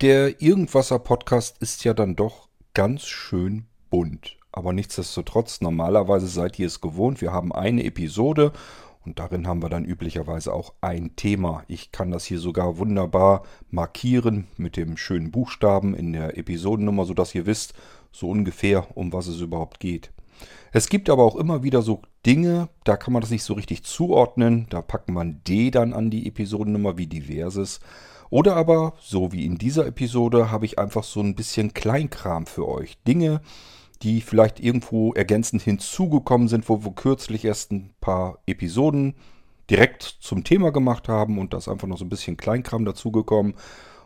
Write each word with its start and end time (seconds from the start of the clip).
Der 0.00 0.40
Irgendwasser 0.40 0.98
Podcast 0.98 1.58
ist 1.60 1.84
ja 1.84 1.92
dann 1.92 2.16
doch 2.16 2.48
ganz 2.72 3.04
schön 3.04 3.66
bunt. 3.90 4.38
Aber 4.50 4.72
nichtsdestotrotz, 4.72 5.60
normalerweise 5.60 6.26
seid 6.26 6.58
ihr 6.58 6.68
es 6.68 6.80
gewohnt. 6.80 7.20
Wir 7.20 7.32
haben 7.32 7.52
eine 7.52 7.84
Episode 7.84 8.52
und 9.04 9.18
darin 9.18 9.46
haben 9.46 9.62
wir 9.62 9.68
dann 9.68 9.84
üblicherweise 9.84 10.54
auch 10.54 10.72
ein 10.80 11.16
Thema. 11.16 11.64
Ich 11.68 11.92
kann 11.92 12.10
das 12.10 12.24
hier 12.24 12.38
sogar 12.38 12.78
wunderbar 12.78 13.42
markieren 13.68 14.46
mit 14.56 14.78
dem 14.78 14.96
schönen 14.96 15.30
Buchstaben 15.30 15.94
in 15.94 16.14
der 16.14 16.38
Episodennummer, 16.38 17.04
sodass 17.04 17.34
ihr 17.34 17.44
wisst, 17.44 17.74
so 18.10 18.30
ungefähr, 18.30 18.96
um 18.96 19.12
was 19.12 19.26
es 19.26 19.42
überhaupt 19.42 19.80
geht. 19.80 20.12
Es 20.72 20.88
gibt 20.88 21.10
aber 21.10 21.24
auch 21.24 21.36
immer 21.36 21.62
wieder 21.62 21.82
so 21.82 22.00
Dinge, 22.24 22.70
da 22.84 22.96
kann 22.96 23.12
man 23.12 23.20
das 23.20 23.30
nicht 23.30 23.44
so 23.44 23.52
richtig 23.52 23.82
zuordnen. 23.82 24.66
Da 24.70 24.80
packt 24.80 25.10
man 25.10 25.42
D 25.46 25.70
dann 25.70 25.92
an 25.92 26.08
die 26.08 26.26
Episodennummer 26.26 26.96
wie 26.96 27.06
diverses. 27.06 27.80
Oder 28.30 28.54
aber, 28.54 28.94
so 29.00 29.32
wie 29.32 29.44
in 29.44 29.58
dieser 29.58 29.86
Episode, 29.86 30.52
habe 30.52 30.64
ich 30.64 30.78
einfach 30.78 31.02
so 31.02 31.20
ein 31.20 31.34
bisschen 31.34 31.74
Kleinkram 31.74 32.46
für 32.46 32.68
euch. 32.68 32.96
Dinge, 33.02 33.40
die 34.02 34.20
vielleicht 34.20 34.60
irgendwo 34.60 35.12
ergänzend 35.12 35.62
hinzugekommen 35.62 36.48
sind, 36.48 36.68
wo 36.68 36.84
wir 36.84 36.92
kürzlich 36.92 37.44
erst 37.44 37.72
ein 37.72 37.92
paar 38.00 38.38
Episoden 38.46 39.16
direkt 39.68 40.02
zum 40.02 40.44
Thema 40.44 40.70
gemacht 40.70 41.08
haben 41.08 41.38
und 41.38 41.52
da 41.52 41.58
ist 41.58 41.68
einfach 41.68 41.88
noch 41.88 41.98
so 41.98 42.04
ein 42.04 42.08
bisschen 42.08 42.36
Kleinkram 42.36 42.84
dazugekommen. 42.84 43.54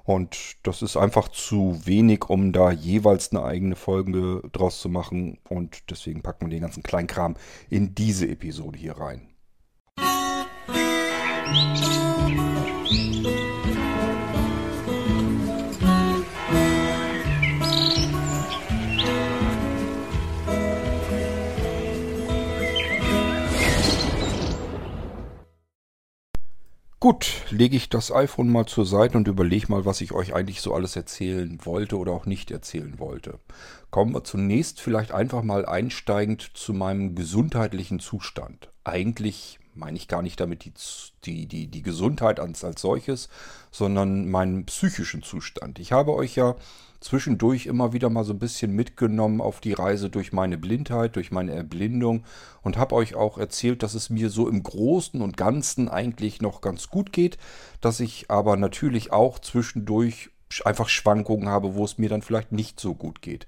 Und 0.05 0.57
das 0.63 0.83
ist 0.83 0.99
einfach 0.99 1.29
zu 1.29 1.81
wenig, 1.85 2.29
um 2.29 2.53
da 2.53 2.71
jeweils 2.71 3.31
eine 3.31 3.43
eigene 3.43 3.75
Folge 3.75 4.43
draus 4.53 4.81
zu 4.81 4.91
machen. 4.91 5.39
Und 5.49 5.91
deswegen 5.91 6.21
packen 6.21 6.47
wir 6.47 6.51
den 6.51 6.61
ganzen 6.61 6.83
Kleinkram 6.83 7.37
in 7.71 7.95
diese 7.95 8.29
Episode 8.29 8.79
hier 8.79 8.99
rein. 8.99 9.29
Musik 11.47 13.54
Gut, 27.05 27.43
lege 27.51 27.77
ich 27.77 27.91
das 27.91 28.11
iPhone 28.11 28.49
mal 28.49 28.65
zur 28.65 28.87
Seite 28.87 29.19
und 29.19 29.29
überlege 29.29 29.67
mal, 29.69 29.85
was 29.85 30.01
ich 30.01 30.13
euch 30.13 30.35
eigentlich 30.35 30.63
so 30.63 30.73
alles 30.73 30.97
erzählen 30.97 31.59
wollte 31.63 31.99
oder 31.99 32.13
auch 32.13 32.25
nicht 32.25 32.51
erzählen 32.51 32.99
wollte. 32.99 33.41
Kommen 33.91 34.15
wir 34.15 34.25
zunächst 34.25 34.81
vielleicht 34.81 35.13
einfach 35.13 35.43
mal 35.43 35.67
einsteigend 35.67 36.53
zu 36.55 36.73
meinem 36.73 37.15
gesundheitlichen 37.15 38.01
Zustand. 38.01 38.71
Eigentlich 38.85 39.59
meine 39.75 39.99
ich 39.99 40.09
gar 40.09 40.23
nicht 40.23 40.41
damit 40.41 40.65
die, 40.65 40.73
die, 41.27 41.47
die, 41.47 41.67
die 41.67 41.83
Gesundheit 41.83 42.41
als, 42.41 42.65
als 42.65 42.81
solches, 42.81 43.29
sondern 43.71 44.31
meinen 44.31 44.65
psychischen 44.65 45.23
Zustand. 45.23 45.79
Ich 45.81 45.93
habe 45.93 46.15
euch 46.15 46.37
ja 46.37 46.57
zwischendurch 47.05 47.67
immer 47.67 47.93
wieder 47.93 48.09
mal 48.09 48.25
so 48.25 48.33
ein 48.33 48.39
bisschen 48.39 48.73
mitgenommen 48.73 49.43
auf 49.43 49.61
die 49.61 49.75
Reise 49.75 50.09
durch 50.09 50.33
meine 50.33 50.57
Blindheit, 50.57 51.17
durch 51.17 51.31
meine 51.31 51.53
Erblindung 51.53 52.25
und 52.63 52.79
habe 52.79 52.95
euch 52.95 53.15
auch 53.15 53.37
erzählt, 53.37 53.83
dass 53.83 53.93
es 53.93 54.09
mir 54.09 54.31
so 54.31 54.49
im 54.49 54.63
Großen 54.63 55.21
und 55.21 55.37
Ganzen 55.37 55.91
eigentlich 55.91 56.41
noch 56.41 56.63
ganz 56.63 56.89
gut 56.89 57.13
geht, 57.13 57.37
dass 57.83 58.01
ich 58.01 58.31
aber 58.31 58.57
natürlich 58.57 59.13
auch 59.13 59.39
zwischendurch 59.39 60.31
einfach 60.65 60.89
Schwankungen 60.89 61.47
habe, 61.47 61.75
wo 61.75 61.85
es 61.85 61.99
mir 61.99 62.09
dann 62.09 62.23
vielleicht 62.23 62.53
nicht 62.53 62.81
so 62.81 62.95
gut 62.95 63.21
geht. 63.21 63.47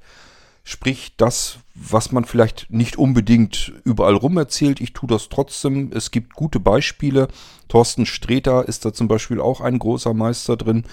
Sprich, 0.62 1.14
das, 1.16 1.60
was 1.74 2.12
man 2.12 2.26
vielleicht 2.26 2.70
nicht 2.70 2.98
unbedingt 2.98 3.72
überall 3.84 4.16
rum 4.16 4.36
erzählt, 4.36 4.82
ich 4.82 4.92
tue 4.92 5.08
das 5.08 5.30
trotzdem. 5.30 5.92
Es 5.94 6.10
gibt 6.10 6.34
gute 6.34 6.60
Beispiele. 6.60 7.28
Thorsten 7.68 8.04
Sträter 8.04 8.68
ist 8.68 8.84
da 8.84 8.92
zum 8.92 9.08
Beispiel 9.08 9.40
auch 9.40 9.62
ein 9.62 9.78
großer 9.78 10.12
Meister 10.12 10.56
drin. 10.56 10.84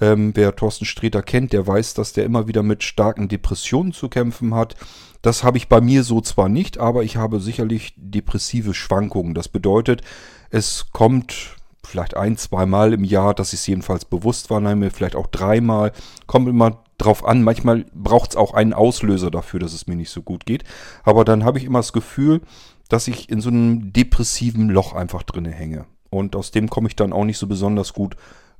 Ähm, 0.00 0.32
wer 0.34 0.54
Thorsten 0.54 0.84
Sträter 0.84 1.22
kennt, 1.22 1.52
der 1.52 1.66
weiß, 1.66 1.94
dass 1.94 2.12
der 2.12 2.24
immer 2.24 2.48
wieder 2.48 2.62
mit 2.62 2.82
starken 2.82 3.28
Depressionen 3.28 3.92
zu 3.92 4.08
kämpfen 4.08 4.54
hat. 4.54 4.76
Das 5.22 5.42
habe 5.42 5.58
ich 5.58 5.68
bei 5.68 5.80
mir 5.80 6.04
so 6.04 6.20
zwar 6.20 6.48
nicht, 6.48 6.78
aber 6.78 7.02
ich 7.02 7.16
habe 7.16 7.40
sicherlich 7.40 7.94
depressive 7.96 8.74
Schwankungen. 8.74 9.34
Das 9.34 9.48
bedeutet, 9.48 10.02
es 10.50 10.86
kommt 10.92 11.56
vielleicht 11.84 12.16
ein, 12.16 12.36
zweimal 12.36 12.92
im 12.92 13.02
Jahr, 13.02 13.34
dass 13.34 13.52
ich 13.52 13.60
es 13.60 13.66
jedenfalls 13.66 14.04
bewusst 14.04 14.50
wahrnehme, 14.50 14.90
vielleicht 14.90 15.16
auch 15.16 15.26
dreimal. 15.26 15.92
Kommt 16.26 16.48
immer 16.48 16.84
drauf 16.98 17.24
an. 17.24 17.42
Manchmal 17.42 17.86
braucht 17.94 18.30
es 18.30 18.36
auch 18.36 18.54
einen 18.54 18.74
Auslöser 18.74 19.30
dafür, 19.30 19.60
dass 19.60 19.72
es 19.72 19.86
mir 19.86 19.96
nicht 19.96 20.10
so 20.10 20.22
gut 20.22 20.46
geht. 20.46 20.64
Aber 21.02 21.24
dann 21.24 21.44
habe 21.44 21.58
ich 21.58 21.64
immer 21.64 21.78
das 21.80 21.92
Gefühl, 21.92 22.42
dass 22.88 23.08
ich 23.08 23.28
in 23.30 23.40
so 23.40 23.48
einem 23.48 23.92
depressiven 23.92 24.68
Loch 24.68 24.92
einfach 24.94 25.22
drinne 25.22 25.50
hänge. 25.50 25.86
Und 26.10 26.36
aus 26.36 26.50
dem 26.50 26.70
komme 26.70 26.88
ich 26.88 26.96
dann 26.96 27.12
auch 27.12 27.24
nicht 27.24 27.38
so 27.38 27.46
besonders 27.46 27.92
gut 27.92 28.16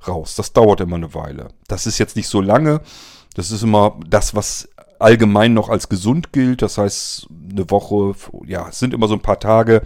raus. 0.07 0.35
Das 0.35 0.53
dauert 0.53 0.81
immer 0.81 0.95
eine 0.95 1.13
Weile. 1.13 1.49
Das 1.67 1.85
ist 1.85 1.97
jetzt 1.97 2.15
nicht 2.15 2.27
so 2.27 2.41
lange. 2.41 2.81
Das 3.35 3.51
ist 3.51 3.63
immer 3.63 3.99
das, 4.07 4.35
was 4.35 4.69
allgemein 4.99 5.53
noch 5.53 5.69
als 5.69 5.89
gesund 5.89 6.33
gilt. 6.33 6.61
Das 6.61 6.77
heißt, 6.77 7.27
eine 7.51 7.69
Woche, 7.69 8.15
ja, 8.45 8.67
es 8.69 8.79
sind 8.79 8.93
immer 8.93 9.07
so 9.07 9.15
ein 9.15 9.21
paar 9.21 9.39
Tage. 9.39 9.81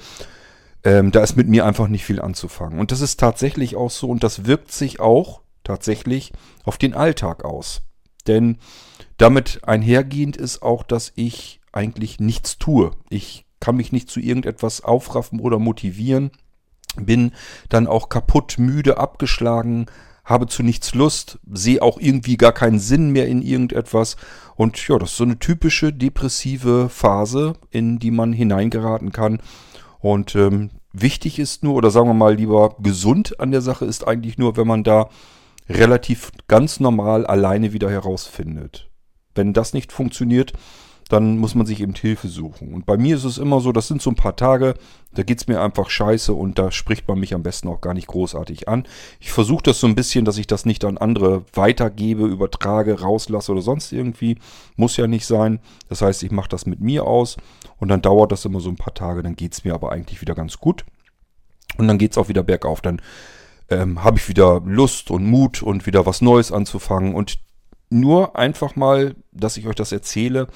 Ähm, 0.84 1.12
da 1.12 1.22
ist 1.22 1.36
mit 1.36 1.48
mir 1.48 1.66
einfach 1.66 1.88
nicht 1.88 2.04
viel 2.04 2.22
anzufangen. 2.22 2.80
Und 2.80 2.92
das 2.92 3.02
ist 3.02 3.20
tatsächlich 3.20 3.76
auch 3.76 3.92
so 3.92 4.10
und 4.10 4.24
das 4.24 4.46
wirkt 4.46 4.72
sich 4.72 5.00
auch 5.00 5.42
tatsächlich 5.64 6.34
auf 6.64 6.78
den 6.78 6.94
Alltag 6.94 7.46
aus. 7.46 7.82
Denn 8.28 8.58
damit 9.18 9.62
einhergehend 9.64 10.36
ist 10.36 10.62
auch, 10.62 10.84
dass 10.84 11.12
ich 11.16 11.62
eigentlich 11.72 12.20
nichts 12.20 12.58
tue. 12.58 12.92
Ich 13.10 13.46
kann 13.60 13.78
mich 13.78 13.92
nicht 13.92 14.10
zu 14.10 14.20
irgendetwas 14.20 14.84
aufraffen 14.84 15.40
oder 15.40 15.60
motivieren 15.60 16.32
bin 16.96 17.32
dann 17.70 17.88
auch 17.88 18.10
kaputt, 18.10 18.56
müde, 18.58 18.98
abgeschlagen, 18.98 19.88
habe 20.26 20.48
zu 20.48 20.64
nichts 20.64 20.94
Lust, 20.94 21.40
sehe 21.52 21.82
auch 21.82 22.00
irgendwie 22.00 22.38
gar 22.38 22.54
keinen 22.54 22.80
Sinn 22.80 23.12
mehr 23.12 23.28
in 23.28 23.42
irgendetwas. 23.42 24.16
Und 24.56 24.88
ja, 24.88 24.98
das 24.98 25.12
ist 25.12 25.18
so 25.18 25.26
eine 25.26 25.40
typische 25.40 25.92
depressive 25.92 26.88
Phase, 26.90 27.54
in 27.72 28.00
die 28.00 28.12
man 28.12 28.32
hineingeraten 28.32 29.12
kann. 29.12 29.42
Und 30.00 30.36
ähm, 30.36 30.70
wichtig 30.94 31.40
ist 31.40 31.64
nur, 31.64 31.76
oder 31.76 31.92
sagen 31.92 32.08
wir 32.08 32.14
mal 32.14 32.36
lieber 32.36 32.76
gesund 32.80 33.40
an 33.40 33.52
der 33.52 33.62
Sache 33.62 33.86
ist 33.86 34.08
eigentlich 34.08 34.38
nur, 34.38 34.56
wenn 34.56 34.68
man 34.68 34.84
da 34.84 35.10
relativ 35.70 36.32
ganz 36.48 36.80
normal 36.80 37.26
alleine 37.26 37.74
wieder 37.74 37.90
herausfindet. 37.90 38.90
Wenn 39.36 39.54
das 39.54 39.74
nicht 39.74 39.92
funktioniert, 39.92 40.54
dann 41.14 41.38
muss 41.38 41.54
man 41.54 41.68
sich 41.68 41.80
eben 41.80 41.94
Hilfe 41.94 42.28
suchen. 42.28 42.74
Und 42.74 42.88
bei 42.88 42.98
mir 42.98 43.16
ist 43.16 43.24
es 43.24 43.38
immer 43.38 43.60
so, 43.60 43.72
das 43.72 43.88
sind 43.88 44.02
so 44.02 44.10
ein 44.10 44.16
paar 44.16 44.36
Tage, 44.36 44.74
da 45.14 45.22
geht 45.22 45.38
es 45.38 45.48
mir 45.48 45.62
einfach 45.62 45.92
scheiße 45.92 46.34
und 46.34 46.58
da 46.58 46.72
spricht 46.72 47.08
man 47.08 47.20
mich 47.20 47.36
am 47.36 47.44
besten 47.44 47.68
auch 47.68 47.82
gar 47.82 47.94
nicht 47.94 48.08
großartig 48.08 48.68
an. 48.68 48.88
Ich 49.20 49.32
versuche 49.32 49.62
das 49.62 49.80
so 49.80 49.86
ein 49.86 49.94
bisschen, 49.94 50.26
dass 50.26 50.40
ich 50.40 50.48
das 50.48 50.66
nicht 50.66 50.84
an 50.86 50.98
andere 50.98 51.46
weitergebe, 51.54 52.26
übertrage, 52.26 53.00
rauslasse 53.00 53.52
oder 53.52 53.62
sonst 53.62 53.92
irgendwie. 53.92 54.40
Muss 54.76 54.98
ja 54.98 55.06
nicht 55.06 55.28
sein. 55.28 55.60
Das 55.88 56.02
heißt, 56.02 56.24
ich 56.24 56.32
mache 56.32 56.50
das 56.50 56.66
mit 56.66 56.82
mir 56.82 57.06
aus 57.06 57.38
und 57.78 57.90
dann 57.90 58.02
dauert 58.02 58.32
das 58.32 58.46
immer 58.46 58.60
so 58.60 58.70
ein 58.70 58.76
paar 58.76 58.96
Tage, 58.96 59.22
dann 59.22 59.36
geht 59.36 59.54
es 59.54 59.64
mir 59.64 59.76
aber 59.76 59.92
eigentlich 59.92 60.20
wieder 60.20 60.34
ganz 60.34 60.58
gut. 60.58 60.84
Und 61.78 61.88
dann 61.88 62.00
geht 62.00 62.14
es 62.14 62.18
auch 62.18 62.28
wieder 62.28 62.42
bergauf. 62.42 62.82
Dann 62.82 63.00
ähm, 63.70 64.04
habe 64.04 64.18
ich 64.18 64.28
wieder 64.30 64.64
Lust 64.66 65.12
und 65.12 65.28
Mut 65.28 65.62
und 65.62 65.86
wieder 65.86 66.08
was 66.08 66.22
Neues 66.22 66.52
anzufangen. 66.52 67.14
Und 67.14 67.38
nur 67.92 68.36
einfach 68.36 68.76
mal, 68.76 69.16
dass 69.32 69.58
ich 69.58 69.68
euch 69.68 69.76
das 69.76 69.92
erzähle, 69.92 70.48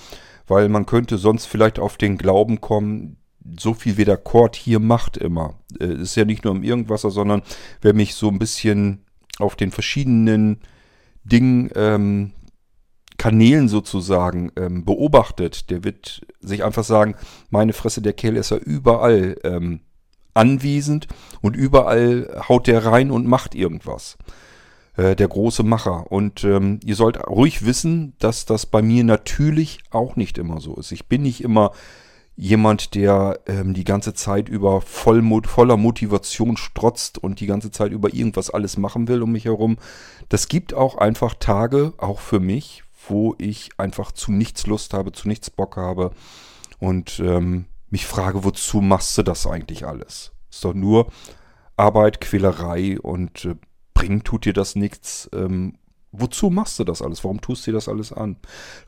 weil 0.48 0.70
man 0.70 0.86
könnte 0.86 1.18
sonst 1.18 1.46
vielleicht 1.46 1.80
auf 1.80 1.98
den 1.98 2.18
Glauben 2.18 2.62
kommen, 2.62 3.18
so 3.60 3.74
viel 3.74 3.98
wie 3.98 4.06
der 4.06 4.18
Chord 4.18 4.56
hier 4.56 4.80
macht 4.80 5.18
immer. 5.18 5.56
Es 5.80 5.88
äh, 5.88 5.94
ist 5.94 6.16
ja 6.16 6.26
nicht 6.26 6.44
nur 6.44 6.56
im 6.56 6.64
Irgendwasser, 6.64 7.12
sondern 7.12 7.44
wer 7.82 7.94
mich 7.94 8.16
so 8.16 8.30
ein 8.30 8.40
bisschen 8.40 9.06
auf 9.40 9.56
den 9.56 9.72
verschiedenen 9.72 10.60
Dingen, 11.24 11.70
ähm, 11.76 12.34
Kanälen 13.18 13.68
sozusagen 13.68 14.52
ähm, 14.56 14.86
beobachtet, 14.86 15.72
der 15.72 15.84
wird 15.84 16.22
sich 16.40 16.64
einfach 16.64 16.84
sagen, 16.84 17.16
meine 17.50 17.74
Fresse, 17.74 18.02
der 18.02 18.14
Kerl 18.14 18.38
ist 18.38 18.52
ja 18.52 18.58
überall 18.58 19.38
ähm, 19.44 19.82
anwesend 20.36 21.08
und 21.42 21.56
überall 21.56 22.44
haut 22.48 22.68
der 22.68 22.86
rein 22.86 23.10
und 23.10 23.26
macht 23.26 23.56
irgendwas. 23.56 24.18
Äh, 24.98 25.16
der 25.16 25.28
große 25.28 25.62
Macher. 25.62 26.12
Und 26.12 26.44
ähm, 26.44 26.80
ihr 26.84 26.96
sollt 26.96 27.18
ruhig 27.28 27.64
wissen, 27.64 28.14
dass 28.18 28.46
das 28.46 28.66
bei 28.66 28.82
mir 28.82 29.04
natürlich 29.04 29.80
auch 29.92 30.16
nicht 30.16 30.40
immer 30.40 30.60
so 30.60 30.76
ist. 30.76 30.92
Ich 30.92 31.06
bin 31.06 31.22
nicht 31.22 31.44
immer 31.44 31.72
jemand, 32.36 32.96
der 32.96 33.40
ähm, 33.46 33.76
die 33.76 33.84
ganze 33.84 34.16
Zeit 34.16 34.50
über 34.50 34.82
voll, 34.82 35.24
voller 35.46 35.78
Motivation 35.78 36.58
strotzt 36.58 37.20
und 37.20 37.40
die 37.40 37.46
ganze 37.46 37.70
Zeit 37.70 37.92
über 37.92 38.12
irgendwas 38.12 38.50
alles 38.50 38.78
machen 38.78 39.08
will 39.08 39.22
um 39.22 39.32
mich 39.32 39.46
herum. 39.46 39.78
Das 40.30 40.48
gibt 40.48 40.74
auch 40.74 40.98
einfach 40.98 41.36
Tage, 41.36 41.94
auch 42.00 42.20
für 42.20 42.40
mich, 42.40 42.84
wo 43.08 43.36
ich 43.38 43.70
einfach 43.78 44.12
zu 44.12 44.32
nichts 44.32 44.66
Lust 44.66 44.96
habe, 44.96 45.12
zu 45.12 45.28
nichts 45.28 45.52
Bock 45.52 45.78
habe 45.78 46.10
und 46.80 47.20
ähm, 47.20 47.66
mich 47.92 48.08
frage, 48.08 48.44
wozu 48.44 48.82
machst 48.82 49.16
du 49.18 49.24
das 49.24 49.46
eigentlich 49.46 49.86
alles? 49.86 50.32
Ist 50.50 50.66
doch 50.66 50.74
nur 50.74 51.12
Arbeit, 51.76 52.20
Quälerei 52.20 53.00
und 53.00 53.46
äh, 53.46 53.56
bringt 53.98 54.26
tut 54.26 54.46
dir 54.46 54.54
das 54.54 54.76
nichts. 54.76 55.30
Ähm, 55.34 55.78
wozu 56.12 56.50
machst 56.50 56.78
du 56.80 56.84
das 56.84 57.02
alles? 57.02 57.24
Warum 57.24 57.42
tust 57.42 57.66
du 57.66 57.72
dir 57.72 57.78
das 57.78 57.90
alles 57.90 58.14
an? 58.14 58.38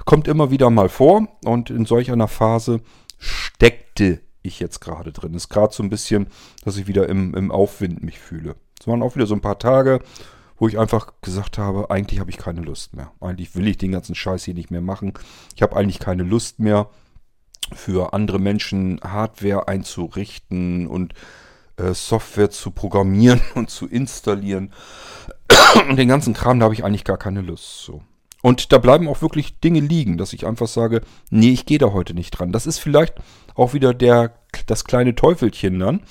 Kommt 0.05 0.27
immer 0.27 0.51
wieder 0.51 0.69
mal 0.69 0.89
vor 0.89 1.27
und 1.43 1.69
in 1.69 1.85
solch 1.85 2.11
einer 2.11 2.27
Phase 2.27 2.81
steckte 3.17 4.21
ich 4.41 4.59
jetzt 4.59 4.79
gerade 4.79 5.11
drin. 5.11 5.33
Ist 5.33 5.49
gerade 5.49 5.73
so 5.73 5.83
ein 5.83 5.89
bisschen, 5.89 6.27
dass 6.63 6.77
ich 6.77 6.87
wieder 6.87 7.09
im, 7.09 7.33
im 7.33 7.51
Aufwind 7.51 8.03
mich 8.03 8.19
fühle. 8.19 8.55
Es 8.79 8.87
waren 8.87 9.01
auch 9.01 9.15
wieder 9.15 9.25
so 9.25 9.35
ein 9.35 9.41
paar 9.41 9.59
Tage, 9.59 9.99
wo 10.57 10.67
ich 10.67 10.77
einfach 10.77 11.13
gesagt 11.21 11.57
habe, 11.57 11.89
eigentlich 11.89 12.19
habe 12.19 12.29
ich 12.29 12.37
keine 12.37 12.61
Lust 12.61 12.95
mehr. 12.95 13.11
Eigentlich 13.19 13.55
will 13.55 13.67
ich 13.67 13.77
den 13.77 13.91
ganzen 13.91 14.15
Scheiß 14.15 14.43
hier 14.43 14.53
nicht 14.53 14.71
mehr 14.71 14.81
machen. 14.81 15.13
Ich 15.55 15.61
habe 15.61 15.75
eigentlich 15.75 15.99
keine 15.99 16.23
Lust 16.23 16.59
mehr 16.59 16.89
für 17.73 18.13
andere 18.13 18.39
Menschen 18.39 18.99
Hardware 19.03 19.67
einzurichten 19.67 20.87
und 20.87 21.13
Software 21.93 22.49
zu 22.49 22.71
programmieren 22.71 23.41
und 23.55 23.69
zu 23.69 23.87
installieren. 23.87 24.73
und 25.89 25.97
den 25.97 26.07
ganzen 26.07 26.33
Kram, 26.33 26.59
da 26.59 26.65
habe 26.65 26.73
ich 26.73 26.83
eigentlich 26.83 27.05
gar 27.05 27.17
keine 27.17 27.41
Lust. 27.41 27.83
So. 27.83 28.01
Und 28.41 28.71
da 28.71 28.77
bleiben 28.77 29.07
auch 29.07 29.21
wirklich 29.21 29.59
Dinge 29.59 29.81
liegen, 29.81 30.17
dass 30.17 30.33
ich 30.33 30.45
einfach 30.45 30.67
sage, 30.67 31.01
nee, 31.29 31.51
ich 31.51 31.65
gehe 31.65 31.77
da 31.77 31.91
heute 31.91 32.13
nicht 32.13 32.31
dran. 32.31 32.51
Das 32.51 32.67
ist 32.67 32.79
vielleicht 32.79 33.15
auch 33.55 33.73
wieder 33.73 33.93
der, 33.93 34.33
das 34.65 34.85
kleine 34.85 35.15
Teufelchen 35.15 35.79
dann. 35.79 36.01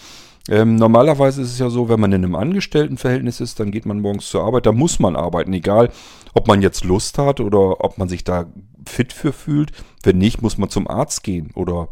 Ähm, 0.50 0.76
normalerweise 0.76 1.42
ist 1.42 1.52
es 1.52 1.58
ja 1.58 1.68
so, 1.68 1.88
wenn 1.88 2.00
man 2.00 2.12
in 2.12 2.24
einem 2.24 2.34
Angestelltenverhältnis 2.34 3.40
ist, 3.40 3.60
dann 3.60 3.70
geht 3.70 3.84
man 3.84 4.00
morgens 4.00 4.28
zur 4.30 4.44
Arbeit, 4.44 4.64
da 4.64 4.72
muss 4.72 4.98
man 4.98 5.14
arbeiten, 5.14 5.52
egal 5.52 5.90
ob 6.32 6.48
man 6.48 6.62
jetzt 6.62 6.84
Lust 6.84 7.18
hat 7.18 7.40
oder 7.40 7.84
ob 7.84 7.98
man 7.98 8.08
sich 8.08 8.24
da 8.24 8.46
fit 8.86 9.12
für 9.12 9.32
fühlt. 9.32 9.72
Wenn 10.02 10.18
nicht, 10.18 10.40
muss 10.40 10.56
man 10.56 10.70
zum 10.70 10.88
Arzt 10.88 11.22
gehen 11.22 11.50
oder 11.54 11.88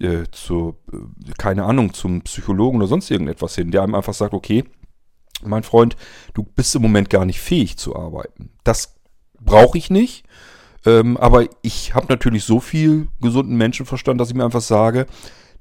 äh, 0.00 0.24
zu, 0.30 0.76
äh, 0.92 1.32
keine 1.38 1.64
Ahnung, 1.64 1.92
zum 1.92 2.22
Psychologen 2.22 2.78
oder 2.78 2.86
sonst 2.86 3.10
irgendetwas 3.10 3.54
hin, 3.54 3.70
der 3.70 3.82
einem 3.82 3.94
einfach 3.94 4.14
sagt, 4.14 4.34
okay, 4.34 4.64
mein 5.42 5.62
Freund, 5.62 5.96
du 6.34 6.42
bist 6.42 6.74
im 6.74 6.82
Moment 6.82 7.10
gar 7.10 7.24
nicht 7.24 7.40
fähig 7.40 7.76
zu 7.76 7.96
arbeiten. 7.96 8.50
Das 8.64 8.96
brauche 9.40 9.78
ich 9.78 9.90
nicht. 9.90 10.24
Ähm, 10.86 11.16
aber 11.16 11.46
ich 11.62 11.94
habe 11.94 12.06
natürlich 12.08 12.44
so 12.44 12.60
viel 12.60 13.08
gesunden 13.20 13.56
Menschenverstand, 13.56 14.20
dass 14.20 14.28
ich 14.28 14.34
mir 14.34 14.44
einfach 14.44 14.60
sage, 14.60 15.06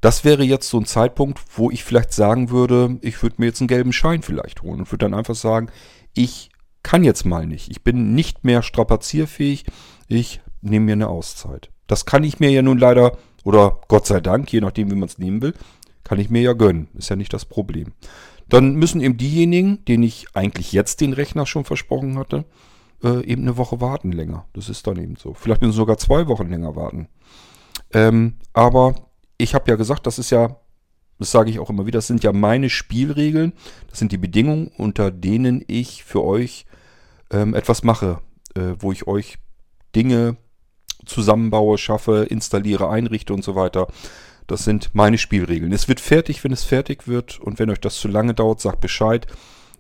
das 0.02 0.24
wäre 0.24 0.44
jetzt 0.44 0.70
so 0.70 0.78
ein 0.78 0.86
Zeitpunkt, 0.86 1.42
wo 1.56 1.72
ich 1.72 1.84
vielleicht 1.84 2.14
sagen 2.14 2.52
würde, 2.52 3.00
ich 3.02 3.22
würde 3.24 3.36
mir 3.40 3.48
jetzt 3.48 3.62
einen 3.62 3.68
gelben 3.68 3.94
Schein 3.94 4.22
vielleicht 4.22 4.62
holen 4.62 4.80
und 4.80 4.92
würde 4.92 5.06
dann 5.06 5.16
einfach 5.16 5.36
sagen, 5.36 5.70
ich 6.14 6.50
kann 6.84 7.04
jetzt 7.04 7.26
mal 7.26 7.48
nicht. 7.48 7.70
Ich 7.72 7.84
bin 7.84 8.14
nicht 8.14 8.46
mehr 8.46 8.62
strapazierfähig. 8.62 9.66
Ich 10.08 10.42
nehme 10.62 10.86
mir 10.86 10.94
eine 10.94 11.08
Auszeit. 11.08 11.72
Das 11.88 12.06
kann 12.06 12.24
ich 12.24 12.40
mir 12.40 12.52
ja 12.52 12.62
nun 12.62 12.78
leider, 12.78 13.18
oder 13.44 13.80
Gott 13.88 14.06
sei 14.06 14.20
Dank, 14.20 14.52
je 14.52 14.62
nachdem, 14.62 14.92
wie 14.92 14.96
man 14.96 15.08
es 15.08 15.18
nehmen 15.18 15.42
will, 15.42 15.54
kann 16.04 16.20
ich 16.20 16.30
mir 16.30 16.42
ja 16.42 16.54
gönnen. 16.54 16.88
Ist 16.98 17.10
ja 17.10 17.16
nicht 17.16 17.34
das 17.34 17.46
Problem. 17.46 17.94
Dann 18.50 18.76
müssen 18.76 19.02
eben 19.02 19.18
diejenigen, 19.18 19.84
denen 19.86 20.04
ich 20.04 20.28
eigentlich 20.34 20.72
jetzt 20.72 21.02
den 21.02 21.14
Rechner 21.14 21.46
schon 21.46 21.66
versprochen 21.66 22.18
hatte, 22.18 22.46
äh, 23.04 23.26
eben 23.26 23.42
eine 23.44 23.58
Woche 23.58 23.82
warten 23.82 24.12
länger. 24.12 24.46
Das 24.54 24.70
ist 24.70 24.88
dann 24.88 24.98
eben 24.98 25.16
so. 25.18 25.34
Vielleicht 25.34 25.62
müssen 25.62 25.74
sogar 25.74 25.98
zwei 25.98 26.28
Wochen 26.28 26.50
länger 26.50 26.76
warten. 26.76 27.10
Ähm, 27.94 28.36
aber 28.54 28.96
ich 29.38 29.54
habe 29.54 29.70
ja 29.70 29.76
gesagt, 29.76 30.08
das 30.08 30.20
ist 30.20 30.30
ja, 30.30 30.58
das 31.20 31.32
sage 31.32 31.50
ich 31.50 31.60
auch 31.60 31.70
immer 31.70 31.86
wieder, 31.86 31.98
das 31.98 32.08
sind 32.08 32.24
ja 32.24 32.32
meine 32.32 32.70
Spielregeln. 32.70 33.54
Das 33.90 34.00
sind 34.00 34.12
die 34.12 34.18
Bedingungen, 34.18 34.72
unter 34.78 35.12
denen 35.12 35.64
ich 35.68 36.04
für 36.04 36.24
euch 36.24 36.66
ähm, 37.32 37.54
etwas 37.54 37.84
mache, 37.84 38.22
äh, 38.56 38.76
wo 38.80 38.92
ich 38.92 39.08
euch 39.08 39.38
Dinge 39.96 40.38
zusammenbaue, 41.08 41.78
schaffe, 41.78 42.28
installiere, 42.30 42.90
einrichte 42.90 43.34
und 43.34 43.44
so 43.44 43.56
weiter. 43.56 43.88
Das 44.48 44.64
sind 44.64 44.92
meine 44.94 45.18
Spielregeln. 45.18 45.74
Es 45.74 45.88
wird 45.88 46.00
fertig, 46.00 46.44
wenn 46.44 46.54
es 46.54 46.64
fertig 46.64 47.08
wird. 47.08 47.40
Und 47.40 47.60
wenn 47.60 47.70
euch 47.70 47.82
das 47.82 47.96
zu 47.96 48.08
lange 48.08 48.34
dauert, 48.34 48.62
sagt 48.62 48.80
Bescheid. 48.80 49.28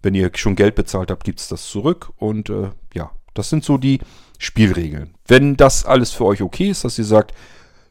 Wenn 0.01 0.13
ihr 0.13 0.29
schon 0.35 0.55
Geld 0.55 0.75
bezahlt 0.75 1.09
habt, 1.09 1.23
gibt 1.23 1.39
es 1.39 1.47
das 1.47 1.67
zurück. 1.67 2.11
Und 2.17 2.49
äh, 2.49 2.69
ja, 2.93 3.11
das 3.33 3.49
sind 3.49 3.63
so 3.63 3.77
die 3.77 3.99
Spielregeln. 4.37 5.13
Wenn 5.25 5.55
das 5.55 5.85
alles 5.85 6.11
für 6.11 6.25
euch 6.25 6.41
okay 6.41 6.69
ist, 6.69 6.83
dass 6.83 6.97
ihr 6.97 7.05
sagt, 7.05 7.33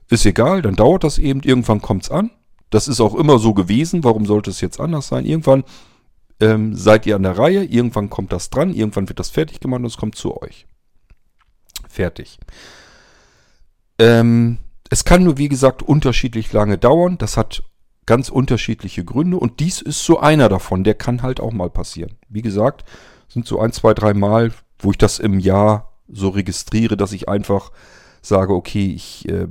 ist 0.08 0.26
egal, 0.26 0.62
dann 0.62 0.76
dauert 0.76 1.04
das 1.04 1.18
eben, 1.18 1.40
irgendwann 1.40 1.82
kommt 1.82 2.04
es 2.04 2.10
an. 2.10 2.30
Das 2.70 2.88
ist 2.88 3.00
auch 3.00 3.14
immer 3.14 3.38
so 3.38 3.54
gewesen, 3.54 4.04
warum 4.04 4.26
sollte 4.26 4.50
es 4.50 4.60
jetzt 4.60 4.80
anders 4.80 5.08
sein? 5.08 5.24
Irgendwann 5.24 5.64
ähm, 6.40 6.74
seid 6.74 7.06
ihr 7.06 7.16
an 7.16 7.22
der 7.22 7.38
Reihe, 7.38 7.64
irgendwann 7.64 8.10
kommt 8.10 8.32
das 8.32 8.50
dran, 8.50 8.74
irgendwann 8.74 9.08
wird 9.08 9.18
das 9.18 9.30
fertig 9.30 9.60
gemacht 9.60 9.80
und 9.80 9.86
es 9.86 9.96
kommt 9.96 10.16
zu 10.16 10.40
euch. 10.40 10.66
Fertig. 11.88 12.38
Ähm, 13.98 14.58
es 14.90 15.04
kann 15.04 15.24
nur, 15.24 15.38
wie 15.38 15.48
gesagt, 15.48 15.82
unterschiedlich 15.82 16.52
lange 16.52 16.78
dauern. 16.78 17.18
Das 17.18 17.36
hat 17.36 17.62
ganz 18.06 18.28
unterschiedliche 18.28 19.04
Gründe 19.04 19.36
und 19.36 19.60
dies 19.60 19.82
ist 19.82 20.04
so 20.04 20.20
einer 20.20 20.48
davon. 20.48 20.84
Der 20.84 20.94
kann 20.94 21.22
halt 21.22 21.40
auch 21.40 21.52
mal 21.52 21.70
passieren. 21.70 22.16
Wie 22.28 22.42
gesagt, 22.42 22.84
sind 23.28 23.46
so 23.46 23.60
ein, 23.60 23.72
zwei, 23.72 23.94
drei 23.94 24.14
Mal, 24.14 24.52
wo 24.78 24.92
ich 24.92 24.98
das 24.98 25.18
im 25.18 25.40
Jahr 25.40 25.92
so 26.08 26.28
registriere, 26.28 26.96
dass 26.96 27.12
ich 27.12 27.28
einfach 27.28 27.72
sage, 28.22 28.54
okay, 28.54 28.92
ich 28.92 29.28
äh, 29.28 29.48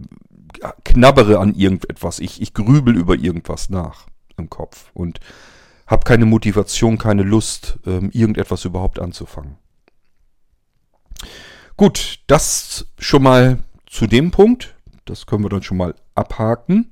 knabbere 0.83 1.39
an 1.39 1.53
irgendetwas, 1.53 2.19
ich, 2.19 2.42
ich 2.42 2.53
grübel 2.53 2.95
über 2.95 3.15
irgendwas 3.15 3.69
nach 3.69 4.07
im 4.38 4.50
Kopf 4.50 4.92
und 4.94 5.19
habe 5.88 6.03
keine 6.03 6.25
Motivation, 6.25 6.97
keine 6.97 7.24
Lust, 7.24 7.77
ähm, 7.86 8.09
irgendetwas 8.12 8.65
überhaupt 8.65 9.00
anzufangen. 9.00 9.57
Gut, 11.77 12.19
das 12.27 12.88
schon 12.97 13.24
mal 13.24 13.59
zu 13.95 14.07
dem 14.07 14.30
Punkt. 14.31 14.75
Das 15.06 15.25
können 15.25 15.44
wir 15.44 15.50
dann 15.50 15.63
schon 15.63 15.77
mal 15.77 15.95
abhaken. 16.15 16.92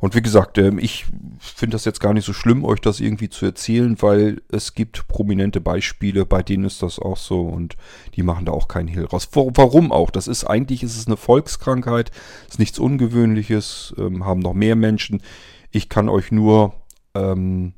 Und 0.00 0.16
wie 0.16 0.22
gesagt, 0.22 0.58
ähm, 0.58 0.80
ich 0.80 1.06
finde 1.38 1.76
das 1.76 1.84
jetzt 1.84 2.00
gar 2.00 2.12
nicht 2.12 2.24
so 2.24 2.32
schlimm, 2.32 2.64
euch 2.64 2.80
das 2.80 2.98
irgendwie 2.98 3.28
zu 3.28 3.46
erzählen, 3.46 3.96
weil 4.02 4.42
es 4.48 4.74
gibt 4.74 5.06
prominente 5.06 5.60
Beispiele, 5.60 6.26
bei 6.26 6.42
denen 6.42 6.64
ist 6.64 6.82
das 6.82 6.98
auch 6.98 7.16
so 7.16 7.42
und 7.42 7.76
die 8.16 8.24
machen 8.24 8.44
da 8.44 8.50
auch 8.50 8.66
keinen 8.66 8.88
Hehl 8.88 9.04
raus. 9.04 9.28
Warum 9.32 9.92
auch? 9.92 10.10
Das 10.10 10.26
ist 10.26 10.42
eigentlich, 10.42 10.82
ist 10.82 10.96
es 10.96 11.06
eine 11.06 11.16
Volkskrankheit, 11.16 12.10
ist 12.48 12.58
nichts 12.58 12.80
Ungewöhnliches, 12.80 13.94
ähm, 13.96 14.24
haben 14.26 14.40
noch 14.40 14.54
mehr 14.54 14.74
Menschen. 14.74 15.22
Ich 15.70 15.88
kann 15.88 16.08
euch 16.08 16.32
nur 16.32 16.74
ähm, 17.14 17.74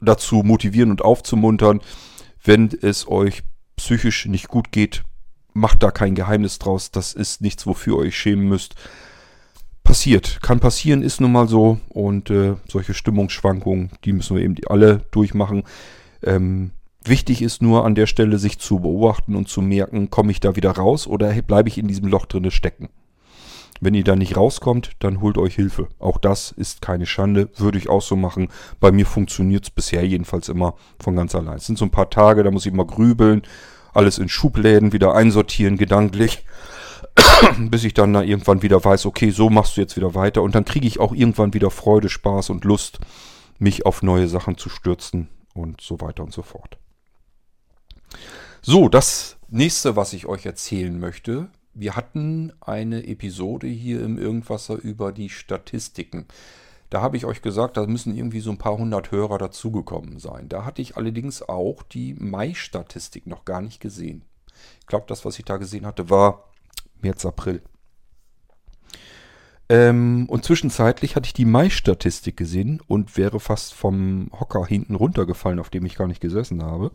dazu 0.00 0.44
motivieren 0.44 0.92
und 0.92 1.02
aufzumuntern, 1.02 1.80
wenn 2.44 2.70
es 2.82 3.08
euch 3.08 3.42
psychisch 3.74 4.26
nicht 4.26 4.46
gut 4.46 4.70
geht, 4.70 5.02
macht 5.54 5.82
da 5.82 5.90
kein 5.90 6.14
Geheimnis 6.14 6.58
draus. 6.58 6.90
Das 6.90 7.14
ist 7.14 7.40
nichts, 7.40 7.66
wofür 7.66 7.96
ihr 7.96 8.08
euch 8.08 8.18
schämen 8.18 8.48
müsst 8.48 8.74
passiert. 9.84 10.40
Kann 10.42 10.60
passieren, 10.60 11.02
ist 11.02 11.20
nun 11.20 11.32
mal 11.32 11.46
so. 11.46 11.78
Und 11.90 12.30
äh, 12.30 12.54
solche 12.68 12.94
Stimmungsschwankungen, 12.94 13.90
die 14.04 14.12
müssen 14.12 14.36
wir 14.36 14.42
eben 14.42 14.56
alle 14.66 15.04
durchmachen. 15.12 15.62
Ähm, 16.22 16.72
wichtig 17.04 17.42
ist 17.42 17.62
nur 17.62 17.84
an 17.84 17.94
der 17.94 18.06
Stelle, 18.06 18.38
sich 18.38 18.58
zu 18.58 18.80
beobachten 18.80 19.36
und 19.36 19.48
zu 19.48 19.62
merken, 19.62 20.10
komme 20.10 20.32
ich 20.32 20.40
da 20.40 20.56
wieder 20.56 20.72
raus 20.72 21.06
oder 21.06 21.30
bleibe 21.42 21.68
ich 21.68 21.78
in 21.78 21.86
diesem 21.86 22.08
Loch 22.08 22.26
drinne 22.26 22.50
stecken. 22.50 22.88
Wenn 23.80 23.94
ihr 23.94 24.04
da 24.04 24.16
nicht 24.16 24.36
rauskommt, 24.36 24.92
dann 25.00 25.20
holt 25.20 25.36
euch 25.36 25.56
Hilfe. 25.56 25.88
Auch 25.98 26.16
das 26.18 26.52
ist 26.52 26.80
keine 26.80 27.06
Schande, 27.06 27.50
würde 27.56 27.76
ich 27.76 27.88
auch 27.88 28.02
so 28.02 28.16
machen. 28.16 28.48
Bei 28.80 28.92
mir 28.92 29.04
funktioniert 29.04 29.64
es 29.64 29.70
bisher 29.70 30.06
jedenfalls 30.06 30.48
immer 30.48 30.74
von 30.98 31.16
ganz 31.16 31.34
allein. 31.34 31.56
Es 31.56 31.66
sind 31.66 31.76
so 31.76 31.84
ein 31.84 31.90
paar 31.90 32.08
Tage, 32.08 32.42
da 32.42 32.50
muss 32.50 32.64
ich 32.64 32.72
mal 32.72 32.86
grübeln, 32.86 33.42
alles 33.94 34.18
in 34.18 34.28
Schubläden 34.28 34.92
wieder 34.92 35.14
einsortieren, 35.14 35.76
gedanklich. 35.76 36.44
bis 37.58 37.84
ich 37.84 37.94
dann 37.94 38.12
da 38.12 38.22
irgendwann 38.22 38.62
wieder 38.62 38.84
weiß, 38.84 39.06
okay, 39.06 39.30
so 39.30 39.50
machst 39.50 39.76
du 39.76 39.80
jetzt 39.80 39.96
wieder 39.96 40.14
weiter. 40.14 40.42
Und 40.42 40.54
dann 40.54 40.64
kriege 40.64 40.86
ich 40.86 41.00
auch 41.00 41.12
irgendwann 41.12 41.54
wieder 41.54 41.70
Freude, 41.70 42.08
Spaß 42.08 42.50
und 42.50 42.64
Lust, 42.64 42.98
mich 43.58 43.86
auf 43.86 44.02
neue 44.02 44.28
Sachen 44.28 44.58
zu 44.58 44.68
stürzen 44.68 45.28
und 45.54 45.80
so 45.80 46.00
weiter 46.00 46.22
und 46.24 46.32
so 46.32 46.42
fort. 46.42 46.78
So, 48.62 48.88
das 48.88 49.36
nächste, 49.48 49.96
was 49.96 50.12
ich 50.12 50.26
euch 50.26 50.46
erzählen 50.46 50.98
möchte. 50.98 51.48
Wir 51.74 51.96
hatten 51.96 52.52
eine 52.60 53.06
Episode 53.06 53.66
hier 53.66 54.02
im 54.02 54.16
Irgendwasser 54.16 54.76
über 54.76 55.12
die 55.12 55.28
Statistiken. 55.28 56.26
Da 56.94 57.02
habe 57.02 57.16
ich 57.16 57.24
euch 57.24 57.42
gesagt, 57.42 57.76
da 57.76 57.88
müssen 57.88 58.16
irgendwie 58.16 58.38
so 58.38 58.52
ein 58.52 58.56
paar 58.56 58.78
hundert 58.78 59.10
Hörer 59.10 59.36
dazugekommen 59.36 60.20
sein. 60.20 60.48
Da 60.48 60.64
hatte 60.64 60.80
ich 60.80 60.96
allerdings 60.96 61.42
auch 61.42 61.82
die 61.82 62.14
Mai-Statistik 62.14 63.26
noch 63.26 63.44
gar 63.44 63.60
nicht 63.60 63.80
gesehen. 63.80 64.22
Ich 64.78 64.86
glaube, 64.86 65.06
das, 65.08 65.24
was 65.24 65.36
ich 65.40 65.44
da 65.44 65.56
gesehen 65.56 65.86
hatte, 65.86 66.08
war 66.08 66.44
März, 67.02 67.26
April. 67.26 67.62
Ähm, 69.68 70.26
und 70.28 70.44
zwischenzeitlich 70.44 71.16
hatte 71.16 71.26
ich 71.26 71.32
die 71.32 71.46
Mai-Statistik 71.46 72.36
gesehen 72.36 72.80
und 72.86 73.16
wäre 73.16 73.40
fast 73.40 73.74
vom 73.74 74.30
Hocker 74.38 74.64
hinten 74.64 74.94
runtergefallen, 74.94 75.58
auf 75.58 75.70
dem 75.70 75.86
ich 75.86 75.96
gar 75.96 76.06
nicht 76.06 76.20
gesessen 76.20 76.62
habe. 76.62 76.92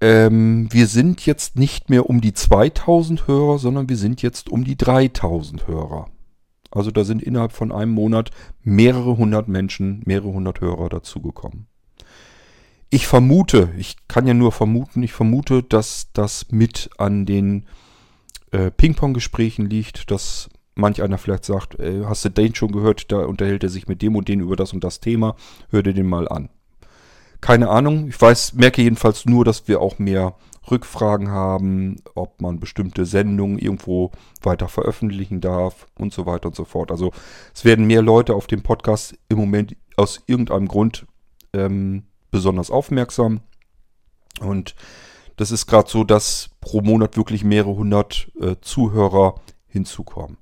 Ähm, 0.00 0.66
wir 0.72 0.88
sind 0.88 1.24
jetzt 1.24 1.54
nicht 1.54 1.88
mehr 1.88 2.10
um 2.10 2.20
die 2.20 2.34
2000 2.34 3.28
Hörer, 3.28 3.60
sondern 3.60 3.88
wir 3.88 3.96
sind 3.96 4.22
jetzt 4.22 4.48
um 4.48 4.64
die 4.64 4.76
3000 4.76 5.68
Hörer. 5.68 6.08
Also 6.72 6.90
da 6.90 7.04
sind 7.04 7.22
innerhalb 7.22 7.52
von 7.52 7.70
einem 7.70 7.92
Monat 7.92 8.30
mehrere 8.62 9.16
hundert 9.16 9.46
Menschen, 9.46 10.02
mehrere 10.06 10.32
hundert 10.32 10.60
Hörer 10.60 10.88
dazugekommen. 10.88 11.66
Ich 12.90 13.06
vermute, 13.06 13.70
ich 13.78 13.96
kann 14.08 14.26
ja 14.26 14.34
nur 14.34 14.52
vermuten, 14.52 15.02
ich 15.02 15.12
vermute, 15.12 15.62
dass 15.62 16.08
das 16.12 16.50
mit 16.50 16.90
an 16.98 17.24
den 17.24 17.66
äh, 18.50 18.70
Ping-Pong-Gesprächen 18.70 19.68
liegt, 19.68 20.10
dass 20.10 20.50
manch 20.74 21.02
einer 21.02 21.18
vielleicht 21.18 21.44
sagt, 21.44 21.78
äh, 21.78 22.04
hast 22.04 22.24
du 22.24 22.28
den 22.28 22.54
schon 22.54 22.72
gehört, 22.72 23.12
da 23.12 23.24
unterhält 23.24 23.62
er 23.62 23.70
sich 23.70 23.88
mit 23.88 24.02
dem 24.02 24.16
und 24.16 24.28
den 24.28 24.40
über 24.40 24.56
das 24.56 24.72
und 24.72 24.84
das 24.84 25.00
Thema, 25.00 25.36
hör 25.70 25.82
dir 25.82 25.94
den 25.94 26.06
mal 26.06 26.28
an. 26.28 26.48
Keine 27.40 27.70
Ahnung, 27.70 28.08
ich 28.08 28.20
weiß, 28.20 28.54
merke 28.54 28.82
jedenfalls 28.82 29.24
nur, 29.24 29.44
dass 29.44 29.68
wir 29.68 29.80
auch 29.80 29.98
mehr 29.98 30.34
Rückfragen 30.70 31.30
haben, 31.30 31.96
ob 32.14 32.40
man 32.40 32.60
bestimmte 32.60 33.04
Sendungen 33.04 33.58
irgendwo 33.58 34.12
weiter 34.42 34.68
veröffentlichen 34.68 35.40
darf 35.40 35.86
und 35.98 36.12
so 36.12 36.26
weiter 36.26 36.48
und 36.48 36.56
so 36.56 36.64
fort. 36.64 36.90
Also 36.90 37.12
es 37.54 37.64
werden 37.64 37.86
mehr 37.86 38.02
Leute 38.02 38.34
auf 38.34 38.46
dem 38.46 38.62
Podcast 38.62 39.18
im 39.28 39.38
Moment 39.38 39.76
aus 39.96 40.22
irgendeinem 40.26 40.68
Grund 40.68 41.06
ähm, 41.52 42.04
besonders 42.30 42.70
aufmerksam. 42.70 43.40
Und 44.40 44.74
das 45.36 45.50
ist 45.50 45.66
gerade 45.66 45.90
so, 45.90 46.04
dass 46.04 46.50
pro 46.60 46.80
Monat 46.80 47.16
wirklich 47.16 47.44
mehrere 47.44 47.74
hundert 47.74 48.30
äh, 48.40 48.56
Zuhörer 48.60 49.36
hinzukommen. 49.66 50.38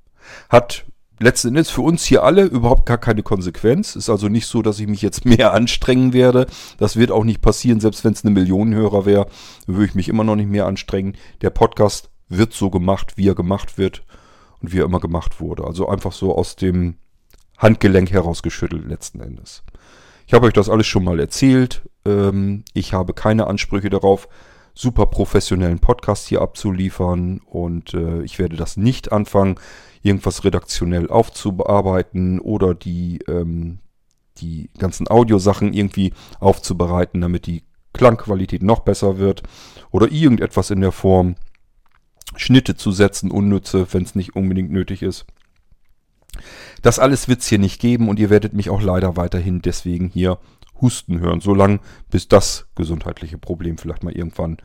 Hat 0.49 0.85
letzten 1.21 1.49
Endes 1.49 1.71
für 1.71 1.83
uns 1.83 2.05
hier 2.05 2.25
alle 2.25 2.45
überhaupt 2.45 2.87
gar 2.87 2.99
keine 2.99 3.23
Konsequenz. 3.23 3.95
Ist 3.95 4.11
also 4.11 4.29
nicht 4.29 4.47
so, 4.47 4.63
dass 4.63 4.81
ich 4.81 4.89
mich 4.89 5.03
jetzt 5.03 5.25
mehr 5.25 5.53
anstrengen 5.53 6.13
werde. 6.13 6.47
Das 6.79 6.97
wird 6.97 7.13
auch 7.13 7.25
nicht 7.25 7.43
passieren, 7.43 7.81
selbst 7.81 8.05
wenn 8.05 8.15
es 8.15 8.25
eine 8.25 8.35
Millionenhörer 8.35 9.07
wäre, 9.07 9.27
würde 9.67 9.85
ich 9.85 9.95
mich 9.95 10.09
immer 10.09 10.25
noch 10.25 10.37
nicht 10.37 10.51
mehr 10.51 10.67
anstrengen. 10.67 11.17
Der 11.43 11.51
Podcast 11.51 12.11
wird 12.29 12.53
so 12.53 12.71
gemacht, 12.71 13.17
wie 13.17 13.29
er 13.29 13.35
gemacht 13.35 13.77
wird 13.77 14.05
und 14.61 14.73
wie 14.73 14.81
er 14.81 14.85
immer 14.85 15.01
gemacht 15.01 15.41
wurde. 15.41 15.65
Also 15.65 15.89
einfach 15.89 16.13
so 16.13 16.35
aus 16.35 16.57
dem 16.57 16.97
Handgelenk 17.59 18.11
herausgeschüttelt 18.11 18.89
letzten 18.89 19.21
Endes. 19.21 19.63
Ich 20.27 20.33
habe 20.33 20.47
euch 20.47 20.53
das 20.55 20.71
alles 20.71 20.87
schon 20.87 21.05
mal 21.05 21.21
erzählt. 21.21 21.83
Ähm, 22.07 22.65
ich 22.73 22.95
habe 22.95 23.13
keine 23.13 23.47
Ansprüche 23.47 23.91
darauf, 23.91 24.29
super 24.75 25.07
professionellen 25.07 25.81
Podcast 25.81 26.29
hier 26.29 26.41
abzuliefern 26.41 27.41
und 27.45 27.93
äh, 27.93 28.23
ich 28.23 28.39
werde 28.39 28.57
das 28.57 28.77
nicht 28.77 29.13
anfangen, 29.13 29.57
irgendwas 30.03 30.45
redaktionell 30.45 31.09
aufzubearbeiten 31.09 32.41
oder 32.41 32.75
die, 32.75 33.21
ähm, 33.29 33.79
die 34.39 34.71
ganzen 34.79 35.09
Audiosachen 35.09 35.73
irgendwie 35.73 36.13
aufzubereiten, 36.39 37.21
damit 37.21 37.47
die 37.47 37.63
Klangqualität 37.93 38.63
noch 38.63 38.81
besser 38.81 39.19
wird 39.19 39.43
oder 39.91 40.11
irgendetwas 40.11 40.71
in 40.71 40.81
der 40.81 40.93
Form. 40.93 41.37
Schnitte 42.37 42.77
zu 42.77 42.93
setzen, 42.93 43.33
unnütze, 43.33 43.93
wenn 43.93 44.05
es 44.05 44.15
nicht 44.15 44.37
unbedingt 44.37 44.71
nötig 44.71 45.03
ist. 45.03 45.27
Das 46.81 47.01
alles 47.01 47.27
wird 47.27 47.41
es 47.41 47.49
hier 47.49 47.59
nicht 47.59 47.81
geben 47.81 48.09
und 48.09 48.21
ihr 48.21 48.31
werdet 48.31 48.53
mich 48.53 48.71
auch 48.71 48.81
leider 48.81 49.17
weiterhin 49.17 49.63
deswegen 49.63 50.09
hier 50.09 50.39
husten 50.81 51.19
hören, 51.21 51.41
solange 51.41 51.81
bis 52.09 52.29
das 52.29 52.69
gesundheitliche 52.75 53.37
Problem 53.37 53.79
vielleicht 53.79 54.05
mal 54.05 54.17
irgendwann 54.17 54.59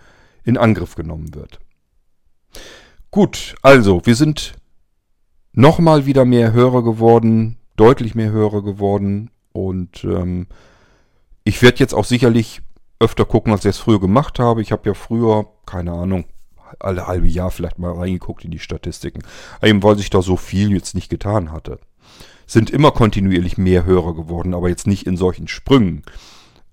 in 0.44 0.58
Angriff 0.58 0.96
genommen 0.96 1.34
wird. 1.34 1.60
Gut, 3.12 3.56
also 3.62 4.02
wir 4.06 4.16
sind 4.16 4.54
nochmal 5.56 6.06
wieder 6.06 6.26
mehr 6.26 6.54
Hörer 6.54 6.84
geworden, 6.84 7.58
deutlich 7.76 8.14
mehr 8.14 8.32
Hörer 8.32 8.62
geworden 8.62 9.32
und 9.52 10.04
ähm, 10.04 10.48
ich 11.44 11.62
werde 11.62 11.80
jetzt 11.80 11.94
auch 11.94 12.06
sicherlich 12.06 12.62
öfter 13.00 13.26
gucken, 13.26 13.52
als 13.52 13.66
ich 13.66 13.70
es 13.70 13.78
früher 13.78 14.00
gemacht 14.00 14.40
habe. 14.40 14.62
Ich 14.62 14.72
habe 14.72 14.88
ja 14.88 14.94
früher, 14.94 15.48
keine 15.66 15.92
Ahnung, 15.94 16.26
alle 16.80 17.08
halbe 17.08 17.28
Jahr 17.28 17.52
vielleicht 17.52 17.80
mal 17.80 17.94
reingeguckt 17.94 18.44
in 18.44 18.52
die 18.52 18.60
Statistiken. 18.60 19.22
Eben 19.62 19.84
weil 19.84 19.98
sich 19.98 20.10
da 20.10 20.22
so 20.22 20.38
viel 20.38 20.72
jetzt 20.72 20.96
nicht 20.96 21.10
getan 21.10 21.52
hatte. 21.52 21.80
Sind 22.48 22.70
immer 22.70 22.92
kontinuierlich 22.92 23.58
mehr 23.58 23.86
Hörer 23.86 24.16
geworden, 24.16 24.54
aber 24.54 24.70
jetzt 24.70 24.88
nicht 24.88 25.08
in 25.08 25.18
solchen 25.18 25.48
Sprüngen. 25.48 26.04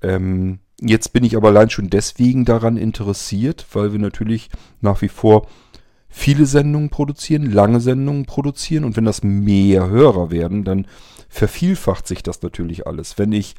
Ähm, 0.03 0.61
jetzt 0.81 1.13
bin 1.13 1.25
ich 1.25 1.37
aber 1.37 1.49
allein 1.49 1.71
schon 1.71 1.91
deswegen 1.91 2.45
daran 2.45 2.77
interessiert, 2.77 3.67
weil 3.73 3.93
wir 3.93 3.99
natürlich 3.99 4.51
nach 4.81 5.03
wie 5.03 5.09
vor 5.09 5.47
viele 6.13 6.47
Sendungen 6.47 6.91
produzieren, 6.91 7.51
lange 7.51 7.81
Sendungen 7.81 8.27
produzieren 8.27 8.85
und 8.85 8.97
wenn 8.97 9.07
das 9.07 9.25
mehr 9.25 9.89
Hörer 9.89 10.31
werden, 10.31 10.63
dann 10.63 10.87
vervielfacht 11.29 12.07
sich 12.07 12.23
das 12.23 12.43
natürlich 12.43 12.87
alles. 12.87 13.19
Wenn 13.19 13.33
ich 13.33 13.55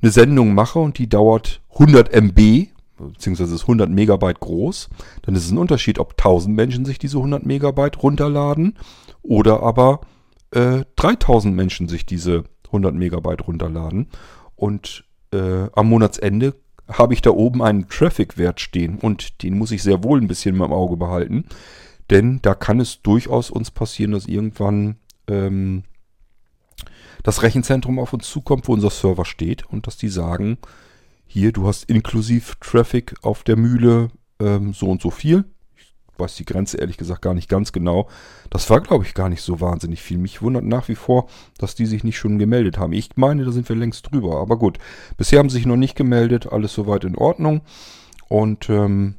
eine 0.00 0.12
Sendung 0.12 0.54
mache 0.54 0.78
und 0.78 0.98
die 0.98 1.08
dauert 1.08 1.60
100 1.72 2.12
MB, 2.14 2.68
beziehungsweise 2.96 3.54
ist 3.54 3.62
100 3.62 3.90
Megabyte 3.90 4.40
groß, 4.40 4.88
dann 5.22 5.34
ist 5.34 5.44
es 5.44 5.50
ein 5.50 5.58
Unterschied, 5.58 5.98
ob 5.98 6.12
1000 6.12 6.54
Menschen 6.54 6.84
sich 6.84 6.98
diese 6.98 7.18
100 7.18 7.44
Megabyte 7.44 8.02
runterladen 8.02 8.78
oder 9.22 9.62
aber 9.62 10.00
äh, 10.52 10.84
3000 10.94 11.54
Menschen 11.54 11.88
sich 11.88 12.06
diese 12.06 12.44
100 12.66 12.94
Megabyte 12.94 13.46
runterladen. 13.46 14.08
Und 14.54 15.04
äh, 15.32 15.68
am 15.74 15.88
Monatsende 15.88 16.54
habe 16.88 17.14
ich 17.14 17.22
da 17.22 17.30
oben 17.30 17.62
einen 17.62 17.88
Traffic-Wert 17.88 18.60
stehen 18.60 18.98
und 18.98 19.42
den 19.42 19.58
muss 19.58 19.70
ich 19.70 19.82
sehr 19.82 20.04
wohl 20.04 20.20
ein 20.20 20.28
bisschen 20.28 20.56
im 20.56 20.62
Auge 20.62 20.96
behalten, 20.96 21.44
denn 22.10 22.40
da 22.42 22.54
kann 22.54 22.80
es 22.80 23.02
durchaus 23.02 23.50
uns 23.50 23.70
passieren, 23.70 24.12
dass 24.12 24.26
irgendwann 24.26 24.96
ähm, 25.28 25.82
das 27.22 27.42
Rechenzentrum 27.42 27.98
auf 27.98 28.12
uns 28.12 28.30
zukommt, 28.30 28.68
wo 28.68 28.72
unser 28.72 28.90
Server 28.90 29.24
steht 29.24 29.66
und 29.66 29.86
dass 29.86 29.96
die 29.96 30.08
sagen, 30.08 30.58
hier, 31.26 31.52
du 31.52 31.66
hast 31.66 31.84
inklusiv 31.90 32.54
Traffic 32.60 33.14
auf 33.22 33.42
der 33.42 33.56
Mühle 33.56 34.10
ähm, 34.38 34.72
so 34.72 34.88
und 34.88 35.02
so 35.02 35.10
viel. 35.10 35.44
Weiß 36.18 36.36
die 36.36 36.44
Grenze 36.44 36.78
ehrlich 36.78 36.96
gesagt 36.96 37.22
gar 37.22 37.34
nicht 37.34 37.48
ganz 37.48 37.72
genau. 37.72 38.08
Das 38.50 38.68
war, 38.70 38.80
glaube 38.80 39.04
ich, 39.04 39.14
gar 39.14 39.28
nicht 39.28 39.42
so 39.42 39.60
wahnsinnig 39.60 40.02
viel. 40.02 40.18
Mich 40.18 40.42
wundert 40.42 40.64
nach 40.64 40.88
wie 40.88 40.94
vor, 40.94 41.28
dass 41.58 41.74
die 41.74 41.86
sich 41.86 42.04
nicht 42.04 42.18
schon 42.18 42.38
gemeldet 42.38 42.78
haben. 42.78 42.92
Ich 42.92 43.10
meine, 43.16 43.44
da 43.44 43.52
sind 43.52 43.68
wir 43.68 43.76
längst 43.76 44.10
drüber. 44.10 44.36
Aber 44.40 44.58
gut, 44.58 44.78
bisher 45.16 45.38
haben 45.38 45.50
sie 45.50 45.56
sich 45.56 45.66
noch 45.66 45.76
nicht 45.76 45.96
gemeldet. 45.96 46.52
Alles 46.52 46.72
soweit 46.72 47.04
in 47.04 47.16
Ordnung. 47.16 47.62
Und 48.28 48.68
ähm, 48.70 49.16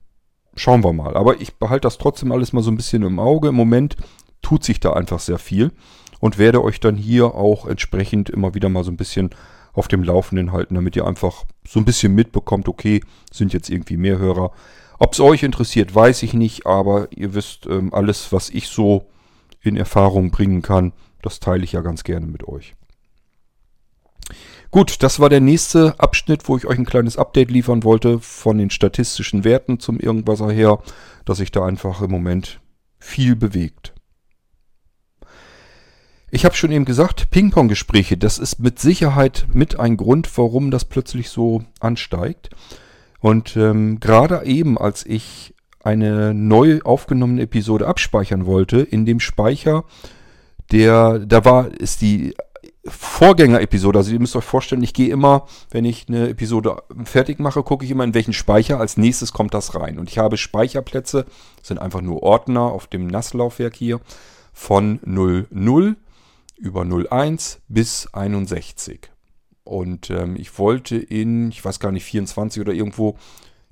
schauen 0.55 0.83
wir 0.83 0.93
mal. 0.93 1.15
Aber 1.15 1.39
ich 1.41 1.55
behalte 1.55 1.87
das 1.87 1.97
trotzdem 1.97 2.31
alles 2.31 2.53
mal 2.53 2.63
so 2.63 2.71
ein 2.71 2.77
bisschen 2.77 3.03
im 3.03 3.19
Auge. 3.19 3.49
Im 3.49 3.55
Moment 3.55 3.95
tut 4.41 4.63
sich 4.63 4.79
da 4.79 4.93
einfach 4.93 5.19
sehr 5.19 5.37
viel. 5.37 5.71
Und 6.19 6.39
werde 6.39 6.63
euch 6.63 6.79
dann 6.79 6.95
hier 6.95 7.35
auch 7.35 7.67
entsprechend 7.67 8.29
immer 8.29 8.55
wieder 8.55 8.69
mal 8.69 8.83
so 8.83 8.89
ein 8.91 8.97
bisschen 8.97 9.29
auf 9.77 9.87
dem 9.87 10.01
Laufenden 10.01 10.51
halten, 10.51 10.73
damit 10.73 10.95
ihr 10.95 11.05
einfach 11.05 11.45
so 11.65 11.79
ein 11.79 11.85
bisschen 11.85 12.15
mitbekommt, 12.15 12.67
okay, 12.67 13.01
sind 13.31 13.53
jetzt 13.53 13.69
irgendwie 13.69 13.97
mehr 13.97 14.17
Hörer. 14.17 14.51
Ob 14.99 15.13
es 15.13 15.19
euch 15.19 15.43
interessiert, 15.43 15.93
weiß 15.93 16.23
ich 16.23 16.33
nicht, 16.33 16.65
aber 16.65 17.07
ihr 17.11 17.33
wisst, 17.33 17.67
ähm, 17.67 17.93
alles, 17.93 18.31
was 18.31 18.49
ich 18.49 18.67
so 18.67 19.07
in 19.61 19.77
Erfahrung 19.77 20.31
bringen 20.31 20.61
kann, 20.61 20.93
das 21.21 21.39
teile 21.39 21.63
ich 21.63 21.73
ja 21.73 21.81
ganz 21.81 22.03
gerne 22.03 22.25
mit 22.25 22.47
euch. 22.47 22.73
Gut, 24.71 25.01
das 25.01 25.19
war 25.19 25.29
der 25.29 25.39
nächste 25.39 25.97
Abschnitt, 25.99 26.49
wo 26.49 26.57
ich 26.57 26.65
euch 26.65 26.77
ein 26.77 26.85
kleines 26.85 27.17
Update 27.17 27.51
liefern 27.51 27.83
wollte 27.83 28.19
von 28.19 28.57
den 28.57 28.69
statistischen 28.69 29.43
Werten 29.43 29.79
zum 29.79 29.99
Irgendwasser 29.99 30.51
her, 30.51 30.79
dass 31.25 31.37
sich 31.37 31.51
da 31.51 31.65
einfach 31.65 32.01
im 32.01 32.11
Moment 32.11 32.59
viel 32.99 33.35
bewegt. 33.35 33.93
Ich 36.29 36.43
habe 36.43 36.55
schon 36.55 36.73
eben 36.73 36.83
gesagt, 36.83 37.29
Ping-Pong-Gespräche, 37.29 38.17
das 38.17 38.37
ist 38.37 38.59
mit 38.59 38.79
Sicherheit 38.79 39.47
mit 39.53 39.79
ein 39.79 39.95
Grund, 39.95 40.29
warum 40.37 40.71
das 40.71 40.83
plötzlich 40.83 41.29
so 41.29 41.63
ansteigt. 41.79 42.49
Und 43.19 43.55
ähm, 43.57 43.99
gerade 43.99 44.45
eben, 44.45 44.77
als 44.77 45.05
ich 45.05 45.55
eine 45.83 46.33
neu 46.33 46.79
aufgenommene 46.83 47.43
Episode 47.43 47.87
abspeichern 47.87 48.45
wollte, 48.45 48.79
in 48.81 49.05
dem 49.05 49.19
Speicher, 49.19 49.85
der, 50.71 51.19
da 51.19 51.45
war, 51.45 51.71
ist 51.71 52.01
die 52.01 52.35
Vorgängerepisode, 52.85 53.99
also 53.99 54.11
ihr 54.11 54.19
müsst 54.19 54.35
euch 54.35 54.43
vorstellen, 54.43 54.83
ich 54.83 54.93
gehe 54.93 55.09
immer, 55.09 55.45
wenn 55.71 55.85
ich 55.85 56.05
eine 56.07 56.29
Episode 56.29 56.83
fertig 57.03 57.39
mache, 57.39 57.63
gucke 57.63 57.83
ich 57.83 57.91
immer, 57.91 58.03
in 58.03 58.13
welchen 58.13 58.33
Speicher 58.33 58.79
als 58.79 58.97
nächstes 58.97 59.33
kommt 59.33 59.53
das 59.53 59.75
rein. 59.75 59.99
Und 59.99 60.09
ich 60.09 60.17
habe 60.17 60.37
Speicherplätze, 60.37 61.25
sind 61.61 61.79
einfach 61.79 62.01
nur 62.01 62.23
Ordner 62.23 62.61
auf 62.61 62.87
dem 62.87 63.07
NAS-Laufwerk 63.07 63.75
hier, 63.75 63.99
von 64.53 64.99
00 65.03 65.95
über 66.57 66.85
01 66.85 67.61
bis 67.67 68.07
61. 68.13 69.09
Und 69.67 70.09
ähm, 70.09 70.35
ich 70.37 70.57
wollte 70.57 70.97
in, 70.97 71.49
ich 71.49 71.63
weiß 71.63 71.79
gar 71.79 71.91
nicht, 71.91 72.05
24 72.05 72.61
oder 72.61 72.73
irgendwo 72.73 73.17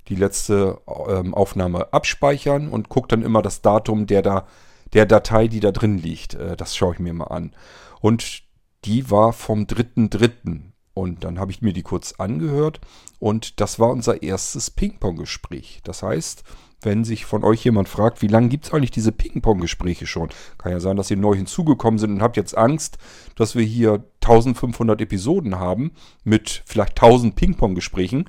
die 0.08 0.14
letzte 0.14 0.80
ähm, 1.08 1.34
Aufnahme 1.34 1.92
abspeichern 1.92 2.68
und 2.68 2.88
gucke 2.88 3.08
dann 3.08 3.22
immer 3.22 3.42
das 3.42 3.62
Datum 3.62 4.06
der, 4.06 4.22
da, 4.22 4.46
der 4.92 5.06
Datei, 5.06 5.48
die 5.48 5.60
da 5.60 5.72
drin 5.72 5.98
liegt. 5.98 6.34
Äh, 6.34 6.56
das 6.56 6.76
schaue 6.76 6.94
ich 6.94 7.00
mir 7.00 7.12
mal 7.12 7.24
an. 7.24 7.54
Und 8.00 8.42
die 8.84 9.10
war 9.10 9.32
vom 9.32 9.64
3.3. 9.64 10.60
Und 10.94 11.24
dann 11.24 11.38
habe 11.38 11.50
ich 11.50 11.60
mir 11.60 11.74
die 11.74 11.82
kurz 11.82 12.12
angehört 12.12 12.80
und 13.18 13.60
das 13.60 13.78
war 13.78 13.90
unser 13.90 14.22
erstes 14.22 14.70
Ping-Pong-Gespräch. 14.70 15.80
Das 15.84 16.02
heißt, 16.02 16.42
wenn 16.82 17.04
sich 17.04 17.24
von 17.24 17.42
euch 17.42 17.64
jemand 17.64 17.88
fragt, 17.88 18.22
wie 18.22 18.28
lange 18.28 18.48
gibt 18.48 18.66
es 18.66 18.72
eigentlich 18.72 18.90
diese 18.90 19.12
Ping-Pong-Gespräche 19.12 20.06
schon? 20.06 20.28
Kann 20.58 20.72
ja 20.72 20.80
sein, 20.80 20.96
dass 20.96 21.10
ihr 21.10 21.16
neu 21.16 21.34
hinzugekommen 21.34 21.98
sind 21.98 22.12
und 22.12 22.22
habt 22.22 22.36
jetzt 22.36 22.56
Angst, 22.56 22.98
dass 23.34 23.54
wir 23.54 23.64
hier 23.64 24.04
1500 24.22 25.00
Episoden 25.00 25.58
haben 25.58 25.92
mit 26.24 26.62
vielleicht 26.66 27.00
1000 27.02 27.34
Ping-Pong-Gesprächen, 27.34 28.28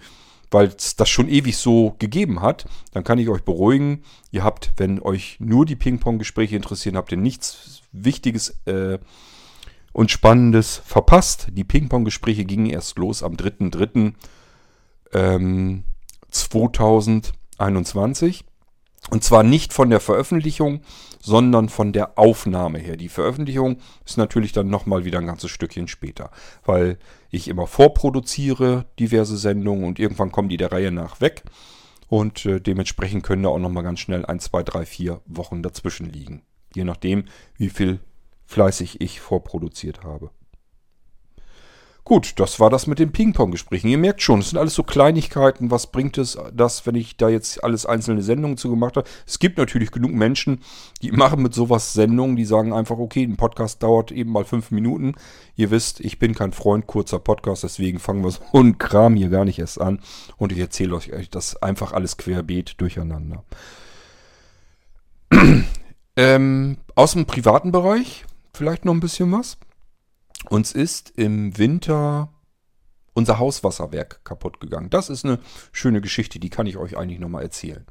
weil 0.50 0.68
es 0.68 0.96
das 0.96 1.10
schon 1.10 1.27
ewig 1.27 1.58
so 1.58 1.96
gegeben 2.00 2.42
hat. 2.42 2.66
Dann 2.94 3.04
kann 3.04 3.20
ich 3.20 3.30
euch 3.30 3.44
beruhigen. 3.44 4.04
Ihr 4.32 4.44
habt, 4.44 4.72
wenn 4.77 5.01
euch 5.01 5.38
nur 5.39 5.66
die 5.66 5.75
Ping-Pong-Gespräche 5.75 6.56
interessieren, 6.56 6.96
habt 6.96 7.12
ihr 7.12 7.18
nichts 7.18 7.82
Wichtiges 7.92 8.58
äh, 8.66 8.98
und 9.92 10.12
Spannendes 10.12 10.82
verpasst. 10.86 11.48
Die 11.51 11.63
Ping-Pong-Gespräche 11.63 12.46
gingen 12.46 12.68
erst 12.68 12.98
los 12.98 13.24
am 13.24 13.34
3.3. 13.34 14.13
Ähm, 15.13 15.84
2000. 16.30 17.34
21. 17.57 18.45
Und 19.09 19.23
zwar 19.23 19.43
nicht 19.43 19.73
von 19.73 19.89
der 19.89 19.99
Veröffentlichung, 19.99 20.81
sondern 21.21 21.69
von 21.69 21.93
der 21.93 22.17
Aufnahme 22.17 22.79
her. 22.79 22.97
Die 22.97 23.09
Veröffentlichung 23.09 23.77
ist 24.05 24.17
natürlich 24.17 24.51
dann 24.51 24.69
nochmal 24.69 25.05
wieder 25.05 25.19
ein 25.19 25.27
ganzes 25.27 25.51
Stückchen 25.51 25.87
später, 25.87 26.31
weil 26.65 26.97
ich 27.29 27.47
immer 27.47 27.67
vorproduziere 27.67 28.85
diverse 28.99 29.37
Sendungen 29.37 29.85
und 29.85 29.99
irgendwann 29.99 30.31
kommen 30.31 30.49
die 30.49 30.57
der 30.57 30.71
Reihe 30.71 30.91
nach 30.91 31.21
weg. 31.21 31.43
Und 32.09 32.45
äh, 32.45 32.59
dementsprechend 32.59 33.23
können 33.23 33.43
da 33.43 33.49
auch 33.49 33.59
nochmal 33.59 33.83
ganz 33.83 33.99
schnell 33.99 34.25
ein, 34.25 34.39
zwei, 34.39 34.63
drei, 34.63 34.85
vier 34.85 35.21
Wochen 35.25 35.61
dazwischen 35.61 36.09
liegen. 36.09 36.43
Je 36.73 36.85
nachdem, 36.85 37.25
wie 37.57 37.69
viel 37.69 37.99
fleißig 38.45 39.01
ich 39.01 39.19
vorproduziert 39.19 40.03
habe. 40.03 40.31
Gut, 42.07 42.39
das 42.39 42.61
war 42.61 42.69
das 42.69 42.87
mit 42.87 42.99
den 42.99 43.11
Ping-Pong-Gesprächen. 43.11 43.89
Ihr 43.89 43.97
merkt 43.97 44.21
schon, 44.21 44.39
es 44.39 44.51
sind 44.51 44.57
alles 44.57 44.75
so 44.75 44.83
Kleinigkeiten. 44.83 45.71
Was 45.71 45.87
bringt 45.87 46.17
es 46.17 46.37
das, 46.53 46.85
wenn 46.85 46.95
ich 46.95 47.17
da 47.17 47.27
jetzt 47.27 47.61
alles 47.65 47.85
einzelne 47.85 48.21
Sendungen 48.21 48.55
zu 48.55 48.69
gemacht 48.69 48.95
habe? 48.95 49.05
Es 49.25 49.39
gibt 49.39 49.57
natürlich 49.57 49.91
genug 49.91 50.13
Menschen, 50.13 50.61
die 51.01 51.11
machen 51.11 51.43
mit 51.43 51.53
sowas 51.53 51.91
Sendungen, 51.91 52.37
die 52.37 52.45
sagen 52.45 52.71
einfach, 52.71 52.97
okay, 52.97 53.23
ein 53.23 53.35
Podcast 53.35 53.83
dauert 53.83 54.13
eben 54.13 54.31
mal 54.31 54.45
fünf 54.45 54.71
Minuten. 54.71 55.15
Ihr 55.57 55.69
wisst, 55.69 55.99
ich 55.99 56.17
bin 56.17 56.33
kein 56.33 56.53
Freund 56.53 56.87
kurzer 56.87 57.19
Podcast, 57.19 57.63
deswegen 57.63 57.99
fangen 57.99 58.23
wir 58.23 58.31
so 58.31 58.41
einen 58.53 58.77
Kram 58.77 59.17
hier 59.17 59.27
gar 59.27 59.43
nicht 59.43 59.59
erst 59.59 59.81
an. 59.81 59.99
Und 60.37 60.53
ich 60.53 60.59
erzähle 60.59 60.95
euch 60.95 61.29
das 61.29 61.61
einfach 61.61 61.91
alles 61.91 62.15
querbeet 62.15 62.79
durcheinander. 62.79 63.43
ähm, 66.15 66.77
aus 66.95 67.11
dem 67.11 67.25
privaten 67.25 67.73
Bereich 67.73 68.23
vielleicht 68.53 68.85
noch 68.85 68.93
ein 68.93 69.01
bisschen 69.01 69.29
was. 69.33 69.57
Uns 70.50 70.72
ist 70.72 71.12
im 71.15 71.58
Winter 71.58 72.29
unser 73.13 73.39
Hauswasserwerk 73.39 74.24
kaputt 74.24 74.60
gegangen. 74.60 74.89
Das 74.89 75.10
ist 75.10 75.25
eine 75.25 75.39
schöne 75.72 76.01
Geschichte, 76.01 76.39
die 76.39 76.50
kann 76.50 76.67
ich 76.67 76.77
euch 76.77 76.98
eigentlich 76.98 77.20
nochmal 77.20 77.44
erzählen. 77.44 77.86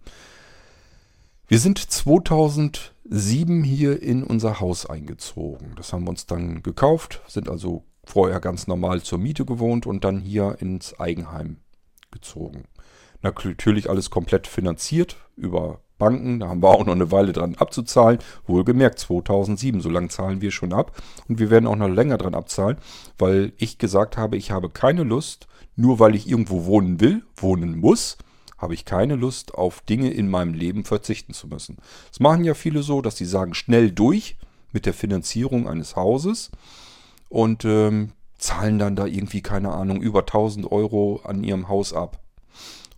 Wir 1.49 1.59
sind 1.59 1.79
2007 1.79 3.62
hier 3.62 4.03
in 4.03 4.23
unser 4.23 4.61
Haus 4.61 4.87
eingezogen. 4.87 5.75
Das 5.76 5.93
haben 5.93 6.05
wir 6.05 6.11
uns 6.11 6.26
dann 6.26 6.62
gekauft, 6.62 7.23
sind 7.29 7.49
also 7.49 7.85
vorher 8.05 8.41
ganz 8.41 8.67
normal 8.67 9.03
zur 9.03 9.19
Miete 9.19 9.45
gewohnt 9.45 9.87
und 9.87 10.05
dann 10.05 10.19
hier 10.19 10.57
ins 10.61 10.99
Eigenheim 10.99 11.59
gezogen. 12.11 12.65
Natürlich 13.23 13.91
alles 13.91 14.11
komplett 14.11 14.47
finanziert 14.47 15.17
über 15.37 15.81
Banken. 15.99 16.41
Da 16.41 16.49
haben 16.49 16.62
wir 16.62 16.69
auch 16.69 16.85
noch 16.85 16.95
eine 16.95 17.11
Weile 17.11 17.33
dran 17.33 17.55
abzuzahlen. 17.57 18.19
Wohlgemerkt 18.47 18.99
2007, 18.99 19.81
so 19.81 19.88
lange 19.88 20.09
zahlen 20.09 20.41
wir 20.41 20.50
schon 20.50 20.73
ab. 20.73 20.93
Und 21.29 21.38
wir 21.38 21.50
werden 21.50 21.67
auch 21.67 21.76
noch 21.76 21.88
länger 21.88 22.19
dran 22.19 22.35
abzahlen, 22.35 22.79
weil 23.19 23.53
ich 23.57 23.79
gesagt 23.79 24.17
habe, 24.17 24.37
ich 24.37 24.50
habe 24.50 24.71
keine 24.71 25.03
Lust, 25.03 25.47
nur 25.76 25.99
weil 25.99 26.15
ich 26.15 26.29
irgendwo 26.29 26.65
wohnen 26.65 27.00
will, 27.00 27.23
wohnen 27.37 27.79
muss, 27.79 28.17
habe 28.59 28.75
ich 28.75 28.85
keine 28.85 29.17
Lust, 29.17 29.55
auf 29.55 29.83
Dinge 29.83 30.11
in 30.11 30.29
meinem 30.29 30.55
Leben 30.55 30.85
verzichten 30.85 31.35
zu 31.35 31.47
müssen. 31.47 31.76
Das 32.09 32.21
machen 32.21 32.45
ja 32.45 32.55
viele 32.55 32.83
so, 32.83 33.03
dass 33.03 33.17
sie 33.17 33.26
sagen, 33.26 33.55
schnell 33.55 33.91
durch 33.91 34.37
mit 34.73 34.87
der 34.87 34.95
Finanzierung 34.95 35.69
eines 35.69 35.97
Hauses 35.97 36.50
und 37.29 37.65
ähm, 37.65 38.12
zahlen 38.38 38.79
dann 38.79 38.97
da 38.97 39.07
irgendwie, 39.07 39.43
keine 39.43 39.73
Ahnung, 39.73 40.00
über 40.00 40.21
1000 40.21 40.71
Euro 40.71 41.21
an 41.25 41.45
ihrem 41.45 41.69
Haus 41.69 41.93
ab. 41.93 42.19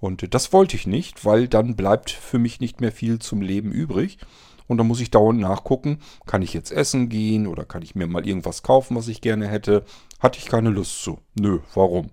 Und 0.00 0.34
das 0.34 0.52
wollte 0.52 0.76
ich 0.76 0.86
nicht, 0.86 1.24
weil 1.24 1.48
dann 1.48 1.76
bleibt 1.76 2.10
für 2.10 2.38
mich 2.38 2.60
nicht 2.60 2.80
mehr 2.80 2.92
viel 2.92 3.18
zum 3.18 3.40
Leben 3.40 3.72
übrig. 3.72 4.18
Und 4.66 4.78
dann 4.78 4.86
muss 4.86 5.00
ich 5.00 5.10
dauernd 5.10 5.40
nachgucken, 5.40 5.98
kann 6.26 6.42
ich 6.42 6.52
jetzt 6.52 6.70
essen 6.70 7.08
gehen 7.08 7.46
oder 7.46 7.64
kann 7.64 7.82
ich 7.82 7.94
mir 7.94 8.06
mal 8.06 8.26
irgendwas 8.26 8.62
kaufen, 8.62 8.96
was 8.96 9.08
ich 9.08 9.22
gerne 9.22 9.48
hätte. 9.48 9.84
Hatte 10.20 10.38
ich 10.38 10.46
keine 10.46 10.70
Lust 10.70 11.02
zu. 11.02 11.18
Nö, 11.34 11.60
warum? 11.74 12.10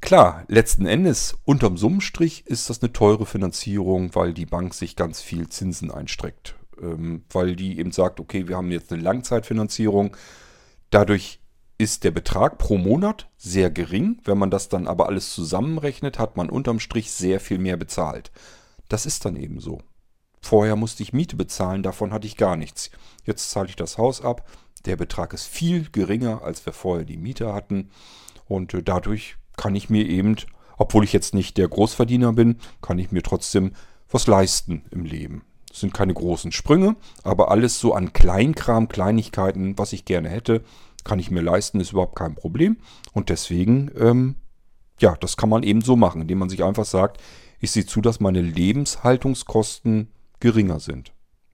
Klar, 0.00 0.44
letzten 0.48 0.86
Endes, 0.86 1.36
unterm 1.44 1.76
Summenstrich 1.76 2.46
ist 2.46 2.68
das 2.68 2.82
eine 2.82 2.92
teure 2.92 3.26
Finanzierung, 3.26 4.14
weil 4.14 4.34
die 4.34 4.46
Bank 4.46 4.74
sich 4.74 4.96
ganz 4.96 5.20
viel 5.20 5.48
Zinsen 5.48 5.90
einstreckt. 5.90 6.56
Ähm, 6.80 7.24
weil 7.30 7.54
die 7.54 7.78
eben 7.78 7.92
sagt, 7.92 8.18
okay, 8.18 8.48
wir 8.48 8.56
haben 8.56 8.70
jetzt 8.70 8.92
eine 8.92 9.02
Langzeitfinanzierung. 9.02 10.16
Dadurch 10.90 11.40
ist 11.78 12.04
der 12.04 12.10
Betrag 12.10 12.58
pro 12.58 12.78
Monat 12.78 13.28
sehr 13.36 13.70
gering. 13.70 14.20
Wenn 14.24 14.38
man 14.38 14.50
das 14.50 14.68
dann 14.68 14.86
aber 14.86 15.06
alles 15.06 15.34
zusammenrechnet, 15.34 16.18
hat 16.18 16.36
man 16.36 16.50
unterm 16.50 16.80
Strich 16.80 17.10
sehr 17.10 17.40
viel 17.40 17.58
mehr 17.58 17.76
bezahlt. 17.76 18.30
Das 18.88 19.06
ist 19.06 19.24
dann 19.24 19.36
eben 19.36 19.60
so. 19.60 19.80
Vorher 20.40 20.76
musste 20.76 21.02
ich 21.02 21.12
Miete 21.12 21.36
bezahlen, 21.36 21.82
davon 21.82 22.12
hatte 22.12 22.26
ich 22.26 22.36
gar 22.36 22.56
nichts. 22.56 22.90
Jetzt 23.24 23.50
zahle 23.50 23.68
ich 23.68 23.76
das 23.76 23.96
Haus 23.98 24.20
ab. 24.20 24.46
Der 24.84 24.96
Betrag 24.96 25.32
ist 25.32 25.46
viel 25.46 25.88
geringer, 25.90 26.42
als 26.42 26.64
wir 26.66 26.74
vorher 26.74 27.06
die 27.06 27.16
Miete 27.16 27.54
hatten. 27.54 27.90
Und 28.46 28.74
äh, 28.74 28.82
dadurch 28.82 29.36
kann 29.56 29.74
ich 29.74 29.88
mir 29.88 30.06
eben, 30.06 30.36
obwohl 30.76 31.04
ich 31.04 31.12
jetzt 31.12 31.32
nicht 31.32 31.56
der 31.56 31.68
Großverdiener 31.68 32.34
bin, 32.34 32.58
kann 32.82 32.98
ich 32.98 33.10
mir 33.10 33.22
trotzdem 33.22 33.72
was 34.10 34.26
leisten 34.26 34.84
im 34.90 35.04
Leben. 35.04 35.44
Das 35.68 35.80
sind 35.80 35.94
keine 35.94 36.14
großen 36.14 36.52
Sprünge, 36.52 36.94
aber 37.24 37.50
alles 37.50 37.80
so 37.80 37.94
an 37.94 38.12
Kleinkram, 38.12 38.88
Kleinigkeiten, 38.88 39.76
was 39.76 39.92
ich 39.92 40.04
gerne 40.04 40.28
hätte, 40.28 40.62
kann 41.04 41.18
ich 41.18 41.30
mir 41.30 41.42
leisten, 41.42 41.80
ist 41.80 41.92
überhaupt 41.92 42.16
kein 42.16 42.34
Problem. 42.34 42.78
Und 43.12 43.28
deswegen, 43.28 43.90
ähm, 43.96 44.36
ja, 45.00 45.16
das 45.20 45.36
kann 45.36 45.48
man 45.48 45.62
eben 45.62 45.82
so 45.82 45.96
machen, 45.96 46.22
indem 46.22 46.38
man 46.38 46.48
sich 46.48 46.64
einfach 46.64 46.84
sagt, 46.84 47.20
ich 47.60 47.70
sehe 47.70 47.86
zu, 47.86 48.00
dass 48.00 48.20
meine 48.20 48.40
Lebenshaltungskosten 48.40 50.08
geringer 50.40 50.80
sind. 50.80 51.12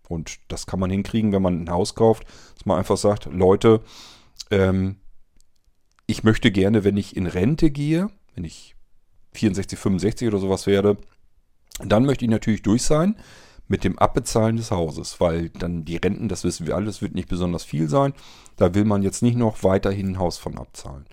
Und 0.09 0.39
das 0.49 0.67
kann 0.67 0.81
man 0.81 0.91
hinkriegen, 0.91 1.33
wenn 1.33 1.43
man 1.43 1.63
ein 1.63 1.71
Haus 1.71 1.95
kauft, 1.95 2.25
dass 2.55 2.67
man 2.67 2.79
einfach 2.79 2.97
sagt, 2.97 3.27
Leute, 3.27 3.81
ähm, 4.51 4.97
ich 6.07 6.25
möchte 6.25 6.51
gerne, 6.51 6.83
wenn 6.83 6.97
ich 6.97 7.17
in 7.17 7.27
Rente 7.27 7.71
gehe, 7.71 8.11
wenn 8.35 8.45
ich 8.45 8.75
64, 9.35 9.79
65 9.79 10.29
oder 10.29 10.39
sowas 10.39 10.67
werde, 10.67 10.97
dann 11.85 12.05
möchte 12.05 12.25
ich 12.25 12.31
natürlich 12.31 12.63
durch 12.63 12.83
sein 12.83 13.17
mit 13.71 13.85
dem 13.85 14.01
Abbezahlen 14.01 14.57
des 14.57 14.73
Hauses, 14.73 15.21
weil 15.21 15.49
dann 15.51 15.85
die 15.85 15.97
Renten, 15.97 16.29
das 16.29 16.43
wissen 16.43 16.67
wir 16.67 16.75
alle, 16.75 16.87
das 16.87 17.03
wird 17.03 17.15
nicht 17.15 17.29
besonders 17.29 17.63
viel 17.63 17.89
sein. 17.89 18.15
Da 18.57 18.75
will 18.75 18.85
man 18.85 19.05
jetzt 19.05 19.23
nicht 19.23 19.37
noch 19.37 19.63
weiterhin 19.63 20.09
ein 20.09 20.19
Haus 20.19 20.39
von 20.39 20.59
abzahlen. 20.59 21.07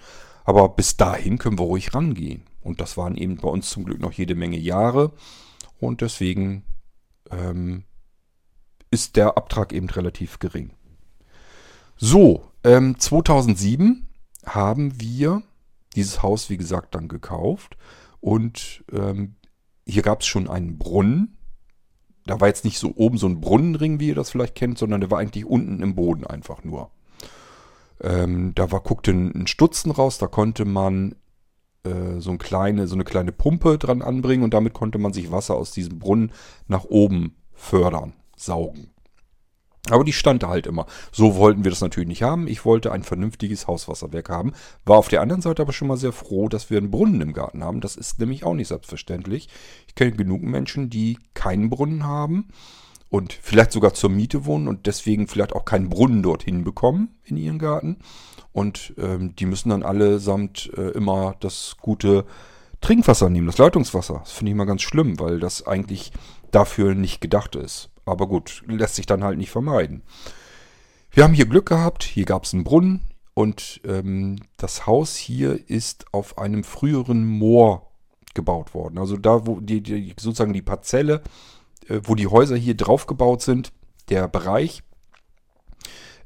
Aber 0.44 0.68
bis 0.70 0.98
dahin 0.98 1.38
können 1.38 1.60
wir 1.60 1.66
ruhig 1.66 1.94
rangehen. 1.94 2.46
Und 2.62 2.82
das 2.82 2.98
waren 2.98 3.16
eben 3.16 3.36
bei 3.38 3.48
uns 3.48 3.70
zum 3.70 3.86
Glück 3.86 4.00
noch 4.00 4.12
jede 4.12 4.34
Menge 4.34 4.58
Jahre. 4.58 5.12
Und 5.80 6.02
deswegen 6.02 6.64
ähm, 7.30 7.84
ist 8.90 9.18
der 9.18 9.38
Abtrag 9.38 9.72
eben 9.72 9.90
relativ 9.92 10.40
gering. 10.40 10.72
So, 11.96 12.52
ähm, 12.64 12.98
2007 12.98 14.10
haben 14.48 15.00
wir 15.00 15.44
dieses 15.96 16.24
Haus, 16.24 16.50
wie 16.50 16.58
gesagt, 16.58 16.96
dann 16.96 17.08
gekauft. 17.08 17.78
Und 18.20 18.84
ähm, 18.92 19.36
hier 19.86 20.02
gab 20.02 20.22
es 20.22 20.28
schon 20.28 20.50
einen 20.50 20.80
Brunnen 20.80 21.37
da 22.28 22.40
war 22.40 22.48
jetzt 22.48 22.66
nicht 22.66 22.80
so 22.80 22.94
oben 22.96 23.18
so 23.18 23.28
ein 23.28 23.42
Brunnenring, 23.42 24.00
wie 24.00 24.10
ihr 24.10 24.16
das 24.16 24.30
vielleicht 24.30 24.56
kennt, 24.56 24.78
sondern 24.78 25.02
der 25.02 25.12
war 25.12 25.20
eigentlich 25.20 25.46
unten 25.46 25.82
im 25.82 25.96
Boden 25.96 26.26
einfach 26.26 26.64
nur. 26.64 26.92
Ähm, 28.02 28.54
da 28.54 28.72
war, 28.72 28.82
guckte 28.82 29.12
ein, 29.12 29.48
Stutzen 29.48 29.92
raus, 29.92 30.18
da 30.18 30.28
konnte 30.28 30.66
man 30.66 31.16
äh, 31.84 32.20
so, 32.20 32.32
ein 32.32 32.38
kleine, 32.38 32.88
so 32.88 32.96
eine 32.96 33.04
kleine 33.04 33.32
Pumpe 33.32 33.78
dran 33.78 34.02
anbringen 34.02 34.44
und 34.44 34.54
damit 34.54 34.74
konnte 34.74 35.00
man 35.00 35.14
sich 35.14 35.32
Wasser 35.32 35.56
aus 35.56 35.72
diesem 35.72 35.98
Brunnen 36.00 36.32
nach 36.68 36.86
oben 36.86 37.36
fördern, 37.54 38.14
saugen. 38.36 38.92
Aber 39.90 40.04
die 40.04 40.14
stand 40.14 40.44
da 40.44 40.50
halt 40.50 40.68
immer. 40.68 40.86
So 41.12 41.36
wollten 41.36 41.64
wir 41.64 41.72
das 41.72 41.82
natürlich 41.82 42.10
nicht 42.10 42.24
haben. 42.24 42.48
Ich 42.48 42.66
wollte 42.66 42.92
ein 42.92 43.04
vernünftiges 43.04 43.68
Hauswasserwerk 43.68 44.30
haben. 44.30 44.54
War 44.86 44.98
auf 44.98 45.08
der 45.08 45.22
anderen 45.22 45.42
Seite 45.42 45.62
aber 45.62 45.74
schon 45.74 45.88
mal 45.88 45.98
sehr 45.98 46.12
froh, 46.12 46.50
dass 46.50 46.70
wir 46.70 46.78
einen 46.78 46.92
Brunnen 46.92 47.22
im 47.22 47.34
Garten 47.34 47.64
haben. 47.64 47.80
Das 47.80 47.96
ist 47.96 48.20
nämlich 48.20 48.44
auch 48.44 48.54
nicht 48.54 48.68
selbstverständlich. 48.68 49.48
Ich 49.88 49.96
kenne 49.96 50.12
genug 50.12 50.42
Menschen, 50.42 50.90
die 50.90 51.20
keinen 51.34 51.70
Brunnen 51.70 52.04
haben 52.06 52.50
und 53.10 53.34
vielleicht 53.34 53.72
sogar 53.72 53.94
zur 53.94 54.10
Miete 54.10 54.46
wohnen 54.46 54.68
und 54.68 54.86
deswegen 54.86 55.28
vielleicht 55.28 55.54
auch 55.54 55.66
keinen 55.66 55.90
Brunnen 55.90 56.24
dorthin 56.24 56.64
bekommen 56.64 57.16
in 57.24 57.38
ihren 57.38 57.60
Garten. 57.60 57.98
Und 58.52 58.94
ähm, 58.98 59.36
die 59.36 59.46
müssen 59.46 59.70
dann 59.70 59.84
allesamt 59.84 60.72
äh, 60.76 60.90
immer 60.90 61.36
das 61.40 61.78
gute 61.80 62.26
Trinkwasser 62.82 63.30
nehmen, 63.30 63.48
das 63.48 63.58
Leitungswasser. 63.58 64.22
Das 64.24 64.32
finde 64.32 64.52
ich 64.52 64.58
mal 64.58 64.66
ganz 64.66 64.82
schlimm, 64.82 65.20
weil 65.20 65.40
das 65.40 65.66
eigentlich 65.66 66.12
dafür 66.52 66.96
nicht 66.96 67.22
gedacht 67.22 67.56
ist. 67.56 67.90
Aber 68.08 68.28
gut, 68.28 68.64
lässt 68.68 68.96
sich 68.96 69.06
dann 69.06 69.24
halt 69.24 69.38
nicht 69.38 69.52
vermeiden. 69.52 70.04
Wir 71.12 71.24
haben 71.24 71.34
hier 71.34 71.46
Glück 71.48 71.68
gehabt, 71.68 72.04
hier 72.04 72.26
gab 72.26 72.44
es 72.44 72.54
einen 72.54 72.64
Brunnen 72.64 73.02
und 73.34 73.82
ähm, 73.86 74.38
das 74.58 74.86
Haus 74.86 75.16
hier 75.16 75.70
ist 75.70 76.06
auf 76.12 76.38
einem 76.38 76.64
früheren 76.64 77.26
Moor 77.26 77.88
gebaut 78.34 78.74
worden. 78.74 78.98
Also 78.98 79.18
da, 79.18 79.48
wo 79.48 79.60
die, 79.60 79.82
die 79.82 80.14
sozusagen 80.20 80.54
die 80.54 80.62
Parzelle, 80.62 81.22
äh, 81.88 82.02
wo 82.04 82.16
die 82.16 82.28
Häuser 82.28 82.56
hier 82.56 82.76
drauf 82.76 83.08
gebaut 83.08 83.42
sind, 83.42 83.72
der 84.10 84.28
Bereich, 84.28 84.84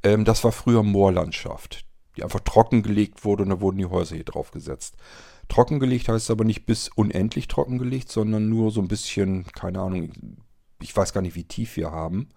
ähm, 0.04 0.26
das 0.26 0.44
war 0.44 0.52
früher 0.52 0.84
Moorlandschaft, 0.84 1.86
die 2.18 2.24
einfach 2.24 2.42
trockengelegt 2.42 3.24
wurde 3.24 3.44
und 3.44 3.50
da 3.50 3.62
wurden 3.62 3.78
die 3.78 3.86
Häuser 3.86 4.16
hier 4.16 4.26
drauf 4.26 4.52
gesetzt. 4.52 4.96
Trockengelegt 5.48 6.08
heißt 6.08 6.32
aber 6.32 6.44
nicht 6.44 6.66
bis 6.66 6.90
unendlich 6.90 7.48
trockengelegt, 7.48 8.10
sondern 8.10 8.50
nur 8.50 8.72
so 8.72 8.82
ein 8.82 8.88
bisschen, 8.88 9.46
keine 9.54 9.80
Ahnung, 9.80 10.12
ich 10.82 10.96
weiß 10.96 11.14
gar 11.14 11.22
nicht, 11.22 11.36
wie 11.36 11.44
tief 11.44 11.76
wir 11.78 11.92
haben. 11.92 12.30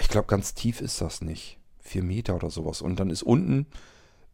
Ich 0.00 0.08
glaube, 0.08 0.26
ganz 0.26 0.54
tief 0.54 0.80
ist 0.80 1.00
das 1.00 1.22
nicht. 1.22 1.58
Vier 1.80 2.02
Meter 2.02 2.36
oder 2.36 2.50
sowas. 2.50 2.82
Und 2.82 3.00
dann 3.00 3.10
ist 3.10 3.22
unten 3.22 3.66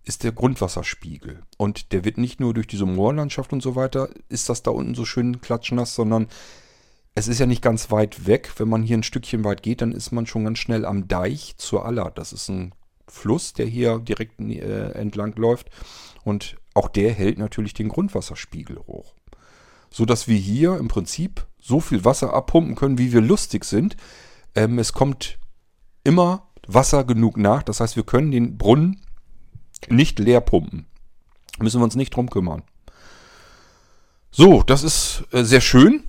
ist 0.04 0.22
der 0.22 0.32
Grundwasserspiegel. 0.32 1.42
Und 1.56 1.92
der 1.92 2.04
wird 2.04 2.18
nicht 2.18 2.38
nur 2.38 2.52
durch 2.54 2.66
diese 2.66 2.84
Moorlandschaft 2.86 3.52
und 3.52 3.62
so 3.62 3.74
weiter, 3.74 4.10
ist 4.28 4.48
das 4.48 4.62
da 4.62 4.70
unten 4.70 4.94
so 4.94 5.04
schön 5.04 5.40
klatschnass, 5.40 5.94
sondern 5.94 6.28
es 7.14 7.28
ist 7.28 7.38
ja 7.38 7.46
nicht 7.46 7.62
ganz 7.62 7.90
weit 7.90 8.26
weg. 8.26 8.52
Wenn 8.58 8.68
man 8.68 8.82
hier 8.82 8.98
ein 8.98 9.02
Stückchen 9.02 9.44
weit 9.44 9.62
geht, 9.62 9.80
dann 9.80 9.92
ist 9.92 10.12
man 10.12 10.26
schon 10.26 10.44
ganz 10.44 10.58
schnell 10.58 10.84
am 10.84 11.08
Deich 11.08 11.54
zur 11.56 11.86
Aller. 11.86 12.10
Das 12.10 12.32
ist 12.32 12.48
ein 12.48 12.74
Fluss, 13.08 13.54
der 13.54 13.66
hier 13.66 13.98
direkt 13.98 14.40
äh, 14.40 14.90
entlang 14.92 15.34
läuft. 15.36 15.70
Und 16.22 16.56
auch 16.74 16.88
der 16.88 17.12
hält 17.12 17.38
natürlich 17.38 17.72
den 17.72 17.88
Grundwasserspiegel 17.88 18.78
hoch. 18.86 19.14
So 19.90 20.04
dass 20.04 20.28
wir 20.28 20.36
hier 20.36 20.76
im 20.76 20.88
Prinzip 20.88 21.46
so 21.64 21.80
viel 21.80 22.04
Wasser 22.04 22.34
abpumpen 22.34 22.74
können, 22.74 22.98
wie 22.98 23.12
wir 23.12 23.22
lustig 23.22 23.64
sind. 23.64 23.96
Ähm, 24.54 24.78
es 24.78 24.92
kommt 24.92 25.38
immer 26.04 26.48
Wasser 26.66 27.04
genug 27.04 27.38
nach. 27.38 27.62
Das 27.62 27.80
heißt, 27.80 27.96
wir 27.96 28.04
können 28.04 28.30
den 28.30 28.58
Brunnen 28.58 29.00
nicht 29.88 30.18
leer 30.18 30.42
pumpen. 30.42 30.86
Müssen 31.58 31.80
wir 31.80 31.84
uns 31.84 31.96
nicht 31.96 32.14
drum 32.14 32.28
kümmern. 32.28 32.62
So, 34.30 34.62
das 34.62 34.82
ist 34.82 35.24
äh, 35.32 35.42
sehr 35.42 35.62
schön, 35.62 36.04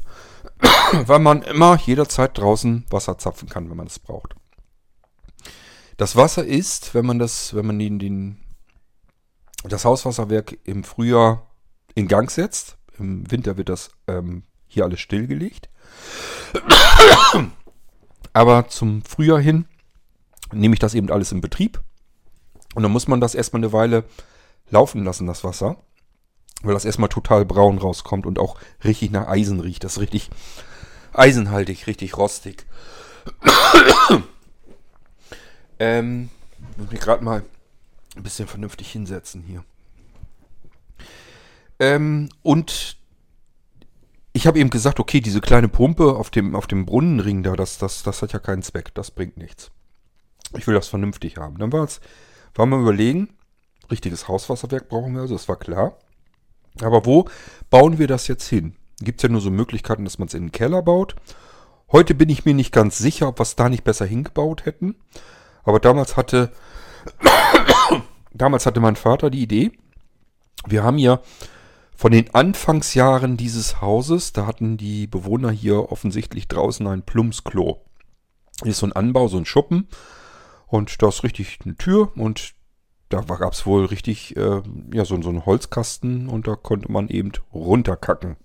weil 0.92 1.20
man 1.20 1.42
immer 1.44 1.78
jederzeit 1.78 2.38
draußen 2.38 2.86
Wasser 2.90 3.18
zapfen 3.18 3.48
kann, 3.48 3.70
wenn 3.70 3.78
man 3.78 3.88
es 3.88 4.00
braucht. 4.00 4.36
Das 5.96 6.18
Wasser 6.18 6.44
ist, 6.44 6.94
wenn 6.94 7.06
man 7.06 7.18
das, 7.18 7.56
wenn 7.56 7.66
man 7.66 7.80
den, 7.80 8.00
den, 8.00 8.44
das 9.64 9.86
Hauswasserwerk 9.86 10.58
im 10.66 10.84
Frühjahr 10.84 11.50
in 11.94 12.10
Gang 12.10 12.30
setzt, 12.30 12.78
im 12.98 13.30
Winter 13.32 13.56
wird 13.56 13.70
das 13.70 13.92
ähm, 14.08 14.44
hier 14.76 14.84
alles 14.84 15.00
stillgelegt. 15.00 15.70
Aber 18.34 18.68
zum 18.68 19.02
Frühjahr 19.04 19.40
hin 19.40 19.66
nehme 20.52 20.76
ich 20.76 20.80
das 20.80 20.94
eben 20.94 21.10
alles 21.10 21.32
in 21.32 21.42
Betrieb. 21.42 21.82
Und 22.76 22.84
dann 22.84 22.92
muss 22.92 23.08
man 23.08 23.22
das 23.22 23.36
erstmal 23.36 23.62
eine 23.62 23.74
Weile 23.74 24.04
laufen 24.70 25.04
lassen, 25.04 25.26
das 25.26 25.44
Wasser. 25.44 25.78
Weil 26.62 26.74
das 26.74 26.86
erstmal 26.86 27.10
total 27.10 27.46
braun 27.46 27.78
rauskommt 27.78 28.26
und 28.26 28.40
auch 28.40 28.58
richtig 28.84 29.12
nach 29.12 29.28
Eisen 29.28 29.60
riecht. 29.60 29.84
Das 29.84 29.94
ist 29.94 30.02
richtig 30.02 30.30
eisenhaltig, 31.14 31.88
richtig 31.88 32.18
rostig. 32.18 32.66
ähm, 35.80 36.30
muss 36.78 36.92
mich 36.92 37.00
gerade 37.00 37.24
mal 37.24 37.44
ein 38.16 38.24
bisschen 38.24 38.48
vernünftig 38.48 38.92
hinsetzen 38.92 39.44
hier. 39.44 39.64
Ähm, 41.80 42.30
und 42.42 42.98
ich 44.46 44.48
habe 44.48 44.60
eben 44.60 44.70
gesagt, 44.70 45.00
okay, 45.00 45.22
diese 45.22 45.42
kleine 45.42 45.68
Pumpe 45.68 46.16
auf 46.16 46.30
dem, 46.30 46.56
auf 46.56 46.68
dem 46.68 46.86
Brunnenring 46.86 47.42
da, 47.42 47.56
das, 47.56 47.80
das, 47.80 48.04
das 48.04 48.22
hat 48.22 48.32
ja 48.32 48.38
keinen 48.38 48.62
Zweck, 48.62 48.94
das 48.94 49.10
bringt 49.10 49.38
nichts. 49.38 49.72
Ich 50.56 50.68
will 50.68 50.76
das 50.76 50.88
vernünftig 50.88 51.38
haben. 51.38 51.58
Dann 51.58 51.74
war 51.74 51.84
es, 51.84 52.00
war 52.54 52.68
mal 52.68 52.80
überlegen, 52.80 53.30
richtiges 53.90 54.28
Hauswasserwerk 54.28 54.88
brauchen 54.88 55.16
wir, 55.16 55.22
also 55.22 55.34
das 55.34 55.50
war 55.50 55.56
klar. 55.56 55.98
Aber 56.80 57.08
wo 57.08 57.28
bauen 57.72 57.98
wir 57.98 58.06
das 58.06 58.28
jetzt 58.28 58.48
hin? 58.48 58.76
Gibt 59.02 59.18
es 59.18 59.24
ja 59.24 59.30
nur 59.30 59.42
so 59.42 59.50
Möglichkeiten, 59.50 60.04
dass 60.04 60.20
man 60.20 60.28
es 60.28 60.36
in 60.36 60.44
den 60.44 60.52
Keller 60.52 60.84
baut. 60.84 61.16
Heute 61.92 62.14
bin 62.14 62.30
ich 62.30 62.46
mir 62.46 62.54
nicht 62.54 62.72
ganz 62.72 63.00
sicher, 63.00 63.30
ob 63.30 63.40
wir 63.40 63.44
es 63.44 63.56
da 63.56 63.68
nicht 63.68 63.84
besser 63.84 64.06
hingebaut 64.06 64.68
hätten. 64.68 64.94
Aber 65.64 65.80
damals 65.80 66.18
hatte, 66.18 66.52
damals 68.32 68.68
hatte 68.68 68.80
mein 68.80 68.96
Vater 68.96 69.32
die 69.32 69.42
Idee. 69.42 69.72
Wir 70.68 70.84
haben 70.84 71.00
ja 71.00 71.20
von 71.96 72.12
den 72.12 72.34
Anfangsjahren 72.36 73.38
dieses 73.38 73.82
Hauses, 73.82 74.34
da 74.34 74.46
hatten 74.46 74.78
die 74.78 75.08
Bewohner 75.08 75.50
hier 75.52 75.92
offensichtlich 75.92 76.48
draußen 76.48 76.86
ein 76.88 77.04
Plumpsklo. 77.04 77.82
Hier 78.62 78.72
ist 78.72 78.80
so 78.80 78.88
ein 78.88 78.94
Anbau, 78.94 79.28
so 79.28 79.38
ein 79.38 79.46
Schuppen. 79.46 79.88
Und 80.68 81.02
da 81.02 81.08
ist 81.08 81.24
richtig 81.24 81.60
eine 81.64 81.76
Tür 81.76 82.12
und 82.16 82.54
da 83.10 83.22
gab 83.22 83.54
es 83.54 83.66
wohl 83.66 83.86
richtig 83.86 84.36
äh, 84.36 84.62
ja, 84.94 85.06
so, 85.06 85.22
so 85.22 85.30
einen 85.30 85.46
Holzkasten 85.46 86.28
und 86.28 86.48
da 86.48 86.56
konnte 86.56 86.92
man 86.92 87.08
eben 87.08 87.32
runterkacken 87.54 88.36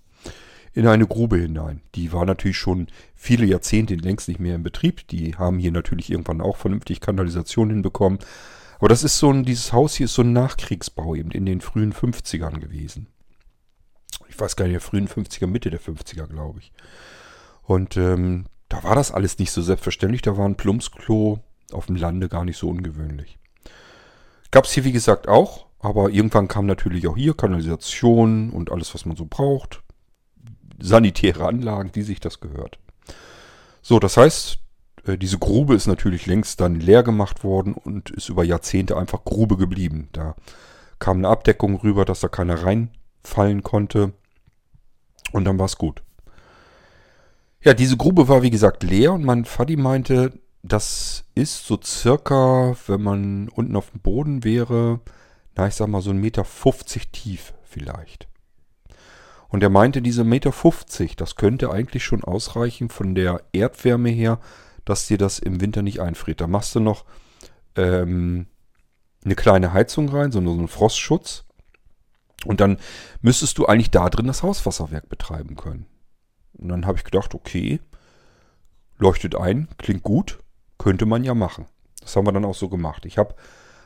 in 0.73 0.87
eine 0.87 1.07
Grube 1.07 1.37
hinein. 1.37 1.81
Die 1.95 2.13
war 2.13 2.25
natürlich 2.25 2.57
schon 2.57 2.87
viele 3.15 3.45
Jahrzehnte 3.45 3.95
längst 3.95 4.29
nicht 4.29 4.39
mehr 4.39 4.55
in 4.55 4.63
Betrieb. 4.63 5.07
Die 5.07 5.35
haben 5.35 5.59
hier 5.59 5.71
natürlich 5.71 6.09
irgendwann 6.09 6.39
auch 6.39 6.55
vernünftig 6.55 7.01
Kanalisation 7.01 7.69
hinbekommen. 7.69 8.19
Aber 8.79 8.87
das 8.87 9.03
ist 9.03 9.17
so 9.17 9.31
ein, 9.31 9.43
dieses 9.43 9.73
Haus 9.73 9.95
hier 9.95 10.05
ist 10.05 10.13
so 10.13 10.21
ein 10.21 10.31
Nachkriegsbau 10.31 11.15
eben 11.15 11.31
in 11.31 11.45
den 11.45 11.59
frühen 11.59 11.91
50ern 11.91 12.59
gewesen 12.59 13.07
ich 14.31 14.39
weiß 14.39 14.55
gar 14.55 14.65
nicht, 14.65 14.73
der 14.73 14.81
frühen 14.81 15.07
50er, 15.07 15.47
Mitte 15.47 15.69
der 15.69 15.81
50er, 15.81 16.27
glaube 16.27 16.59
ich. 16.59 16.71
Und 17.63 17.97
ähm, 17.97 18.45
da 18.69 18.83
war 18.83 18.95
das 18.95 19.11
alles 19.11 19.37
nicht 19.37 19.51
so 19.51 19.61
selbstverständlich. 19.61 20.21
Da 20.21 20.37
war 20.37 20.45
ein 20.45 20.55
Plumpsklo 20.55 21.39
auf 21.71 21.85
dem 21.87 21.97
Lande 21.97 22.29
gar 22.29 22.45
nicht 22.45 22.57
so 22.57 22.69
ungewöhnlich. 22.69 23.37
Gab 24.49 24.65
es 24.65 24.71
hier, 24.71 24.85
wie 24.85 24.91
gesagt, 24.91 25.27
auch. 25.27 25.65
Aber 25.79 26.09
irgendwann 26.09 26.47
kam 26.47 26.65
natürlich 26.65 27.07
auch 27.07 27.17
hier 27.17 27.35
Kanalisation 27.35 28.51
und 28.51 28.71
alles, 28.71 28.93
was 28.93 29.05
man 29.05 29.17
so 29.17 29.25
braucht. 29.25 29.81
Sanitäre 30.79 31.45
Anlagen, 31.45 31.91
wie 31.93 32.03
sich 32.03 32.19
das 32.19 32.39
gehört. 32.39 32.79
So, 33.81 33.99
das 33.99 34.15
heißt, 34.15 34.59
äh, 35.05 35.17
diese 35.17 35.39
Grube 35.39 35.75
ist 35.75 35.87
natürlich 35.87 36.25
längst 36.25 36.61
dann 36.61 36.75
leer 36.75 37.03
gemacht 37.03 37.43
worden 37.43 37.73
und 37.73 38.11
ist 38.11 38.29
über 38.29 38.43
Jahrzehnte 38.43 38.95
einfach 38.95 39.23
Grube 39.25 39.57
geblieben. 39.57 40.09
Da 40.13 40.35
kam 40.99 41.17
eine 41.17 41.29
Abdeckung 41.29 41.77
rüber, 41.77 42.05
dass 42.05 42.19
da 42.19 42.27
keiner 42.27 42.63
reinfallen 42.63 43.63
konnte. 43.63 44.13
Und 45.31 45.45
dann 45.45 45.59
war 45.59 45.65
es 45.65 45.77
gut. 45.77 46.03
Ja, 47.63 47.73
diese 47.73 47.97
Grube 47.97 48.27
war 48.27 48.41
wie 48.41 48.49
gesagt 48.49 48.83
leer 48.83 49.13
und 49.13 49.23
mein 49.23 49.45
Vati 49.45 49.75
meinte, 49.75 50.33
das 50.63 51.25
ist 51.35 51.65
so 51.65 51.79
circa, 51.83 52.75
wenn 52.87 53.01
man 53.01 53.49
unten 53.49 53.75
auf 53.75 53.91
dem 53.91 54.01
Boden 54.01 54.43
wäre, 54.43 54.99
na 55.55 55.67
ich 55.67 55.75
sag 55.75 55.87
mal 55.87 56.01
so 56.01 56.11
ein 56.11 56.17
Meter 56.17 56.43
50 56.43 57.09
tief 57.11 57.53
vielleicht. 57.63 58.27
Und 59.49 59.61
er 59.63 59.69
meinte, 59.69 60.01
diese 60.01 60.23
Meter 60.23 60.51
50, 60.51 61.17
das 61.17 61.35
könnte 61.35 61.71
eigentlich 61.71 62.05
schon 62.05 62.23
ausreichen 62.23 62.89
von 62.89 63.15
der 63.15 63.41
Erdwärme 63.51 64.09
her, 64.09 64.39
dass 64.85 65.07
dir 65.07 65.17
das 65.17 65.39
im 65.39 65.61
Winter 65.61 65.81
nicht 65.81 65.99
einfriert. 65.99 66.41
Da 66.41 66.47
machst 66.47 66.73
du 66.73 66.79
noch 66.79 67.05
ähm, 67.75 68.47
eine 69.25 69.35
kleine 69.35 69.73
Heizung 69.73 70.09
rein, 70.09 70.31
so 70.31 70.39
einen 70.39 70.67
Frostschutz. 70.67 71.43
Und 72.45 72.59
dann 72.59 72.77
müsstest 73.21 73.57
du 73.57 73.65
eigentlich 73.65 73.91
da 73.91 74.09
drin 74.09 74.27
das 74.27 74.43
Hauswasserwerk 74.43 75.09
betreiben 75.09 75.55
können. 75.55 75.85
Und 76.53 76.69
dann 76.69 76.85
habe 76.85 76.97
ich 76.97 77.03
gedacht, 77.03 77.33
okay, 77.35 77.79
leuchtet 78.97 79.35
ein, 79.35 79.67
klingt 79.77 80.03
gut, 80.03 80.39
könnte 80.77 81.05
man 81.05 81.23
ja 81.23 81.33
machen. 81.33 81.65
Das 82.01 82.15
haben 82.15 82.25
wir 82.25 82.31
dann 82.31 82.45
auch 82.45 82.55
so 82.55 82.69
gemacht. 82.69 83.05
Ich 83.05 83.17
habe 83.17 83.35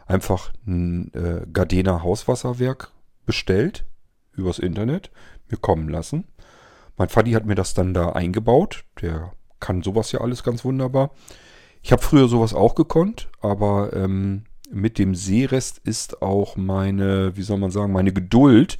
einfach 0.05 0.53
ein 0.65 1.13
äh, 1.13 1.45
Gardena 1.51 2.03
Hauswasserwerk 2.03 2.91
bestellt 3.25 3.85
übers 4.33 4.59
Internet, 4.59 5.11
mir 5.49 5.57
kommen 5.57 5.89
lassen. 5.89 6.25
Mein 6.97 7.09
Vati 7.09 7.31
hat 7.31 7.45
mir 7.45 7.55
das 7.55 7.73
dann 7.73 7.93
da 7.93 8.09
eingebaut. 8.09 8.85
Der 9.01 9.31
kann 9.59 9.81
sowas 9.81 10.11
ja 10.11 10.21
alles 10.21 10.43
ganz 10.43 10.63
wunderbar. 10.63 11.11
Ich 11.81 11.91
habe 11.91 12.01
früher 12.01 12.27
sowas 12.27 12.53
auch 12.53 12.75
gekonnt, 12.75 13.29
aber 13.41 13.93
ähm, 13.93 14.45
mit 14.71 14.97
dem 14.97 15.15
Seerest 15.15 15.79
ist 15.83 16.21
auch 16.21 16.55
meine, 16.55 17.35
wie 17.37 17.43
soll 17.43 17.57
man 17.57 17.71
sagen, 17.71 17.93
meine 17.93 18.13
Geduld 18.13 18.77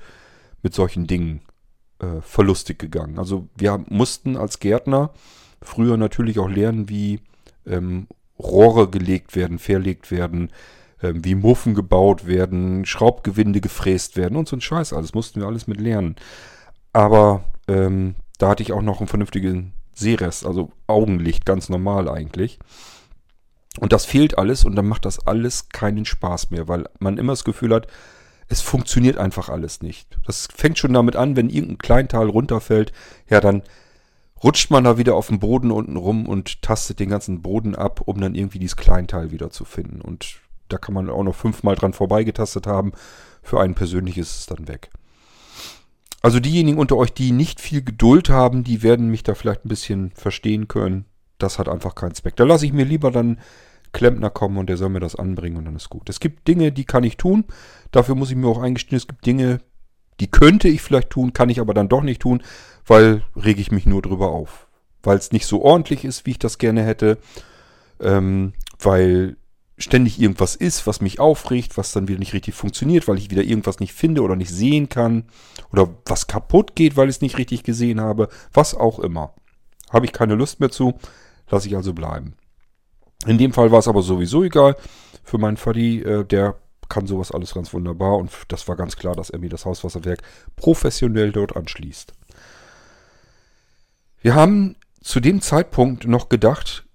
mit 0.62 0.74
solchen 0.74 1.08
Dingen 1.08 1.41
äh, 2.00 2.21
verlustig 2.21 2.80
gegangen. 2.80 3.19
Also 3.19 3.48
wir 3.56 3.84
mussten 3.89 4.38
als 4.38 4.60
Gärtner 4.60 5.12
früher 5.62 5.98
natürlich 5.98 6.39
auch 6.39 6.50
lernen, 6.50 6.89
wie 6.89 7.21
ähm, 7.65 8.08
Rohre 8.39 8.89
gelegt 8.89 9.36
werden, 9.36 9.60
verlegt 9.60 10.12
werden, 10.12 10.52
ähm, 11.02 11.24
wie 11.24 11.36
Muffen 11.36 11.74
gebaut 11.76 12.28
werden, 12.28 12.86
Schraubgewinde 12.86 13.62
gefräst 13.62 14.17
werden 14.17 14.38
und 14.38 14.48
so 14.48 14.56
ein 14.56 14.62
Scheiß. 14.62 14.93
Alles 14.93 15.13
mussten 15.13 15.39
wir 15.39 15.48
alles 15.48 15.67
mit 15.67 15.80
lernen. 15.80 16.15
Aber 16.93 17.43
ähm, 17.67 18.15
da 18.38 18.50
hatte 18.50 18.63
ich 18.63 18.74
auch 18.74 18.82
noch 18.82 19.00
einen 19.00 19.08
vernünftigen 19.08 19.74
Seerest, 19.93 20.45
also 20.45 20.71
Augenlicht, 20.88 21.45
ganz 21.45 21.69
normal 21.69 22.10
eigentlich. 22.10 22.60
Und 23.79 23.93
das 23.93 24.05
fehlt 24.05 24.38
alles 24.38 24.63
und 24.63 24.75
dann 24.75 24.88
macht 24.88 25.05
das 25.05 25.25
alles 25.27 25.69
keinen 25.69 26.05
Spaß 26.05 26.51
mehr, 26.51 26.67
weil 26.67 26.85
man 26.99 27.17
immer 27.17 27.33
das 27.33 27.43
Gefühl 27.43 27.73
hat, 27.73 27.88
es 28.47 28.61
funktioniert 28.61 29.17
einfach 29.17 29.49
alles 29.49 29.81
nicht. 29.81 30.17
Das 30.25 30.47
fängt 30.53 30.77
schon 30.77 30.93
damit 30.93 31.15
an, 31.15 31.35
wenn 31.35 31.49
irgendein 31.49 31.79
Kleinteil 31.79 32.29
runterfällt, 32.29 32.93
ja, 33.29 33.41
dann 33.41 33.63
rutscht 34.43 34.69
man 34.69 34.83
da 34.83 34.97
wieder 34.97 35.15
auf 35.15 35.27
dem 35.27 35.39
Boden 35.39 35.71
unten 35.71 35.97
rum 35.97 36.27
und 36.27 36.61
tastet 36.61 36.99
den 36.99 37.09
ganzen 37.09 37.41
Boden 37.41 37.75
ab, 37.75 38.01
um 38.05 38.21
dann 38.21 38.35
irgendwie 38.35 38.59
dieses 38.59 38.77
Kleinteil 38.77 39.31
wieder 39.31 39.49
zu 39.49 39.65
finden. 39.65 40.01
Und 40.01 40.39
da 40.69 40.77
kann 40.77 40.93
man 40.93 41.09
auch 41.09 41.23
noch 41.23 41.35
fünfmal 41.35 41.75
dran 41.75 41.93
vorbeigetastet 41.93 42.67
haben. 42.67 42.91
Für 43.41 43.59
einen 43.59 43.75
persönlich 43.75 44.17
ist 44.17 44.38
es 44.39 44.45
dann 44.45 44.67
weg. 44.67 44.89
Also 46.21 46.39
diejenigen 46.39 46.79
unter 46.79 46.97
euch, 46.97 47.13
die 47.13 47.31
nicht 47.31 47.61
viel 47.61 47.83
Geduld 47.83 48.29
haben, 48.29 48.63
die 48.63 48.81
werden 48.83 49.09
mich 49.09 49.23
da 49.23 49.35
vielleicht 49.35 49.65
ein 49.65 49.69
bisschen 49.69 50.11
verstehen 50.15 50.67
können. 50.67 51.05
Das 51.45 51.60
hat 51.60 51.69
einfach 51.69 51.93
keinen 51.93 52.15
Zweck. 52.15 52.36
Da 52.38 52.43
lasse 52.43 52.65
ich 52.65 52.73
mir 52.73 52.86
lieber 52.86 53.12
dann 53.12 53.39
Klempner 53.93 54.31
kommen 54.31 54.58
und 54.58 54.67
der 54.67 54.77
soll 54.77 54.89
mir 54.89 54.99
das 54.99 55.15
anbringen 55.15 55.58
und 55.58 55.65
dann 55.65 55.75
ist 55.75 55.91
gut. 55.91 56.10
Es 56.10 56.19
gibt 56.19 56.47
Dinge, 56.47 56.71
die 56.71 56.86
kann 56.86 57.03
ich 57.03 57.17
tun. 57.17 57.45
Dafür 57.91 58.15
muss 58.15 58.31
ich 58.31 58.36
mir 58.36 58.47
auch 58.47 58.62
eingestehen, 58.62 58.97
es 58.97 59.08
gibt 59.08 59.25
Dinge, 59.27 59.60
die 60.19 60.31
könnte 60.31 60.67
ich 60.67 60.81
vielleicht 60.81 61.12
tun, 61.12 61.34
kann 61.34 61.49
ich 61.49 61.60
aber 61.60 61.75
dann 61.75 61.88
doch 61.88 62.01
nicht 62.01 62.23
tun, 62.23 62.41
weil 62.88 63.23
rege 63.36 63.62
ich 63.62 63.71
mich 63.71 63.86
nur 63.86 64.01
drüber 64.01 64.29
auf. 64.29 64.67
Weil 65.03 65.17
es 65.19 65.31
nicht 65.31 65.45
so 65.45 65.62
ordentlich 65.62 66.03
ist, 66.03 66.25
wie 66.25 66.31
ich 66.31 66.39
das 66.39 66.58
gerne 66.58 66.84
hätte. 66.84 67.19
Ähm, 67.99 68.53
weil 68.79 69.38
ständig 69.77 70.19
irgendwas 70.19 70.55
ist, 70.55 70.88
was 70.88 70.99
mich 70.99 71.19
aufregt, 71.19 71.77
was 71.77 71.91
dann 71.91 72.08
wieder 72.08 72.17
nicht 72.17 72.34
richtig 72.34 72.55
funktioniert, 72.55 73.08
weil 73.08 73.19
ich 73.19 73.29
wieder 73.29 73.43
irgendwas 73.43 73.79
nicht 73.79 73.93
finde 73.93 74.23
oder 74.23 74.36
nicht 74.36 74.49
sehen 74.49 74.89
kann. 74.89 75.25
Oder 75.71 75.89
was 76.05 76.25
kaputt 76.25 76.75
geht, 76.75 76.97
weil 76.97 77.08
ich 77.08 77.17
es 77.17 77.21
nicht 77.21 77.38
richtig 77.38 77.62
gesehen 77.62 78.01
habe. 78.01 78.29
Was 78.51 78.73
auch 78.73 78.97
immer. 78.97 79.36
Habe 79.91 80.05
ich 80.08 80.12
keine 80.12 80.36
Lust 80.36 80.60
mehr 80.60 80.71
zu, 80.71 80.95
lasse 81.49 81.67
ich 81.67 81.75
also 81.75 81.93
bleiben. 81.93 82.36
In 83.25 83.38
dem 83.38 83.53
Fall 83.53 83.71
war 83.71 83.79
es 83.79 83.88
aber 83.88 84.01
sowieso 84.01 84.43
egal. 84.43 84.75
Für 85.23 85.38
meinen 85.38 85.58
Vati, 85.58 86.01
äh, 86.01 86.25
der 86.25 86.55
kann 86.89 87.08
sowas 87.08 87.31
alles 87.31 87.53
ganz 87.53 87.73
wunderbar 87.73 88.17
und 88.17 88.31
das 88.49 88.67
war 88.67 88.75
ganz 88.75 88.95
klar, 88.95 89.15
dass 89.15 89.31
er 89.31 89.39
mir 89.39 89.49
das 89.49 89.65
Hauswasserwerk 89.65 90.21
professionell 90.55 91.31
dort 91.31 91.55
anschließt. 91.55 92.13
Wir 94.21 94.36
haben 94.36 94.75
zu 95.01 95.19
dem 95.19 95.41
Zeitpunkt 95.41 96.08
noch 96.08 96.29
gedacht, 96.29 96.86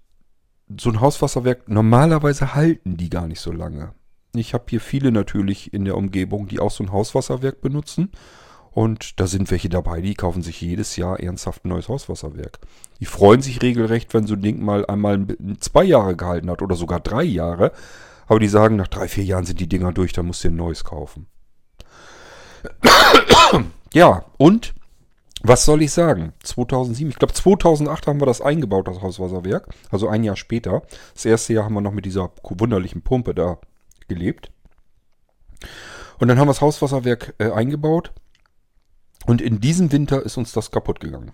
so 0.78 0.90
ein 0.90 1.00
Hauswasserwerk, 1.00 1.68
normalerweise 1.68 2.54
halten 2.54 2.96
die 2.96 3.10
gar 3.10 3.26
nicht 3.26 3.40
so 3.40 3.52
lange. 3.52 3.94
Ich 4.34 4.54
habe 4.54 4.64
hier 4.68 4.80
viele 4.80 5.10
natürlich 5.10 5.72
in 5.72 5.84
der 5.84 5.96
Umgebung, 5.96 6.46
die 6.46 6.60
auch 6.60 6.70
so 6.70 6.84
ein 6.84 6.92
Hauswasserwerk 6.92 7.60
benutzen. 7.60 8.12
Und 8.72 9.18
da 9.18 9.26
sind 9.26 9.50
welche 9.50 9.68
dabei, 9.68 10.00
die 10.00 10.14
kaufen 10.14 10.42
sich 10.42 10.61
jedes 10.61 10.96
Jahr 10.96 11.18
ernsthaft 11.18 11.64
ein 11.64 11.70
neues 11.70 11.88
Hauswasserwerk. 11.88 12.61
Die 13.00 13.04
freuen 13.04 13.42
sich 13.42 13.62
regelrecht, 13.62 14.14
wenn 14.14 14.26
so 14.26 14.35
ein 14.35 14.42
Ding 14.42 14.62
mal 14.62 14.87
einmal 14.87 15.26
zwei 15.59 15.85
Jahre 15.85 16.16
gehalten 16.16 16.50
hat 16.50 16.62
oder 16.62 16.76
sogar 16.76 17.00
drei 17.00 17.24
Jahre. 17.24 17.72
Aber 18.26 18.38
die 18.38 18.48
sagen, 18.48 18.76
nach 18.76 18.88
drei, 18.88 19.09
vier 19.09 19.24
Jahren 19.24 19.44
sind 19.44 19.59
die 19.59 19.68
Dinger 19.68 19.92
durch, 19.92 20.12
dann 20.12 20.26
musst 20.26 20.44
du 20.44 20.48
ein 20.48 20.56
neues 20.56 20.85
kaufen. 20.85 21.26
ja, 23.92 24.24
und 24.37 24.74
was 25.42 25.64
soll 25.64 25.83
ich 25.83 25.92
sagen? 25.92 26.35
2007, 26.42 27.11
ich 27.11 27.18
glaube 27.18 27.33
2008 27.33 28.06
haben 28.06 28.20
wir 28.20 28.26
das 28.26 28.42
eingebaut, 28.42 28.87
das 28.87 29.00
Hauswasserwerk. 29.00 29.68
Also 29.90 30.06
ein 30.09 30.22
Jahr 30.22 30.37
später. 30.37 30.83
Das 31.14 31.24
erste 31.24 31.54
Jahr 31.54 31.64
haben 31.64 31.74
wir 31.74 31.80
noch 31.80 31.92
mit 31.92 32.04
dieser 32.04 32.30
wunderlichen 32.44 33.02
Pumpe 33.02 33.35
da 33.35 33.59
gelebt. 34.06 34.52
Und 36.18 36.28
dann 36.28 36.38
haben 36.38 36.48
wir 36.48 36.52
das 36.52 36.61
Hauswasserwerk 36.61 37.35
äh, 37.38 37.50
eingebaut. 37.50 38.12
Und 39.26 39.40
in 39.40 39.61
diesem 39.61 39.92
Winter 39.92 40.22
ist 40.22 40.37
uns 40.37 40.52
das 40.52 40.70
kaputt 40.70 41.00
gegangen. 41.00 41.33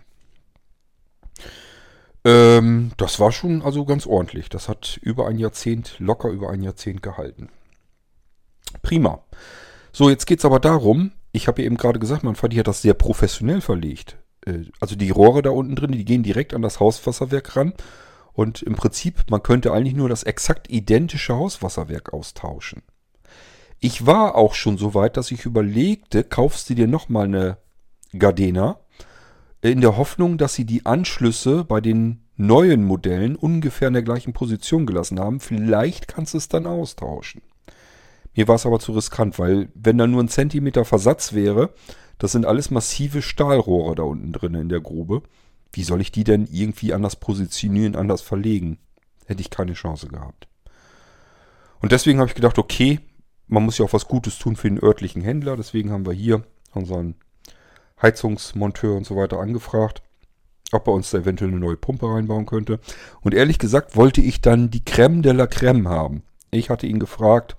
Ähm, 2.25 2.91
das 2.97 3.21
war 3.21 3.31
schon 3.31 3.63
also 3.63 3.85
ganz 3.85 4.07
ordentlich. 4.07 4.49
Das 4.49 4.69
hat 4.69 4.99
über 5.03 5.29
ein 5.29 5.39
Jahrzehnt, 5.39 5.95
locker 5.99 6.29
über 6.29 6.51
ein 6.51 6.63
Jahrzehnt 6.63 7.03
gehalten. 7.03 7.49
Prima. 8.83 9.23
So, 9.93 10.11
jetzt 10.11 10.27
geht 10.27 10.41
es 10.41 10.45
aber 10.45 10.59
darum, 10.59 11.13
ich 11.33 11.49
habe 11.49 11.63
eben 11.63 11.77
gerade 11.77 11.99
gesagt, 11.99 12.25
mein 12.25 12.35
Vati 12.35 12.57
hat 12.57 12.67
das 12.67 12.83
sehr 12.83 12.95
professionell 12.95 13.61
verlegt. 13.61 14.19
Äh, 14.45 14.65
also 14.81 14.97
die 14.97 15.11
Rohre 15.11 15.43
da 15.43 15.51
unten 15.51 15.77
drin, 15.77 15.93
die 15.93 16.05
gehen 16.05 16.25
direkt 16.25 16.53
an 16.53 16.63
das 16.63 16.81
Hauswasserwerk 16.81 17.57
ran. 17.57 17.75
Und 18.33 18.61
im 18.63 18.75
Prinzip, 18.75 19.31
man 19.31 19.43
könnte 19.43 19.73
eigentlich 19.73 19.95
nur 19.95 20.09
das 20.09 20.25
exakt 20.25 20.69
identische 20.69 21.37
Hauswasserwerk 21.37 22.13
austauschen. 22.13 22.83
Ich 23.79 24.05
war 24.05 24.35
auch 24.35 24.55
schon 24.55 24.79
so 24.79 24.95
weit, 24.95 25.17
dass 25.17 25.31
ich 25.31 25.45
überlegte, 25.45 26.25
kaufst 26.25 26.69
du 26.69 26.75
dir 26.75 26.89
nochmal 26.89 27.27
eine 27.27 27.59
Gardena, 28.17 28.81
in 29.63 29.81
der 29.81 29.97
Hoffnung, 29.97 30.39
dass 30.39 30.55
sie 30.55 30.65
die 30.65 30.87
Anschlüsse 30.87 31.65
bei 31.65 31.81
den 31.81 32.23
neuen 32.37 32.85
Modellen 32.85 33.37
ungefähr 33.37 33.89
in 33.89 33.95
der 33.95 34.03
gleichen 34.03 34.33
Position 34.33 34.87
gelassen 34.87 35.19
haben. 35.19 35.41
Vielleicht 35.41 36.09
kannst 36.09 36.35
du 36.35 36.39
es 36.39 36.49
dann 36.49 36.67
austauschen. 36.67 37.43
Mir 38.35 38.47
war 38.49 38.57
es 38.57 38.67
aber 38.67 38.79
zu 38.79 38.93
riskant, 38.93 39.39
weil 39.39 39.71
wenn 39.75 39.99
da 39.99 40.07
nur 40.07 40.23
ein 40.23 40.29
Zentimeter 40.29 40.85
Versatz 40.85 41.33
wäre, 41.33 41.73
das 42.19 42.33
sind 42.33 42.47
alles 42.47 42.71
massive 42.71 43.23
Stahlrohre 43.23 43.95
da 43.95 44.03
unten 44.03 44.33
drin 44.33 44.55
in 44.55 44.69
der 44.69 44.81
Grube. 44.81 45.23
Wie 45.73 45.83
soll 45.83 46.01
ich 46.01 46.13
die 46.13 46.25
denn 46.25 46.47
irgendwie 46.51 46.93
anders 46.93 47.17
positionieren, 47.17 47.97
anders 47.97 48.23
verlegen? 48.23 48.79
Hätte 49.27 49.41
ich 49.41 49.51
keine 49.51 49.73
Chance 49.73 50.09
gehabt. 50.09 50.49
Und 51.81 51.93
deswegen 51.93 52.19
habe 52.19 52.29
ich 52.29 52.35
gedacht, 52.35 52.59
okay, 52.59 53.01
man 53.49 53.65
muss 53.65 53.79
ja 53.79 53.85
auch 53.85 53.93
was 53.93 54.09
Gutes 54.09 54.39
tun 54.39 54.57
für 54.57 54.69
den 54.69 54.83
örtlichen 54.83 55.23
Händler. 55.23 55.57
Deswegen 55.57 55.91
haben 55.91 56.07
wir 56.07 56.13
hier 56.13 56.45
unseren 56.73 57.17
Heizungsmonteur 58.01 58.97
und 58.97 59.07
so 59.07 59.17
weiter 59.17 59.39
angefragt, 59.41 60.03
ob 60.73 60.87
er 60.89 60.93
uns 60.93 61.11
da 61.11 61.19
eventuell 61.19 61.51
eine 61.51 61.61
neue 61.61 61.77
Pumpe 61.77 62.07
reinbauen 62.07 62.47
könnte. 62.47 62.81
Und 63.21 63.35
ehrlich 63.35 63.59
gesagt 63.59 63.97
wollte 63.97 64.21
ich 64.21 64.41
dann 64.41 64.71
die 64.71 64.85
Creme 64.85 65.23
de 65.23 65.33
la 65.33 65.47
Creme 65.47 65.89
haben. 65.89 66.23
Ich 66.51 66.71
hatte 66.71 66.87
ihn 66.87 66.99
gefragt, 66.99 67.57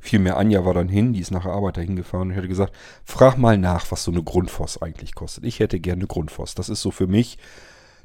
Vielmehr 0.00 0.36
Anja 0.36 0.64
war 0.64 0.74
dann 0.74 0.88
hin, 0.88 1.12
die 1.12 1.20
ist 1.20 1.30
nach 1.30 1.44
der 1.44 1.52
Arbeit 1.52 1.76
dahin 1.76 1.96
gefahren 1.96 2.28
und 2.28 2.34
hätte 2.34 2.48
gesagt, 2.48 2.74
frag 3.04 3.36
mal 3.36 3.58
nach, 3.58 3.90
was 3.90 4.04
so 4.04 4.10
eine 4.10 4.22
Grundfos 4.22 4.82
eigentlich 4.82 5.14
kostet. 5.14 5.44
Ich 5.44 5.60
hätte 5.60 5.80
gerne 5.80 6.00
eine 6.00 6.06
Grundfos. 6.06 6.54
Das 6.54 6.68
ist 6.68 6.82
so 6.82 6.90
für 6.90 7.06
mich 7.06 7.38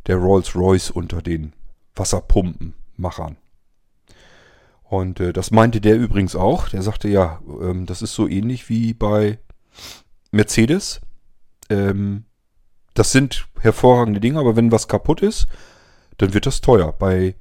der 0.08 0.18
Rolls-Royce 0.18 0.92
unter 0.92 1.22
den 1.22 1.54
Wasserpumpenmachern. 1.96 3.38
Und 4.84 5.20
äh, 5.20 5.34
das 5.34 5.52
meinte 5.52 5.82
der 5.82 5.98
übrigens 5.98 6.36
auch. 6.36 6.70
Der 6.70 6.84
sagte, 6.84 7.08
ja, 7.08 7.42
ähm, 7.62 7.86
das 7.86 8.02
ist 8.02 8.14
so 8.14 8.28
ähnlich 8.28 8.70
wie 8.70 8.94
bei 8.94 9.40
Mercedes. 10.36 11.02
Ähm, 11.70 12.26
das 12.94 13.12
sind 13.12 13.48
hervorragende 13.60 14.20
Dinge, 14.20 14.40
aber 14.40 14.56
wenn 14.56 14.72
was 14.72 14.88
kaputt 14.88 15.22
ist, 15.22 15.48
dann 16.18 16.34
wird 16.34 16.46
das 16.46 16.62
teuer. 16.62 16.94
Bei 16.94 17.36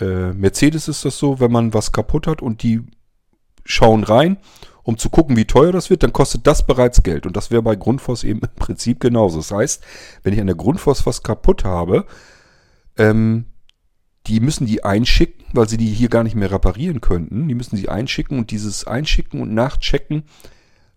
äh, 0.00 0.32
Mercedes 0.32 0.88
ist 0.88 1.04
das 1.04 1.18
so, 1.18 1.40
wenn 1.40 1.50
man 1.50 1.74
was 1.74 1.92
kaputt 1.92 2.26
hat 2.26 2.42
und 2.42 2.62
die 2.62 2.82
schauen 3.64 4.04
rein, 4.04 4.38
um 4.82 4.96
zu 4.96 5.10
gucken, 5.10 5.36
wie 5.36 5.44
teuer 5.44 5.72
das 5.72 5.90
wird, 5.90 6.02
dann 6.02 6.12
kostet 6.12 6.46
das 6.46 6.66
bereits 6.66 7.02
Geld. 7.02 7.26
Und 7.26 7.36
das 7.36 7.50
wäre 7.50 7.62
bei 7.62 7.76
Grundfos 7.76 8.24
eben 8.24 8.40
im 8.42 8.54
Prinzip 8.56 9.00
genauso. 9.00 9.38
Das 9.38 9.50
heißt, 9.50 9.84
wenn 10.22 10.32
ich 10.32 10.40
an 10.40 10.46
der 10.46 10.56
Grundfos 10.56 11.06
was 11.06 11.22
kaputt 11.22 11.64
habe, 11.64 12.06
ähm, 12.96 13.46
die 14.26 14.40
müssen 14.40 14.66
die 14.66 14.84
einschicken, 14.84 15.44
weil 15.52 15.68
sie 15.68 15.76
die 15.76 15.88
hier 15.88 16.08
gar 16.08 16.22
nicht 16.22 16.36
mehr 16.36 16.50
reparieren 16.50 17.00
könnten. 17.00 17.48
Die 17.48 17.54
müssen 17.54 17.76
sie 17.76 17.88
einschicken 17.88 18.38
und 18.38 18.50
dieses 18.50 18.86
Einschicken 18.86 19.40
und 19.40 19.54
Nachchecken, 19.54 20.24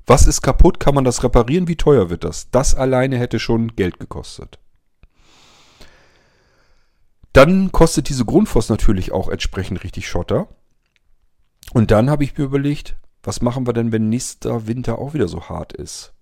was 0.06 0.28
ist 0.28 0.42
kaputt, 0.42 0.80
kann 0.80 0.96
man 0.96 1.04
das 1.04 1.24
reparieren, 1.24 1.68
wie 1.68 1.76
teuer 1.76 2.10
wird 2.10 2.24
das? 2.24 2.50
Das 2.52 2.76
alleine 2.76 3.18
hätte 3.18 3.40
schon 3.40 3.76
Geld 3.76 4.00
gekostet. 4.00 4.60
Dann 7.34 7.72
kostet 7.72 8.10
diese 8.10 8.26
Grundfos 8.26 8.70
natürlich 8.70 9.12
auch 9.12 9.30
entsprechend 9.30 9.84
richtig 9.84 10.08
Schotter. 10.08 10.48
Und 11.74 11.92
dann 11.92 12.10
habe 12.10 12.24
ich 12.24 12.38
mir 12.38 12.44
überlegt, 12.44 12.98
was 13.24 13.42
machen 13.42 13.66
wir 13.66 13.74
denn, 13.74 13.92
wenn 13.92 14.10
nächster 14.10 14.68
Winter 14.68 14.98
auch 14.98 15.14
wieder 15.14 15.28
so 15.28 15.48
hart 15.48 15.74
ist? 15.74 16.14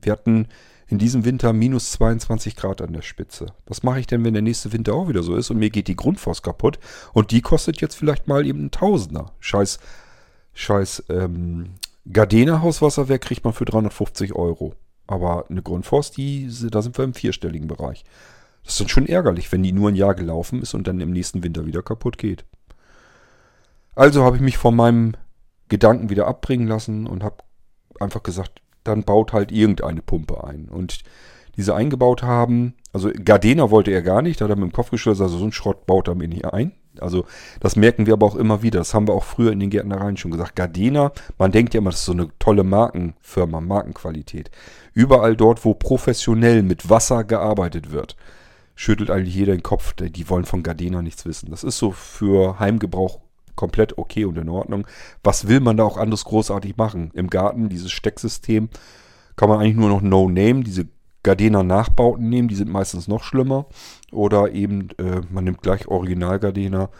Wir 0.00 0.12
hatten 0.12 0.48
in 0.88 0.98
diesem 0.98 1.24
Winter 1.24 1.52
minus 1.52 1.92
22 1.92 2.56
Grad 2.56 2.80
an 2.80 2.94
der 2.94 3.02
Spitze. 3.02 3.46
Was 3.66 3.82
mache 3.82 4.00
ich 4.00 4.06
denn, 4.06 4.24
wenn 4.24 4.32
der 4.32 4.42
nächste 4.42 4.72
Winter 4.72 4.94
auch 4.94 5.08
wieder 5.08 5.22
so 5.22 5.36
ist 5.36 5.50
und 5.50 5.58
mir 5.58 5.70
geht 5.70 5.86
die 5.86 5.96
Grundfos 5.96 6.42
kaputt 6.42 6.78
und 7.12 7.30
die 7.30 7.42
kostet 7.42 7.80
jetzt 7.80 7.94
vielleicht 7.94 8.26
mal 8.26 8.46
eben 8.46 8.66
ein 8.66 8.70
Tausender? 8.70 9.32
Scheiß, 9.38 9.78
scheiß 10.54 11.04
ähm, 11.10 11.74
Gardena 12.12 12.62
Hauswasserwerk 12.62 13.22
kriegt 13.22 13.44
man 13.44 13.52
für 13.52 13.64
350 13.64 14.34
Euro. 14.34 14.74
Aber 15.06 15.46
eine 15.48 15.62
Grundfos, 15.62 16.10
die, 16.10 16.50
da 16.70 16.82
sind 16.82 16.96
wir 16.98 17.04
im 17.04 17.14
vierstelligen 17.14 17.68
Bereich. 17.68 18.04
Das 18.62 18.74
ist 18.74 18.80
dann 18.80 18.88
schon 18.88 19.06
ärgerlich, 19.06 19.50
wenn 19.52 19.62
die 19.62 19.72
nur 19.72 19.88
ein 19.88 19.94
Jahr 19.94 20.14
gelaufen 20.14 20.60
ist 20.60 20.74
und 20.74 20.86
dann 20.86 21.00
im 21.00 21.10
nächsten 21.10 21.42
Winter 21.42 21.66
wieder 21.66 21.82
kaputt 21.82 22.18
geht. 22.18 22.44
Also 23.94 24.22
habe 24.24 24.36
ich 24.36 24.42
mich 24.42 24.58
von 24.58 24.76
meinem 24.76 25.14
Gedanken 25.68 26.10
wieder 26.10 26.26
abbringen 26.26 26.68
lassen 26.68 27.06
und 27.06 27.24
habe 27.24 27.38
einfach 27.98 28.22
gesagt, 28.22 28.60
dann 28.84 29.04
baut 29.04 29.32
halt 29.32 29.50
irgendeine 29.50 30.02
Pumpe 30.02 30.44
ein. 30.44 30.68
Und 30.68 31.00
diese 31.56 31.74
eingebaut 31.74 32.22
haben, 32.22 32.74
also 32.92 33.10
Gardena 33.24 33.70
wollte 33.70 33.90
er 33.90 34.02
gar 34.02 34.22
nicht, 34.22 34.40
da 34.40 34.44
hat 34.44 34.50
er 34.50 34.56
mit 34.56 34.70
dem 34.70 34.72
Kopf 34.72 34.90
geschlossen, 34.90 35.22
also 35.22 35.38
so 35.38 35.44
ein 35.44 35.52
Schrott 35.52 35.86
baut 35.86 36.08
er 36.08 36.14
mir 36.14 36.28
nicht 36.28 36.44
ein. 36.44 36.72
Also 37.02 37.24
das 37.60 37.76
merken 37.76 38.06
wir 38.06 38.14
aber 38.14 38.26
auch 38.26 38.36
immer 38.36 38.62
wieder, 38.62 38.78
das 38.78 38.94
haben 38.94 39.08
wir 39.08 39.14
auch 39.14 39.24
früher 39.24 39.52
in 39.52 39.60
den 39.60 39.70
Gärtnereien 39.70 40.16
schon 40.16 40.30
gesagt. 40.30 40.56
Gardena, 40.56 41.12
man 41.38 41.52
denkt 41.52 41.74
ja 41.74 41.78
immer, 41.78 41.90
das 41.90 42.00
ist 42.00 42.06
so 42.06 42.12
eine 42.12 42.28
tolle 42.38 42.64
Markenfirma, 42.64 43.60
Markenqualität. 43.60 44.50
Überall 44.94 45.36
dort, 45.36 45.64
wo 45.64 45.74
professionell 45.74 46.62
mit 46.62 46.90
Wasser 46.90 47.24
gearbeitet 47.24 47.90
wird, 47.90 48.16
schüttelt 48.74 49.10
eigentlich 49.10 49.34
jeder 49.34 49.52
den 49.52 49.62
Kopf, 49.62 49.94
die 49.94 50.28
wollen 50.28 50.44
von 50.44 50.62
Gardena 50.62 51.02
nichts 51.02 51.26
wissen. 51.26 51.50
Das 51.50 51.64
ist 51.64 51.78
so 51.78 51.90
für 51.92 52.58
Heimgebrauch 52.58 53.20
komplett 53.56 53.98
okay 53.98 54.24
und 54.24 54.38
in 54.38 54.48
Ordnung. 54.48 54.86
Was 55.24 55.48
will 55.48 55.60
man 55.60 55.76
da 55.76 55.84
auch 55.84 55.96
anderes 55.96 56.24
großartig 56.24 56.76
machen? 56.76 57.10
Im 57.14 57.28
Garten, 57.28 57.68
dieses 57.68 57.90
Stecksystem, 57.90 58.68
kann 59.34 59.48
man 59.48 59.60
eigentlich 59.60 59.76
nur 59.76 59.88
noch 59.88 60.00
No-Name, 60.00 60.62
diese 60.62 60.86
Gardena 61.22 61.62
Nachbauten 61.62 62.28
nehmen, 62.28 62.48
die 62.48 62.54
sind 62.54 62.70
meistens 62.70 63.08
noch 63.08 63.22
schlimmer. 63.22 63.66
Oder 64.12 64.52
eben, 64.52 64.88
äh, 64.98 65.20
man 65.30 65.44
nimmt 65.44 65.62
gleich 65.62 65.88
Original 65.88 66.38
Gardena. 66.38 66.90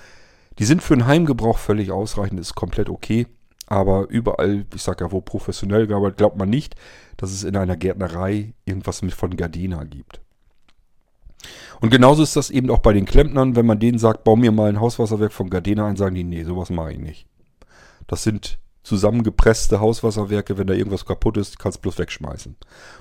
Die 0.59 0.65
sind 0.65 0.83
für 0.83 0.97
den 0.97 1.07
Heimgebrauch 1.07 1.59
völlig 1.59 1.93
ausreichend, 1.93 2.41
ist 2.41 2.55
komplett 2.55 2.89
okay. 2.89 3.27
Aber 3.67 4.09
überall, 4.09 4.65
ich 4.75 4.83
sage 4.83 5.05
ja, 5.05 5.13
wo 5.13 5.21
professionell 5.21 5.87
gearbeitet, 5.87 6.19
glaubt 6.19 6.39
man 6.39 6.49
nicht, 6.49 6.75
dass 7.17 7.31
es 7.31 7.45
in 7.45 7.57
einer 7.57 7.77
Gärtnerei 7.77 8.55
irgendwas 8.65 9.03
mit 9.03 9.13
von 9.13 9.37
Gardena 9.37 9.85
gibt. 9.85 10.21
Und 11.81 11.91
genauso 11.91 12.23
ist 12.23 12.35
das 12.35 12.51
eben 12.51 12.71
auch 12.71 12.81
bei 12.81 12.93
den 12.93 13.05
Klempnern. 13.05 13.55
Wenn 13.55 13.67
man 13.67 13.79
denen 13.79 13.99
sagt, 13.99 14.25
bau 14.25 14.37
mir 14.37 14.51
mal 14.51 14.69
ein 14.69 14.81
Hauswasserwerk 14.81 15.33
von 15.33 15.51
Gardena 15.51 15.87
ein, 15.87 15.97
sagen 15.97 16.15
die, 16.15 16.25
nee, 16.25 16.43
sowas 16.45 16.71
mache 16.71 16.93
ich 16.93 16.99
nicht. 16.99 17.27
Das 18.07 18.23
sind 18.23 18.59
zusammengepresste 18.89 19.81
Hauswasserwerke. 19.81 20.59
Wenn 20.59 20.67
da 20.67 20.75
irgendwas 20.75 21.07
kaputt 21.07 21.37
ist, 21.37 21.59
kannst 21.59 21.79
du 21.79 21.83
bloß 21.83 21.99
wegschmeißen. 21.99 22.57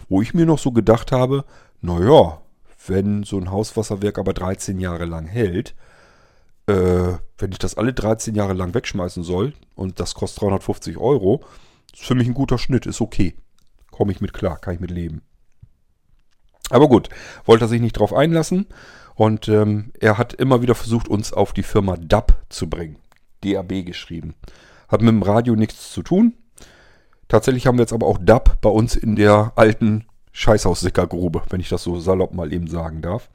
Wo 0.09 0.21
ich 0.21 0.33
mir 0.33 0.45
noch 0.45 0.59
so 0.59 0.71
gedacht 0.71 1.11
habe, 1.11 1.45
naja, 1.81 2.41
wenn 2.85 3.23
so 3.23 3.37
ein 3.37 3.51
Hauswasserwerk 3.51 4.17
aber 4.19 4.33
13 4.33 4.79
Jahre 4.79 5.05
lang 5.05 5.25
hält, 5.25 5.75
äh, 6.67 7.13
wenn 7.37 7.51
ich 7.51 7.59
das 7.59 7.75
alle 7.75 7.93
13 7.93 8.35
Jahre 8.35 8.53
lang 8.53 8.73
wegschmeißen 8.73 9.23
soll 9.23 9.53
und 9.75 9.99
das 9.99 10.13
kostet 10.13 10.41
350 10.43 10.97
Euro, 10.97 11.43
ist 11.93 12.03
für 12.03 12.15
mich 12.15 12.27
ein 12.27 12.33
guter 12.33 12.57
Schnitt, 12.57 12.85
ist 12.85 13.01
okay. 13.01 13.35
Komme 13.91 14.11
ich 14.11 14.21
mit 14.21 14.33
klar, 14.33 14.57
kann 14.57 14.75
ich 14.75 14.79
mit 14.79 14.91
leben. 14.91 15.21
Aber 16.69 16.87
gut, 16.87 17.09
wollte 17.45 17.65
er 17.65 17.69
sich 17.69 17.81
nicht 17.81 17.97
drauf 17.97 18.13
einlassen. 18.13 18.67
Und 19.15 19.47
ähm, 19.47 19.91
er 19.99 20.19
hat 20.19 20.33
immer 20.33 20.61
wieder 20.61 20.75
versucht, 20.75 21.07
uns 21.07 21.33
auf 21.33 21.53
die 21.53 21.63
Firma 21.63 21.97
DAB 21.97 22.33
zu 22.49 22.69
bringen. 22.69 22.97
DAB 23.43 23.83
geschrieben. 23.83 24.35
Hat 24.87 25.01
mit 25.01 25.09
dem 25.09 25.23
Radio 25.23 25.55
nichts 25.55 25.91
zu 25.91 26.03
tun. 26.03 26.33
Tatsächlich 27.27 27.67
haben 27.67 27.77
wir 27.77 27.83
jetzt 27.83 27.93
aber 27.93 28.07
auch 28.07 28.19
DAB 28.21 28.61
bei 28.61 28.69
uns 28.69 28.95
in 28.95 29.15
der 29.15 29.51
alten 29.55 30.05
Scheißhaussickergrube, 30.31 31.43
wenn 31.49 31.59
ich 31.59 31.69
das 31.69 31.83
so 31.83 31.99
salopp 31.99 32.33
mal 32.33 32.53
eben 32.53 32.67
sagen 32.67 33.01
darf. 33.01 33.29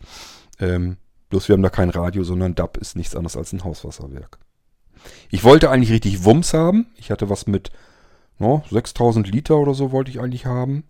Ähm, 0.58 0.96
bloß 1.28 1.48
wir 1.48 1.54
haben 1.54 1.62
da 1.62 1.68
kein 1.68 1.90
Radio, 1.90 2.24
sondern 2.24 2.54
DAB 2.54 2.78
ist 2.78 2.96
nichts 2.96 3.14
anderes 3.14 3.36
als 3.36 3.52
ein 3.52 3.64
Hauswasserwerk. 3.64 4.38
Ich 5.30 5.44
wollte 5.44 5.70
eigentlich 5.70 5.90
richtig 5.90 6.24
Wumms 6.24 6.54
haben. 6.54 6.86
Ich 6.96 7.10
hatte 7.10 7.28
was 7.28 7.46
mit 7.46 7.70
no, 8.38 8.62
6000 8.70 9.28
Liter 9.28 9.56
oder 9.56 9.74
so 9.74 9.92
wollte 9.92 10.10
ich 10.10 10.20
eigentlich 10.20 10.46
haben, 10.46 10.84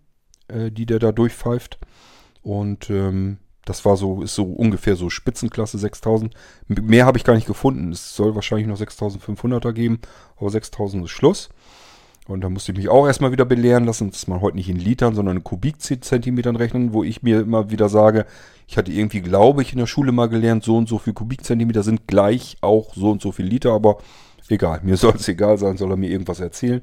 äh, 0.47 0.71
die 0.71 0.85
der 0.85 0.99
da 0.99 1.11
durchpfeift. 1.11 1.79
Und 2.41 2.89
ähm, 2.89 3.39
das 3.65 3.85
war 3.85 3.95
so, 3.95 4.21
ist 4.21 4.35
so 4.35 4.43
ungefähr 4.43 4.95
so 4.95 5.09
Spitzenklasse 5.09 5.77
6000. 5.77 6.33
Mehr 6.67 7.05
habe 7.05 7.17
ich 7.17 7.23
gar 7.23 7.35
nicht 7.35 7.47
gefunden. 7.47 7.91
Es 7.91 8.15
soll 8.15 8.35
wahrscheinlich 8.35 8.67
noch 8.67 8.79
6500er 8.79 9.71
geben, 9.71 9.99
aber 10.37 10.49
6000 10.49 11.05
ist 11.05 11.11
Schluss. 11.11 11.49
Und 12.27 12.41
da 12.41 12.49
musste 12.49 12.71
ich 12.71 12.77
mich 12.77 12.89
auch 12.89 13.05
erstmal 13.05 13.33
wieder 13.33 13.45
belehren 13.45 13.83
lassen, 13.83 14.11
dass 14.11 14.27
man 14.27 14.39
heute 14.39 14.55
nicht 14.55 14.69
in 14.69 14.77
Litern, 14.77 15.13
sondern 15.13 15.37
in 15.37 15.43
Kubikzentimetern 15.43 16.55
rechnen, 16.55 16.93
wo 16.93 17.03
ich 17.03 17.21
mir 17.21 17.41
immer 17.41 17.69
wieder 17.69 17.89
sage, 17.89 18.25
ich 18.67 18.77
hatte 18.77 18.93
irgendwie, 18.93 19.21
glaube 19.21 19.61
ich, 19.61 19.73
in 19.73 19.79
der 19.79 19.87
Schule 19.87 20.13
mal 20.13 20.29
gelernt, 20.29 20.63
so 20.63 20.77
und 20.77 20.87
so 20.87 20.99
viel 20.99 21.13
Kubikzentimeter 21.13 21.83
sind 21.83 22.07
gleich 22.07 22.57
auch 22.61 22.93
so 22.95 23.11
und 23.11 23.21
so 23.21 23.33
viel 23.33 23.45
Liter, 23.45 23.73
aber 23.73 23.97
egal, 24.47 24.79
mir 24.83 24.95
soll 24.97 25.15
es 25.15 25.27
egal 25.27 25.57
sein, 25.57 25.75
soll 25.75 25.91
er 25.91 25.97
mir 25.97 26.09
irgendwas 26.09 26.39
erzählen. 26.39 26.81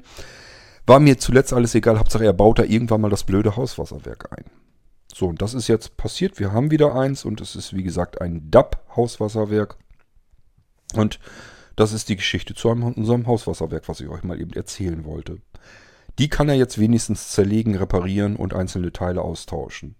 War 0.85 0.99
mir 0.99 1.17
zuletzt 1.17 1.53
alles 1.53 1.73
egal, 1.73 1.97
Hauptsache 1.97 2.25
er 2.25 2.33
baut 2.33 2.59
da 2.59 2.63
irgendwann 2.63 3.01
mal 3.01 3.09
das 3.09 3.23
blöde 3.23 3.55
Hauswasserwerk 3.55 4.29
ein. 4.31 4.45
So, 5.15 5.27
und 5.27 5.41
das 5.41 5.53
ist 5.53 5.67
jetzt 5.67 5.97
passiert. 5.97 6.39
Wir 6.39 6.51
haben 6.51 6.71
wieder 6.71 6.95
eins 6.95 7.25
und 7.25 7.41
es 7.41 7.55
ist 7.55 7.75
wie 7.75 7.83
gesagt 7.83 8.21
ein 8.21 8.49
DAP-Hauswasserwerk. 8.51 9.77
Und 10.93 11.19
das 11.75 11.93
ist 11.93 12.09
die 12.09 12.15
Geschichte 12.15 12.53
zu 12.53 12.69
einem, 12.69 12.93
unserem 12.93 13.27
Hauswasserwerk, 13.27 13.87
was 13.87 14.01
ich 14.01 14.09
euch 14.09 14.23
mal 14.23 14.39
eben 14.39 14.53
erzählen 14.53 15.05
wollte. 15.05 15.37
Die 16.19 16.27
kann 16.27 16.49
er 16.49 16.55
jetzt 16.55 16.79
wenigstens 16.79 17.29
zerlegen, 17.29 17.75
reparieren 17.75 18.35
und 18.35 18.53
einzelne 18.53 18.91
Teile 18.91 19.21
austauschen. 19.21 19.95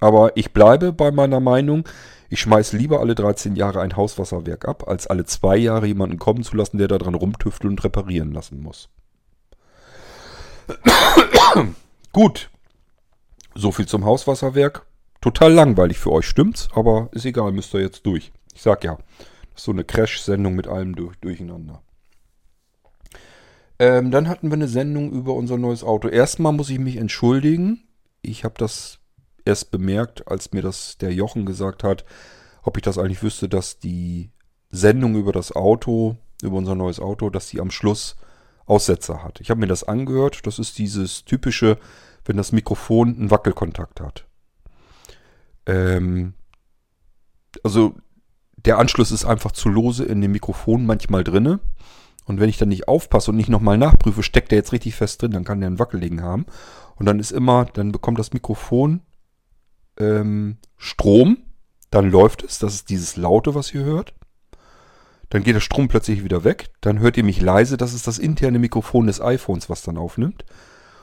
Aber 0.00 0.36
ich 0.36 0.52
bleibe 0.52 0.92
bei 0.92 1.10
meiner 1.10 1.40
Meinung, 1.40 1.84
ich 2.30 2.40
schmeiß 2.40 2.72
lieber 2.72 3.00
alle 3.00 3.14
13 3.14 3.56
Jahre 3.56 3.80
ein 3.80 3.96
Hauswasserwerk 3.96 4.66
ab, 4.66 4.88
als 4.88 5.06
alle 5.06 5.24
zwei 5.24 5.56
Jahre 5.56 5.86
jemanden 5.86 6.18
kommen 6.18 6.42
zu 6.42 6.56
lassen, 6.56 6.78
der 6.78 6.88
daran 6.88 7.14
rumtüfteln 7.14 7.72
und 7.72 7.84
reparieren 7.84 8.32
lassen 8.32 8.60
muss. 8.60 8.88
Gut, 12.12 12.50
so 13.58 13.72
viel 13.72 13.86
zum 13.86 14.04
Hauswasserwerk. 14.04 14.86
Total 15.20 15.52
langweilig 15.52 15.98
für 15.98 16.12
euch, 16.12 16.26
stimmt's? 16.26 16.68
Aber 16.74 17.08
ist 17.12 17.24
egal, 17.24 17.52
müsst 17.52 17.74
ihr 17.74 17.80
jetzt 17.80 18.06
durch. 18.06 18.32
Ich 18.54 18.62
sag 18.62 18.84
ja, 18.84 18.98
so 19.54 19.72
eine 19.72 19.84
Crash-Sendung 19.84 20.54
mit 20.54 20.68
allem 20.68 20.94
durch, 20.94 21.16
durcheinander. 21.16 21.82
Ähm, 23.80 24.10
dann 24.10 24.28
hatten 24.28 24.48
wir 24.48 24.54
eine 24.54 24.68
Sendung 24.68 25.10
über 25.10 25.34
unser 25.34 25.56
neues 25.56 25.82
Auto. 25.82 26.08
Erstmal 26.08 26.52
muss 26.52 26.70
ich 26.70 26.78
mich 26.78 26.96
entschuldigen. 26.96 27.84
Ich 28.22 28.44
habe 28.44 28.54
das 28.58 28.98
erst 29.44 29.70
bemerkt, 29.70 30.28
als 30.28 30.52
mir 30.52 30.62
das 30.62 30.98
der 30.98 31.12
Jochen 31.12 31.46
gesagt 31.46 31.82
hat, 31.82 32.04
ob 32.62 32.76
ich 32.76 32.82
das 32.82 32.98
eigentlich 32.98 33.22
wüsste, 33.22 33.48
dass 33.48 33.78
die 33.78 34.30
Sendung 34.70 35.16
über 35.16 35.32
das 35.32 35.54
Auto, 35.54 36.16
über 36.42 36.56
unser 36.56 36.74
neues 36.74 37.00
Auto, 37.00 37.30
dass 37.30 37.48
die 37.48 37.60
am 37.60 37.70
Schluss 37.70 38.16
Aussetzer 38.66 39.24
hat. 39.24 39.40
Ich 39.40 39.50
habe 39.50 39.60
mir 39.60 39.66
das 39.66 39.84
angehört. 39.84 40.46
Das 40.46 40.58
ist 40.58 40.78
dieses 40.78 41.24
typische, 41.24 41.78
wenn 42.28 42.36
das 42.36 42.52
Mikrofon 42.52 43.16
einen 43.16 43.30
Wackelkontakt 43.30 44.00
hat. 44.00 44.26
Ähm, 45.66 46.34
also 47.64 47.94
der 48.56 48.78
Anschluss 48.78 49.12
ist 49.12 49.24
einfach 49.24 49.52
zu 49.52 49.68
lose 49.68 50.04
in 50.04 50.20
dem 50.20 50.32
Mikrofon 50.32 50.86
manchmal 50.86 51.24
drinne. 51.24 51.60
Und 52.26 52.40
wenn 52.40 52.50
ich 52.50 52.58
dann 52.58 52.68
nicht 52.68 52.88
aufpasse 52.88 53.30
und 53.30 53.36
nicht 53.36 53.48
nochmal 53.48 53.78
nachprüfe, 53.78 54.22
steckt 54.22 54.50
der 54.50 54.58
jetzt 54.58 54.72
richtig 54.72 54.94
fest 54.94 55.22
drin, 55.22 55.30
dann 55.30 55.44
kann 55.44 55.60
der 55.60 55.68
einen 55.68 55.78
Wackeligen 55.78 56.22
haben. 56.22 56.44
Und 56.96 57.06
dann 57.06 57.20
ist 57.20 57.30
immer, 57.30 57.64
dann 57.64 57.92
bekommt 57.92 58.18
das 58.18 58.32
Mikrofon 58.32 59.00
ähm, 59.98 60.58
Strom, 60.76 61.38
dann 61.90 62.10
läuft 62.10 62.44
es, 62.44 62.58
das 62.58 62.74
ist 62.74 62.90
dieses 62.90 63.16
Laute, 63.16 63.54
was 63.54 63.72
ihr 63.72 63.84
hört. 63.84 64.12
Dann 65.30 65.42
geht 65.42 65.54
der 65.54 65.60
Strom 65.60 65.88
plötzlich 65.88 66.24
wieder 66.24 66.44
weg, 66.44 66.68
dann 66.80 66.98
hört 66.98 67.16
ihr 67.16 67.24
mich 67.24 67.40
leise, 67.40 67.76
das 67.76 67.94
ist 67.94 68.06
das 68.06 68.18
interne 68.18 68.58
Mikrofon 68.58 69.06
des 69.06 69.20
iPhones, 69.20 69.70
was 69.70 69.82
dann 69.82 69.96
aufnimmt. 69.96 70.44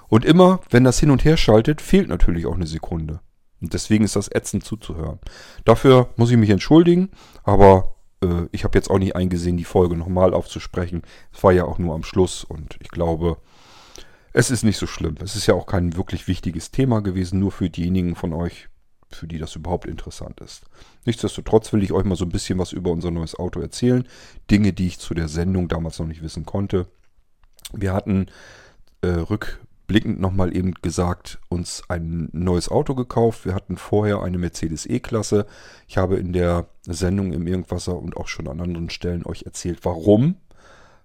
Und 0.07 0.25
immer, 0.25 0.59
wenn 0.69 0.83
das 0.83 0.99
hin 0.99 1.11
und 1.11 1.25
her 1.25 1.37
schaltet, 1.37 1.81
fehlt 1.81 2.09
natürlich 2.09 2.45
auch 2.45 2.55
eine 2.55 2.67
Sekunde. 2.67 3.19
Und 3.61 3.73
deswegen 3.73 4.03
ist 4.03 4.15
das 4.15 4.29
ätzend 4.31 4.63
zuzuhören. 4.63 5.19
Dafür 5.63 6.09
muss 6.17 6.31
ich 6.31 6.37
mich 6.37 6.49
entschuldigen, 6.49 7.09
aber 7.43 7.95
äh, 8.21 8.47
ich 8.51 8.63
habe 8.63 8.77
jetzt 8.77 8.89
auch 8.89 8.99
nicht 8.99 9.15
eingesehen, 9.15 9.57
die 9.57 9.63
Folge 9.63 9.95
nochmal 9.95 10.33
aufzusprechen. 10.33 11.01
Es 11.33 11.43
war 11.43 11.51
ja 11.51 11.65
auch 11.65 11.79
nur 11.79 11.95
am 11.95 12.03
Schluss 12.03 12.43
und 12.43 12.77
ich 12.81 12.89
glaube, 12.89 13.37
es 14.33 14.51
ist 14.51 14.63
nicht 14.63 14.77
so 14.77 14.87
schlimm. 14.87 15.15
Es 15.21 15.35
ist 15.35 15.47
ja 15.47 15.53
auch 15.53 15.65
kein 15.65 15.95
wirklich 15.95 16.27
wichtiges 16.27 16.71
Thema 16.71 17.01
gewesen, 17.01 17.39
nur 17.39 17.51
für 17.51 17.69
diejenigen 17.69 18.15
von 18.15 18.33
euch, 18.33 18.67
für 19.09 19.27
die 19.27 19.37
das 19.37 19.55
überhaupt 19.55 19.87
interessant 19.87 20.41
ist. 20.41 20.65
Nichtsdestotrotz 21.05 21.71
will 21.71 21.83
ich 21.83 21.93
euch 21.93 22.03
mal 22.03 22.17
so 22.17 22.25
ein 22.25 22.31
bisschen 22.31 22.59
was 22.59 22.73
über 22.73 22.91
unser 22.91 23.11
neues 23.11 23.35
Auto 23.39 23.61
erzählen. 23.61 24.05
Dinge, 24.51 24.73
die 24.73 24.87
ich 24.87 24.99
zu 24.99 25.13
der 25.13 25.29
Sendung 25.29 25.69
damals 25.69 25.99
noch 25.99 26.07
nicht 26.07 26.21
wissen 26.21 26.45
konnte. 26.45 26.87
Wir 27.71 27.93
hatten 27.93 28.27
äh, 29.01 29.07
rück, 29.07 29.61
blickend 29.87 30.19
nochmal 30.19 30.55
eben 30.55 30.73
gesagt, 30.75 31.39
uns 31.49 31.83
ein 31.89 32.29
neues 32.31 32.69
Auto 32.69 32.95
gekauft. 32.95 33.45
Wir 33.45 33.53
hatten 33.53 33.77
vorher 33.77 34.21
eine 34.21 34.37
Mercedes 34.37 34.85
E-Klasse. 34.85 35.45
Ich 35.87 35.97
habe 35.97 36.15
in 36.17 36.33
der 36.33 36.67
Sendung 36.83 37.33
im 37.33 37.47
Irgendwasser 37.47 37.97
und 37.97 38.17
auch 38.17 38.27
schon 38.27 38.47
an 38.47 38.61
anderen 38.61 38.89
Stellen 38.89 39.25
euch 39.25 39.43
erzählt, 39.43 39.79
warum. 39.83 40.35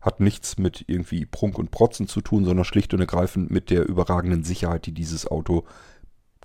Hat 0.01 0.21
nichts 0.21 0.57
mit 0.57 0.85
irgendwie 0.87 1.27
Prunk 1.27 1.59
und 1.59 1.71
Protzen 1.71 2.09
zu 2.09 2.23
tun, 2.23 2.47
sondern 2.47 2.65
schlicht 2.65 2.95
und 2.95 3.01
ergreifend 3.01 3.51
mit 3.51 3.69
der 3.69 3.87
überragenden 3.87 4.45
Sicherheit, 4.45 4.87
die 4.87 4.95
dieses 4.95 5.27
Auto 5.27 5.65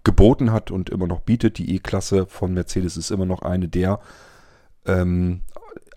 geboten 0.03 0.51
hat 0.51 0.71
und 0.71 0.89
immer 0.89 1.07
noch 1.07 1.21
bietet. 1.21 1.57
Die 1.57 1.73
E-Klasse 1.75 2.25
von 2.27 2.53
Mercedes 2.53 2.97
ist 2.97 3.11
immer 3.11 3.25
noch 3.25 3.43
eine 3.43 3.69
der 3.69 4.01
ähm, 4.85 5.41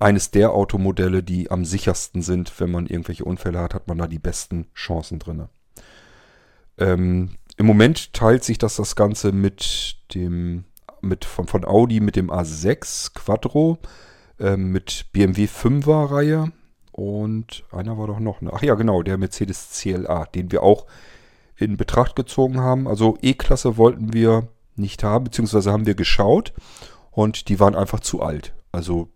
eines 0.00 0.30
der 0.30 0.52
Automodelle, 0.52 1.22
die 1.22 1.50
am 1.50 1.64
sichersten 1.64 2.22
sind. 2.22 2.60
Wenn 2.60 2.70
man 2.70 2.86
irgendwelche 2.86 3.24
Unfälle 3.24 3.58
hat, 3.58 3.74
hat 3.74 3.88
man 3.88 3.98
da 3.98 4.06
die 4.06 4.18
besten 4.18 4.66
Chancen 4.74 5.18
drin. 5.18 5.48
Ähm, 6.78 7.30
Im 7.56 7.66
Moment 7.66 8.12
teilt 8.12 8.44
sich 8.44 8.58
das 8.58 8.76
das 8.76 8.96
Ganze 8.96 9.32
mit 9.32 9.96
dem 10.14 10.64
mit 11.00 11.24
von, 11.24 11.46
von 11.46 11.64
Audi 11.64 12.00
mit 12.00 12.16
dem 12.16 12.30
A6 12.30 13.14
Quattro, 13.14 13.78
ähm, 14.40 14.72
mit 14.72 15.06
BMW 15.12 15.44
5er 15.44 16.10
Reihe 16.10 16.52
und 16.92 17.64
einer 17.70 17.96
war 17.98 18.08
doch 18.08 18.18
noch, 18.18 18.40
ne? 18.40 18.50
ach 18.52 18.62
ja 18.62 18.74
genau, 18.74 19.02
der 19.02 19.18
Mercedes 19.18 19.70
CLA, 19.70 20.26
den 20.26 20.50
wir 20.50 20.62
auch 20.62 20.86
in 21.56 21.76
Betracht 21.76 22.16
gezogen 22.16 22.60
haben. 22.60 22.88
Also 22.88 23.16
E-Klasse 23.22 23.76
wollten 23.76 24.12
wir 24.12 24.48
nicht 24.76 25.02
haben, 25.02 25.24
beziehungsweise 25.24 25.72
haben 25.72 25.86
wir 25.86 25.94
geschaut 25.94 26.52
und 27.10 27.48
die 27.48 27.60
waren 27.60 27.74
einfach 27.74 28.00
zu 28.00 28.22
alt. 28.22 28.54
Also 28.72 29.08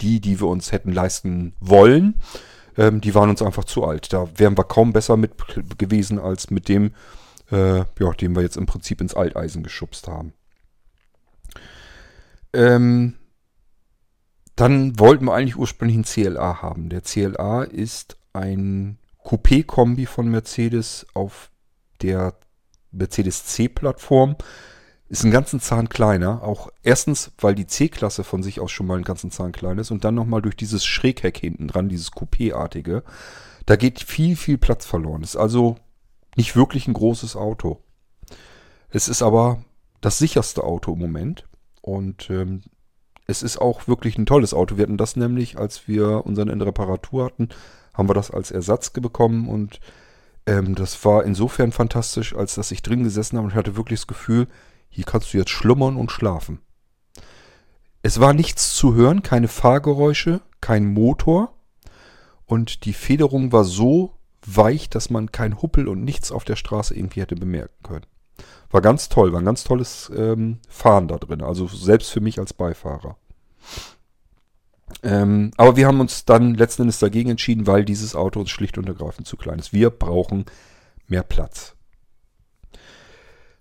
die, 0.00 0.20
die 0.20 0.40
wir 0.40 0.48
uns 0.48 0.72
hätten 0.72 0.92
leisten 0.92 1.54
wollen, 1.60 2.20
ähm, 2.76 3.00
die 3.00 3.14
waren 3.14 3.30
uns 3.30 3.42
einfach 3.42 3.64
zu 3.64 3.84
alt. 3.84 4.12
Da 4.12 4.28
wären 4.36 4.56
wir 4.56 4.64
kaum 4.64 4.92
besser 4.92 5.16
mit 5.16 5.32
gewesen 5.78 6.18
als 6.18 6.50
mit 6.50 6.68
dem, 6.68 6.92
äh, 7.50 7.78
ja, 7.78 8.12
den 8.20 8.34
wir 8.34 8.42
jetzt 8.42 8.56
im 8.56 8.66
Prinzip 8.66 9.00
ins 9.00 9.14
Alteisen 9.14 9.62
geschubst 9.62 10.08
haben. 10.08 10.32
Ähm, 12.52 13.14
dann 14.56 14.98
wollten 14.98 15.24
wir 15.24 15.34
eigentlich 15.34 15.56
ursprünglich 15.56 15.96
einen 15.96 16.04
CLA 16.04 16.62
haben. 16.62 16.88
Der 16.88 17.02
CLA 17.02 17.64
ist 17.64 18.16
ein 18.32 18.98
Coupé-Kombi 19.24 20.06
von 20.06 20.28
Mercedes 20.28 21.06
auf 21.14 21.50
der 22.02 22.34
Mercedes 22.92 23.44
C-Plattform. 23.46 24.36
Ist 25.14 25.22
einen 25.22 25.30
ganzen 25.30 25.60
Zahn 25.60 25.88
kleiner. 25.88 26.42
Auch 26.42 26.70
erstens, 26.82 27.30
weil 27.38 27.54
die 27.54 27.68
C-Klasse 27.68 28.24
von 28.24 28.42
sich 28.42 28.58
aus 28.58 28.72
schon 28.72 28.88
mal 28.88 28.96
einen 28.96 29.04
ganzen 29.04 29.30
Zahn 29.30 29.52
klein 29.52 29.78
ist 29.78 29.92
und 29.92 30.02
dann 30.02 30.16
nochmal 30.16 30.42
durch 30.42 30.56
dieses 30.56 30.84
Schrägheck 30.84 31.38
hinten 31.38 31.68
dran, 31.68 31.88
dieses 31.88 32.10
Coupé-artige. 32.10 33.04
Da 33.64 33.76
geht 33.76 34.02
viel, 34.02 34.34
viel 34.34 34.58
Platz 34.58 34.84
verloren. 34.84 35.22
Ist 35.22 35.36
also 35.36 35.76
nicht 36.34 36.56
wirklich 36.56 36.88
ein 36.88 36.94
großes 36.94 37.36
Auto. 37.36 37.78
Es 38.90 39.06
ist 39.06 39.22
aber 39.22 39.62
das 40.00 40.18
sicherste 40.18 40.64
Auto 40.64 40.94
im 40.94 40.98
Moment. 40.98 41.46
Und 41.80 42.28
ähm, 42.28 42.62
es 43.28 43.44
ist 43.44 43.58
auch 43.58 43.86
wirklich 43.86 44.18
ein 44.18 44.26
tolles 44.26 44.52
Auto. 44.52 44.78
Wir 44.78 44.82
hatten 44.82 44.96
das 44.96 45.14
nämlich, 45.14 45.56
als 45.56 45.86
wir 45.86 46.26
unseren 46.26 46.48
in 46.48 46.60
Reparatur 46.60 47.26
hatten, 47.26 47.50
haben 47.92 48.08
wir 48.08 48.14
das 48.14 48.32
als 48.32 48.50
Ersatz 48.50 48.90
bekommen 48.90 49.48
und 49.48 49.78
ähm, 50.46 50.74
das 50.74 51.04
war 51.04 51.22
insofern 51.22 51.70
fantastisch, 51.70 52.34
als 52.34 52.56
dass 52.56 52.72
ich 52.72 52.82
drin 52.82 53.04
gesessen 53.04 53.36
habe 53.36 53.46
und 53.46 53.54
hatte 53.54 53.76
wirklich 53.76 54.00
das 54.00 54.08
Gefühl, 54.08 54.48
hier 54.94 55.04
kannst 55.04 55.34
du 55.34 55.38
jetzt 55.38 55.50
schlummern 55.50 55.96
und 55.96 56.12
schlafen. 56.12 56.60
Es 58.02 58.20
war 58.20 58.32
nichts 58.32 58.76
zu 58.76 58.94
hören, 58.94 59.24
keine 59.24 59.48
Fahrgeräusche, 59.48 60.40
kein 60.60 60.86
Motor. 60.86 61.52
Und 62.46 62.84
die 62.84 62.92
Federung 62.92 63.50
war 63.50 63.64
so 63.64 64.14
weich, 64.46 64.88
dass 64.88 65.10
man 65.10 65.32
kein 65.32 65.60
Huppel 65.60 65.88
und 65.88 66.04
nichts 66.04 66.30
auf 66.30 66.44
der 66.44 66.54
Straße 66.54 66.94
irgendwie 66.94 67.22
hätte 67.22 67.34
bemerken 67.34 67.82
können. 67.82 68.06
War 68.70 68.82
ganz 68.82 69.08
toll, 69.08 69.32
war 69.32 69.40
ein 69.40 69.44
ganz 69.44 69.64
tolles 69.64 70.12
ähm, 70.16 70.60
Fahren 70.68 71.08
da 71.08 71.16
drin. 71.16 71.42
Also 71.42 71.66
selbst 71.66 72.12
für 72.12 72.20
mich 72.20 72.38
als 72.38 72.52
Beifahrer. 72.52 73.16
Ähm, 75.02 75.50
aber 75.56 75.76
wir 75.76 75.88
haben 75.88 75.98
uns 75.98 76.24
dann 76.24 76.54
letzten 76.54 76.82
Endes 76.82 77.00
dagegen 77.00 77.30
entschieden, 77.30 77.66
weil 77.66 77.84
dieses 77.84 78.14
Auto 78.14 78.38
uns 78.38 78.50
schlicht 78.50 78.78
und 78.78 78.86
ergreifend 78.86 79.26
zu 79.26 79.36
klein 79.36 79.58
ist. 79.58 79.72
Wir 79.72 79.90
brauchen 79.90 80.44
mehr 81.08 81.24
Platz. 81.24 81.74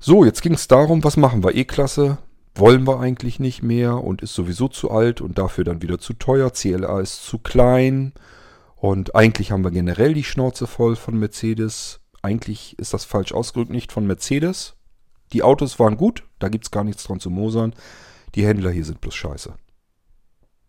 So, 0.05 0.25
jetzt 0.25 0.41
ging 0.41 0.55
es 0.55 0.67
darum, 0.67 1.01
was 1.05 1.15
machen 1.15 1.45
wir? 1.45 1.55
E-Klasse 1.55 2.17
wollen 2.55 2.85
wir 2.85 2.99
eigentlich 2.99 3.39
nicht 3.39 3.63
mehr 3.63 4.03
und 4.03 4.21
ist 4.21 4.33
sowieso 4.33 4.67
zu 4.67 4.91
alt 4.91 5.21
und 5.21 5.37
dafür 5.37 5.63
dann 5.63 5.81
wieder 5.81 5.97
zu 5.97 6.11
teuer. 6.11 6.51
CLA 6.51 6.99
ist 6.99 7.23
zu 7.23 7.39
klein 7.39 8.11
Und 8.75 9.15
eigentlich 9.15 9.53
haben 9.53 9.63
wir 9.63 9.71
generell 9.71 10.13
die 10.13 10.25
Schnauze 10.25 10.67
voll 10.67 10.97
von 10.97 11.17
Mercedes. 11.17 12.01
Eigentlich 12.21 12.77
ist 12.79 12.93
das 12.93 13.05
falsch 13.05 13.31
ausgedrückt, 13.31 13.71
nicht 13.71 13.93
von 13.93 14.05
Mercedes. 14.05 14.75
Die 15.31 15.41
Autos 15.41 15.79
waren 15.79 15.95
gut, 15.95 16.25
da 16.37 16.49
gibt 16.49 16.65
es 16.65 16.71
gar 16.71 16.83
nichts 16.83 17.05
dran 17.05 17.21
zu 17.21 17.29
mosern. 17.29 17.73
Die 18.35 18.45
Händler 18.45 18.71
hier 18.71 18.83
sind 18.83 18.99
bloß 18.99 19.15
scheiße. 19.15 19.53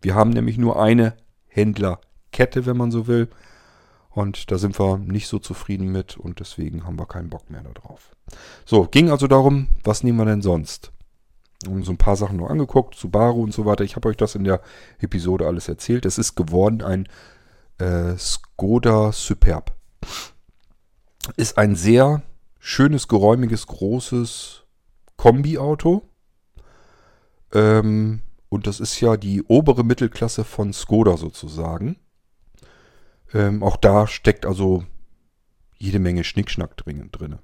Wir 0.01 0.15
haben 0.15 0.29
nämlich 0.29 0.57
nur 0.57 0.81
eine 0.81 1.17
Händlerkette, 1.47 2.65
wenn 2.65 2.77
man 2.77 2.89
so 2.89 3.05
will. 3.07 3.27
Und 4.15 4.49
da 4.49 4.57
sind 4.57 4.79
wir 4.79 4.97
nicht 4.97 5.27
so 5.27 5.39
zufrieden 5.39 5.91
mit 5.91 6.15
und 6.15 6.39
deswegen 6.39 6.85
haben 6.85 6.97
wir 6.97 7.05
keinen 7.05 7.29
Bock 7.29 7.49
mehr 7.49 7.61
darauf. 7.61 8.15
So, 8.65 8.85
ging 8.85 9.11
also 9.11 9.27
darum, 9.27 9.67
was 9.83 10.03
nehmen 10.03 10.17
wir 10.17 10.25
denn 10.25 10.41
sonst? 10.41 10.93
Und 11.67 11.83
so 11.83 11.91
ein 11.91 11.97
paar 11.97 12.15
Sachen 12.15 12.37
noch 12.37 12.49
angeguckt, 12.49 12.95
Subaru 12.95 13.43
und 13.43 13.53
so 13.53 13.65
weiter. 13.65 13.83
Ich 13.83 13.97
habe 13.97 14.07
euch 14.07 14.15
das 14.15 14.35
in 14.35 14.45
der 14.45 14.61
Episode 14.99 15.45
alles 15.45 15.67
erzählt. 15.67 16.05
Es 16.05 16.17
ist 16.17 16.35
geworden 16.35 16.81
ein 16.81 17.09
äh, 17.77 18.17
Skoda 18.17 19.11
Superb. 19.11 19.75
Ist 21.35 21.57
ein 21.57 21.75
sehr 21.75 22.21
schönes, 22.57 23.09
geräumiges, 23.09 23.67
großes 23.67 24.63
Kombi-Auto. 25.17 26.03
Ähm, 27.53 28.21
und 28.47 28.65
das 28.65 28.79
ist 28.79 29.01
ja 29.01 29.17
die 29.17 29.43
obere 29.43 29.83
Mittelklasse 29.83 30.45
von 30.45 30.71
Skoda 30.71 31.17
sozusagen. 31.17 31.97
Ähm, 33.35 33.61
auch 33.61 33.75
da 33.75 34.07
steckt 34.07 34.45
also 34.45 34.85
jede 35.77 35.99
Menge 35.99 36.23
Schnickschnack 36.23 36.77
drin. 36.77 37.09
drin. 37.11 37.37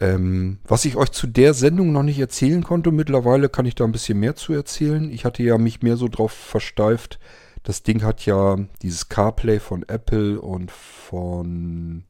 Ähm, 0.00 0.58
was 0.64 0.86
ich 0.86 0.96
euch 0.96 1.10
zu 1.10 1.26
der 1.26 1.52
Sendung 1.52 1.92
noch 1.92 2.02
nicht 2.02 2.18
erzählen 2.18 2.64
konnte, 2.64 2.90
mittlerweile 2.90 3.50
kann 3.50 3.66
ich 3.66 3.74
da 3.74 3.84
ein 3.84 3.92
bisschen 3.92 4.18
mehr 4.18 4.34
zu 4.34 4.54
erzählen. 4.54 5.10
Ich 5.10 5.26
hatte 5.26 5.42
ja 5.42 5.58
mich 5.58 5.82
mehr 5.82 5.98
so 5.98 6.08
drauf 6.08 6.32
versteift. 6.32 7.20
Das 7.62 7.82
Ding 7.82 8.02
hat 8.02 8.24
ja 8.24 8.56
dieses 8.80 9.10
CarPlay 9.10 9.60
von 9.60 9.82
Apple 9.86 10.40
und 10.40 10.70
von 10.70 12.04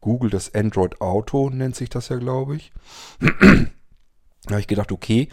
Google, 0.00 0.30
das 0.30 0.54
Android 0.54 1.02
Auto 1.02 1.50
nennt 1.50 1.76
sich 1.76 1.90
das 1.90 2.08
ja, 2.08 2.16
glaube 2.16 2.56
ich. 2.56 2.72
da 3.20 4.50
habe 4.50 4.60
ich 4.60 4.66
gedacht, 4.66 4.92
okay, 4.92 5.28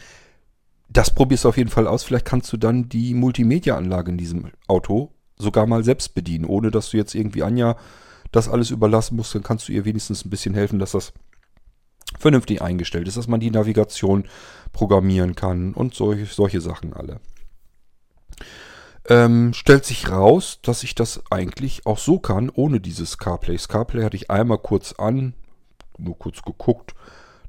das 0.90 1.16
probierst 1.16 1.46
du 1.46 1.50
auf 1.50 1.58
jeden 1.58 1.70
Fall 1.70 1.88
aus. 1.88 2.04
Vielleicht 2.04 2.26
kannst 2.26 2.52
du 2.52 2.58
dann 2.58 2.90
die 2.90 3.14
Multimedia-Anlage 3.14 4.12
in 4.12 4.18
diesem 4.18 4.52
Auto 4.68 5.15
sogar 5.38 5.66
mal 5.66 5.84
selbst 5.84 6.16
bedienen, 6.16 6.46
ohne 6.46 6.72
dass 6.72 6.92
du 6.92 6.98
jetzt 6.98 7.16
irgendwie 7.16 7.44
Anja 7.44 7.78
das 8.32 8.50
alles 8.50 8.72
überlassen 8.72 9.16
musst. 9.16 9.36
Dann 9.36 9.44
kannst 9.44 9.68
du 9.68 9.74
ihr 9.74 9.86
wenigstens 9.86 10.26
ein 10.26 10.30
bisschen 10.30 10.54
helfen, 10.54 10.80
dass 10.80 10.92
das 10.92 11.14
vernünftig 12.20 12.62
eingestellt 12.62 13.08
ist, 13.08 13.18
dass 13.18 13.28
man 13.28 13.40
die 13.40 13.52
Navigation 13.52 14.26
programmieren 14.72 15.36
kann 15.36 15.74
und 15.74 15.94
solche, 15.96 16.26
solche 16.26 16.62
Sachen 16.62 16.94
alle. 16.94 17.20
Ähm, 19.08 19.54
stellt 19.54 19.86
sich 19.86 20.10
raus, 20.10 20.60
dass 20.64 20.84
ich 20.84 20.96
das 20.96 21.22
eigentlich 21.30 21.86
auch 21.86 22.00
so 22.00 22.20
kann, 22.20 22.50
ohne 22.50 22.80
dieses 22.80 23.18
CarPlay. 23.18 23.56
Das 23.56 23.68
CarPlay 23.68 24.04
hatte 24.04 24.18
ich 24.18 24.32
einmal 24.32 24.58
kurz 24.58 24.94
an, 24.94 25.34
nur 25.98 26.18
kurz 26.18 26.42
geguckt, 26.42 26.96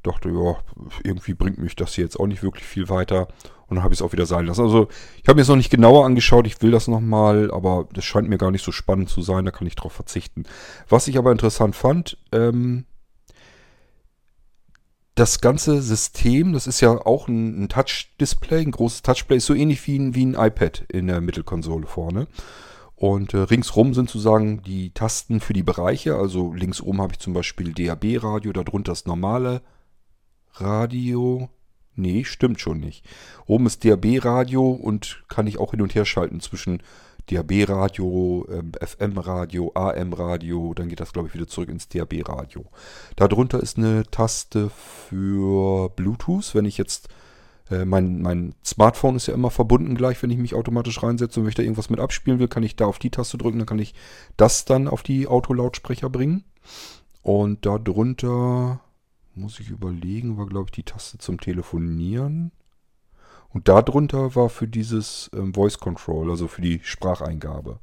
dachte, 0.03 0.29
ja, 0.29 0.57
irgendwie 1.03 1.35
bringt 1.35 1.59
mich 1.59 1.75
das 1.75 1.95
hier 1.95 2.05
jetzt 2.05 2.21
auch 2.21 2.27
nicht 2.27 2.43
wirklich 2.43 2.67
viel 2.67 2.89
weiter. 2.89 3.29
Und 3.69 3.77
dann 3.77 3.85
habe 3.85 3.93
ich 3.93 4.01
es 4.01 4.03
auch 4.03 4.13
wieder 4.13 4.27
sein 4.27 4.47
lassen. 4.47 4.63
Also 4.63 4.89
ich 5.23 5.29
habe 5.29 5.37
mir 5.37 5.43
es 5.43 5.49
noch 5.49 5.57
nicht 5.57 5.71
genauer 5.71 6.05
angeschaut, 6.05 6.47
ich 6.47 6.63
will 6.63 6.71
das 6.71 6.87
nochmal, 6.87 7.51
aber 7.51 7.89
das 7.93 8.05
scheint 8.05 8.29
mir 8.29 8.39
gar 8.39 8.51
nicht 8.51 8.65
so 8.65 8.73
spannend 8.73 9.09
zu 9.09 9.23
sein, 9.23 9.45
da 9.45 9.51
kann 9.51 9.67
ich 9.67 9.75
drauf 9.75 9.93
verzichten. 9.93 10.45
Was 10.89 11.09
ich 11.09 11.19
aber 11.19 11.33
interessant 11.33 11.75
fand, 11.75 12.17
ähm, 12.33 12.85
das 15.17 15.41
ganze 15.41 15.81
System, 15.81 16.53
das 16.53 16.67
ist 16.67 16.81
ja 16.83 16.91
auch 16.91 17.27
ein, 17.27 17.65
ein 17.65 17.69
Touch-Display, 17.69 18.61
ein 18.61 18.71
großes 18.71 19.03
Touchplay, 19.03 19.39
ist 19.39 19.47
so 19.47 19.55
ähnlich 19.55 19.85
wie 19.87 19.99
ein, 19.99 20.15
wie 20.15 20.27
ein 20.27 20.35
iPad 20.35 20.85
in 20.93 21.07
der 21.07 21.21
Mittelkonsole 21.21 21.87
vorne. 21.87 22.29
Und 22.97 23.35
äh, 23.35 23.39
ringsrum 23.39 23.95
sind 23.95 24.11
sozusagen 24.11 24.63
die 24.63 24.91
Tasten 24.91 25.41
für 25.41 25.55
die 25.55 25.63
Bereiche. 25.63 26.17
Also 26.17 26.53
links 26.53 26.81
oben 26.81 27.01
habe 27.01 27.15
ich 27.15 27.19
zum 27.19 27.33
Beispiel 27.33 27.73
DAB-Radio, 27.73 28.53
darunter 28.53 28.93
das 28.93 29.07
normale 29.07 29.63
Radio. 30.55 31.49
Nee, 31.97 32.25
stimmt 32.25 32.61
schon 32.61 32.79
nicht. 32.79 33.05
Oben 33.47 33.67
ist 33.67 33.85
DAB-Radio 33.85 34.71
und 34.71 35.25
kann 35.29 35.47
ich 35.47 35.59
auch 35.59 35.71
hin 35.71 35.81
und 35.81 35.95
her 35.95 36.05
schalten 36.05 36.41
zwischen 36.41 36.83
DAB-Radio, 37.31 38.47
ähm, 38.51 38.73
FM-Radio, 38.81 39.73
AM-Radio. 39.75 40.75
Dann 40.75 40.89
geht 40.89 41.01
das, 41.01 41.13
glaube 41.13 41.29
ich, 41.29 41.35
wieder 41.35 41.49
zurück 41.49 41.69
ins 41.69 41.89
DAB-Radio. 41.89 42.65
Darunter 43.17 43.61
ist 43.61 43.79
eine 43.79 44.05
Taste 44.11 44.71
für 44.71 45.91
Bluetooth. 45.91 46.55
Wenn 46.55 46.67
ich 46.67 46.79
jetzt, 46.79 47.09
äh, 47.71 47.85
mein, 47.85 48.23
mein 48.23 48.55
Smartphone 48.65 49.17
ist 49.17 49.27
ja 49.27 49.35
immer 49.35 49.51
verbunden 49.51 49.97
gleich, 49.97 50.23
wenn 50.23 50.31
ich 50.31 50.39
mich 50.39 50.55
automatisch 50.55 51.03
reinsetze 51.03 51.41
und 51.41 51.47
wenn 51.47 51.51
ich 51.51 51.57
da 51.57 51.63
irgendwas 51.63 51.91
mit 51.91 51.99
abspielen 51.99 52.39
will, 52.39 52.49
kann 52.49 52.63
ich 52.63 52.77
da 52.77 52.87
auf 52.87 52.99
die 52.99 53.11
Taste 53.11 53.39
drücken. 53.39 53.59
Dann 53.59 53.67
kann 53.67 53.79
ich 53.79 53.95
das 54.37 54.65
dann 54.65 54.87
auf 54.87 55.03
die 55.03 55.27
Autolautsprecher 55.27 56.11
bringen. 56.11 56.45
Und 57.23 57.67
darunter 57.67 58.81
muss 59.37 59.61
ich 59.61 59.71
überlegen, 59.71 60.39
war 60.39 60.47
glaube 60.47 60.67
ich 60.67 60.73
die 60.73 60.83
Taste 60.83 61.19
zum 61.19 61.41
Telefonieren. 61.41 62.53
Und 63.49 63.69
darunter 63.69 64.35
war 64.35 64.49
für 64.49 64.69
dieses 64.69 65.31
ähm, 65.35 65.55
Voice 65.55 65.79
Control, 65.79 66.31
also 66.31 66.49
für 66.49 66.63
die 66.63 66.81
Spracheingabe. 66.83 67.79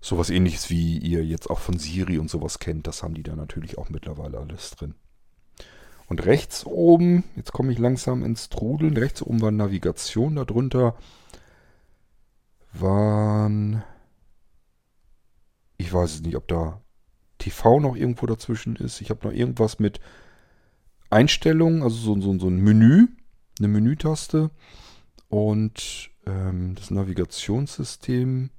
Sowas 0.00 0.30
ähnliches 0.30 0.70
wie 0.70 0.98
ihr 0.98 1.24
jetzt 1.24 1.50
auch 1.50 1.58
von 1.58 1.78
Siri 1.78 2.18
und 2.18 2.30
sowas 2.30 2.58
kennt, 2.58 2.86
das 2.86 3.02
haben 3.02 3.14
die 3.14 3.22
da 3.22 3.34
natürlich 3.34 3.78
auch 3.78 3.88
mittlerweile 3.88 4.38
alles 4.38 4.70
drin. 4.72 4.94
Und 6.08 6.24
rechts 6.24 6.64
oben, 6.64 7.24
jetzt 7.34 7.52
komme 7.52 7.72
ich 7.72 7.78
langsam 7.78 8.24
ins 8.24 8.48
Trudeln, 8.48 8.96
rechts 8.96 9.22
oben 9.22 9.40
war 9.40 9.50
Navigation, 9.50 10.36
darunter 10.36 10.96
waren, 12.72 13.82
ich 15.78 15.92
weiß 15.92 16.14
es 16.14 16.22
nicht, 16.22 16.36
ob 16.36 16.46
da 16.46 16.80
TV 17.38 17.80
noch 17.80 17.96
irgendwo 17.96 18.26
dazwischen 18.26 18.76
ist. 18.76 19.00
Ich 19.00 19.10
habe 19.10 19.26
noch 19.26 19.34
irgendwas 19.34 19.78
mit 19.78 20.00
Einstellungen, 21.10 21.82
also 21.82 21.96
so, 21.96 22.20
so, 22.20 22.38
so 22.38 22.48
ein 22.48 22.58
Menü, 22.58 23.08
eine 23.58 23.68
Menütaste 23.68 24.50
und 25.28 26.10
ähm, 26.26 26.74
das 26.74 26.90
Navigationssystem 26.90 28.50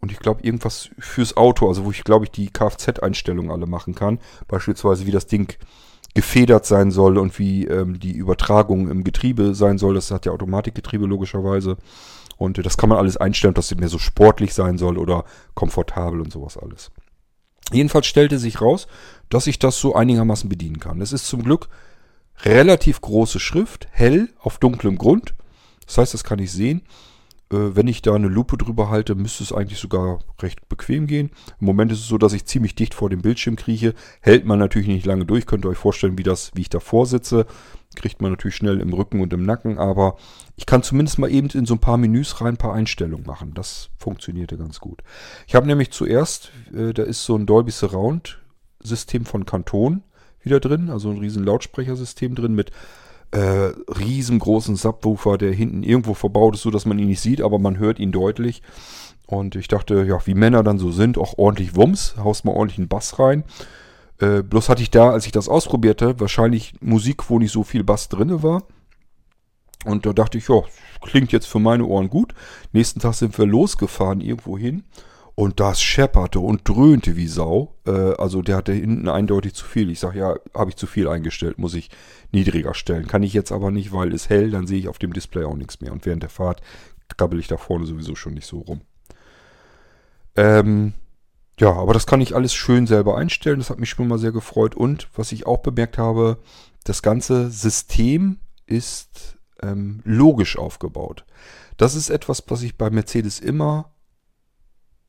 und 0.00 0.10
ich 0.10 0.18
glaube 0.18 0.42
irgendwas 0.42 0.90
fürs 0.98 1.36
Auto, 1.36 1.68
also 1.68 1.84
wo 1.84 1.90
ich 1.92 2.02
glaube 2.02 2.24
ich 2.24 2.32
die 2.32 2.50
Kfz-Einstellungen 2.50 3.52
alle 3.52 3.66
machen 3.66 3.94
kann. 3.94 4.18
Beispielsweise 4.48 5.06
wie 5.06 5.12
das 5.12 5.26
Ding 5.26 5.56
gefedert 6.14 6.66
sein 6.66 6.90
soll 6.90 7.18
und 7.18 7.38
wie 7.38 7.66
ähm, 7.66 7.98
die 8.00 8.12
Übertragung 8.12 8.88
im 8.90 9.04
Getriebe 9.04 9.54
sein 9.54 9.78
soll. 9.78 9.94
Das 9.94 10.10
hat 10.10 10.26
ja 10.26 10.32
Automatikgetriebe 10.32 11.06
logischerweise. 11.06 11.76
Und 12.36 12.58
äh, 12.58 12.62
das 12.62 12.76
kann 12.76 12.88
man 12.88 12.98
alles 12.98 13.16
einstellen, 13.16 13.54
dass 13.54 13.70
es 13.70 13.78
mehr 13.78 13.88
so 13.88 13.98
sportlich 13.98 14.54
sein 14.54 14.76
soll 14.76 14.98
oder 14.98 15.24
komfortabel 15.54 16.20
und 16.20 16.32
sowas 16.32 16.58
alles. 16.58 16.90
Jedenfalls 17.70 18.06
stellte 18.06 18.38
sich 18.38 18.60
raus, 18.60 18.86
dass 19.28 19.46
ich 19.46 19.58
das 19.58 19.78
so 19.78 19.94
einigermaßen 19.94 20.48
bedienen 20.48 20.80
kann. 20.80 21.00
Es 21.00 21.12
ist 21.12 21.26
zum 21.26 21.42
Glück 21.42 21.68
relativ 22.44 23.00
große 23.00 23.40
Schrift, 23.40 23.88
hell 23.92 24.30
auf 24.40 24.58
dunklem 24.58 24.98
Grund. 24.98 25.34
Das 25.86 25.98
heißt, 25.98 26.14
das 26.14 26.24
kann 26.24 26.38
ich 26.38 26.52
sehen. 26.52 26.82
Äh, 27.52 27.76
wenn 27.76 27.86
ich 27.86 28.02
da 28.02 28.14
eine 28.14 28.28
Lupe 28.28 28.56
drüber 28.56 28.88
halte, 28.88 29.14
müsste 29.14 29.44
es 29.44 29.52
eigentlich 29.52 29.78
sogar 29.78 30.20
recht 30.40 30.68
bequem 30.68 31.06
gehen. 31.06 31.30
Im 31.60 31.66
Moment 31.66 31.92
ist 31.92 32.00
es 32.00 32.08
so, 32.08 32.18
dass 32.18 32.32
ich 32.32 32.46
ziemlich 32.46 32.74
dicht 32.74 32.94
vor 32.94 33.10
dem 33.10 33.22
Bildschirm 33.22 33.56
krieche. 33.56 33.94
Hält 34.20 34.46
man 34.46 34.58
natürlich 34.58 34.88
nicht 34.88 35.06
lange 35.06 35.26
durch. 35.26 35.46
Könnt 35.46 35.64
ihr 35.64 35.68
euch 35.68 35.78
vorstellen, 35.78 36.18
wie, 36.18 36.22
das, 36.22 36.50
wie 36.54 36.62
ich 36.62 36.70
davor 36.70 37.06
sitze. 37.06 37.46
Kriegt 37.94 38.22
man 38.22 38.30
natürlich 38.30 38.56
schnell 38.56 38.80
im 38.80 38.92
Rücken 38.94 39.20
und 39.20 39.32
im 39.32 39.44
Nacken. 39.44 39.78
Aber 39.78 40.16
ich 40.56 40.66
kann 40.66 40.82
zumindest 40.82 41.18
mal 41.18 41.30
eben 41.30 41.48
in 41.50 41.66
so 41.66 41.74
ein 41.74 41.80
paar 41.80 41.98
Menüs 41.98 42.40
rein 42.40 42.54
ein 42.54 42.56
paar 42.56 42.74
Einstellungen 42.74 43.26
machen. 43.26 43.52
Das 43.54 43.90
funktionierte 43.96 44.56
ganz 44.56 44.80
gut. 44.80 45.02
Ich 45.46 45.54
habe 45.54 45.66
nämlich 45.66 45.90
zuerst, 45.90 46.50
äh, 46.74 46.92
da 46.92 47.02
ist 47.02 47.24
so 47.24 47.36
ein 47.36 47.46
Dolby 47.46 47.70
Surround 47.70 48.38
System 48.82 49.24
von 49.24 49.46
Kanton 49.46 50.02
wieder 50.42 50.58
drin. 50.58 50.90
Also 50.90 51.10
ein 51.10 51.18
riesen 51.18 51.44
Lautsprechersystem 51.44 52.34
drin 52.34 52.54
mit 52.54 52.72
äh, 53.32 53.72
riesengroßen 53.88 54.76
Subwoofer, 54.76 55.38
der 55.38 55.52
hinten 55.52 55.82
irgendwo 55.82 56.14
verbaut 56.14 56.54
ist, 56.54 56.62
so 56.62 56.70
dass 56.70 56.86
man 56.86 56.98
ihn 56.98 57.08
nicht 57.08 57.20
sieht, 57.20 57.40
aber 57.40 57.58
man 57.58 57.78
hört 57.78 57.98
ihn 57.98 58.12
deutlich. 58.12 58.62
Und 59.26 59.56
ich 59.56 59.68
dachte, 59.68 60.04
ja, 60.04 60.18
wie 60.26 60.34
Männer 60.34 60.62
dann 60.62 60.78
so 60.78 60.92
sind, 60.92 61.16
auch 61.16 61.38
ordentlich 61.38 61.74
Wumms, 61.74 62.16
haust 62.18 62.44
mal 62.44 62.52
ordentlich 62.52 62.78
einen 62.78 62.88
Bass 62.88 63.18
rein. 63.18 63.44
Äh, 64.20 64.42
bloß 64.42 64.68
hatte 64.68 64.82
ich 64.82 64.90
da, 64.90 65.10
als 65.10 65.26
ich 65.26 65.32
das 65.32 65.48
ausprobierte, 65.48 66.20
wahrscheinlich 66.20 66.74
Musik, 66.80 67.30
wo 67.30 67.38
nicht 67.38 67.52
so 67.52 67.64
viel 67.64 67.82
Bass 67.82 68.08
drin 68.08 68.42
war. 68.42 68.64
Und 69.84 70.06
da 70.06 70.12
dachte 70.12 70.38
ich, 70.38 70.48
ja, 70.48 70.60
klingt 71.00 71.32
jetzt 71.32 71.46
für 71.46 71.58
meine 71.58 71.86
Ohren 71.86 72.10
gut. 72.10 72.34
Nächsten 72.72 73.00
Tag 73.00 73.14
sind 73.14 73.36
wir 73.38 73.46
losgefahren 73.46 74.20
irgendwo 74.20 74.56
hin. 74.58 74.84
Und 75.34 75.60
das 75.60 75.80
schepperte 75.80 76.40
und 76.40 76.68
dröhnte 76.68 77.16
wie 77.16 77.26
Sau. 77.26 77.74
Äh, 77.86 77.90
also 77.90 78.42
der 78.42 78.56
hatte 78.56 78.72
hinten 78.72 79.08
eindeutig 79.08 79.54
zu 79.54 79.64
viel. 79.64 79.90
Ich 79.90 80.00
sage, 80.00 80.18
ja, 80.18 80.34
habe 80.54 80.70
ich 80.70 80.76
zu 80.76 80.86
viel 80.86 81.08
eingestellt, 81.08 81.58
muss 81.58 81.74
ich 81.74 81.90
niedriger 82.32 82.74
stellen. 82.74 83.06
Kann 83.06 83.22
ich 83.22 83.32
jetzt 83.32 83.52
aber 83.52 83.70
nicht, 83.70 83.92
weil 83.92 84.12
es 84.12 84.28
hell, 84.28 84.50
dann 84.50 84.66
sehe 84.66 84.78
ich 84.78 84.88
auf 84.88 84.98
dem 84.98 85.12
Display 85.12 85.44
auch 85.44 85.56
nichts 85.56 85.80
mehr. 85.80 85.92
Und 85.92 86.04
während 86.04 86.22
der 86.22 86.30
Fahrt 86.30 86.60
krabbel 87.16 87.38
ich 87.38 87.48
da 87.48 87.56
vorne 87.56 87.86
sowieso 87.86 88.14
schon 88.14 88.34
nicht 88.34 88.46
so 88.46 88.60
rum. 88.60 88.82
Ähm, 90.36 90.94
ja, 91.58 91.72
aber 91.72 91.92
das 91.92 92.06
kann 92.06 92.20
ich 92.20 92.34
alles 92.34 92.54
schön 92.54 92.86
selber 92.86 93.16
einstellen. 93.16 93.58
Das 93.58 93.70
hat 93.70 93.78
mich 93.78 93.90
schon 93.90 94.08
mal 94.08 94.18
sehr 94.18 94.32
gefreut. 94.32 94.74
Und 94.74 95.08
was 95.14 95.32
ich 95.32 95.46
auch 95.46 95.58
bemerkt 95.58 95.98
habe, 95.98 96.38
das 96.84 97.02
ganze 97.02 97.50
System 97.50 98.38
ist 98.66 99.38
ähm, 99.62 100.00
logisch 100.04 100.58
aufgebaut. 100.58 101.24
Das 101.76 101.94
ist 101.94 102.10
etwas, 102.10 102.42
was 102.48 102.62
ich 102.62 102.76
bei 102.76 102.90
Mercedes 102.90 103.40
immer 103.40 103.92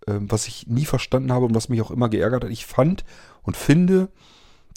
was 0.08 0.47
ich 0.47 0.68
nie 0.68 0.86
verstanden 0.86 1.32
habe 1.32 1.45
und 1.45 1.56
was 1.56 1.70
mich 1.70 1.82
auch 1.82 1.91
immer 1.91 2.10
geärgert 2.10 2.43
hat. 2.43 2.51
Ich 2.51 2.66
fand 2.66 3.04
und 3.41 3.58
finde 3.58 4.10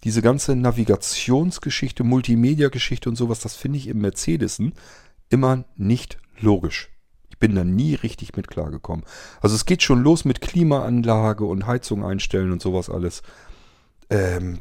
diese 0.05 0.23
ganze 0.23 0.55
Navigationsgeschichte, 0.55 2.05
Multimedia-Geschichte 2.05 3.09
und 3.09 3.17
sowas, 3.17 3.41
das 3.41 3.57
finde 3.57 3.79
ich 3.79 3.89
im 3.89 4.01
Mercedesen 4.01 4.75
immer 5.29 5.65
nicht 5.77 6.19
logisch. 6.39 6.91
Ich 7.31 7.39
bin 7.39 7.55
da 7.55 7.65
nie 7.65 7.95
richtig 7.95 8.37
mit 8.37 8.49
klargekommen. 8.49 9.05
Also 9.41 9.57
es 9.57 9.67
geht 9.67 9.83
schon 9.83 10.03
los 10.03 10.25
mit 10.25 10.41
Klimaanlage 10.41 11.45
und 11.45 11.67
Heizung 11.67 12.05
einstellen 12.05 12.53
und 12.53 12.63
sowas 12.63 12.89
alles. 12.89 13.23
Ähm, 14.09 14.61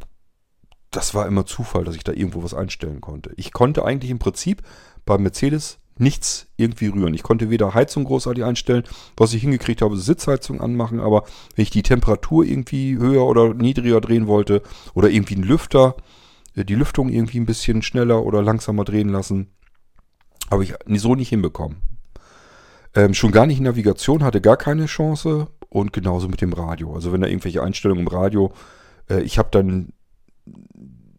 das 0.92 1.14
war 1.14 1.28
immer 1.28 1.46
Zufall, 1.46 1.84
dass 1.84 1.96
ich 1.96 2.04
da 2.04 2.12
irgendwo 2.12 2.44
was 2.44 2.54
einstellen 2.54 3.02
konnte. 3.02 3.32
Ich 3.38 3.52
konnte 3.52 3.86
eigentlich 3.86 4.12
im 4.12 4.20
Prinzip 4.20 4.62
bei 5.06 5.18
Mercedes 5.18 5.78
nichts 5.98 6.48
irgendwie 6.58 6.88
rühren. 6.88 7.14
Ich 7.14 7.24
konnte 7.24 7.50
weder 7.50 7.74
Heizung 7.74 8.04
großartig 8.04 8.44
einstellen, 8.44 8.84
was 9.16 9.34
ich 9.34 9.42
hingekriegt 9.42 9.82
habe, 9.82 9.98
Sitzheizung 9.98 10.62
anmachen, 10.62 11.00
aber 11.00 11.24
wenn 11.56 11.64
ich 11.64 11.70
die 11.70 11.84
Temperatur 11.84 12.44
irgendwie 12.44 12.98
höher 12.98 13.26
oder 13.26 13.54
niedriger 13.54 14.02
drehen 14.02 14.28
wollte 14.28 14.62
oder 14.94 15.10
irgendwie 15.10 15.36
einen 15.36 15.44
Lüfter, 15.44 15.96
äh, 16.56 16.66
die 16.66 16.76
Lüftung 16.76 17.10
irgendwie 17.10 17.40
ein 17.40 17.46
bisschen 17.46 17.82
schneller 17.82 18.24
oder 18.24 18.42
langsamer 18.42 18.84
drehen 18.84 19.10
lassen, 19.10 19.48
habe 20.52 20.64
ich 20.64 20.74
so 21.00 21.16
nicht 21.16 21.30
hinbekommen. 21.30 21.78
Ähm, 22.94 23.14
schon 23.14 23.32
gar 23.32 23.46
nicht 23.46 23.60
Navigation, 23.60 24.24
hatte 24.24 24.42
gar 24.42 24.58
keine 24.58 24.86
Chance 24.86 25.48
und 25.70 25.92
genauso 25.92 26.28
mit 26.28 26.42
dem 26.42 26.54
Radio. 26.54 26.94
Also 26.94 27.12
wenn 27.12 27.22
da 27.22 27.28
irgendwelche 27.28 27.64
Einstellungen 27.64 28.06
im 28.06 28.08
Radio, 28.08 28.54
äh, 29.10 29.22
ich 29.22 29.38
habe 29.38 29.50
dann 29.52 29.94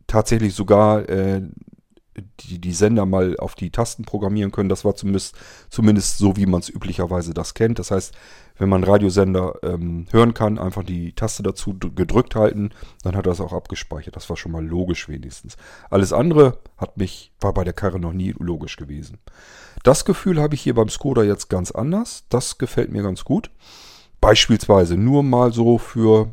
tatsächlich 0.07 0.55
sogar 0.55 1.09
äh, 1.09 1.43
die, 2.41 2.59
die 2.59 2.73
Sender 2.73 3.07
mal 3.07 3.37
auf 3.39 3.55
die 3.55 3.71
Tasten 3.71 4.05
programmieren 4.05 4.53
können. 4.53 4.69
Das 4.69 4.85
war 4.85 4.95
zumindest, 4.95 5.37
zumindest 5.69 6.19
so, 6.19 6.37
wie 6.37 6.47
man 6.47 6.61
es 6.61 6.69
üblicherweise 6.69 7.35
das 7.35 7.55
kennt. 7.55 7.79
Das 7.79 7.91
heißt, 7.91 8.15
wenn 8.59 8.69
man 8.69 8.85
Radiosender 8.85 9.55
ähm, 9.63 10.07
hören 10.11 10.35
kann, 10.35 10.59
einfach 10.59 10.83
die 10.83 11.13
Taste 11.13 11.43
dazu 11.43 11.77
gedrückt 11.79 12.35
halten, 12.35 12.71
dann 13.03 13.17
hat 13.17 13.27
er 13.27 13.31
das 13.31 13.41
auch 13.41 13.53
abgespeichert. 13.53 14.17
Das 14.17 14.29
war 14.31 14.37
schon 14.37 14.53
mal 14.53 14.65
logisch 14.65 15.09
wenigstens. 15.09 15.57
Alles 15.91 16.13
andere 16.13 16.59
hat 16.79 16.97
mich, 16.97 17.33
war 17.41 17.53
bei 17.53 17.65
der 17.65 17.75
Karre 17.75 18.01
noch 18.01 18.13
nie 18.13 18.35
logisch 18.39 18.77
gewesen. 18.77 19.19
Das 19.83 20.05
Gefühl 20.05 20.41
habe 20.41 20.55
ich 20.55 20.63
hier 20.63 20.75
beim 20.75 20.89
Skoda 20.89 21.23
jetzt 21.23 21.49
ganz 21.49 21.71
anders. 21.71 22.25
Das 22.29 22.59
gefällt 22.59 22.91
mir 22.91 23.03
ganz 23.03 23.25
gut. 23.25 23.51
Beispielsweise 24.21 24.97
nur 24.97 25.23
mal 25.23 25.53
so 25.53 25.79
für 25.79 26.33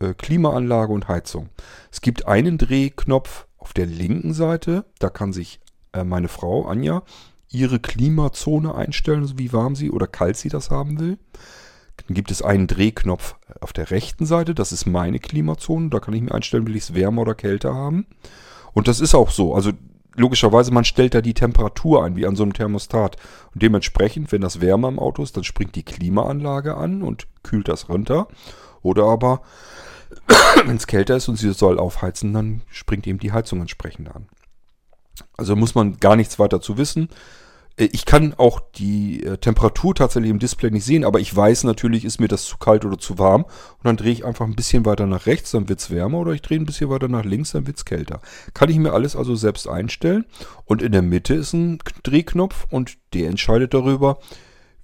äh, 0.00 0.14
Klimaanlage 0.14 0.92
und 0.92 1.08
Heizung. 1.08 1.50
Es 1.90 2.00
gibt 2.00 2.26
einen 2.26 2.58
Drehknopf 2.58 3.46
auf 3.70 3.74
der 3.74 3.86
linken 3.86 4.34
Seite, 4.34 4.84
da 4.98 5.10
kann 5.10 5.32
sich 5.32 5.60
äh, 5.92 6.02
meine 6.02 6.26
Frau 6.26 6.66
Anja 6.66 7.04
ihre 7.52 7.78
Klimazone 7.78 8.74
einstellen, 8.74 9.22
also 9.22 9.38
wie 9.38 9.52
warm 9.52 9.76
sie 9.76 9.92
oder 9.92 10.08
kalt 10.08 10.36
sie 10.36 10.48
das 10.48 10.70
haben 10.70 10.98
will. 10.98 11.18
Dann 11.96 12.16
gibt 12.16 12.32
es 12.32 12.42
einen 12.42 12.66
Drehknopf 12.66 13.36
auf 13.60 13.72
der 13.72 13.92
rechten 13.92 14.26
Seite, 14.26 14.56
das 14.56 14.72
ist 14.72 14.86
meine 14.86 15.20
Klimazone, 15.20 15.88
da 15.88 16.00
kann 16.00 16.14
ich 16.14 16.22
mir 16.22 16.34
einstellen, 16.34 16.66
will 16.66 16.74
ich 16.74 16.82
es 16.82 16.94
wärmer 16.94 17.22
oder 17.22 17.36
kälter 17.36 17.72
haben. 17.72 18.06
Und 18.72 18.88
das 18.88 18.98
ist 18.98 19.14
auch 19.14 19.30
so, 19.30 19.54
also 19.54 19.70
logischerweise, 20.16 20.72
man 20.72 20.84
stellt 20.84 21.14
da 21.14 21.20
die 21.20 21.34
Temperatur 21.34 22.04
ein, 22.04 22.16
wie 22.16 22.26
an 22.26 22.34
so 22.34 22.42
einem 22.42 22.54
Thermostat. 22.54 23.18
Und 23.54 23.62
dementsprechend, 23.62 24.32
wenn 24.32 24.40
das 24.40 24.60
wärmer 24.60 24.88
im 24.88 24.98
Auto 24.98 25.22
ist, 25.22 25.36
dann 25.36 25.44
springt 25.44 25.76
die 25.76 25.84
Klimaanlage 25.84 26.76
an 26.76 27.02
und 27.02 27.28
kühlt 27.44 27.68
das 27.68 27.88
runter. 27.88 28.26
Oder 28.82 29.04
aber 29.04 29.42
Wenn 30.66 30.76
es 30.76 30.86
kälter 30.86 31.16
ist 31.16 31.28
und 31.28 31.36
sie 31.36 31.52
soll 31.52 31.78
aufheizen, 31.78 32.32
dann 32.32 32.62
springt 32.70 33.06
eben 33.06 33.18
die 33.18 33.32
Heizung 33.32 33.60
entsprechend 33.60 34.14
an. 34.14 34.28
Also 35.36 35.56
muss 35.56 35.74
man 35.74 35.98
gar 35.98 36.16
nichts 36.16 36.38
weiter 36.38 36.60
zu 36.60 36.78
wissen. 36.78 37.08
Äh, 37.76 37.88
ich 37.92 38.04
kann 38.04 38.34
auch 38.36 38.60
die 38.74 39.24
äh, 39.24 39.38
Temperatur 39.38 39.94
tatsächlich 39.94 40.30
im 40.30 40.38
Display 40.38 40.70
nicht 40.70 40.84
sehen, 40.84 41.04
aber 41.04 41.20
ich 41.20 41.34
weiß 41.34 41.64
natürlich, 41.64 42.04
ist 42.04 42.20
mir 42.20 42.28
das 42.28 42.44
zu 42.44 42.58
kalt 42.58 42.84
oder 42.84 42.98
zu 42.98 43.18
warm. 43.18 43.44
Und 43.44 43.84
dann 43.84 43.96
drehe 43.96 44.12
ich 44.12 44.24
einfach 44.24 44.46
ein 44.46 44.56
bisschen 44.56 44.84
weiter 44.84 45.06
nach 45.06 45.26
rechts, 45.26 45.50
dann 45.52 45.68
wird 45.68 45.80
es 45.80 45.90
wärmer. 45.90 46.18
Oder 46.18 46.32
ich 46.32 46.42
drehe 46.42 46.58
ein 46.58 46.66
bisschen 46.66 46.90
weiter 46.90 47.08
nach 47.08 47.24
links, 47.24 47.52
dann 47.52 47.66
wird 47.66 47.78
es 47.78 47.84
kälter. 47.84 48.20
Kann 48.54 48.70
ich 48.70 48.76
mir 48.76 48.92
alles 48.92 49.16
also 49.16 49.34
selbst 49.34 49.68
einstellen. 49.68 50.26
Und 50.64 50.82
in 50.82 50.92
der 50.92 51.02
Mitte 51.02 51.34
ist 51.34 51.52
ein 51.52 51.78
Drehknopf 52.02 52.66
und 52.70 52.98
der 53.14 53.28
entscheidet 53.28 53.74
darüber, 53.74 54.18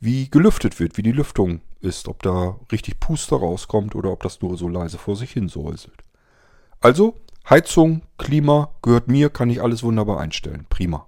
wie 0.01 0.31
gelüftet 0.31 0.79
wird, 0.79 0.97
wie 0.97 1.03
die 1.03 1.13
Lüftung 1.13 1.61
ist, 1.81 2.09
ob 2.09 2.23
da 2.23 2.59
richtig 2.73 3.01
Puster 3.01 3.37
rauskommt 3.37 3.95
oder 3.95 4.11
ob 4.11 4.23
das 4.23 4.41
nur 4.41 4.57
so 4.57 4.69
leise 4.69 4.99
vor 4.99 5.17
sich 5.17 5.31
hin 5.33 5.49
säuselt. 5.49 6.03
Also, 6.81 7.15
Heizung, 7.49 8.03
Klima 8.19 8.71
gehört 8.83 9.09
mir, 9.09 9.31
kann 9.31 9.51
ich 9.51 9.63
alles 9.63 9.83
wunderbar 9.83 10.21
einstellen. 10.21 10.67
Prima. 10.69 11.07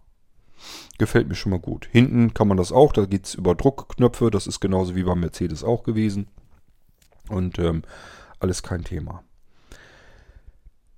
Gefällt 0.99 1.29
mir 1.29 1.35
schon 1.35 1.51
mal 1.51 1.61
gut. 1.61 1.89
Hinten 1.91 2.35
kann 2.35 2.49
man 2.49 2.57
das 2.57 2.73
auch, 2.73 2.93
da 2.93 3.05
geht 3.07 3.27
es 3.27 3.35
über 3.35 3.55
Druckknöpfe, 3.55 4.31
das 4.31 4.47
ist 4.47 4.61
genauso 4.61 4.95
wie 4.97 5.05
beim 5.05 5.21
Mercedes 5.21 5.62
auch 5.64 5.83
gewesen. 5.83 6.29
Und 7.29 7.59
ähm, 7.59 7.83
alles 8.41 8.62
kein 8.62 8.85
Thema. 8.85 9.23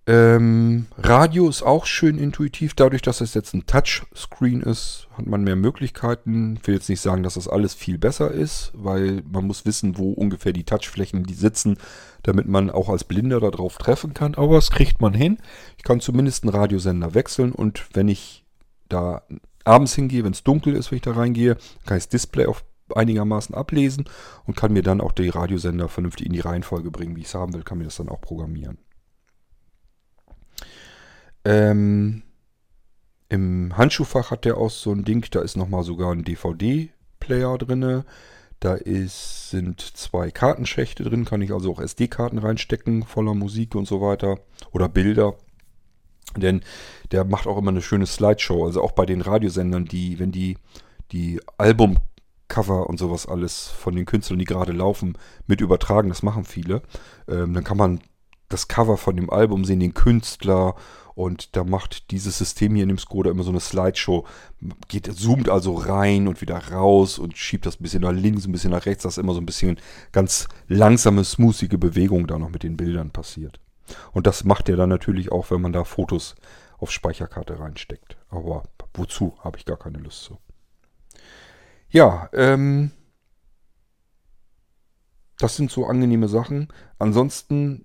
Ähm, 0.07 0.87
Radio 0.97 1.49
ist 1.49 1.63
auch 1.63 1.87
schön 1.87 2.19
intuitiv. 2.19 2.75
Dadurch, 2.75 3.03
dass 3.03 3.21
es 3.21 3.35
jetzt 3.35 3.55
ein 3.55 3.67
Touchscreen 3.67 4.63
ist, 4.63 5.09
hat 5.17 5.27
man 5.27 5.45
mehr 5.45 5.57
Möglichkeiten. 5.57 6.57
Ich 6.57 6.67
will 6.67 6.75
jetzt 6.75 6.89
nicht 6.89 7.01
sagen, 7.01 7.23
dass 7.23 7.35
das 7.35 7.49
alles 7.49 7.75
viel 7.75 7.99
besser 7.99 8.31
ist, 8.31 8.73
weil 8.75 9.23
man 9.31 9.47
muss 9.47 9.67
wissen, 9.67 9.99
wo 9.99 10.13
ungefähr 10.13 10.53
die 10.53 10.65
Touchflächen 10.65 11.25
die 11.25 11.35
sitzen, 11.35 11.77
damit 12.23 12.49
man 12.49 12.71
auch 12.71 12.89
als 12.89 13.05
Blinder 13.05 13.41
darauf 13.41 13.77
treffen 13.79 14.15
kann. 14.15 14.35
Aber 14.35 14.57
das 14.57 14.71
kriegt 14.71 15.01
man 15.01 15.15
hin. 15.15 15.39
Ich 15.77 15.85
kann 15.85 16.01
zumindest 16.01 16.45
einen 16.45 16.55
Radiosender 16.55 17.15
wechseln 17.15 17.53
und 17.53 17.87
wenn 17.95 18.09
ich 18.09 18.45
da 18.89 19.23
abends 19.65 19.95
hingehe, 19.95 20.25
wenn 20.25 20.33
es 20.33 20.43
dunkel 20.43 20.75
ist, 20.75 20.91
wenn 20.91 20.97
ich 20.97 21.03
da 21.03 21.13
reingehe, 21.13 21.57
kann 21.87 21.99
ich 21.99 22.05
das 22.05 22.09
Display 22.09 22.47
auf 22.47 22.65
einigermaßen 22.97 23.55
ablesen 23.55 24.07
und 24.47 24.57
kann 24.57 24.73
mir 24.73 24.83
dann 24.83 25.01
auch 25.01 25.13
die 25.13 25.29
Radiosender 25.29 25.89
vernünftig 25.89 26.27
in 26.27 26.33
die 26.33 26.41
Reihenfolge 26.41 26.91
bringen, 26.91 27.15
wie 27.15 27.21
ich 27.21 27.27
es 27.27 27.35
haben 27.35 27.55
will, 27.55 27.63
kann 27.63 27.79
mir 27.79 27.85
das 27.85 27.97
dann 27.97 28.09
auch 28.09 28.21
programmieren. 28.21 28.79
Ähm, 31.45 32.23
Im 33.29 33.77
Handschuhfach 33.77 34.31
hat 34.31 34.45
der 34.45 34.57
auch 34.57 34.71
so 34.71 34.93
ein 34.93 35.05
Ding, 35.05 35.27
da 35.31 35.41
ist 35.41 35.57
nochmal 35.57 35.85
sogar 35.85 36.13
ein 36.13 36.25
DVD-Player 36.25 37.59
drin. 37.59 38.05
Da 38.59 38.75
ist, 38.75 39.51
sind 39.51 39.81
zwei 39.81 40.31
Kartenschächte 40.31 41.05
drin, 41.05 41.25
kann 41.25 41.41
ich 41.41 41.53
also 41.53 41.73
auch 41.73 41.81
SD-Karten 41.81 42.39
reinstecken, 42.39 43.05
voller 43.05 43.35
Musik 43.35 43.75
und 43.75 43.89
so 43.89 44.01
weiter. 44.01 44.39
Oder 44.73 44.89
Bilder. 44.89 45.35
Denn 46.37 46.63
der 47.11 47.25
macht 47.25 47.47
auch 47.47 47.57
immer 47.57 47.71
eine 47.71 47.83
schöne 47.83 48.07
Slideshow. 48.07 48.65
Also 48.67 48.83
auch 48.83 48.93
bei 48.93 49.07
den 49.07 49.23
Radiosendern, 49.23 49.87
die, 49.87 50.19
wenn 50.19 50.33
die 50.33 50.59
die 51.13 51.41
Albumcover 51.59 52.89
und 52.89 52.99
sowas 52.99 53.27
alles 53.27 53.69
von 53.69 53.97
den 53.97 54.07
Künstlern, 54.07 54.39
die 54.39 54.45
gerade 54.45 54.73
laufen, 54.73 55.17
mit 55.47 55.61
übertragen, 55.61 56.09
das 56.09 56.23
machen 56.23 56.45
viele, 56.45 56.83
ähm, 57.29 57.55
dann 57.55 57.65
kann 57.65 57.77
man 57.77 58.01
das 58.49 58.69
Cover 58.69 58.97
von 58.97 59.17
dem 59.17 59.31
Album 59.31 59.65
sehen, 59.65 59.81
den 59.81 59.95
Künstler 59.95 60.75
und 61.21 61.55
da 61.55 61.65
macht 61.65 62.13
dieses 62.13 62.39
System 62.39 62.75
hier 62.75 62.85
in 62.85 62.89
dem 62.89 62.97
Skoda 62.97 63.31
immer 63.31 63.43
so 63.43 63.51
eine 63.51 63.61
Slideshow. 63.61 64.27
Geht, 64.89 65.05
zoomt 65.15 65.51
also 65.51 65.75
rein 65.75 66.29
und 66.29 66.41
wieder 66.41 66.57
raus 66.73 67.19
und 67.19 67.37
schiebt 67.37 67.67
das 67.67 67.79
ein 67.79 67.83
bisschen 67.83 68.01
nach 68.01 68.13
links, 68.13 68.47
ein 68.47 68.53
bisschen 68.53 68.71
nach 68.71 68.87
rechts, 68.87 69.03
dass 69.03 69.19
immer 69.19 69.35
so 69.35 69.41
ein 69.41 69.45
bisschen 69.45 69.79
ganz 70.13 70.49
langsame, 70.67 71.23
smoothige 71.23 71.77
Bewegung 71.77 72.27
da 72.27 72.39
noch 72.39 72.49
mit 72.49 72.63
den 72.63 72.79
Bildern 72.79 73.11
passiert. 73.11 73.61
Und 74.13 74.27
das 74.27 74.45
macht 74.45 74.71
er 74.71 74.77
dann 74.77 74.89
natürlich 74.89 75.31
auch, 75.31 75.51
wenn 75.51 75.61
man 75.61 75.75
da 75.75 75.85
Fotos 75.85 76.37
auf 76.79 76.91
Speicherkarte 76.91 77.61
reinsteckt. 77.61 78.17
Aber 78.31 78.63
wozu 78.95 79.35
habe 79.41 79.59
ich 79.59 79.67
gar 79.67 79.77
keine 79.77 79.99
Lust 79.99 80.25
zu. 80.25 80.39
Ja, 81.91 82.31
ähm, 82.33 82.93
das 85.37 85.55
sind 85.55 85.71
so 85.71 85.85
angenehme 85.85 86.29
Sachen. 86.29 86.69
Ansonsten 86.99 87.85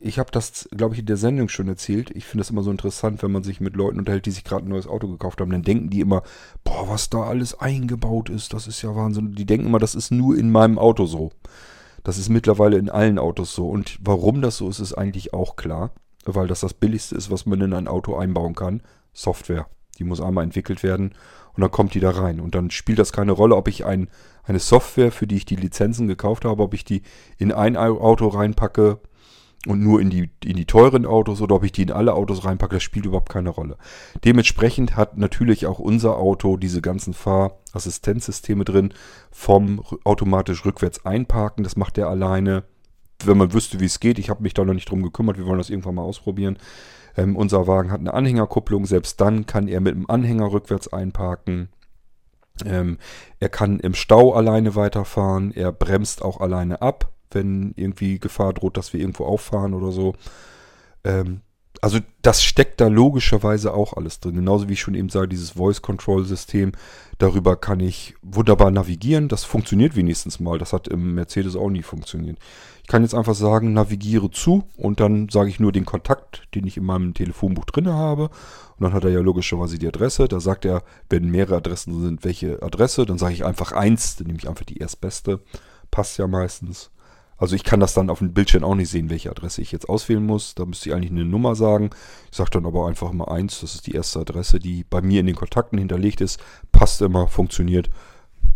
ich 0.00 0.18
habe 0.18 0.30
das, 0.30 0.68
glaube 0.76 0.94
ich, 0.94 1.00
in 1.00 1.06
der 1.06 1.16
Sendung 1.16 1.48
schon 1.48 1.66
erzählt. 1.66 2.10
Ich 2.10 2.24
finde 2.24 2.42
das 2.42 2.50
immer 2.50 2.62
so 2.62 2.70
interessant, 2.70 3.22
wenn 3.22 3.32
man 3.32 3.42
sich 3.42 3.60
mit 3.60 3.74
Leuten 3.74 3.98
unterhält, 3.98 4.26
die 4.26 4.30
sich 4.30 4.44
gerade 4.44 4.64
ein 4.64 4.68
neues 4.68 4.86
Auto 4.86 5.08
gekauft 5.08 5.40
haben. 5.40 5.50
Dann 5.50 5.62
denken 5.62 5.90
die 5.90 6.00
immer, 6.00 6.22
boah, 6.62 6.88
was 6.88 7.10
da 7.10 7.24
alles 7.24 7.58
eingebaut 7.58 8.30
ist, 8.30 8.52
das 8.54 8.68
ist 8.68 8.82
ja 8.82 8.94
Wahnsinn. 8.94 9.32
Die 9.34 9.46
denken 9.46 9.66
immer, 9.66 9.80
das 9.80 9.96
ist 9.96 10.12
nur 10.12 10.36
in 10.38 10.52
meinem 10.52 10.78
Auto 10.78 11.06
so. 11.06 11.32
Das 12.04 12.16
ist 12.16 12.28
mittlerweile 12.28 12.78
in 12.78 12.90
allen 12.90 13.18
Autos 13.18 13.54
so. 13.54 13.68
Und 13.68 13.98
warum 14.00 14.40
das 14.40 14.58
so 14.58 14.68
ist, 14.68 14.78
ist 14.78 14.94
eigentlich 14.94 15.34
auch 15.34 15.56
klar. 15.56 15.90
Weil 16.24 16.46
das 16.46 16.60
das 16.60 16.74
Billigste 16.74 17.16
ist, 17.16 17.30
was 17.30 17.46
man 17.46 17.60
in 17.60 17.72
ein 17.72 17.88
Auto 17.88 18.16
einbauen 18.16 18.54
kann. 18.54 18.82
Software. 19.12 19.66
Die 19.98 20.04
muss 20.04 20.20
einmal 20.20 20.44
entwickelt 20.44 20.84
werden 20.84 21.12
und 21.54 21.62
dann 21.62 21.72
kommt 21.72 21.94
die 21.94 22.00
da 22.00 22.10
rein. 22.10 22.38
Und 22.38 22.54
dann 22.54 22.70
spielt 22.70 23.00
das 23.00 23.12
keine 23.12 23.32
Rolle, 23.32 23.56
ob 23.56 23.66
ich 23.66 23.84
ein, 23.84 24.08
eine 24.44 24.60
Software, 24.60 25.10
für 25.10 25.26
die 25.26 25.34
ich 25.34 25.44
die 25.44 25.56
Lizenzen 25.56 26.06
gekauft 26.06 26.44
habe, 26.44 26.62
ob 26.62 26.72
ich 26.72 26.84
die 26.84 27.02
in 27.36 27.50
ein 27.50 27.76
Auto 27.76 28.28
reinpacke 28.28 29.00
und 29.66 29.82
nur 29.82 30.00
in 30.00 30.08
die, 30.08 30.30
in 30.44 30.56
die 30.56 30.66
teuren 30.66 31.04
Autos 31.04 31.40
oder 31.40 31.56
ob 31.56 31.64
ich 31.64 31.72
die 31.72 31.82
in 31.82 31.90
alle 31.92 32.14
Autos 32.14 32.44
reinpacke, 32.44 32.76
das 32.76 32.82
spielt 32.82 33.06
überhaupt 33.06 33.28
keine 33.28 33.50
Rolle. 33.50 33.76
Dementsprechend 34.24 34.96
hat 34.96 35.18
natürlich 35.18 35.66
auch 35.66 35.78
unser 35.78 36.16
Auto 36.16 36.56
diese 36.56 36.80
ganzen 36.80 37.12
Fahrassistenzsysteme 37.12 38.64
drin, 38.64 38.94
vom 39.30 39.82
automatisch 40.04 40.64
rückwärts 40.64 41.04
einparken, 41.04 41.64
das 41.64 41.76
macht 41.76 41.98
er 41.98 42.08
alleine. 42.08 42.64
Wenn 43.24 43.38
man 43.38 43.52
wüsste, 43.52 43.80
wie 43.80 43.86
es 43.86 43.98
geht, 43.98 44.20
ich 44.20 44.30
habe 44.30 44.44
mich 44.44 44.54
da 44.54 44.64
noch 44.64 44.74
nicht 44.74 44.88
drum 44.88 45.02
gekümmert, 45.02 45.38
wir 45.38 45.46
wollen 45.46 45.58
das 45.58 45.70
irgendwann 45.70 45.96
mal 45.96 46.02
ausprobieren. 46.02 46.58
Ähm, 47.16 47.34
unser 47.34 47.66
Wagen 47.66 47.90
hat 47.90 47.98
eine 47.98 48.14
Anhängerkupplung, 48.14 48.86
selbst 48.86 49.20
dann 49.20 49.44
kann 49.44 49.66
er 49.66 49.80
mit 49.80 49.96
dem 49.96 50.08
Anhänger 50.08 50.52
rückwärts 50.52 50.92
einparken. 50.92 51.68
Ähm, 52.64 52.98
er 53.40 53.48
kann 53.48 53.80
im 53.80 53.94
Stau 53.94 54.34
alleine 54.34 54.76
weiterfahren. 54.76 55.52
Er 55.52 55.72
bremst 55.72 56.22
auch 56.22 56.40
alleine 56.40 56.80
ab, 56.80 57.12
wenn 57.30 57.72
irgendwie 57.76 58.18
Gefahr 58.18 58.52
droht, 58.52 58.76
dass 58.76 58.92
wir 58.92 59.00
irgendwo 59.00 59.24
auffahren 59.24 59.74
oder 59.74 59.92
so. 59.92 60.14
Ähm, 61.04 61.42
also 61.80 61.98
das 62.22 62.42
steckt 62.42 62.80
da 62.80 62.88
logischerweise 62.88 63.72
auch 63.72 63.92
alles 63.92 64.20
drin. 64.20 64.36
Genauso 64.36 64.68
wie 64.68 64.72
ich 64.72 64.80
schon 64.80 64.94
eben 64.94 65.08
sage, 65.08 65.28
dieses 65.28 65.50
Voice-Control-System, 65.50 66.72
darüber 67.18 67.56
kann 67.56 67.80
ich 67.80 68.14
wunderbar 68.22 68.70
navigieren. 68.70 69.28
Das 69.28 69.44
funktioniert 69.44 69.94
wenigstens 69.94 70.40
mal. 70.40 70.58
Das 70.58 70.72
hat 70.72 70.88
im 70.88 71.14
Mercedes 71.14 71.56
auch 71.56 71.70
nie 71.70 71.82
funktioniert. 71.82 72.38
Ich 72.82 72.88
kann 72.88 73.02
jetzt 73.02 73.14
einfach 73.14 73.34
sagen, 73.34 73.74
navigiere 73.74 74.30
zu 74.30 74.64
und 74.76 74.98
dann 74.98 75.28
sage 75.28 75.50
ich 75.50 75.60
nur 75.60 75.72
den 75.72 75.84
Kontakt, 75.84 76.48
den 76.54 76.66
ich 76.66 76.76
in 76.78 76.84
meinem 76.84 77.14
Telefonbuch 77.14 77.66
drin 77.66 77.88
habe. 77.88 78.24
Und 78.24 78.84
dann 78.84 78.92
hat 78.92 79.04
er 79.04 79.10
ja 79.10 79.20
logischerweise 79.20 79.78
die 79.78 79.88
Adresse. 79.88 80.26
Da 80.26 80.40
sagt 80.40 80.64
er, 80.64 80.82
wenn 81.10 81.30
mehrere 81.30 81.56
Adressen 81.56 82.00
sind, 82.00 82.24
welche 82.24 82.62
Adresse. 82.62 83.06
Dann 83.06 83.18
sage 83.18 83.34
ich 83.34 83.44
einfach 83.44 83.72
eins, 83.72 84.16
dann 84.16 84.26
nehme 84.26 84.38
ich 84.38 84.48
einfach 84.48 84.64
die 84.64 84.78
erstbeste. 84.78 85.40
Passt 85.90 86.18
ja 86.18 86.26
meistens. 86.26 86.90
Also 87.38 87.54
ich 87.54 87.64
kann 87.64 87.80
das 87.80 87.94
dann 87.94 88.10
auf 88.10 88.18
dem 88.18 88.34
Bildschirm 88.34 88.64
auch 88.64 88.74
nicht 88.74 88.90
sehen, 88.90 89.10
welche 89.10 89.30
Adresse 89.30 89.62
ich 89.62 89.72
jetzt 89.72 89.88
auswählen 89.88 90.24
muss. 90.24 90.54
Da 90.54 90.66
müsste 90.66 90.88
ich 90.88 90.94
eigentlich 90.94 91.12
eine 91.12 91.24
Nummer 91.24 91.54
sagen. 91.54 91.90
Ich 92.30 92.36
sage 92.36 92.50
dann 92.50 92.66
aber 92.66 92.88
einfach 92.88 93.12
mal 93.12 93.28
eins. 93.28 93.60
Das 93.60 93.76
ist 93.76 93.86
die 93.86 93.94
erste 93.94 94.20
Adresse, 94.20 94.58
die 94.58 94.84
bei 94.84 95.00
mir 95.00 95.20
in 95.20 95.26
den 95.26 95.36
Kontakten 95.36 95.78
hinterlegt 95.78 96.20
ist. 96.20 96.40
Passt 96.72 97.00
immer, 97.00 97.28
funktioniert. 97.28 97.90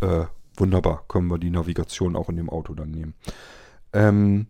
Äh, 0.01 0.24
wunderbar. 0.57 1.05
Können 1.07 1.28
wir 1.28 1.39
die 1.39 1.51
Navigation 1.51 2.16
auch 2.16 2.28
in 2.28 2.37
dem 2.37 2.51
Auto 2.51 2.74
dann 2.74 2.91
nehmen. 2.91 3.14
Ähm, 3.93 4.49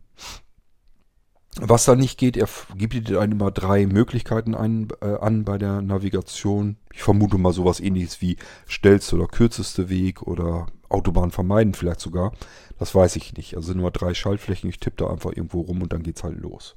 was 1.61 1.85
da 1.85 1.95
nicht 1.95 2.19
geht, 2.19 2.37
er 2.37 2.49
gibt 2.77 2.95
dir 2.95 3.03
dann 3.03 3.33
immer 3.33 3.51
drei 3.51 3.87
Möglichkeiten 3.87 4.55
ein, 4.55 4.89
äh, 5.03 5.17
an 5.17 5.45
bei 5.45 5.59
der 5.59 5.83
Navigation. 5.83 6.77
Ich 6.95 7.03
vermute 7.03 7.37
mal 7.37 7.53
sowas 7.53 7.81
ähnliches 7.81 8.23
wie 8.23 8.37
schnellste 8.67 9.17
oder 9.17 9.27
kürzeste 9.27 9.91
Weg 9.91 10.23
oder 10.23 10.67
Autobahn 10.89 11.31
vermeiden 11.31 11.75
vielleicht 11.75 12.01
sogar. 12.01 12.33
Das 12.79 12.95
weiß 12.95 13.17
ich 13.17 13.35
nicht. 13.35 13.57
Also 13.57 13.75
nur 13.75 13.91
drei 13.91 14.15
Schaltflächen, 14.15 14.71
ich 14.71 14.81
tippe 14.81 14.97
da 15.05 15.11
einfach 15.11 15.31
irgendwo 15.31 15.61
rum 15.61 15.83
und 15.83 15.93
dann 15.93 16.03
geht's 16.03 16.25
halt 16.25 16.39
los. 16.39 16.77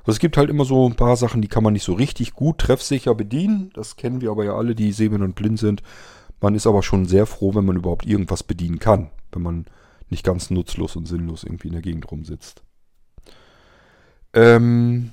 Also 0.00 0.12
es 0.12 0.18
gibt 0.18 0.36
halt 0.36 0.50
immer 0.50 0.64
so 0.64 0.88
ein 0.88 0.96
paar 0.96 1.16
Sachen, 1.16 1.42
die 1.42 1.48
kann 1.48 1.62
man 1.62 1.74
nicht 1.74 1.84
so 1.84 1.92
richtig 1.92 2.32
gut 2.32 2.58
treffsicher 2.58 3.14
bedienen. 3.14 3.70
Das 3.74 3.96
kennen 3.96 4.20
wir 4.20 4.30
aber 4.30 4.44
ja 4.44 4.56
alle, 4.56 4.74
die 4.74 4.92
sehend 4.92 5.20
und 5.20 5.34
blind 5.34 5.58
sind. 5.58 5.82
Man 6.40 6.54
ist 6.54 6.66
aber 6.66 6.82
schon 6.82 7.06
sehr 7.06 7.26
froh, 7.26 7.54
wenn 7.54 7.66
man 7.66 7.76
überhaupt 7.76 8.06
irgendwas 8.06 8.42
bedienen 8.42 8.78
kann. 8.78 9.10
Wenn 9.30 9.42
man 9.42 9.66
nicht 10.08 10.24
ganz 10.24 10.50
nutzlos 10.50 10.96
und 10.96 11.06
sinnlos 11.06 11.44
irgendwie 11.44 11.68
in 11.68 11.74
der 11.74 11.82
Gegend 11.82 12.10
rumsitzt. 12.10 12.64
Ähm, 14.32 15.12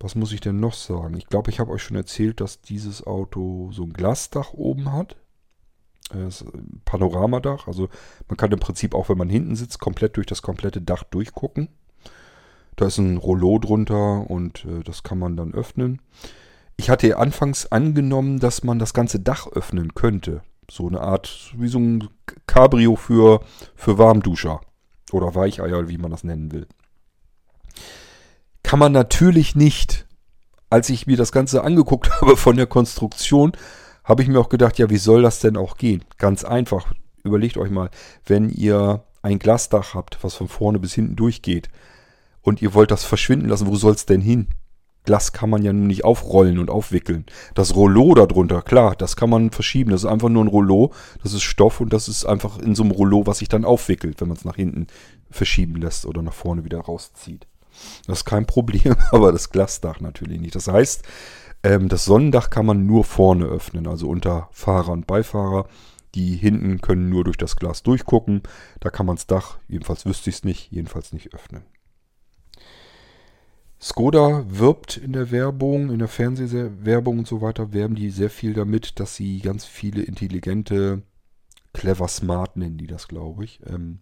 was 0.00 0.14
muss 0.14 0.32
ich 0.32 0.40
denn 0.40 0.60
noch 0.60 0.74
sagen? 0.74 1.16
Ich 1.16 1.26
glaube, 1.26 1.50
ich 1.50 1.60
habe 1.60 1.70
euch 1.70 1.82
schon 1.82 1.96
erzählt, 1.96 2.40
dass 2.40 2.60
dieses 2.60 3.06
Auto 3.06 3.70
so 3.72 3.84
ein 3.84 3.92
Glasdach 3.92 4.52
oben 4.52 4.92
hat. 4.92 5.16
Das 6.10 6.42
ist 6.42 6.54
ein 6.54 6.82
Panoramadach. 6.84 7.66
Also 7.66 7.88
man 8.28 8.36
kann 8.36 8.52
im 8.52 8.60
Prinzip 8.60 8.94
auch, 8.94 9.08
wenn 9.08 9.18
man 9.18 9.30
hinten 9.30 9.56
sitzt, 9.56 9.80
komplett 9.80 10.16
durch 10.16 10.26
das 10.26 10.42
komplette 10.42 10.82
Dach 10.82 11.04
durchgucken. 11.04 11.68
Da 12.76 12.86
ist 12.86 12.98
ein 12.98 13.16
Rollo 13.16 13.58
drunter 13.58 14.28
und 14.28 14.64
äh, 14.64 14.82
das 14.82 15.02
kann 15.02 15.18
man 15.18 15.36
dann 15.36 15.54
öffnen. 15.54 16.02
Ich 16.76 16.90
hatte 16.90 17.16
anfangs 17.18 17.70
angenommen, 17.70 18.40
dass 18.40 18.64
man 18.64 18.78
das 18.78 18.94
ganze 18.94 19.20
Dach 19.20 19.46
öffnen 19.46 19.94
könnte. 19.94 20.42
So 20.70 20.88
eine 20.88 21.00
Art, 21.00 21.54
wie 21.56 21.68
so 21.68 21.78
ein 21.78 22.08
Cabrio 22.46 22.96
für, 22.96 23.40
für 23.76 23.96
Warmduscher. 23.96 24.60
Oder 25.12 25.34
Weicheier, 25.34 25.88
wie 25.88 25.98
man 25.98 26.10
das 26.10 26.24
nennen 26.24 26.50
will. 26.50 26.66
Kann 28.62 28.78
man 28.78 28.92
natürlich 28.92 29.54
nicht. 29.54 30.06
Als 30.70 30.88
ich 30.88 31.06
mir 31.06 31.16
das 31.16 31.32
Ganze 31.32 31.62
angeguckt 31.62 32.10
habe 32.20 32.36
von 32.36 32.56
der 32.56 32.66
Konstruktion, 32.66 33.52
habe 34.02 34.22
ich 34.22 34.28
mir 34.28 34.40
auch 34.40 34.48
gedacht, 34.48 34.78
ja, 34.78 34.90
wie 34.90 34.96
soll 34.96 35.22
das 35.22 35.40
denn 35.40 35.56
auch 35.56 35.76
gehen? 35.76 36.04
Ganz 36.18 36.44
einfach. 36.44 36.92
Überlegt 37.22 37.56
euch 37.56 37.70
mal, 37.70 37.90
wenn 38.26 38.50
ihr 38.50 39.04
ein 39.22 39.38
Glasdach 39.38 39.94
habt, 39.94 40.22
was 40.22 40.34
von 40.34 40.48
vorne 40.48 40.78
bis 40.78 40.92
hinten 40.94 41.16
durchgeht, 41.16 41.70
und 42.42 42.60
ihr 42.60 42.74
wollt 42.74 42.90
das 42.90 43.04
verschwinden 43.04 43.48
lassen, 43.48 43.66
wo 43.66 43.76
soll 43.76 43.94
es 43.94 44.04
denn 44.06 44.20
hin? 44.20 44.48
Glas 45.04 45.32
kann 45.32 45.50
man 45.50 45.62
ja 45.62 45.72
nun 45.72 45.86
nicht 45.86 46.04
aufrollen 46.04 46.58
und 46.58 46.70
aufwickeln. 46.70 47.26
Das 47.54 47.74
Rollo 47.74 48.14
darunter, 48.14 48.62
klar, 48.62 48.96
das 48.96 49.16
kann 49.16 49.28
man 49.28 49.50
verschieben. 49.50 49.90
Das 49.90 50.02
ist 50.02 50.10
einfach 50.10 50.30
nur 50.30 50.44
ein 50.44 50.48
Rollo. 50.48 50.92
Das 51.22 51.34
ist 51.34 51.42
Stoff 51.42 51.80
und 51.80 51.92
das 51.92 52.08
ist 52.08 52.24
einfach 52.24 52.58
in 52.58 52.74
so 52.74 52.82
einem 52.82 52.92
Rollo, 52.92 53.26
was 53.26 53.38
sich 53.38 53.48
dann 53.48 53.66
aufwickelt, 53.66 54.20
wenn 54.20 54.28
man 54.28 54.36
es 54.36 54.46
nach 54.46 54.56
hinten 54.56 54.86
verschieben 55.30 55.76
lässt 55.76 56.06
oder 56.06 56.22
nach 56.22 56.32
vorne 56.32 56.64
wieder 56.64 56.80
rauszieht. 56.80 57.46
Das 58.06 58.18
ist 58.18 58.24
kein 58.24 58.46
Problem, 58.46 58.94
aber 59.10 59.32
das 59.32 59.50
Glasdach 59.50 60.00
natürlich 60.00 60.40
nicht. 60.40 60.54
Das 60.54 60.68
heißt, 60.68 61.02
ähm, 61.62 61.88
das 61.88 62.04
Sonnendach 62.04 62.50
kann 62.50 62.66
man 62.66 62.86
nur 62.86 63.04
vorne 63.04 63.46
öffnen, 63.46 63.86
also 63.86 64.08
unter 64.08 64.48
Fahrer 64.52 64.92
und 64.92 65.06
Beifahrer. 65.06 65.66
Die 66.14 66.36
hinten 66.36 66.80
können 66.80 67.08
nur 67.08 67.24
durch 67.24 67.36
das 67.36 67.56
Glas 67.56 67.82
durchgucken. 67.82 68.42
Da 68.78 68.90
kann 68.90 69.06
man 69.06 69.16
das 69.16 69.26
Dach, 69.26 69.58
jedenfalls 69.66 70.06
wüsste 70.06 70.30
ich 70.30 70.36
es 70.36 70.44
nicht, 70.44 70.70
jedenfalls 70.70 71.12
nicht 71.12 71.34
öffnen. 71.34 71.64
Skoda 73.80 74.46
wirbt 74.48 74.96
in 74.96 75.12
der 75.12 75.30
Werbung, 75.30 75.90
in 75.90 75.98
der 75.98 76.08
Fernsehwerbung 76.08 77.18
und 77.18 77.26
so 77.26 77.42
weiter, 77.42 77.72
werben 77.72 77.96
die 77.96 78.10
sehr 78.10 78.30
viel 78.30 78.54
damit, 78.54 78.98
dass 79.00 79.16
sie 79.16 79.40
ganz 79.40 79.64
viele 79.66 80.02
intelligente, 80.02 81.02
clever 81.72 82.08
smart 82.08 82.56
nennen 82.56 82.78
die 82.78 82.86
das, 82.86 83.08
glaube 83.08 83.44
ich, 83.44 83.60
ähm, 83.66 83.98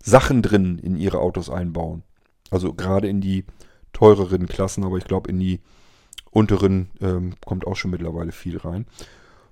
Sachen 0.00 0.42
drin 0.42 0.78
in 0.78 0.96
ihre 0.96 1.18
Autos 1.18 1.48
einbauen. 1.48 2.04
Also 2.50 2.72
gerade 2.72 3.08
in 3.08 3.20
die 3.20 3.44
teureren 3.92 4.46
Klassen, 4.46 4.84
aber 4.84 4.98
ich 4.98 5.04
glaube 5.04 5.30
in 5.30 5.38
die 5.38 5.60
unteren 6.30 6.90
ähm, 7.00 7.34
kommt 7.44 7.66
auch 7.66 7.76
schon 7.76 7.90
mittlerweile 7.90 8.32
viel 8.32 8.58
rein. 8.58 8.86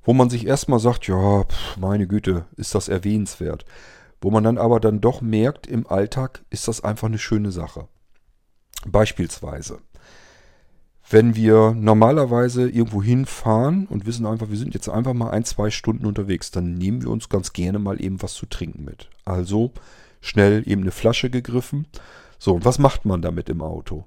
Wo 0.05 0.13
man 0.13 0.31
sich 0.31 0.47
erstmal 0.47 0.81
sagt, 0.81 1.07
ja, 1.07 1.45
pf, 1.45 1.77
meine 1.77 2.09
Güte, 2.09 2.47
ist 2.57 2.75
das 2.75 2.89
erwähnenswert. 2.89 3.65
Wo 4.21 4.31
man 4.31 4.45
dann 4.45 4.59
aber 4.59 4.81
dann 4.81 5.01
doch 5.01 5.21
merkt, 5.21 5.67
im 5.67 5.87
Alltag 5.87 6.45
ist 6.51 6.69
das 6.69 6.83
einfach 6.83 7.09
eine 7.09 7.19
schöne 7.19 7.53
Sache. 7.53 7.87
Beispielsweise, 8.85 9.79
wenn 11.09 11.37
wir 11.37 11.73
normalerweise 11.73 12.69
irgendwo 12.69 13.03
hinfahren 13.03 13.87
und 13.87 14.07
wissen 14.07 14.27
einfach, 14.27 14.51
wir 14.51 14.57
sind 14.57 14.75
jetzt 14.75 14.89
einfach 14.89 15.13
mal 15.13 15.31
ein, 15.31 15.45
zwei 15.45 15.71
Stunden 15.71 16.07
unterwegs, 16.07 16.51
dann 16.51 16.75
nehmen 16.75 17.03
wir 17.03 17.11
uns 17.11 17.29
ganz 17.29 17.53
gerne 17.53 17.79
mal 17.79 18.03
eben 18.03 18.23
was 18.23 18.35
zu 18.35 18.47
trinken 18.47 18.85
mit. 18.85 19.09
Also 19.25 19.73
schnell 20.21 20.63
eben 20.67 20.83
eine 20.83 20.91
Flasche 20.91 21.31
gegriffen. 21.31 21.87
So, 22.43 22.55
und 22.55 22.65
was 22.65 22.81
macht 22.81 23.05
man 23.05 23.23
damit 23.23 23.49
im 23.49 23.63
Auto? 23.63 24.05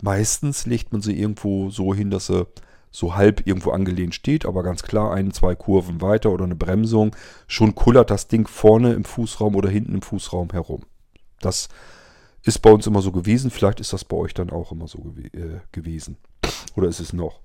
Meistens 0.00 0.64
legt 0.64 0.92
man 0.92 1.02
sie 1.02 1.12
irgendwo 1.20 1.68
so 1.68 1.92
hin, 1.92 2.08
dass 2.08 2.28
sie 2.28 2.46
so 2.90 3.16
halb 3.16 3.46
irgendwo 3.46 3.70
angelehnt 3.70 4.14
steht, 4.14 4.46
aber 4.46 4.62
ganz 4.62 4.82
klar 4.82 5.12
ein, 5.12 5.30
zwei 5.32 5.54
Kurven 5.54 6.00
weiter 6.00 6.30
oder 6.30 6.46
eine 6.46 6.56
Bremsung. 6.56 7.14
Schon 7.46 7.74
kullert 7.74 8.08
das 8.08 8.28
Ding 8.28 8.48
vorne 8.48 8.94
im 8.94 9.04
Fußraum 9.04 9.56
oder 9.56 9.68
hinten 9.68 9.96
im 9.96 10.00
Fußraum 10.00 10.52
herum. 10.52 10.86
Das 11.40 11.68
ist 12.44 12.60
bei 12.60 12.70
uns 12.70 12.86
immer 12.86 13.02
so 13.02 13.12
gewesen. 13.12 13.50
Vielleicht 13.50 13.80
ist 13.80 13.92
das 13.92 14.06
bei 14.06 14.16
euch 14.16 14.32
dann 14.32 14.48
auch 14.48 14.72
immer 14.72 14.88
so 14.88 15.00
gew 15.00 15.26
äh, 15.38 15.60
gewesen. 15.70 16.16
Oder 16.76 16.88
ist 16.88 17.00
es 17.00 17.12
noch? 17.12 17.40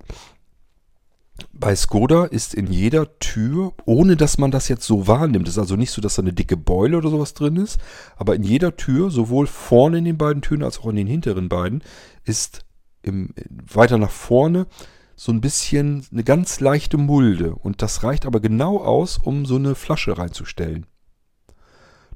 Bei 1.52 1.76
Skoda 1.76 2.26
ist 2.26 2.54
in 2.54 2.68
jeder 2.68 3.18
Tür, 3.20 3.74
ohne 3.86 4.16
dass 4.16 4.38
man 4.38 4.52
das 4.52 4.68
jetzt 4.68 4.86
so 4.86 5.08
wahrnimmt, 5.08 5.48
ist 5.48 5.58
also 5.58 5.76
nicht 5.76 5.92
so, 5.92 6.02
dass 6.02 6.16
da 6.16 6.22
eine 6.22 6.34
dicke 6.34 6.58
Beule 6.58 6.98
oder 6.98 7.10
sowas 7.10 7.34
drin 7.34 7.56
ist, 7.56 7.80
aber 8.16 8.36
in 8.36 8.44
jeder 8.44 8.76
Tür, 8.78 9.10
sowohl 9.10 9.48
vorne 9.48 9.98
in 9.98 10.06
den 10.06 10.18
beiden 10.18 10.42
Türen 10.42 10.64
als 10.64 10.80
auch 10.80 10.88
in 10.88 10.96
den 10.96 11.08
hinteren 11.08 11.50
beiden, 11.50 11.84
ist 12.24 12.66
im, 13.02 13.34
weiter 13.50 13.98
nach 13.98 14.12
vorne 14.12 14.68
so 15.16 15.32
ein 15.32 15.42
bisschen 15.42 16.06
eine 16.12 16.24
ganz 16.24 16.60
leichte 16.60 16.98
Mulde. 16.98 17.56
Und 17.56 17.82
das 17.82 18.04
reicht 18.04 18.26
aber 18.26 18.40
genau 18.40 18.78
aus, 18.78 19.18
um 19.18 19.46
so 19.46 19.56
eine 19.56 19.76
Flasche 19.76 20.18
reinzustellen. 20.18 20.86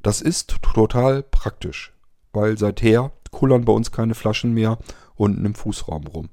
Das 0.03 0.22
ist 0.22 0.57
total 0.61 1.24
praktisch 1.24 1.93
weil 2.38 2.57
seither 2.57 3.11
kullern 3.32 3.65
bei 3.65 3.74
uns 3.74 3.91
keine 3.91 4.15
Flaschen 4.15 4.53
mehr 4.53 4.78
unten 5.15 5.43
im 5.45 5.55
Fußraum 5.55 6.05
rum. 6.07 6.30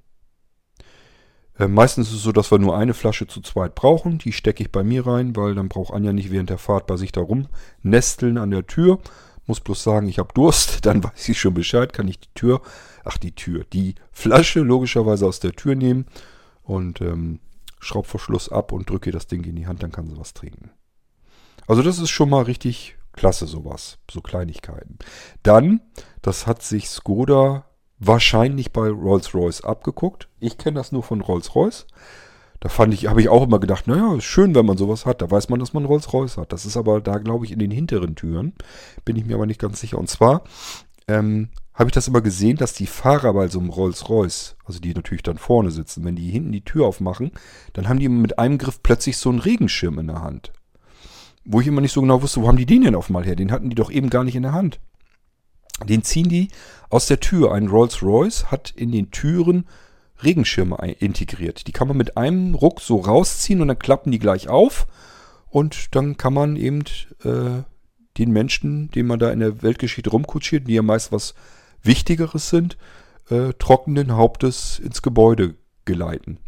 Äh, 1.59 1.69
meistens 1.69 2.09
ist 2.09 2.17
es 2.17 2.23
so, 2.23 2.33
dass 2.33 2.51
wir 2.51 2.59
nur 2.59 2.77
eine 2.77 2.95
Flasche 2.95 3.27
zu 3.27 3.41
zweit 3.41 3.75
brauchen. 3.75 4.19
Die 4.19 4.33
stecke 4.33 4.63
ich 4.63 4.73
bei 4.73 4.83
mir 4.83 5.07
rein, 5.07 5.37
weil 5.37 5.55
dann 5.55 5.69
braucht 5.69 5.93
Anja 5.93 6.13
nicht 6.13 6.31
während 6.31 6.51
der 6.51 6.59
Fahrt 6.59 6.87
bei 6.87 6.97
sich 6.97 7.13
da 7.13 7.25
nesteln 7.83 8.39
an 8.39 8.51
der 8.51 8.67
Tür. 8.67 8.99
Muss 9.47 9.61
bloß 9.61 9.83
sagen, 9.83 10.09
ich 10.09 10.19
habe 10.19 10.33
Durst, 10.35 10.79
dann 10.87 11.05
weiß 11.05 11.29
ich 11.29 11.41
schon 11.41 11.55
Bescheid, 11.55 11.93
kann 11.93 12.09
ich 12.09 12.19
die 12.19 12.35
Tür, 12.35 12.63
ach 13.05 13.19
die 13.19 13.35
Tür, 13.35 13.65
die 13.73 13.95
Flasche 14.13 14.61
logischerweise 14.61 15.27
aus 15.27 15.41
der 15.41 15.53
Tür 15.53 15.75
nehmen 15.75 16.07
und 16.63 17.01
ähm, 17.01 17.41
Schraubverschluss 17.79 18.49
ab 18.49 18.73
und 18.73 18.89
drücke 18.89 19.11
das 19.11 19.27
Ding 19.27 19.45
in 19.45 19.57
die 19.57 19.67
Hand, 19.67 19.83
dann 19.83 19.93
kann 19.93 20.09
sie 20.09 20.19
was 20.19 20.33
trinken. 20.33 20.71
Also 21.67 21.83
das 21.83 21.99
ist 21.99 22.11
schon 22.11 22.31
mal 22.31 22.43
richtig 22.43 22.97
Klasse 23.13 23.47
sowas, 23.47 23.99
so 24.11 24.21
Kleinigkeiten. 24.21 24.99
Dann, 25.43 25.81
das 26.23 26.47
hat 26.47 26.63
sich 26.63 26.89
Skoda 26.89 27.67
wahrscheinlich 27.99 28.73
bei 28.73 28.89
Rolls-Royce 28.89 29.63
abgeguckt. 29.63 30.29
Ich 30.41 30.59
kenne 30.59 30.77
das 30.77 30.93
nur 30.93 31.03
von 31.03 31.21
Rolls-Royce. 31.21 31.87
Da 32.61 32.69
fand 32.69 32.95
ich, 32.95 33.09
habe 33.09 33.21
ich 33.21 33.29
auch 33.29 33.43
immer 33.43 33.61
gedacht, 33.61 33.87
naja, 33.87 34.15
ist 34.15 34.25
schön, 34.25 34.55
wenn 34.55 34.65
man 34.65 34.79
sowas 34.79 35.05
hat. 35.05 35.21
Da 35.21 35.31
weiß 35.31 35.49
man, 35.51 35.61
dass 35.61 35.75
man 35.75 35.85
Rolls-Royce 35.85 36.39
hat. 36.39 36.53
Das 36.53 36.65
ist 36.65 36.77
aber 36.77 37.01
da, 37.01 37.19
glaube 37.19 37.45
ich, 37.45 37.53
in 37.53 37.59
den 37.59 37.71
hinteren 37.71 38.15
Türen. 38.15 38.55
Bin 39.05 39.17
ich 39.17 39.25
mir 39.25 39.35
aber 39.35 39.47
nicht 39.47 39.61
ganz 39.61 39.81
sicher. 39.81 39.99
Und 39.99 40.09
zwar 40.09 40.45
ähm, 41.07 41.51
habe 41.75 41.89
ich 41.89 41.95
das 41.95 42.09
immer 42.09 42.21
gesehen, 42.21 42.57
dass 42.57 42.73
die 42.73 42.87
Fahrer 42.87 43.35
bei 43.35 43.49
so 43.49 43.59
einem 43.59 43.71
Rolls-Royce, 43.71 44.57
also 44.65 44.81
die 44.81 44.95
natürlich 44.95 45.23
dann 45.23 45.39
vorne 45.39 45.71
sitzen, 45.73 46.05
wenn 46.05 46.17
die 46.17 46.31
hinten 46.31 46.53
die 46.53 46.65
Tür 46.65 46.87
aufmachen, 46.87 47.33
dann 47.73 47.89
haben 47.89 47.99
die 47.99 48.09
mit 48.09 48.39
einem 48.39 48.59
Griff 48.59 48.83
plötzlich 48.83 49.19
so 49.19 49.29
einen 49.29 49.41
Regenschirm 49.41 49.99
in 49.99 50.07
der 50.07 50.23
Hand. 50.23 50.53
Wo 51.45 51.61
ich 51.61 51.67
immer 51.67 51.83
nicht 51.83 51.93
so 51.93 52.01
genau 52.01 52.23
wusste, 52.23 52.41
wo 52.41 52.49
haben 52.49 52.57
die 52.57 52.65
den 52.65 52.83
denn 52.83 52.95
auf 52.95 53.11
mal 53.11 53.25
her? 53.25 53.37
Den 53.37 53.53
hatten 53.53 53.69
die 53.69 53.77
doch 53.77 53.91
eben 53.91 54.09
gar 54.09 54.25
nicht 54.25 54.37
in 54.37 54.45
der 54.45 54.53
Hand. 54.53 54.81
Den 55.83 56.03
ziehen 56.03 56.29
die 56.29 56.49
aus 56.89 57.07
der 57.07 57.21
Tür. 57.21 57.53
Ein 57.53 57.69
Rolls-Royce 57.69 58.51
hat 58.51 58.71
in 58.71 58.93
den 58.93 59.11
Türen 59.11 59.67
Regenschirme 60.23 60.77
integriert. 61.01 61.67
Die 61.67 61.73
kann 61.73 61.89
man 61.89 61.97
mit 61.97 62.17
einem 62.17 62.55
Ruck 62.55 62.81
so 62.81 62.97
rausziehen 62.97 63.61
und 63.61 63.69
dann 63.69 63.79
klappen 63.79 64.13
die 64.13 64.19
gleich 64.19 64.49
auf. 64.49 64.87
Und 65.51 65.95
dann 65.95 66.17
kann 66.17 66.35
man 66.35 66.57
eben 66.57 66.85
äh, 67.25 67.63
den 68.19 68.31
Menschen, 68.31 68.91
den 68.93 69.07
man 69.07 69.19
da 69.19 69.31
in 69.31 69.41
der 69.41 69.63
Weltgeschichte 69.63 70.11
rumkutschiert, 70.11 70.69
die 70.69 70.75
ja 70.75 70.83
meist 70.83 71.13
was 71.13 71.35
Wichtigeres 71.83 72.49
sind, 72.49 72.79
äh, 73.29 73.53
trockenen 73.59 74.17
Hauptes 74.17 74.79
ins 74.79 75.03
Gebäude 75.03 75.57
geleiten. 75.85 76.39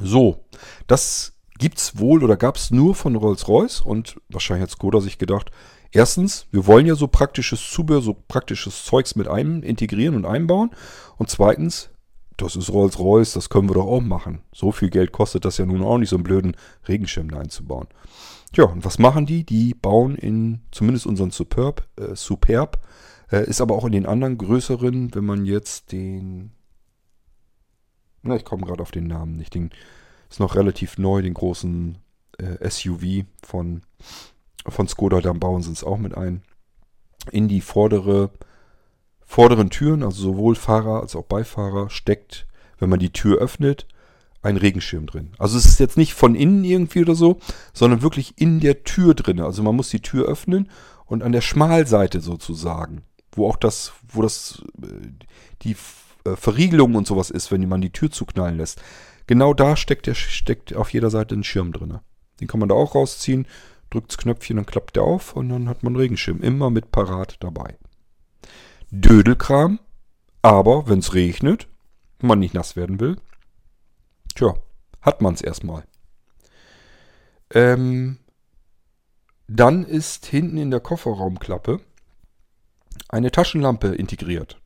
So, 0.00 0.44
das 0.86 1.38
gibt's 1.58 1.98
wohl 1.98 2.22
oder 2.22 2.36
gab's 2.36 2.70
nur 2.70 2.94
von 2.94 3.16
Rolls-Royce 3.16 3.80
und 3.80 4.20
wahrscheinlich 4.28 4.62
hat 4.62 4.70
Skoda 4.70 5.00
sich 5.00 5.18
gedacht, 5.18 5.50
erstens, 5.92 6.46
wir 6.50 6.66
wollen 6.66 6.86
ja 6.86 6.94
so 6.94 7.08
praktisches 7.08 7.70
Zubehör, 7.70 8.02
so 8.02 8.16
praktisches 8.28 8.84
Zeugs 8.84 9.16
mit 9.16 9.28
einem 9.28 9.62
integrieren 9.62 10.14
und 10.14 10.24
einbauen 10.24 10.70
und 11.16 11.30
zweitens, 11.30 11.90
das 12.36 12.56
ist 12.56 12.70
Rolls-Royce, 12.70 13.34
das 13.34 13.50
können 13.50 13.68
wir 13.68 13.74
doch 13.74 13.86
auch 13.86 14.00
machen. 14.00 14.42
So 14.52 14.72
viel 14.72 14.90
Geld 14.90 15.12
kostet 15.12 15.44
das 15.44 15.58
ja 15.58 15.66
nun 15.66 15.82
auch 15.82 15.98
nicht, 15.98 16.08
so 16.08 16.16
einen 16.16 16.24
blöden 16.24 16.56
Regenschirm 16.88 17.32
einzubauen. 17.34 17.88
Tja, 18.52 18.64
und 18.64 18.84
was 18.84 18.98
machen 18.98 19.26
die? 19.26 19.44
Die 19.44 19.74
bauen 19.74 20.16
in 20.16 20.60
zumindest 20.72 21.06
unseren 21.06 21.30
Superb, 21.30 21.86
äh, 21.96 22.16
Superb, 22.16 22.80
äh, 23.30 23.48
ist 23.48 23.60
aber 23.60 23.74
auch 23.74 23.84
in 23.84 23.92
den 23.92 24.06
anderen 24.06 24.38
größeren, 24.38 25.14
wenn 25.14 25.24
man 25.24 25.44
jetzt 25.44 25.92
den, 25.92 26.52
na, 28.22 28.36
ich 28.36 28.44
komme 28.44 28.66
gerade 28.66 28.82
auf 28.82 28.90
den 28.90 29.06
Namen 29.06 29.36
nicht, 29.36 29.54
den 29.54 29.70
ist 30.28 30.40
noch 30.40 30.54
relativ 30.54 30.98
neu, 30.98 31.22
den 31.22 31.34
großen 31.34 31.98
äh, 32.38 32.68
SUV 32.68 33.24
von, 33.42 33.82
von 34.66 34.88
Skoda, 34.88 35.20
dann 35.20 35.40
bauen 35.40 35.62
sie 35.62 35.72
es 35.72 35.84
auch 35.84 35.98
mit 35.98 36.16
ein. 36.16 36.42
In 37.30 37.48
die 37.48 37.60
vordere 37.60 38.30
vorderen 39.30 39.70
Türen, 39.70 40.02
also 40.02 40.22
sowohl 40.22 40.56
Fahrer 40.56 41.02
als 41.02 41.14
auch 41.14 41.24
Beifahrer, 41.24 41.88
steckt, 41.88 42.48
wenn 42.80 42.88
man 42.88 42.98
die 42.98 43.12
Tür 43.12 43.38
öffnet, 43.38 43.86
ein 44.42 44.56
Regenschirm 44.56 45.06
drin. 45.06 45.30
Also 45.38 45.56
es 45.56 45.66
ist 45.66 45.78
jetzt 45.78 45.96
nicht 45.96 46.14
von 46.14 46.34
innen 46.34 46.64
irgendwie 46.64 47.02
oder 47.02 47.14
so, 47.14 47.38
sondern 47.72 48.02
wirklich 48.02 48.34
in 48.38 48.58
der 48.58 48.82
Tür 48.82 49.14
drin. 49.14 49.38
Also 49.40 49.62
man 49.62 49.76
muss 49.76 49.90
die 49.90 50.00
Tür 50.00 50.26
öffnen 50.26 50.68
und 51.06 51.22
an 51.22 51.30
der 51.30 51.42
Schmalseite 51.42 52.20
sozusagen, 52.20 53.02
wo 53.30 53.48
auch 53.48 53.56
das, 53.56 53.92
wo 54.08 54.20
das, 54.20 54.64
äh, 54.82 54.86
die 55.62 55.76
äh, 56.24 56.34
Verriegelung 56.34 56.96
und 56.96 57.06
sowas 57.06 57.30
ist, 57.30 57.52
wenn 57.52 57.68
man 57.68 57.80
die 57.80 57.92
Tür 57.92 58.10
zuknallen 58.10 58.56
lässt. 58.56 58.82
Genau 59.28 59.54
da 59.54 59.76
steckt, 59.76 60.08
der, 60.08 60.14
steckt 60.14 60.74
auf 60.74 60.92
jeder 60.92 61.10
Seite 61.10 61.36
ein 61.36 61.44
Schirm 61.44 61.72
drin. 61.72 62.00
Den 62.40 62.48
kann 62.48 62.58
man 62.58 62.68
da 62.68 62.74
auch 62.74 62.96
rausziehen, 62.96 63.46
drückt 63.90 64.10
das 64.10 64.18
Knöpfchen, 64.18 64.56
dann 64.56 64.66
klappt 64.66 64.96
der 64.96 65.02
auf 65.02 65.36
und 65.36 65.48
dann 65.48 65.68
hat 65.68 65.82
man 65.82 65.96
Regenschirm. 65.96 66.40
Immer 66.40 66.70
mit 66.70 66.90
parat 66.90 67.36
dabei. 67.40 67.76
Dödelkram. 68.90 69.80
Aber 70.42 70.88
wenn 70.88 71.00
es 71.00 71.12
regnet, 71.12 71.68
man 72.20 72.38
nicht 72.38 72.54
nass 72.54 72.74
werden 72.74 72.98
will, 72.98 73.18
tja, 74.34 74.54
hat 75.02 75.20
man 75.20 75.34
es 75.34 75.42
erstmal. 75.42 75.84
Ähm, 77.52 78.18
dann 79.48 79.84
ist 79.84 80.26
hinten 80.26 80.56
in 80.56 80.70
der 80.70 80.80
Kofferraumklappe 80.80 81.80
eine 83.08 83.30
Taschenlampe 83.30 83.88
integriert. 83.88 84.59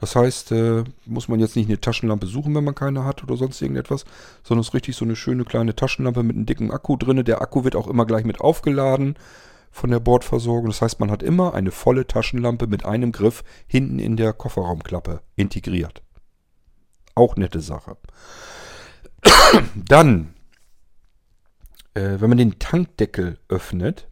Das 0.00 0.16
heißt, 0.16 0.52
äh, 0.52 0.84
muss 1.04 1.28
man 1.28 1.40
jetzt 1.40 1.56
nicht 1.56 1.68
eine 1.68 1.80
Taschenlampe 1.80 2.26
suchen, 2.26 2.54
wenn 2.54 2.64
man 2.64 2.74
keine 2.74 3.04
hat 3.04 3.22
oder 3.22 3.36
sonst 3.36 3.60
irgendetwas, 3.60 4.04
sondern 4.42 4.62
es 4.62 4.68
ist 4.68 4.74
richtig 4.74 4.96
so 4.96 5.04
eine 5.04 5.16
schöne 5.16 5.44
kleine 5.44 5.76
Taschenlampe 5.76 6.22
mit 6.22 6.36
einem 6.36 6.46
dicken 6.46 6.70
Akku 6.70 6.96
drin. 6.96 7.24
Der 7.24 7.42
Akku 7.42 7.64
wird 7.64 7.76
auch 7.76 7.86
immer 7.86 8.06
gleich 8.06 8.24
mit 8.24 8.40
aufgeladen 8.40 9.16
von 9.70 9.90
der 9.90 10.00
Bordversorgung. 10.00 10.66
Das 10.66 10.80
heißt, 10.80 11.00
man 11.00 11.10
hat 11.10 11.22
immer 11.22 11.54
eine 11.54 11.70
volle 11.70 12.06
Taschenlampe 12.06 12.66
mit 12.66 12.84
einem 12.84 13.12
Griff 13.12 13.44
hinten 13.66 13.98
in 13.98 14.16
der 14.16 14.32
Kofferraumklappe 14.32 15.20
integriert. 15.36 16.02
Auch 17.14 17.36
nette 17.36 17.60
Sache. 17.60 17.96
Dann, 19.74 20.34
äh, 21.94 22.16
wenn 22.18 22.30
man 22.30 22.38
den 22.38 22.58
Tankdeckel 22.58 23.38
öffnet, 23.48 24.08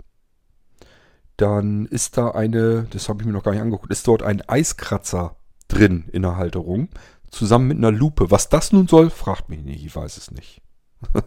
dann 1.38 1.86
ist 1.86 2.18
da 2.18 2.32
eine, 2.32 2.88
das 2.90 3.08
habe 3.08 3.22
ich 3.22 3.26
mir 3.26 3.32
noch 3.32 3.44
gar 3.44 3.52
nicht 3.52 3.60
angeguckt, 3.60 3.92
ist 3.92 4.08
dort 4.08 4.24
ein 4.24 4.42
Eiskratzer 4.48 5.36
drin 5.68 6.08
in 6.12 6.22
der 6.22 6.36
Halterung, 6.36 6.88
zusammen 7.30 7.68
mit 7.68 7.78
einer 7.78 7.92
Lupe. 7.92 8.30
Was 8.30 8.48
das 8.48 8.72
nun 8.72 8.88
soll, 8.88 9.10
fragt 9.10 9.48
mich 9.48 9.62
nicht, 9.62 9.84
ich 9.84 9.94
weiß 9.94 10.16
es 10.16 10.30
nicht. 10.30 10.62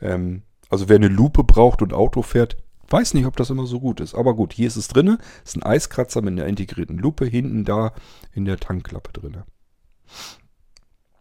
ähm, 0.00 0.42
also 0.68 0.88
wer 0.88 0.96
eine 0.96 1.08
Lupe 1.08 1.44
braucht 1.44 1.80
und 1.80 1.94
Auto 1.94 2.22
fährt, 2.22 2.56
Weiß 2.90 3.12
nicht, 3.14 3.26
ob 3.26 3.36
das 3.36 3.50
immer 3.50 3.66
so 3.66 3.80
gut 3.80 4.00
ist. 4.00 4.14
Aber 4.14 4.34
gut, 4.34 4.54
hier 4.54 4.66
ist 4.66 4.76
es 4.76 4.88
drin. 4.88 5.18
Ist 5.44 5.56
ein 5.56 5.62
Eiskratzer 5.62 6.22
mit 6.22 6.32
einer 6.32 6.46
integrierten 6.46 6.96
Lupe 6.96 7.26
hinten 7.26 7.64
da 7.64 7.92
in 8.32 8.46
der 8.46 8.58
Tankklappe 8.58 9.12
drin. 9.12 9.44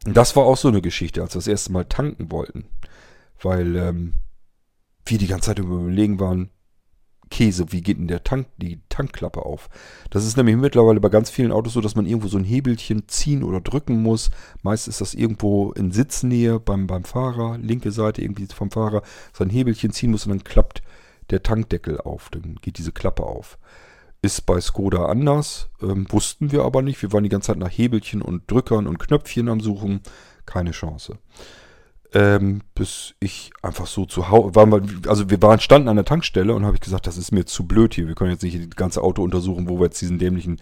Das 0.05 0.35
war 0.37 0.45
auch 0.45 0.55
so 0.55 0.69
eine 0.69 0.81
Geschichte, 0.81 1.21
als 1.21 1.33
wir 1.33 1.39
das 1.39 1.47
erste 1.47 1.73
Mal 1.73 1.83
tanken 1.85 2.31
wollten. 2.31 2.69
Weil 3.41 3.75
ähm, 3.75 4.13
wir 5.05 5.17
die 5.17 5.27
ganze 5.27 5.47
Zeit 5.47 5.59
überlegen 5.59 6.21
waren, 6.21 6.51
Käse, 7.29 7.71
wie 7.71 7.81
geht 7.81 7.97
denn 7.97 8.07
der 8.07 8.23
Tank, 8.23 8.47
die 8.57 8.79
Tankklappe 8.89 9.45
auf? 9.45 9.69
Das 10.09 10.25
ist 10.25 10.37
nämlich 10.37 10.55
mittlerweile 10.55 10.99
bei 10.99 11.09
ganz 11.09 11.29
vielen 11.29 11.51
Autos 11.51 11.73
so, 11.73 11.81
dass 11.81 11.95
man 11.95 12.05
irgendwo 12.05 12.27
so 12.27 12.37
ein 12.37 12.43
Hebelchen 12.43 13.07
ziehen 13.07 13.43
oder 13.43 13.61
drücken 13.61 14.01
muss. 14.01 14.29
Meist 14.63 14.87
ist 14.87 15.01
das 15.01 15.13
irgendwo 15.13 15.71
in 15.73 15.91
Sitznähe 15.91 16.59
beim, 16.59 16.87
beim 16.87 17.03
Fahrer, 17.03 17.57
linke 17.57 17.91
Seite 17.91 18.21
irgendwie 18.21 18.47
vom 18.47 18.71
Fahrer, 18.71 19.01
so 19.33 19.43
ein 19.43 19.49
Hebelchen 19.49 19.91
ziehen 19.91 20.11
muss 20.11 20.25
und 20.25 20.31
dann 20.31 20.43
klappt 20.43 20.81
der 21.29 21.43
Tankdeckel 21.43 21.99
auf, 21.99 22.29
dann 22.29 22.55
geht 22.61 22.77
diese 22.77 22.91
Klappe 22.91 23.23
auf. 23.23 23.57
Ist 24.21 24.45
bei 24.45 24.59
Skoda 24.59 25.05
anders, 25.05 25.69
ähm, 25.81 26.07
wussten 26.09 26.51
wir 26.51 26.63
aber 26.63 26.81
nicht. 26.81 27.01
Wir 27.01 27.13
waren 27.13 27.23
die 27.23 27.29
ganze 27.29 27.47
Zeit 27.47 27.57
nach 27.57 27.69
Hebelchen 27.69 28.21
und 28.21 28.49
Drückern 28.49 28.87
und 28.87 28.97
Knöpfchen 28.97 29.47
am 29.47 29.59
Suchen. 29.59 30.01
Keine 30.45 30.71
Chance. 30.71 31.19
Ähm, 32.13 32.61
bis 32.73 33.15
ich 33.19 33.51
einfach 33.61 33.85
so 33.85 34.05
zu 34.05 34.29
Hause 34.29 34.55
war. 34.55 34.81
Also 35.07 35.29
wir 35.29 35.41
waren 35.41 35.59
standen 35.59 35.89
an 35.89 35.97
der 35.97 36.05
Tankstelle 36.05 36.53
und 36.53 36.65
habe 36.65 36.75
ich 36.75 36.81
gesagt, 36.81 37.05
das 37.05 37.17
ist 37.17 37.33
mir 37.33 37.45
zu 37.45 37.67
blöd 37.67 37.93
hier. 37.93 38.07
Wir 38.07 38.15
können 38.15 38.31
jetzt 38.31 38.43
nicht 38.43 38.57
das 38.57 38.75
ganze 38.77 39.01
Auto 39.01 39.23
untersuchen, 39.23 39.67
wo 39.67 39.77
wir 39.77 39.85
jetzt 39.85 40.01
diesen 40.01 40.17
dämlichen, 40.17 40.61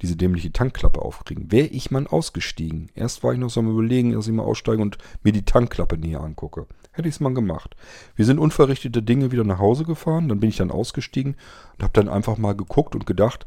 diese 0.00 0.16
dämliche 0.16 0.52
Tankklappe 0.52 1.02
aufkriegen. 1.02 1.52
Wäre 1.52 1.66
ich 1.66 1.90
mal 1.90 2.06
ausgestiegen. 2.06 2.88
Erst 2.94 3.22
war 3.22 3.34
ich 3.34 3.38
noch 3.38 3.50
so 3.50 3.60
am 3.60 3.70
überlegen, 3.70 4.12
dass 4.12 4.26
ich 4.26 4.32
mal 4.32 4.44
aussteige 4.44 4.80
und 4.80 4.96
mir 5.22 5.32
die 5.32 5.44
Tankklappe 5.44 5.98
näher 5.98 6.22
angucke. 6.22 6.66
Hätte 6.92 7.08
ich 7.08 7.16
es 7.16 7.20
mal 7.20 7.34
gemacht. 7.34 7.76
Wir 8.14 8.24
sind 8.24 8.38
unverrichtete 8.38 9.02
Dinge 9.02 9.32
wieder 9.32 9.44
nach 9.44 9.58
Hause 9.58 9.84
gefahren. 9.84 10.30
Dann 10.30 10.40
bin 10.40 10.48
ich 10.48 10.56
dann 10.56 10.70
ausgestiegen 10.70 11.36
und 11.76 11.82
habe 11.82 11.92
dann 11.92 12.08
einfach 12.08 12.38
mal 12.38 12.56
geguckt 12.56 12.94
und 12.94 13.04
gedacht, 13.04 13.44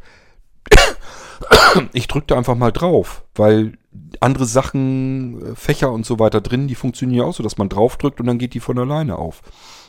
ich 1.93 2.07
drückte 2.07 2.37
einfach 2.37 2.55
mal 2.55 2.71
drauf, 2.71 3.23
weil 3.35 3.77
andere 4.19 4.45
Sachen, 4.45 5.51
äh, 5.51 5.55
Fächer 5.55 5.91
und 5.91 6.05
so 6.05 6.19
weiter 6.19 6.41
drin, 6.41 6.67
die 6.67 6.75
funktionieren 6.75 7.19
ja 7.19 7.25
auch 7.25 7.33
so, 7.33 7.43
dass 7.43 7.57
man 7.57 7.69
draufdrückt 7.69 8.19
und 8.19 8.27
dann 8.27 8.39
geht 8.39 8.53
die 8.53 8.59
von 8.59 8.77
alleine 8.77 9.17
auf. 9.17 9.41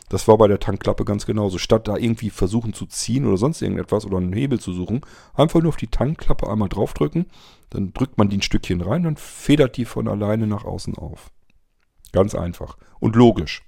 Das 0.08 0.26
war 0.26 0.36
bei 0.38 0.48
der 0.48 0.58
Tankklappe 0.58 1.04
ganz 1.04 1.24
genauso. 1.24 1.58
Statt 1.58 1.86
da 1.86 1.96
irgendwie 1.96 2.30
versuchen 2.30 2.72
zu 2.72 2.86
ziehen 2.86 3.26
oder 3.26 3.36
sonst 3.36 3.62
irgendetwas 3.62 4.04
oder 4.04 4.16
einen 4.16 4.32
Hebel 4.32 4.58
zu 4.58 4.72
suchen, 4.72 5.02
einfach 5.34 5.60
nur 5.60 5.68
auf 5.68 5.76
die 5.76 5.86
Tankklappe 5.86 6.50
einmal 6.50 6.68
draufdrücken, 6.68 7.26
dann 7.70 7.92
drückt 7.92 8.18
man 8.18 8.28
die 8.28 8.38
ein 8.38 8.42
Stückchen 8.42 8.80
rein, 8.80 9.04
dann 9.04 9.16
federt 9.16 9.76
die 9.76 9.84
von 9.84 10.08
alleine 10.08 10.48
nach 10.48 10.64
außen 10.64 10.96
auf. 10.98 11.30
Ganz 12.12 12.34
einfach 12.34 12.76
und 12.98 13.14
logisch. 13.14 13.62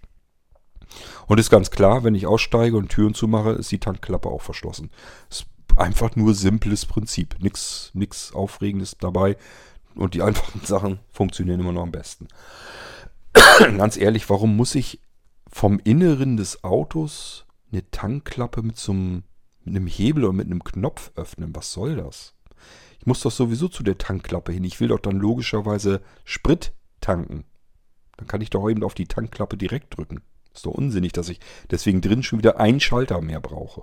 Und 1.27 1.39
ist 1.39 1.49
ganz 1.49 1.71
klar, 1.71 2.03
wenn 2.03 2.17
ich 2.17 2.27
aussteige 2.27 2.77
und 2.77 2.89
Türen 2.89 3.15
zumache, 3.15 3.51
ist 3.51 3.71
die 3.71 3.79
Tankklappe 3.79 4.29
auch 4.29 4.43
verschlossen. 4.43 4.91
Ist 5.31 5.47
einfach 5.77 6.17
nur 6.17 6.35
simples 6.35 6.87
Prinzip. 6.87 7.37
Nichts 7.41 7.91
nix 7.95 8.33
Aufregendes 8.33 8.97
dabei. 8.99 9.37
Und 9.95 10.15
die 10.15 10.23
einfachen 10.23 10.61
Sachen 10.65 11.01
funktionieren 11.11 11.61
immer 11.61 11.73
noch 11.73 11.83
am 11.83 11.93
besten. 11.93 12.29
ganz 13.59 13.97
ehrlich, 13.97 14.29
warum 14.31 14.57
muss 14.57 14.75
ich 14.75 15.01
vom 15.51 15.79
Inneren 15.79 16.37
des 16.37 16.65
Autos 16.65 17.47
eine 17.71 17.89
Tankklappe 17.91 18.63
mit 18.63 18.77
so 18.77 18.93
einem, 18.93 19.23
mit 19.65 19.77
einem 19.77 19.87
Hebel 19.87 20.25
oder 20.25 20.33
mit 20.33 20.47
einem 20.47 20.65
Knopf 20.65 21.13
öffnen? 21.17 21.55
Was 21.55 21.73
soll 21.73 21.97
das? 21.97 22.35
Ich 23.01 23.07
muss 23.07 23.21
doch 23.21 23.33
sowieso 23.33 23.69
zu 23.69 23.83
der 23.83 23.99
Tankklappe 23.99 24.53
hin. 24.53 24.65
Ich 24.65 24.81
will 24.81 24.89
doch 24.89 25.01
dann 25.01 25.17
logischerweise 25.17 26.03
Sprit 26.25 26.73
tanken. 27.01 27.45
Dann 28.17 28.29
kann 28.29 28.41
ich 28.41 28.51
doch 28.51 28.69
eben 28.71 28.85
auf 28.85 28.95
die 28.95 29.07
Tankklappe 29.07 29.57
direkt 29.57 29.97
drücken. 29.97 30.21
Ist 30.55 30.67
doch 30.67 30.73
unsinnig, 30.73 31.13
dass 31.13 31.29
ich 31.29 31.41
deswegen 31.71 32.01
drin 32.01 32.23
schon 32.23 32.39
wieder 32.39 32.61
einen 32.61 32.79
Schalter 32.79 33.21
mehr 33.21 33.41
brauche. 33.41 33.83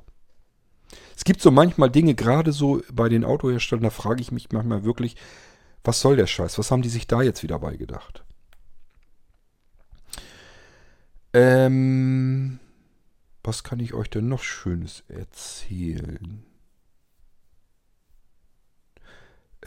Es 1.19 1.25
gibt 1.25 1.41
so 1.41 1.51
manchmal 1.51 1.91
Dinge, 1.91 2.15
gerade 2.15 2.53
so 2.53 2.81
bei 2.93 3.09
den 3.09 3.25
Autoherstellern, 3.25 3.83
da 3.83 3.89
frage 3.89 4.21
ich 4.21 4.31
mich 4.31 4.53
manchmal 4.53 4.85
wirklich, 4.85 5.17
was 5.83 5.99
soll 5.99 6.15
der 6.15 6.27
Scheiß? 6.27 6.57
Was 6.57 6.71
haben 6.71 6.81
die 6.81 6.87
sich 6.87 7.07
da 7.07 7.21
jetzt 7.21 7.43
wieder 7.43 7.59
beigedacht? 7.59 8.23
Ähm, 11.33 12.61
was 13.43 13.65
kann 13.65 13.81
ich 13.81 13.93
euch 13.93 14.09
denn 14.09 14.29
noch 14.29 14.43
Schönes 14.43 15.03
erzählen? 15.09 16.45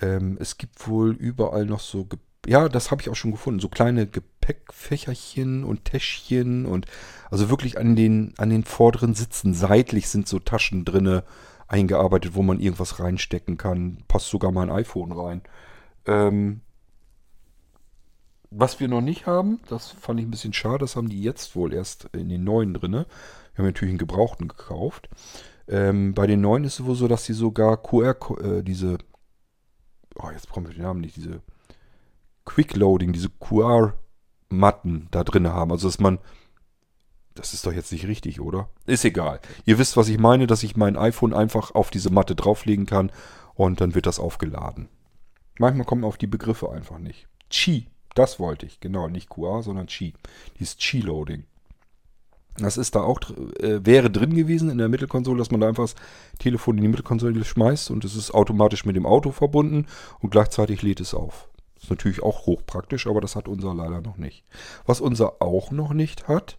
Ähm, 0.00 0.38
es 0.40 0.57
gibt 0.57 0.88
wohl 0.88 1.12
überall 1.12 1.66
noch 1.66 1.80
so, 1.80 2.07
Ge 2.07 2.18
ja, 2.47 2.68
das 2.68 2.90
habe 2.90 3.03
ich 3.03 3.09
auch 3.09 3.16
schon 3.16 3.30
gefunden, 3.30 3.61
so 3.61 3.68
kleine 3.68 4.07
Gepäckfächerchen 4.07 5.64
und 5.64 5.84
Täschchen 5.84 6.66
und 6.66 6.86
also 7.30 7.49
wirklich 7.51 7.78
an 7.78 7.95
den, 7.95 8.34
an 8.36 8.51
den 8.51 8.64
vorderen 8.64 9.14
Sitzen 9.14 9.55
seitlich 9.55 10.09
sind 10.09 10.26
so 10.26 10.38
Taschen 10.38 10.84
drinne 10.84 11.24
eingearbeitet, 11.68 12.34
wo 12.34 12.43
man 12.43 12.61
irgendwas 12.61 12.99
reinstecken 12.99 13.57
kann. 13.57 14.05
Passt 14.09 14.28
sogar 14.28 14.51
mal 14.51 14.62
ein 14.68 14.76
iPhone 14.76 15.12
rein. 15.12 15.43
Ähm, 16.07 16.61
was 18.51 18.80
wir 18.80 18.88
noch 18.88 19.01
nicht 19.01 19.26
haben, 19.26 19.61
das 19.68 19.90
fand 19.90 20.20
ich 20.20 20.26
ein 20.26 20.30
bisschen 20.30 20.53
schade, 20.53 20.80
das 20.80 20.97
haben 20.97 21.09
die 21.09 21.22
jetzt 21.22 21.57
wohl 21.57 21.72
erst 21.72 22.11
in 22.12 22.28
den 22.28 22.45
neuen 22.45 22.74
drinne. 22.74 23.07
Wir 23.55 23.59
haben 23.59 23.66
natürlich 23.66 23.93
einen 23.93 23.99
gebrauchten 23.99 24.49
gekauft. 24.49 25.09
Ähm, 25.68 26.12
bei 26.12 26.26
den 26.26 26.40
neuen 26.40 26.64
ist 26.64 26.80
es 26.80 26.84
wohl 26.84 26.97
so, 26.97 27.09
dass 27.09 27.24
sie 27.24 27.32
sogar 27.32 27.80
QR, 27.82 28.16
äh, 28.43 28.62
diese, 28.62 28.99
oh, 30.16 30.28
jetzt 30.30 30.49
brauchen 30.49 30.66
wir 30.66 30.74
den 30.74 30.82
Namen 30.82 31.01
nicht, 31.01 31.16
diese 31.16 31.40
Quick 32.45 32.76
Loading, 32.76 33.12
diese 33.12 33.28
QR-Matten 33.28 35.09
da 35.11 35.24
drin 35.24 35.49
haben. 35.49 35.72
Also, 35.72 35.88
dass 35.88 36.01
man, 36.01 36.18
das 37.34 37.55
ist 37.55 37.66
doch 37.66 37.72
jetzt 37.72 37.93
nicht 37.93 38.07
richtig, 38.07 38.40
oder? 38.40 38.68
Ist 38.86 39.05
egal. 39.05 39.40
Ihr 39.64 39.78
wisst, 39.78 39.97
was 39.97 40.09
ich 40.09 40.18
meine, 40.18 40.47
dass 40.47 40.62
ich 40.62 40.76
mein 40.76 40.97
iPhone 40.97 41.34
einfach 41.34 41.74
auf 41.74 41.90
diese 41.90 42.11
Matte 42.11 42.34
drauflegen 42.34 42.86
kann 42.86 43.11
und 43.55 43.80
dann 43.80 43.95
wird 43.95 44.07
das 44.07 44.18
aufgeladen. 44.18 44.88
Manchmal 45.59 45.86
kommen 45.86 46.05
auf 46.05 46.18
die 46.18 46.26
Begriffe 46.26 46.70
einfach 46.70 46.99
nicht. 46.99 47.28
Qi, 47.51 47.86
das 48.14 48.40
wollte 48.40 48.66
ich, 48.66 48.80
genau, 48.80 49.09
nicht 49.09 49.28
QR, 49.28 49.62
sondern 49.62 49.86
Qi. 49.86 50.14
Dieses 50.59 50.76
Qi-Loading. 50.78 51.45
Das 52.59 52.76
ist 52.76 52.95
da 52.95 53.03
auch, 53.03 53.20
äh, 53.61 53.84
wäre 53.84 54.11
drin 54.11 54.34
gewesen 54.34 54.68
in 54.68 54.78
der 54.78 54.90
Mittelkonsole, 54.90 55.38
dass 55.38 55.51
man 55.51 55.61
da 55.61 55.68
einfach 55.68 55.84
das 55.84 55.95
Telefon 56.38 56.76
in 56.76 56.82
die 56.82 56.88
Mittelkonsole 56.88 57.45
schmeißt 57.45 57.90
und 57.90 58.05
es 58.05 58.14
ist 58.14 58.32
automatisch 58.32 58.84
mit 58.84 58.95
dem 58.95 59.07
Auto 59.07 59.30
verbunden 59.30 59.86
und 60.20 60.30
gleichzeitig 60.30 60.82
lädt 60.82 61.01
es 61.01 61.14
auf. 61.14 61.49
Ist 61.82 61.90
natürlich 61.90 62.22
auch 62.22 62.46
hochpraktisch, 62.46 63.06
aber 63.06 63.20
das 63.20 63.36
hat 63.36 63.48
unser 63.48 63.74
leider 63.74 64.00
noch 64.00 64.16
nicht. 64.16 64.44
Was 64.86 65.00
unser 65.00 65.42
auch 65.42 65.70
noch 65.70 65.92
nicht 65.92 66.28
hat, 66.28 66.56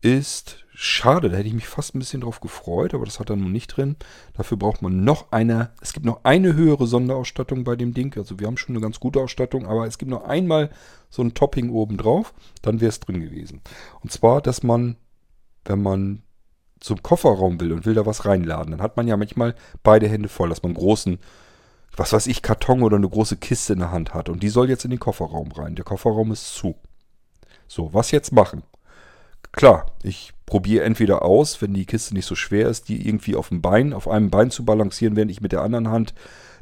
ist 0.00 0.64
schade, 0.74 1.28
da 1.28 1.36
hätte 1.36 1.48
ich 1.48 1.54
mich 1.54 1.68
fast 1.68 1.94
ein 1.94 1.98
bisschen 1.98 2.22
drauf 2.22 2.40
gefreut, 2.40 2.94
aber 2.94 3.04
das 3.04 3.20
hat 3.20 3.30
er 3.30 3.36
nun 3.36 3.52
nicht 3.52 3.68
drin. 3.68 3.96
Dafür 4.34 4.56
braucht 4.56 4.82
man 4.82 5.04
noch 5.04 5.32
eine, 5.32 5.70
es 5.80 5.92
gibt 5.92 6.06
noch 6.06 6.24
eine 6.24 6.54
höhere 6.54 6.86
Sonderausstattung 6.86 7.64
bei 7.64 7.76
dem 7.76 7.92
Ding. 7.94 8.16
Also 8.16 8.40
wir 8.40 8.46
haben 8.46 8.56
schon 8.56 8.74
eine 8.74 8.82
ganz 8.82 9.00
gute 9.00 9.20
Ausstattung, 9.20 9.66
aber 9.66 9.86
es 9.86 9.98
gibt 9.98 10.10
noch 10.10 10.24
einmal 10.24 10.70
so 11.10 11.22
ein 11.22 11.34
Topping 11.34 11.70
oben 11.70 11.98
drauf, 11.98 12.32
dann 12.62 12.80
wäre 12.80 12.88
es 12.88 13.00
drin 13.00 13.20
gewesen. 13.20 13.60
Und 14.00 14.12
zwar, 14.12 14.40
dass 14.40 14.62
man 14.62 14.96
wenn 15.64 15.82
man 15.82 16.22
zum 16.80 17.02
Kofferraum 17.02 17.60
will 17.60 17.72
und 17.72 17.86
will 17.86 17.94
da 17.94 18.06
was 18.06 18.26
reinladen, 18.26 18.72
dann 18.72 18.82
hat 18.82 18.96
man 18.96 19.06
ja 19.06 19.16
manchmal 19.16 19.54
beide 19.82 20.08
Hände 20.08 20.28
voll, 20.28 20.48
dass 20.48 20.62
man 20.62 20.74
großen, 20.74 21.18
was 21.96 22.12
weiß 22.12 22.26
ich, 22.26 22.42
Karton 22.42 22.82
oder 22.82 22.96
eine 22.96 23.08
große 23.08 23.36
Kiste 23.36 23.74
in 23.74 23.80
der 23.80 23.92
Hand 23.92 24.14
hat. 24.14 24.28
Und 24.28 24.42
die 24.42 24.48
soll 24.48 24.68
jetzt 24.68 24.84
in 24.84 24.90
den 24.90 25.00
Kofferraum 25.00 25.52
rein. 25.52 25.74
Der 25.74 25.84
Kofferraum 25.84 26.32
ist 26.32 26.54
zu. 26.54 26.74
So, 27.68 27.92
was 27.92 28.10
jetzt 28.10 28.32
machen? 28.32 28.62
Klar, 29.52 29.86
ich 30.02 30.32
probiere 30.46 30.84
entweder 30.84 31.22
aus, 31.22 31.60
wenn 31.60 31.74
die 31.74 31.84
Kiste 31.84 32.14
nicht 32.14 32.26
so 32.26 32.34
schwer 32.34 32.68
ist, 32.68 32.88
die 32.88 33.06
irgendwie 33.06 33.36
auf 33.36 33.48
dem 33.48 33.60
Bein, 33.60 33.92
auf 33.92 34.08
einem 34.08 34.30
Bein 34.30 34.50
zu 34.50 34.64
balancieren, 34.64 35.16
während 35.16 35.30
ich 35.30 35.42
mit 35.42 35.52
der 35.52 35.62
anderen 35.62 35.88
Hand 35.88 36.14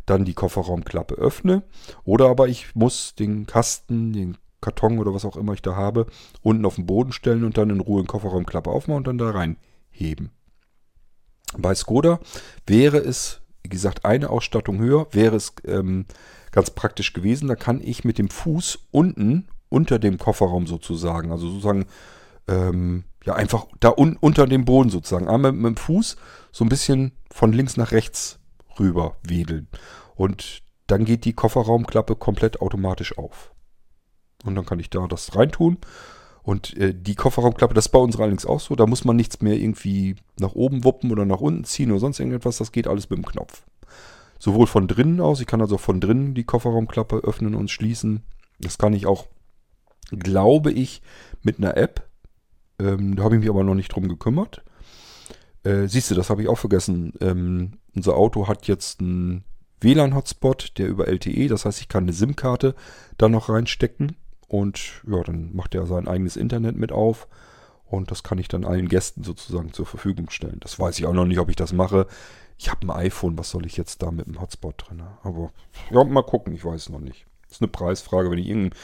dann 0.06 0.24
die 0.24 0.34
Kofferraumklappe 0.34 1.14
öffne. 1.14 1.62
Oder 2.04 2.28
aber 2.28 2.48
ich 2.48 2.74
muss 2.74 3.14
den 3.14 3.46
Kasten, 3.46 4.12
den 4.12 4.38
Karton 4.60 4.98
oder 4.98 5.14
was 5.14 5.24
auch 5.24 5.36
immer 5.36 5.52
ich 5.52 5.62
da 5.62 5.76
habe, 5.76 6.06
unten 6.42 6.66
auf 6.66 6.74
den 6.74 6.86
Boden 6.86 7.12
stellen 7.12 7.44
und 7.44 7.56
dann 7.56 7.70
in 7.70 7.80
Ruhe 7.80 8.02
den 8.02 8.08
Kofferraumklappe 8.08 8.70
aufmachen 8.70 8.98
und 8.98 9.06
dann 9.06 9.18
da 9.18 9.30
reinheben. 9.30 10.30
Bei 11.56 11.74
Skoda 11.74 12.20
wäre 12.66 12.98
es, 12.98 13.40
wie 13.62 13.68
gesagt, 13.68 14.04
eine 14.04 14.30
Ausstattung 14.30 14.78
höher, 14.78 15.06
wäre 15.12 15.36
es 15.36 15.54
ähm, 15.64 16.06
ganz 16.50 16.70
praktisch 16.70 17.12
gewesen. 17.12 17.48
Da 17.48 17.56
kann 17.56 17.80
ich 17.80 18.04
mit 18.04 18.18
dem 18.18 18.28
Fuß 18.28 18.86
unten 18.90 19.48
unter 19.68 19.98
dem 19.98 20.18
Kofferraum 20.18 20.66
sozusagen, 20.66 21.30
also 21.30 21.48
sozusagen, 21.48 21.86
ähm, 22.48 23.04
ja, 23.24 23.34
einfach 23.34 23.66
da 23.78 23.90
un 23.96 24.16
unter 24.16 24.46
dem 24.46 24.64
Boden 24.64 24.90
sozusagen, 24.90 25.28
einmal 25.28 25.52
mit 25.52 25.64
dem 25.64 25.76
Fuß 25.76 26.16
so 26.52 26.64
ein 26.64 26.68
bisschen 26.68 27.12
von 27.30 27.52
links 27.52 27.76
nach 27.76 27.92
rechts 27.92 28.38
rüber 28.78 29.16
wedeln. 29.22 29.68
Und 30.16 30.62
dann 30.86 31.04
geht 31.04 31.24
die 31.24 31.34
Kofferraumklappe 31.34 32.16
komplett 32.16 32.60
automatisch 32.60 33.16
auf. 33.16 33.52
Und 34.44 34.54
dann 34.54 34.66
kann 34.66 34.80
ich 34.80 34.90
da 34.90 35.06
das 35.06 35.36
reintun. 35.36 35.78
Und 36.42 36.76
äh, 36.76 36.94
die 36.94 37.14
Kofferraumklappe, 37.14 37.74
das 37.74 37.86
ist 37.86 37.92
bei 37.92 37.98
uns 37.98 38.16
allerdings 38.16 38.46
auch 38.46 38.60
so. 38.60 38.74
Da 38.74 38.86
muss 38.86 39.04
man 39.04 39.16
nichts 39.16 39.40
mehr 39.40 39.56
irgendwie 39.56 40.16
nach 40.38 40.52
oben 40.52 40.84
wuppen 40.84 41.12
oder 41.12 41.24
nach 41.24 41.40
unten 41.40 41.64
ziehen 41.64 41.90
oder 41.90 42.00
sonst 42.00 42.18
irgendetwas. 42.18 42.58
Das 42.58 42.72
geht 42.72 42.88
alles 42.88 43.10
mit 43.10 43.18
dem 43.18 43.26
Knopf. 43.26 43.62
Sowohl 44.38 44.66
von 44.66 44.88
drinnen 44.88 45.20
aus, 45.20 45.40
ich 45.40 45.46
kann 45.46 45.60
also 45.60 45.76
von 45.76 46.00
drinnen 46.00 46.34
die 46.34 46.44
Kofferraumklappe 46.44 47.18
öffnen 47.18 47.54
und 47.54 47.70
schließen. 47.70 48.22
Das 48.58 48.78
kann 48.78 48.94
ich 48.94 49.06
auch, 49.06 49.26
glaube 50.10 50.72
ich, 50.72 51.02
mit 51.42 51.58
einer 51.58 51.76
App. 51.76 52.08
Ähm, 52.78 53.16
da 53.16 53.24
habe 53.24 53.34
ich 53.34 53.40
mich 53.40 53.50
aber 53.50 53.64
noch 53.64 53.74
nicht 53.74 53.94
drum 53.94 54.08
gekümmert. 54.08 54.62
Äh, 55.62 55.88
siehst 55.88 56.10
du, 56.10 56.14
das 56.14 56.30
habe 56.30 56.42
ich 56.42 56.48
auch 56.48 56.58
vergessen. 56.58 57.12
Ähm, 57.20 57.72
unser 57.94 58.16
Auto 58.16 58.48
hat 58.48 58.66
jetzt 58.66 59.00
einen 59.00 59.44
WLAN-Hotspot, 59.82 60.78
der 60.78 60.88
über 60.88 61.06
LTE, 61.06 61.48
das 61.48 61.64
heißt, 61.64 61.80
ich 61.80 61.88
kann 61.88 62.04
eine 62.04 62.12
SIM-Karte 62.12 62.74
da 63.18 63.28
noch 63.28 63.48
reinstecken. 63.50 64.16
Und 64.50 65.04
ja, 65.06 65.22
dann 65.22 65.54
macht 65.54 65.76
er 65.76 65.86
sein 65.86 66.08
eigenes 66.08 66.36
Internet 66.36 66.76
mit 66.76 66.90
auf. 66.90 67.28
Und 67.86 68.10
das 68.10 68.24
kann 68.24 68.38
ich 68.38 68.48
dann 68.48 68.64
allen 68.64 68.88
Gästen 68.88 69.22
sozusagen 69.22 69.72
zur 69.72 69.86
Verfügung 69.86 70.28
stellen. 70.28 70.58
Das 70.58 70.76
weiß 70.76 70.98
ich 70.98 71.06
auch 71.06 71.12
noch 71.12 71.24
nicht, 71.24 71.38
ob 71.38 71.50
ich 71.50 71.56
das 71.56 71.72
mache. 71.72 72.08
Ich 72.58 72.68
habe 72.68 72.84
ein 72.84 72.90
iPhone, 72.90 73.38
was 73.38 73.50
soll 73.50 73.64
ich 73.64 73.76
jetzt 73.76 74.02
da 74.02 74.10
mit 74.10 74.26
dem 74.26 74.40
Hotspot 74.40 74.74
drin? 74.76 75.04
Aber 75.22 75.50
ja, 75.92 76.02
mal 76.02 76.24
gucken, 76.24 76.52
ich 76.52 76.64
weiß 76.64 76.88
noch 76.88 76.98
nicht. 76.98 77.26
Das 77.42 77.58
ist 77.58 77.62
eine 77.62 77.68
Preisfrage. 77.68 78.28
Wenn 78.28 78.38
ich 78.38 78.48
irgendeine 78.48 78.74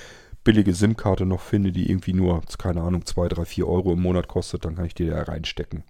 billige 0.45 0.73
SIM-Karte 0.73 1.27
noch 1.27 1.41
finde, 1.41 1.73
die 1.73 1.91
irgendwie 1.91 2.13
nur, 2.13 2.43
keine 2.59 2.83
Ahnung, 2.83 3.05
2, 3.05 3.29
3, 3.29 3.45
4 3.45 3.67
Euro 3.67 3.95
im 3.95 4.03
Monat 4.03 4.29
kostet, 4.29 4.65
dann 4.65 4.77
kann 4.77 4.85
ich 4.85 4.95
die 4.95 5.07
da 5.07 5.21
reinstecken. 5.21 5.83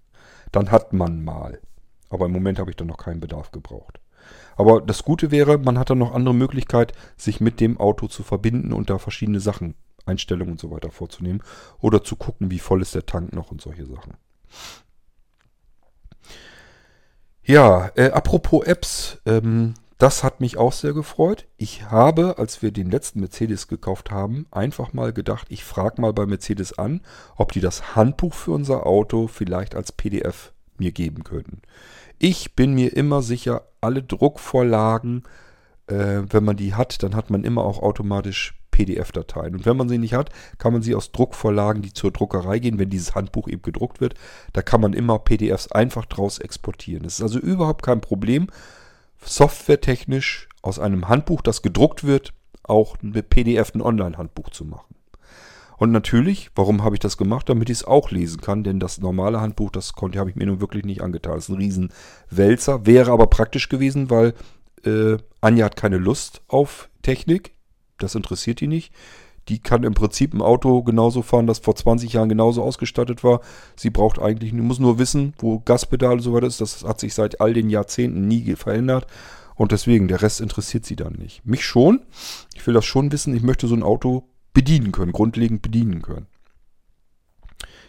Dann 0.53 0.71
hat 0.71 0.95
man 0.95 1.23
mal. 1.23 1.61
Aber 2.09 2.25
im 2.25 2.33
Moment 2.33 2.59
habe 2.59 2.71
ich 2.71 2.77
dann 2.77 2.87
noch 2.87 2.97
keinen 2.97 3.21
Bedarf 3.21 3.51
gebraucht. 3.51 4.01
Aber 4.57 4.81
das 4.81 5.03
Gute 5.03 5.31
wäre, 5.31 5.59
man 5.59 5.79
hat 5.79 5.91
dann 5.91 5.99
noch 5.99 6.15
andere 6.15 6.35
Möglichkeit, 6.35 6.93
sich 7.17 7.41
mit 7.41 7.61
dem 7.61 7.79
Auto 7.79 8.09
zu 8.09 8.23
verbinden 8.23 8.73
und 8.73 8.91
da 8.91 8.99
verschiedene 8.99 9.41
Sachen, 9.41 9.75
Einstellungen 10.07 10.53
und 10.53 10.61
so 10.61 10.71
weiter 10.71 10.91
vorzunehmen. 10.91 11.43
Oder 11.81 12.03
zu 12.03 12.17
gucken, 12.17 12.51
wie 12.51 12.59
voll 12.59 12.83
ist 12.83 12.95
der 12.95 13.07
Tank 13.07 13.33
noch 13.33 13.51
und 13.51 13.61
solche 13.61 13.87
Sachen. 13.87 14.15
Ja, 17.43 17.91
äh, 17.95 18.11
apropos 18.11 18.67
Apps, 18.67 19.21
ähm, 19.25 19.75
das 19.99 20.25
hat 20.25 20.41
mich 20.41 20.59
auch 20.59 20.73
sehr 20.73 20.93
gefreut. 20.93 21.47
Ich 21.57 21.91
habe, 21.91 22.39
als 22.39 22.61
wir 22.61 22.71
den 22.71 22.91
letzten 22.91 23.21
Mercedes 23.21 23.67
gekauft 23.67 24.11
haben, 24.11 24.47
einfach 24.51 24.93
mal 24.93 25.13
gedacht, 25.13 25.47
ich 25.49 25.65
frage 25.65 26.03
mal 26.03 26.13
bei 26.13 26.27
Mercedes 26.27 26.79
an, 26.79 27.01
ob 27.37 27.53
die 27.53 27.61
das 27.61 27.97
Handbuch 27.97 28.35
für 28.35 28.51
unser 28.51 28.85
Auto 28.85 29.27
vielleicht 29.27 29.75
als 29.75 29.93
PDF 29.93 30.53
mir 30.81 30.93
geben 30.93 31.25
könnten. 31.25 31.63
Ich 32.19 32.55
bin 32.55 32.75
mir 32.75 32.97
immer 32.97 33.23
sicher, 33.23 33.63
alle 33.81 34.03
Druckvorlagen, 34.03 35.25
äh, 35.87 36.23
wenn 36.29 36.45
man 36.45 36.57
die 36.57 36.75
hat, 36.75 37.03
dann 37.03 37.15
hat 37.15 37.31
man 37.31 37.45
immer 37.45 37.65
auch 37.65 37.83
automatisch 37.83 38.55
PDF-Dateien. 38.77 39.55
Und 39.55 39.67
wenn 39.67 39.77
man 39.77 39.89
sie 39.89 39.99
nicht 39.99 40.15
hat, 40.15 40.31
kann 40.59 40.73
man 40.73 40.83
sie 40.83 40.95
aus 40.95 41.13
Druckvorlagen, 41.13 41.83
die 41.83 41.93
zur 41.93 42.11
Druckerei 42.11 42.59
gehen, 42.59 42.79
wenn 42.79 42.91
dieses 42.91 43.15
Handbuch 43.15 43.49
eben 43.49 43.63
gedruckt 43.63 44.01
wird, 44.01 44.15
da 44.53 44.61
kann 44.63 44.83
man 44.83 44.93
immer 44.93 45.19
PDFs 45.19 45.73
einfach 45.73 46.05
draus 46.05 46.39
exportieren. 46.39 47.05
Es 47.07 47.15
ist 47.15 47.23
also 47.23 47.39
überhaupt 47.39 47.83
kein 47.83 48.03
Problem, 48.03 48.49
softwaretechnisch 49.25 50.49
aus 50.61 50.79
einem 50.79 51.09
Handbuch, 51.09 51.41
das 51.41 51.63
gedruckt 51.63 52.05
wird, 52.05 52.35
auch 52.65 52.97
mit 53.01 53.31
PDF 53.31 53.75
ein 53.75 53.81
Online-Handbuch 53.81 54.51
zu 54.51 54.65
machen. 54.65 54.95
Und 55.79 55.93
natürlich, 55.93 56.51
warum 56.55 56.83
habe 56.83 56.97
ich 56.97 57.01
das 57.01 57.17
gemacht? 57.17 57.49
Damit 57.49 57.69
ich 57.71 57.79
es 57.79 57.85
auch 57.85 58.11
lesen 58.11 58.41
kann, 58.41 58.65
denn 58.65 58.81
das 58.81 58.99
normale 58.99 59.41
Handbuch, 59.41 59.71
das 59.71 59.93
konnte, 59.93 60.19
habe 60.19 60.31
ich 60.31 60.37
mir 60.37 60.47
nun 60.47 60.61
wirklich 60.61 60.85
nicht 60.85 61.03
angetan. 61.03 61.35
Das 61.35 61.45
ist 61.45 61.51
ein 61.51 61.57
Riesenwälzer, 61.57 62.87
wäre 62.87 63.13
aber 63.13 63.27
praktisch 63.27 63.69
gewesen, 63.69 64.11
weil 64.11 64.35
äh, 64.85 65.19
Anja 65.41 65.67
hat 65.67 65.77
keine 65.77 65.99
Lust 65.99 66.43
auf 66.49 66.89
Technik. 67.03 67.53
Das 67.99 68.15
interessiert 68.15 68.61
die 68.61 68.69
nicht. 68.69 68.93
Die 69.49 69.61
kann 69.61 69.85
im 69.85 69.95
Prinzip 69.95 70.35
ein 70.35 70.43
Auto 70.43 70.83
genauso 70.83 71.23
fahren, 71.23 71.47
das 71.47 71.61
vor 71.61 71.77
20 71.77 72.13
Jahren 72.13 72.29
genauso 72.29 72.63
ausgestattet 72.63 73.23
war. 73.23 73.41
Sie 73.77 73.91
braucht 73.91 74.19
eigentlich, 74.19 74.53
muss 74.53 74.81
nur 74.81 74.99
wissen, 74.99 75.35
wo 75.39 75.61
Gaspedal 75.61 76.15
und 76.15 76.21
so 76.21 76.33
weiter 76.33 76.49
ist. 76.49 76.61
Das 76.61 76.83
hat 76.83 76.99
sich 76.99 77.15
seit 77.15 77.41
all 77.41 77.53
den 77.53 77.71
Jahrzehnten 77.71 78.27
nie 78.27 78.57
verändert. 78.57 79.07
Und 79.55 79.73
deswegen, 79.73 80.09
der 80.09 80.21
Rest 80.21 80.41
interessiert 80.41 80.85
sie 80.85 80.97
dann 80.97 81.15
nicht. 81.15 81.47
Mich 81.47 81.65
schon. 81.65 82.03
Ich 82.55 82.67
will 82.67 82.75
das 82.75 82.85
schon 82.85 83.13
wissen. 83.13 83.35
Ich 83.37 83.43
möchte 83.43 83.69
so 83.69 83.75
ein 83.75 83.85
Auto 83.85 84.25
bedienen 84.57 84.91
können, 84.91 85.13
grundlegend 85.13 85.61
bedienen 85.61 86.01
können. 86.01 86.29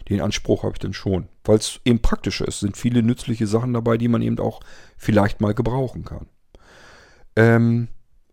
Den 0.10 0.20
Anspruch 0.20 0.64
habe 0.64 0.74
ich 0.74 0.80
dann 0.80 0.94
schon, 0.94 1.30
weil 1.46 1.60
es 1.60 1.80
eben 1.86 2.02
praktischer 2.02 2.46
ist. 2.46 2.60
Sind 2.60 2.76
viele 2.76 3.04
nützliche 3.04 3.48
Sachen 3.48 3.72
dabei, 3.72 3.98
die 3.98 4.10
man 4.10 4.22
eben 4.22 4.38
auch 4.40 4.60
vielleicht 4.98 5.40
mal 5.40 5.54
gebrauchen 5.54 6.04
kann. 6.04 6.28
Ähm, 7.38 7.88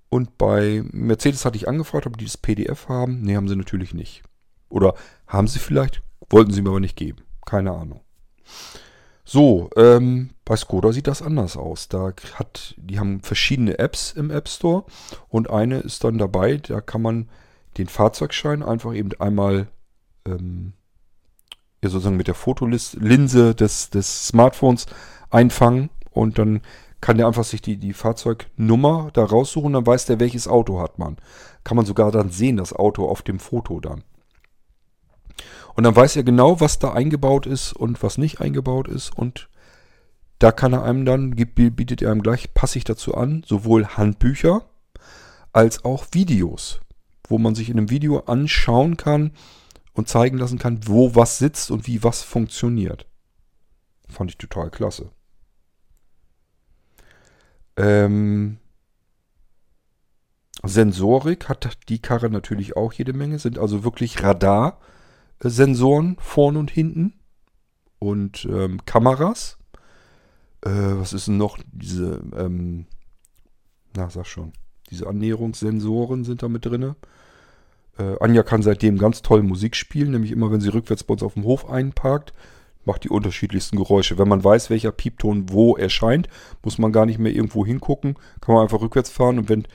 und 0.09 0.37
bei 0.37 0.83
Mercedes 0.91 1.45
hatte 1.45 1.57
ich 1.57 1.69
angefragt, 1.69 2.07
ob 2.07 2.19
die 2.19 2.25
das 2.25 2.37
PDF 2.37 2.89
haben. 2.89 3.23
Ne, 3.23 3.37
haben 3.37 3.49
sie 3.49 3.55
natürlich 3.55 3.95
nicht. 3.95 4.25
Oder 4.69 4.95
haben 5.29 5.47
sie 5.47 5.61
vielleicht, 5.61 6.03
wollten 6.29 6.53
sie 6.53 6.63
mir 6.63 6.71
aber 6.71 6.81
nicht 6.81 6.97
geben. 6.97 7.23
Keine 7.47 7.71
Ahnung. 7.71 8.01
So, 9.25 9.71
ähm, 9.77 10.31
bei 10.45 10.57
Skoda 10.57 10.91
sieht 10.93 11.07
das 11.07 11.23
anders 11.23 11.57
aus. 11.57 11.89
Da 11.89 12.13
hat, 12.35 12.75
die 12.79 12.99
haben 12.99 13.21
verschiedene 13.21 13.79
Apps 13.79 14.11
im 14.11 14.33
App 14.33 14.49
Store 14.49 14.87
und 15.29 15.51
eine 15.51 15.79
ist 15.79 16.03
dann 16.03 16.19
dabei, 16.19 16.57
da 16.57 16.81
kann 16.81 17.01
man 17.01 17.29
den 17.79 17.89
Fahrzeugschein 17.89 18.63
einfach 18.63 18.95
eben 18.95 19.11
einmal 19.19 19.69
ähm, 20.27 20.73
ja, 21.83 21.91
sozusagen 21.91 22.17
mit 22.17 22.29
der 22.29 22.35
Fotolinse 22.35 23.55
des, 23.55 23.91
des 23.91 24.27
Smartphones 24.29 24.87
einfangen 25.31 25.91
und 26.11 26.39
dann 26.39 26.63
kann 27.01 27.19
der 27.19 27.27
einfach 27.27 27.45
sich 27.45 27.61
die, 27.61 27.77
die 27.77 27.93
Fahrzeugnummer 27.93 29.11
da 29.13 29.25
raussuchen, 29.25 29.75
dann 29.75 29.87
weiß 29.87 30.07
der, 30.07 30.21
welches 30.21 30.49
Auto 30.49 30.81
hat 30.81 30.99
man. 30.99 31.19
Kann 31.63 31.77
man 31.77 31.85
sogar 31.85 32.11
dann 32.11 32.31
sehen, 32.31 32.57
das 32.57 32.73
Auto 32.73 33.07
auf 33.07 33.21
dem 33.21 33.39
Foto 33.39 33.79
dann. 33.81 34.05
Und 35.75 35.85
dann 35.85 35.95
weiß 35.95 36.17
er 36.17 36.23
genau, 36.23 36.61
was 36.61 36.79
da 36.79 36.95
eingebaut 36.95 37.45
ist 37.45 37.75
und 37.75 38.03
was 38.03 38.17
nicht 38.17 38.41
eingebaut 38.41 38.89
ist. 38.89 39.15
Und 39.15 39.51
da 40.39 40.51
kann 40.51 40.73
er 40.73 40.85
einem 40.85 41.05
dann, 41.05 41.33
bietet 41.33 42.01
er 42.01 42.11
einem 42.11 42.23
gleich 42.23 42.55
passig 42.55 42.85
dazu 42.85 43.15
an, 43.15 43.43
sowohl 43.47 43.87
Handbücher 43.87 44.63
als 45.53 45.85
auch 45.85 46.07
Videos, 46.13 46.81
wo 47.29 47.39
man 47.39 47.55
sich 47.55 47.71
in 47.71 47.79
einem 47.79 47.91
Video 47.91 48.21
anschauen 48.21 48.97
kann 48.97 49.33
und 49.93 50.09
zeigen 50.09 50.39
lassen 50.39 50.59
kann, 50.59 50.87
wo 50.87 51.15
was 51.15 51.39
sitzt 51.39 51.71
und 51.71 51.87
wie 51.87 52.03
was 52.03 52.23
funktioniert. 52.23 53.07
Fand 54.09 54.31
ich 54.31 54.39
total 54.39 54.71
klasse. 54.71 55.11
Ähm, 57.77 58.59
Sensorik 60.63 61.49
hat 61.49 61.79
die 61.89 62.01
Karre 62.01 62.31
natürlich 62.31 62.77
auch 62.77 62.93
jede 62.93 63.13
Menge, 63.13 63.39
sind 63.39 63.59
also 63.59 63.85
wirklich 63.85 64.23
Radar. 64.23 64.79
Sensoren 65.41 66.17
vorn 66.21 66.57
und 66.57 66.71
hinten 66.71 67.15
und 67.99 68.47
ähm, 68.51 68.85
Kameras. 68.87 69.59
Äh, 70.63 70.71
was 70.71 71.13
ist 71.13 71.29
denn 71.29 71.37
noch? 71.37 71.59
Diese, 71.73 72.23
ähm, 72.35 72.87
na, 73.95 74.09
sag 74.09 74.27
schon. 74.27 74.53
Diese 74.95 75.09
Annäherungssensoren 75.09 76.23
sind 76.23 76.45
da 76.45 76.49
mit 76.49 76.65
drin. 76.65 76.95
Äh, 77.99 78.17
Anja 78.21 78.45
kann 78.45 78.63
seitdem 78.63 78.97
ganz 78.97 79.23
toll 79.23 79.43
Musik 79.43 79.75
spielen, 79.75 80.13
nämlich 80.13 80.31
immer, 80.31 80.53
wenn 80.53 80.61
sie 80.61 80.73
rückwärts 80.73 81.03
bei 81.03 81.15
uns 81.15 81.25
auf 81.25 81.35
dem 81.35 81.43
Hof 81.43 81.69
einparkt, 81.69 82.33
macht 82.85 83.03
die 83.03 83.09
unterschiedlichsten 83.09 83.77
Geräusche. 83.77 84.19
Wenn 84.19 84.29
man 84.29 84.45
weiß, 84.45 84.71
welcher 84.71 84.93
Piepton 84.93 85.51
wo 85.51 85.77
erscheint, 85.77 86.29
muss 86.63 86.79
man 86.79 86.93
gar 86.93 87.07
nicht 87.07 87.19
mehr 87.19 87.35
irgendwo 87.35 87.67
hingucken, 87.67 88.15
kann 88.41 88.55
man 88.55 88.63
einfach 88.63 88.81
rückwärts 88.81 89.11
fahren 89.11 89.41
und 89.41 89.49
wenn 89.49 89.67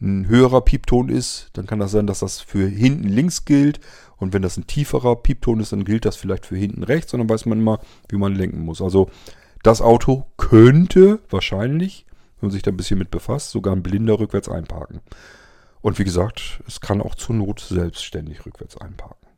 ein 0.00 0.28
höherer 0.28 0.60
Piepton 0.60 1.08
ist, 1.08 1.48
dann 1.54 1.66
kann 1.66 1.80
das 1.80 1.90
sein, 1.90 2.06
dass 2.06 2.20
das 2.20 2.38
für 2.38 2.68
hinten 2.68 3.08
links 3.08 3.44
gilt 3.44 3.80
und 4.18 4.32
wenn 4.32 4.42
das 4.42 4.56
ein 4.56 4.68
tieferer 4.68 5.16
Piepton 5.16 5.58
ist, 5.58 5.72
dann 5.72 5.84
gilt 5.84 6.04
das 6.04 6.14
vielleicht 6.14 6.46
für 6.46 6.56
hinten 6.56 6.84
rechts 6.84 7.12
und 7.12 7.18
dann 7.18 7.28
weiß 7.28 7.44
man 7.46 7.58
immer, 7.58 7.80
wie 8.08 8.18
man 8.18 8.36
lenken 8.36 8.60
muss. 8.60 8.80
Also 8.80 9.10
das 9.64 9.82
Auto 9.82 10.26
könnte 10.36 11.18
wahrscheinlich, 11.28 12.06
man 12.42 12.50
sich 12.50 12.62
da 12.62 12.70
ein 12.70 12.76
bisschen 12.76 12.98
mit 12.98 13.10
befasst, 13.10 13.50
sogar 13.50 13.74
ein 13.74 13.82
Blinder 13.82 14.18
rückwärts 14.18 14.48
einparken. 14.48 15.00
Und 15.80 15.98
wie 15.98 16.04
gesagt, 16.04 16.62
es 16.66 16.80
kann 16.80 17.00
auch 17.00 17.14
zur 17.14 17.36
Not 17.36 17.60
selbstständig 17.60 18.44
rückwärts 18.44 18.76
einparken. 18.76 19.28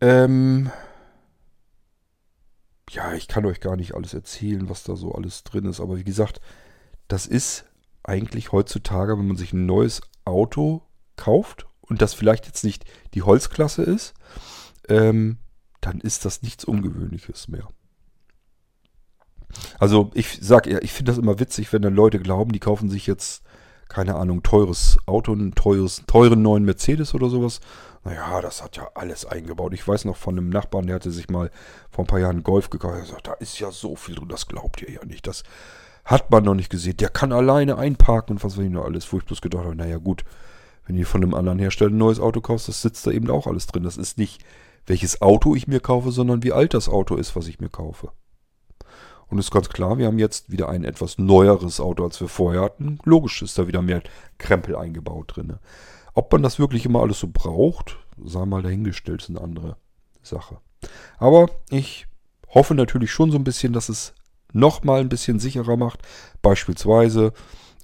Ähm 0.00 0.70
ja, 2.90 3.12
ich 3.14 3.28
kann 3.28 3.44
euch 3.44 3.60
gar 3.60 3.76
nicht 3.76 3.94
alles 3.94 4.14
erzählen, 4.14 4.68
was 4.68 4.84
da 4.84 4.96
so 4.96 5.12
alles 5.12 5.44
drin 5.44 5.66
ist. 5.66 5.80
Aber 5.80 5.96
wie 5.96 6.04
gesagt, 6.04 6.40
das 7.08 7.26
ist 7.26 7.64
eigentlich 8.02 8.52
heutzutage, 8.52 9.18
wenn 9.18 9.26
man 9.26 9.36
sich 9.36 9.52
ein 9.52 9.66
neues 9.66 10.02
Auto 10.24 10.82
kauft 11.16 11.66
und 11.80 12.02
das 12.02 12.14
vielleicht 12.14 12.46
jetzt 12.46 12.64
nicht 12.64 12.84
die 13.14 13.22
Holzklasse 13.22 13.82
ist, 13.82 14.14
ähm, 14.88 15.38
dann 15.80 16.00
ist 16.00 16.24
das 16.24 16.42
nichts 16.42 16.64
Ungewöhnliches 16.64 17.48
mehr. 17.48 17.68
Also 19.78 20.10
ich 20.14 20.38
sag 20.40 20.66
ja, 20.66 20.78
ich 20.82 20.92
finde 20.92 21.12
das 21.12 21.18
immer 21.18 21.38
witzig, 21.38 21.72
wenn 21.72 21.82
dann 21.82 21.94
Leute 21.94 22.18
glauben, 22.18 22.52
die 22.52 22.60
kaufen 22.60 22.88
sich 22.88 23.06
jetzt, 23.06 23.42
keine 23.88 24.16
Ahnung, 24.16 24.42
teures 24.42 24.98
Auto, 25.06 25.32
einen 25.32 25.54
teures, 25.54 26.02
teuren 26.06 26.42
neuen 26.42 26.64
Mercedes 26.64 27.14
oder 27.14 27.28
sowas. 27.28 27.60
Naja, 28.04 28.42
das 28.42 28.62
hat 28.62 28.76
ja 28.76 28.88
alles 28.94 29.24
eingebaut. 29.24 29.72
Ich 29.72 29.86
weiß 29.86 30.04
noch 30.04 30.16
von 30.16 30.36
einem 30.36 30.50
Nachbarn, 30.50 30.86
der 30.86 30.96
hatte 30.96 31.10
sich 31.10 31.30
mal 31.30 31.50
vor 31.90 32.04
ein 32.04 32.06
paar 32.06 32.20
Jahren 32.20 32.42
Golf 32.42 32.68
gekauft. 32.68 32.98
Er 32.98 33.06
sagt, 33.06 33.26
da 33.28 33.32
ist 33.34 33.58
ja 33.58 33.70
so 33.70 33.96
viel 33.96 34.14
drin, 34.14 34.28
das 34.28 34.46
glaubt 34.46 34.82
ihr 34.82 34.90
ja 34.90 35.04
nicht. 35.04 35.26
Das 35.26 35.42
hat 36.04 36.30
man 36.30 36.44
noch 36.44 36.54
nicht 36.54 36.70
gesehen. 36.70 36.98
Der 36.98 37.08
kann 37.08 37.32
alleine 37.32 37.78
einparken 37.78 38.36
und 38.36 38.44
was 38.44 38.58
weiß 38.58 38.64
ich 38.64 38.70
noch 38.70 38.84
alles. 38.84 39.10
Wo 39.10 39.16
ich 39.16 39.24
bloß 39.24 39.40
gedacht 39.40 39.64
habe, 39.64 39.74
naja 39.74 39.96
gut, 39.96 40.24
wenn 40.86 40.96
ihr 40.96 41.06
von 41.06 41.22
einem 41.22 41.32
anderen 41.32 41.58
Hersteller 41.58 41.90
ein 41.90 41.96
neues 41.96 42.20
Auto 42.20 42.42
kaufst, 42.42 42.68
das 42.68 42.82
sitzt 42.82 43.06
da 43.06 43.10
eben 43.10 43.30
auch 43.30 43.46
alles 43.46 43.66
drin. 43.66 43.84
Das 43.84 43.96
ist 43.96 44.18
nicht, 44.18 44.44
welches 44.86 45.22
Auto 45.22 45.54
ich 45.54 45.66
mir 45.66 45.80
kaufe, 45.80 46.10
sondern 46.10 46.42
wie 46.42 46.52
alt 46.52 46.74
das 46.74 46.90
Auto 46.90 47.16
ist, 47.16 47.34
was 47.36 47.48
ich 47.48 47.58
mir 47.58 47.70
kaufe. 47.70 48.10
Und 49.28 49.38
ist 49.38 49.50
ganz 49.50 49.68
klar, 49.68 49.98
wir 49.98 50.06
haben 50.06 50.18
jetzt 50.18 50.50
wieder 50.50 50.68
ein 50.68 50.84
etwas 50.84 51.18
neueres 51.18 51.80
Auto, 51.80 52.04
als 52.04 52.20
wir 52.20 52.28
vorher 52.28 52.62
hatten. 52.62 52.98
Logisch 53.04 53.42
ist 53.42 53.58
da 53.58 53.66
wieder 53.66 53.82
mehr 53.82 54.02
Krempel 54.38 54.76
eingebaut 54.76 55.36
drin. 55.36 55.54
Ob 56.14 56.30
man 56.32 56.42
das 56.42 56.58
wirklich 56.58 56.86
immer 56.86 57.00
alles 57.00 57.20
so 57.20 57.28
braucht, 57.32 57.96
sei 58.22 58.44
mal 58.44 58.62
dahingestellt, 58.62 59.22
ist 59.22 59.30
eine 59.30 59.40
andere 59.40 59.76
Sache. 60.22 60.58
Aber 61.18 61.50
ich 61.70 62.06
hoffe 62.48 62.74
natürlich 62.74 63.10
schon 63.10 63.30
so 63.30 63.38
ein 63.38 63.44
bisschen, 63.44 63.72
dass 63.72 63.88
es 63.88 64.14
nochmal 64.52 65.00
ein 65.00 65.08
bisschen 65.08 65.38
sicherer 65.40 65.76
macht. 65.76 66.00
Beispielsweise, 66.40 67.32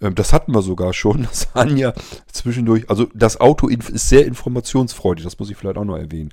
ähm, 0.00 0.14
das 0.14 0.32
hatten 0.32 0.54
wir 0.54 0.62
sogar 0.62 0.92
schon, 0.92 1.22
dass 1.30 1.54
Anja 1.54 1.92
zwischendurch, 2.32 2.88
also 2.88 3.08
das 3.14 3.40
Auto 3.40 3.68
ist 3.68 4.08
sehr 4.08 4.26
informationsfreudig, 4.26 5.24
das 5.24 5.38
muss 5.38 5.50
ich 5.50 5.56
vielleicht 5.56 5.76
auch 5.76 5.84
noch 5.84 5.98
erwähnen. 5.98 6.32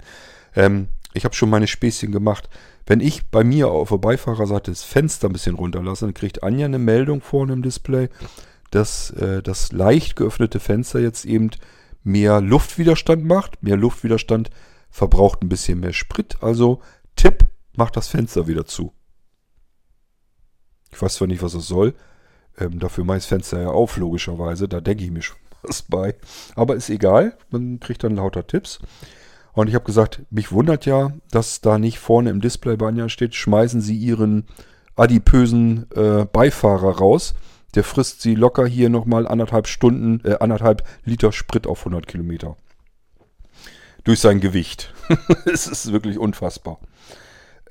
Ähm, 0.55 0.89
ich 1.13 1.25
habe 1.25 1.35
schon 1.35 1.49
meine 1.49 1.67
Späßchen 1.67 2.11
gemacht. 2.11 2.49
Wenn 2.87 3.01
ich 3.01 3.29
bei 3.29 3.43
mir 3.43 3.67
auf 3.67 3.89
der 3.89 3.97
Beifahrerseite 3.97 4.71
das 4.71 4.83
Fenster 4.83 5.27
ein 5.27 5.33
bisschen 5.33 5.55
runterlasse, 5.55 6.05
dann 6.05 6.13
kriegt 6.13 6.41
Anja 6.41 6.65
eine 6.65 6.79
Meldung 6.79 7.21
vorne 7.21 7.51
im 7.53 7.61
Display, 7.61 8.09
dass 8.71 9.11
äh, 9.11 9.43
das 9.43 9.73
leicht 9.73 10.15
geöffnete 10.15 10.61
Fenster 10.61 10.99
jetzt 10.99 11.25
eben 11.25 11.51
mehr 12.03 12.39
Luftwiderstand 12.39 13.25
macht. 13.25 13.61
Mehr 13.61 13.75
Luftwiderstand 13.75 14.49
verbraucht 14.89 15.43
ein 15.43 15.49
bisschen 15.49 15.81
mehr 15.81 15.91
Sprit. 15.91 16.37
Also 16.41 16.81
Tipp, 17.17 17.45
macht 17.75 17.97
das 17.97 18.07
Fenster 18.07 18.47
wieder 18.47 18.65
zu. 18.65 18.93
Ich 20.91 21.01
weiß 21.01 21.15
zwar 21.15 21.27
nicht, 21.27 21.43
was 21.43 21.53
das 21.53 21.67
soll. 21.67 21.93
Ähm, 22.57 22.79
dafür 22.79 23.03
mache 23.03 23.17
ich 23.17 23.23
das 23.23 23.29
Fenster 23.29 23.61
ja 23.61 23.67
auf, 23.67 23.97
logischerweise. 23.97 24.69
Da 24.69 24.79
denke 24.79 25.03
ich 25.03 25.11
mir 25.11 25.21
schon 25.21 25.37
was 25.61 25.81
bei. 25.81 26.15
Aber 26.55 26.75
ist 26.75 26.89
egal. 26.89 27.37
Man 27.49 27.81
kriegt 27.81 28.03
dann 28.05 28.15
lauter 28.15 28.47
Tipps. 28.47 28.79
Und 29.57 29.69
ich 29.69 29.73
habe 29.73 29.85
gesagt, 29.85 30.21
mich 30.29 30.51
wundert 30.51 30.85
ja, 30.85 31.13
dass 31.31 31.61
da 31.61 31.79
nicht 31.79 31.97
vorne 31.97 32.29
im 32.29 32.41
Display 32.41 32.77
bei 32.77 32.89
Anja 32.89 33.09
steht, 33.09 33.33
schmeißen 33.33 33.81
Sie 33.81 33.97
Ihren 33.97 34.45
adipösen 34.95 35.89
äh, 35.95 36.25
Beifahrer 36.25 36.99
raus. 36.99 37.33
Der 37.73 37.83
frisst 37.83 38.21
Sie 38.21 38.35
locker 38.35 38.67
hier 38.67 38.89
nochmal 38.89 39.27
anderthalb 39.27 39.65
Stunden, 39.65 40.23
äh, 40.23 40.35
anderthalb 40.39 40.87
Liter 41.05 41.31
Sprit 41.31 41.65
auf 41.65 41.79
100 41.79 42.05
Kilometer. 42.05 42.55
Durch 44.03 44.19
sein 44.19 44.41
Gewicht. 44.41 44.93
es 45.45 45.65
ist 45.65 45.91
wirklich 45.91 46.19
unfassbar. 46.19 46.79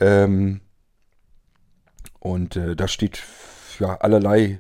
Ähm, 0.01 0.63
und 2.19 2.57
äh, 2.57 2.75
da 2.75 2.89
steht 2.89 3.23
ja 3.79 3.95
allerlei 3.95 4.59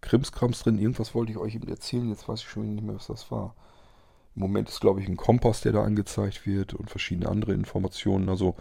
Krimskrams 0.00 0.64
drin. 0.64 0.80
Irgendwas 0.80 1.14
wollte 1.14 1.30
ich 1.30 1.38
euch 1.38 1.54
eben 1.54 1.68
erzählen. 1.68 2.08
Jetzt 2.08 2.28
weiß 2.28 2.40
ich 2.40 2.48
schon 2.48 2.74
nicht 2.74 2.84
mehr, 2.84 2.96
was 2.96 3.06
das 3.06 3.30
war. 3.30 3.54
Im 4.34 4.42
Moment 4.42 4.68
ist, 4.68 4.80
glaube 4.80 5.00
ich, 5.00 5.08
ein 5.08 5.16
Kompass, 5.16 5.60
der 5.60 5.72
da 5.72 5.84
angezeigt 5.84 6.46
wird 6.46 6.74
und 6.74 6.90
verschiedene 6.90 7.28
andere 7.28 7.52
Informationen. 7.52 8.28
Also, 8.28 8.56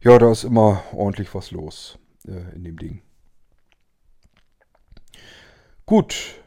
ja, 0.00 0.18
da 0.18 0.30
ist 0.30 0.44
immer 0.44 0.82
ordentlich 0.92 1.34
was 1.34 1.50
los 1.50 1.98
äh, 2.26 2.54
in 2.54 2.64
dem 2.64 2.78
Ding. 2.78 3.02
Gut. 5.84 6.42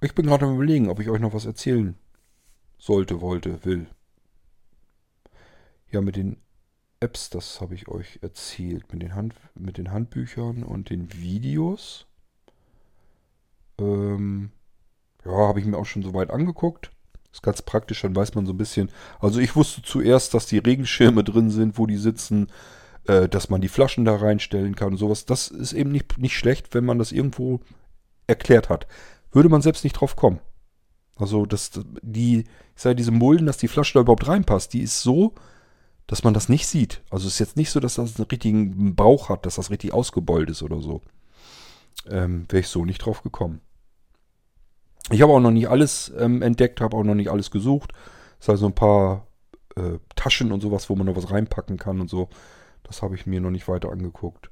Ich 0.00 0.14
bin 0.14 0.26
gerade 0.26 0.46
am 0.46 0.54
überlegen, 0.54 0.88
ob 0.90 1.00
ich 1.00 1.08
euch 1.08 1.20
noch 1.20 1.34
was 1.34 1.46
erzählen 1.46 1.96
sollte, 2.78 3.20
wollte, 3.20 3.64
will. 3.64 3.86
Ja, 5.90 6.00
mit 6.00 6.16
den 6.16 6.36
Apps, 6.98 7.30
das 7.30 7.60
habe 7.60 7.74
ich 7.74 7.88
euch 7.88 8.18
erzählt, 8.22 8.92
mit 8.92 9.02
den, 9.02 9.14
Hand, 9.14 9.34
mit 9.54 9.78
den 9.78 9.90
Handbüchern 9.90 10.62
und 10.62 10.90
den 10.90 11.12
Videos. 11.12 12.06
Ähm, 13.78 14.50
ja, 15.24 15.32
habe 15.32 15.60
ich 15.60 15.66
mir 15.66 15.76
auch 15.76 15.86
schon 15.86 16.02
soweit 16.02 16.30
angeguckt. 16.30 16.90
Ist 17.32 17.42
ganz 17.42 17.62
praktisch, 17.62 18.02
dann 18.02 18.14
weiß 18.14 18.34
man 18.34 18.44
so 18.44 18.52
ein 18.52 18.58
bisschen. 18.58 18.90
Also 19.20 19.40
ich 19.40 19.56
wusste 19.56 19.82
zuerst, 19.82 20.34
dass 20.34 20.46
die 20.46 20.58
Regenschirme 20.58 21.24
drin 21.24 21.50
sind, 21.50 21.78
wo 21.78 21.86
die 21.86 21.96
sitzen, 21.96 22.48
äh, 23.06 23.28
dass 23.28 23.48
man 23.48 23.60
die 23.60 23.68
Flaschen 23.68 24.04
da 24.04 24.16
reinstellen 24.16 24.74
kann 24.76 24.92
und 24.92 24.98
sowas. 24.98 25.24
Das 25.24 25.48
ist 25.48 25.72
eben 25.72 25.90
nicht, 25.90 26.18
nicht 26.18 26.36
schlecht, 26.36 26.74
wenn 26.74 26.84
man 26.84 26.98
das 26.98 27.10
irgendwo 27.10 27.60
erklärt 28.26 28.68
hat. 28.68 28.86
Würde 29.30 29.48
man 29.48 29.62
selbst 29.62 29.84
nicht 29.84 29.94
drauf 29.94 30.14
kommen. 30.14 30.40
Also, 31.16 31.46
dass 31.46 31.70
die, 32.02 32.40
ich 32.40 32.82
sage, 32.82 32.96
diese 32.96 33.12
Mulden, 33.12 33.46
dass 33.46 33.56
die 33.56 33.68
Flasche 33.68 33.94
da 33.94 34.00
überhaupt 34.00 34.28
reinpasst, 34.28 34.72
die 34.72 34.82
ist 34.82 35.00
so 35.02 35.34
dass 36.06 36.24
man 36.24 36.34
das 36.34 36.50
nicht 36.50 36.66
sieht. 36.66 37.00
Also 37.08 37.26
es 37.26 37.34
ist 37.34 37.38
jetzt 37.38 37.56
nicht 37.56 37.70
so, 37.70 37.80
dass 37.80 37.94
das 37.94 38.16
einen 38.16 38.26
richtigen 38.26 38.94
Bauch 38.94 39.30
hat, 39.30 39.46
dass 39.46 39.56
das 39.56 39.70
richtig 39.70 39.94
ausgebeult 39.94 40.50
ist 40.50 40.62
oder 40.62 40.80
so. 40.80 41.00
Ähm, 42.06 42.44
Wäre 42.50 42.60
ich 42.60 42.68
so 42.68 42.84
nicht 42.84 42.98
drauf 42.98 43.22
gekommen. 43.22 43.62
Ich 45.10 45.20
habe 45.20 45.32
auch 45.32 45.40
noch 45.40 45.50
nicht 45.50 45.68
alles 45.68 46.12
ähm, 46.18 46.42
entdeckt, 46.42 46.80
habe 46.80 46.96
auch 46.96 47.04
noch 47.04 47.14
nicht 47.14 47.30
alles 47.30 47.50
gesucht. 47.50 47.92
Es 48.38 48.46
sind 48.46 48.52
also 48.52 48.66
ein 48.66 48.74
paar 48.74 49.26
äh, 49.76 49.98
Taschen 50.14 50.52
und 50.52 50.60
sowas, 50.60 50.88
wo 50.88 50.96
man 50.96 51.06
noch 51.06 51.16
was 51.16 51.30
reinpacken 51.30 51.78
kann 51.78 52.00
und 52.00 52.08
so. 52.08 52.28
Das 52.82 53.02
habe 53.02 53.14
ich 53.14 53.26
mir 53.26 53.40
noch 53.40 53.50
nicht 53.50 53.68
weiter 53.68 53.90
angeguckt. 53.90 54.50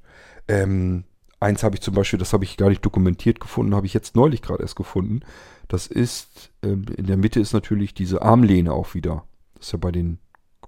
Ähm, 0.48 1.04
eins 1.38 1.62
habe 1.62 1.76
ich 1.76 1.82
zum 1.82 1.94
Beispiel, 1.94 2.18
das 2.18 2.32
habe 2.32 2.44
ich 2.44 2.56
gar 2.56 2.68
nicht 2.68 2.84
dokumentiert 2.84 3.40
gefunden, 3.40 3.74
habe 3.74 3.86
ich 3.86 3.94
jetzt 3.94 4.16
neulich 4.16 4.42
gerade 4.42 4.62
erst 4.62 4.76
gefunden. 4.76 5.20
Das 5.68 5.86
ist, 5.86 6.50
ähm, 6.62 6.84
in 6.96 7.06
der 7.06 7.16
Mitte 7.16 7.40
ist 7.40 7.52
natürlich 7.52 7.94
diese 7.94 8.22
Armlehne 8.22 8.72
auch 8.72 8.94
wieder. 8.94 9.24
Das 9.54 9.66
ist 9.66 9.72
ja 9.72 9.78
bei 9.78 9.92
den 9.92 10.18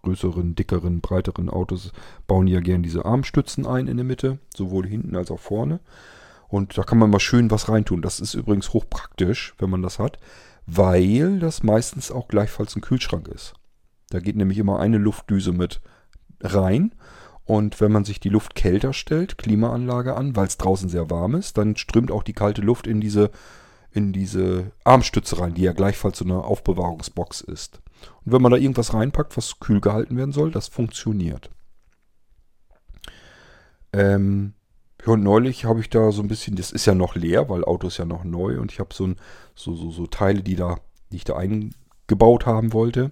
größeren, 0.02 0.54
dickeren, 0.54 1.00
breiteren 1.00 1.48
Autos, 1.48 1.92
bauen 2.26 2.46
die 2.46 2.52
ja 2.52 2.60
gerne 2.60 2.82
diese 2.82 3.04
Armstützen 3.04 3.66
ein 3.66 3.86
in 3.86 3.96
der 3.96 4.04
Mitte, 4.04 4.38
sowohl 4.54 4.86
hinten 4.86 5.16
als 5.16 5.30
auch 5.30 5.40
vorne. 5.40 5.80
Und 6.53 6.76
da 6.76 6.82
kann 6.82 6.98
man 6.98 7.09
mal 7.09 7.18
schön 7.18 7.50
was 7.50 7.70
reintun. 7.70 8.03
Das 8.03 8.20
ist 8.20 8.34
übrigens 8.34 8.74
hochpraktisch, 8.74 9.55
wenn 9.57 9.70
man 9.70 9.80
das 9.80 9.98
hat, 9.98 10.18
weil 10.66 11.38
das 11.38 11.62
meistens 11.62 12.11
auch 12.11 12.28
gleichfalls 12.28 12.76
ein 12.76 12.82
Kühlschrank 12.82 13.26
ist. 13.28 13.55
Da 14.11 14.20
geht 14.20 14.36
nämlich 14.36 14.59
immer 14.59 14.78
eine 14.78 14.98
Luftdüse 14.98 15.53
mit 15.53 15.80
rein. 16.42 16.94
Und 17.46 17.80
wenn 17.80 17.90
man 17.90 18.05
sich 18.05 18.20
die 18.20 18.28
Luft 18.28 18.55
kälter 18.55 18.92
stellt, 18.92 19.38
Klimaanlage 19.38 20.14
an, 20.14 20.36
weil 20.36 20.46
es 20.46 20.59
draußen 20.59 20.90
sehr 20.90 21.09
warm 21.09 21.36
ist, 21.36 21.57
dann 21.57 21.76
strömt 21.76 22.11
auch 22.11 22.22
die 22.22 22.34
kalte 22.34 22.61
Luft 22.61 22.86
in 22.86 23.00
diese, 23.00 23.30
in 23.90 24.12
diese 24.12 24.72
Armstütze 24.84 25.38
rein, 25.38 25.55
die 25.55 25.62
ja 25.62 25.72
gleichfalls 25.72 26.18
so 26.18 26.26
eine 26.26 26.44
Aufbewahrungsbox 26.44 27.40
ist. 27.40 27.80
Und 28.26 28.32
wenn 28.32 28.42
man 28.42 28.53
da 28.53 28.59
irgendwas 28.59 28.92
reinpackt, 28.92 29.38
was 29.38 29.59
kühl 29.59 29.80
gehalten 29.80 30.18
werden 30.18 30.32
soll, 30.32 30.50
das 30.50 30.68
funktioniert. 30.68 31.48
Ähm, 33.94 34.53
ja, 35.05 35.12
und 35.12 35.22
neulich 35.22 35.64
habe 35.64 35.80
ich 35.80 35.90
da 35.90 36.12
so 36.12 36.22
ein 36.22 36.28
bisschen, 36.28 36.57
das 36.57 36.70
ist 36.70 36.86
ja 36.86 36.94
noch 36.94 37.16
leer, 37.16 37.48
weil 37.48 37.64
Auto 37.64 37.88
ist 37.88 37.98
ja 37.98 38.05
noch 38.05 38.24
neu 38.24 38.61
und 38.61 38.70
ich 38.70 38.78
habe 38.78 38.94
so, 38.94 39.09
so, 39.55 39.74
so, 39.74 39.90
so 39.90 40.07
Teile, 40.07 40.42
die, 40.42 40.55
da, 40.55 40.76
die 41.11 41.16
ich 41.16 41.24
da 41.24 41.36
eingebaut 41.36 42.46
haben 42.46 42.72
wollte. 42.72 43.11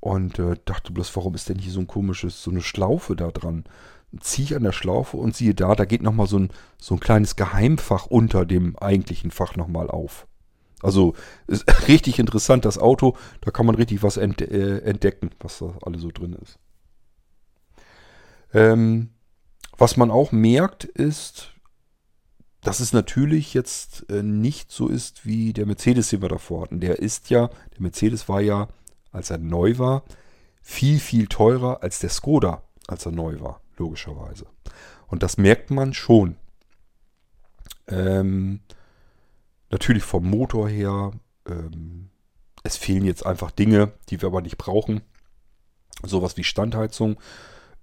Und 0.00 0.38
äh, 0.38 0.56
dachte 0.66 0.92
bloß, 0.92 1.16
warum 1.16 1.34
ist 1.34 1.48
denn 1.48 1.58
hier 1.58 1.72
so 1.72 1.80
ein 1.80 1.86
komisches, 1.86 2.42
so 2.42 2.50
eine 2.50 2.60
Schlaufe 2.60 3.16
da 3.16 3.30
dran? 3.30 3.64
Ziehe 4.20 4.44
ich 4.44 4.54
an 4.54 4.62
der 4.62 4.72
Schlaufe 4.72 5.16
und 5.16 5.34
siehe 5.34 5.54
da, 5.54 5.74
da 5.74 5.86
geht 5.86 6.02
nochmal 6.02 6.26
so 6.26 6.38
ein, 6.38 6.50
so 6.78 6.94
ein 6.94 7.00
kleines 7.00 7.36
Geheimfach 7.36 8.06
unter 8.06 8.44
dem 8.44 8.76
eigentlichen 8.76 9.30
Fach 9.30 9.56
nochmal 9.56 9.90
auf. 9.90 10.26
Also 10.82 11.14
ist 11.46 11.64
richtig 11.88 12.18
interessant, 12.18 12.66
das 12.66 12.76
Auto, 12.76 13.16
da 13.40 13.50
kann 13.50 13.64
man 13.64 13.76
richtig 13.76 14.02
was 14.02 14.18
äh, 14.18 14.26
entdecken, 14.26 15.30
was 15.40 15.58
da 15.58 15.72
alles 15.80 16.02
so 16.02 16.10
drin 16.12 16.34
ist. 16.34 16.58
Ähm, 18.52 19.13
was 19.76 19.96
man 19.96 20.10
auch 20.10 20.32
merkt, 20.32 20.84
ist, 20.84 21.52
dass 22.62 22.80
es 22.80 22.92
natürlich 22.92 23.54
jetzt 23.54 24.08
äh, 24.10 24.22
nicht 24.22 24.72
so 24.72 24.88
ist 24.88 25.26
wie 25.26 25.52
der 25.52 25.66
Mercedes, 25.66 26.08
den 26.08 26.22
wir 26.22 26.28
davor 26.28 26.62
hatten. 26.62 26.80
Der 26.80 26.98
ist 26.98 27.30
ja, 27.30 27.48
der 27.48 27.80
Mercedes 27.80 28.28
war 28.28 28.40
ja, 28.40 28.68
als 29.12 29.30
er 29.30 29.38
neu 29.38 29.78
war, 29.78 30.02
viel, 30.62 30.98
viel 30.98 31.26
teurer 31.26 31.82
als 31.82 31.98
der 31.98 32.10
Skoda, 32.10 32.62
als 32.86 33.04
er 33.04 33.12
neu 33.12 33.40
war, 33.40 33.60
logischerweise. 33.76 34.46
Und 35.08 35.22
das 35.22 35.36
merkt 35.36 35.70
man 35.70 35.92
schon. 35.92 36.36
Ähm, 37.86 38.60
natürlich 39.70 40.02
vom 40.02 40.28
Motor 40.28 40.68
her. 40.68 41.12
Ähm, 41.46 42.08
es 42.62 42.78
fehlen 42.78 43.04
jetzt 43.04 43.26
einfach 43.26 43.50
Dinge, 43.50 43.92
die 44.08 44.22
wir 44.22 44.28
aber 44.28 44.40
nicht 44.40 44.56
brauchen. 44.56 45.02
Sowas 46.02 46.38
wie 46.38 46.44
Standheizung. 46.44 47.20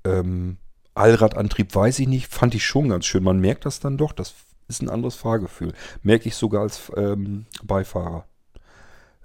Ähm, 0.04 0.58
Allradantrieb 0.94 1.74
weiß 1.74 2.00
ich 2.00 2.08
nicht, 2.08 2.28
fand 2.28 2.56
ich 2.56 2.66
schon 2.66 2.90
ganz 2.90 3.06
schön. 3.06 3.24
Man 3.24 3.40
merkt 3.40 3.66
das 3.66 3.80
dann 3.80 3.98
doch, 3.98 4.12
das 4.12 4.34
ist 4.68 4.82
ein 4.82 4.90
anderes 4.90 5.16
Fahrgefühl. 5.16 5.74
Merke 6.04 6.28
ich 6.28 6.36
sogar 6.36 6.62
als 6.62 6.92
ähm, 6.96 7.46
Beifahrer. 7.64 8.26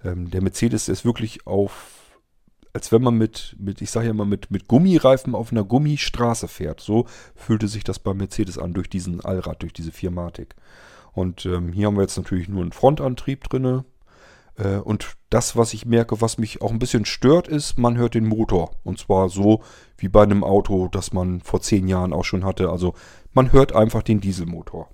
Ähm, 0.04 0.30
der 0.30 0.42
Mercedes 0.42 0.88
ist 0.88 1.04
wirklich 1.04 1.46
auf, 1.46 2.18
als 2.72 2.92
wenn 2.92 3.02
man 3.02 3.16
mit, 3.16 3.56
mit 3.58 3.80
ich 3.80 3.90
sage 3.90 4.08
ja 4.08 4.12
mal, 4.12 4.26
mit, 4.26 4.50
mit 4.50 4.68
Gummireifen 4.68 5.34
auf 5.34 5.52
einer 5.52 5.64
Gummistraße 5.64 6.48
fährt. 6.48 6.80
So 6.80 7.06
fühlte 7.34 7.68
sich 7.68 7.84
das 7.84 7.98
beim 7.98 8.18
Mercedes 8.18 8.58
an, 8.58 8.74
durch 8.74 8.88
diesen 8.88 9.24
Allrad, 9.24 9.62
durch 9.62 9.72
diese 9.72 9.92
Firmatik. 9.92 10.54
Und 11.12 11.46
ähm, 11.46 11.72
hier 11.72 11.86
haben 11.86 11.96
wir 11.96 12.02
jetzt 12.02 12.16
natürlich 12.16 12.48
nur 12.48 12.62
einen 12.62 12.72
Frontantrieb 12.72 13.44
drinne. 13.44 13.84
Äh, 14.56 14.76
und 14.78 15.16
das, 15.30 15.56
was 15.56 15.74
ich 15.74 15.86
merke, 15.86 16.20
was 16.20 16.38
mich 16.38 16.62
auch 16.62 16.70
ein 16.70 16.78
bisschen 16.78 17.04
stört, 17.04 17.48
ist, 17.48 17.78
man 17.78 17.96
hört 17.96 18.14
den 18.14 18.26
Motor. 18.26 18.72
Und 18.84 18.98
zwar 18.98 19.28
so 19.28 19.62
wie 19.98 20.08
bei 20.08 20.22
einem 20.22 20.44
Auto, 20.44 20.88
das 20.88 21.12
man 21.12 21.40
vor 21.40 21.60
zehn 21.60 21.88
Jahren 21.88 22.12
auch 22.12 22.24
schon 22.24 22.44
hatte. 22.44 22.70
Also 22.70 22.94
man 23.32 23.52
hört 23.52 23.74
einfach 23.74 24.02
den 24.02 24.20
Dieselmotor. 24.20 24.88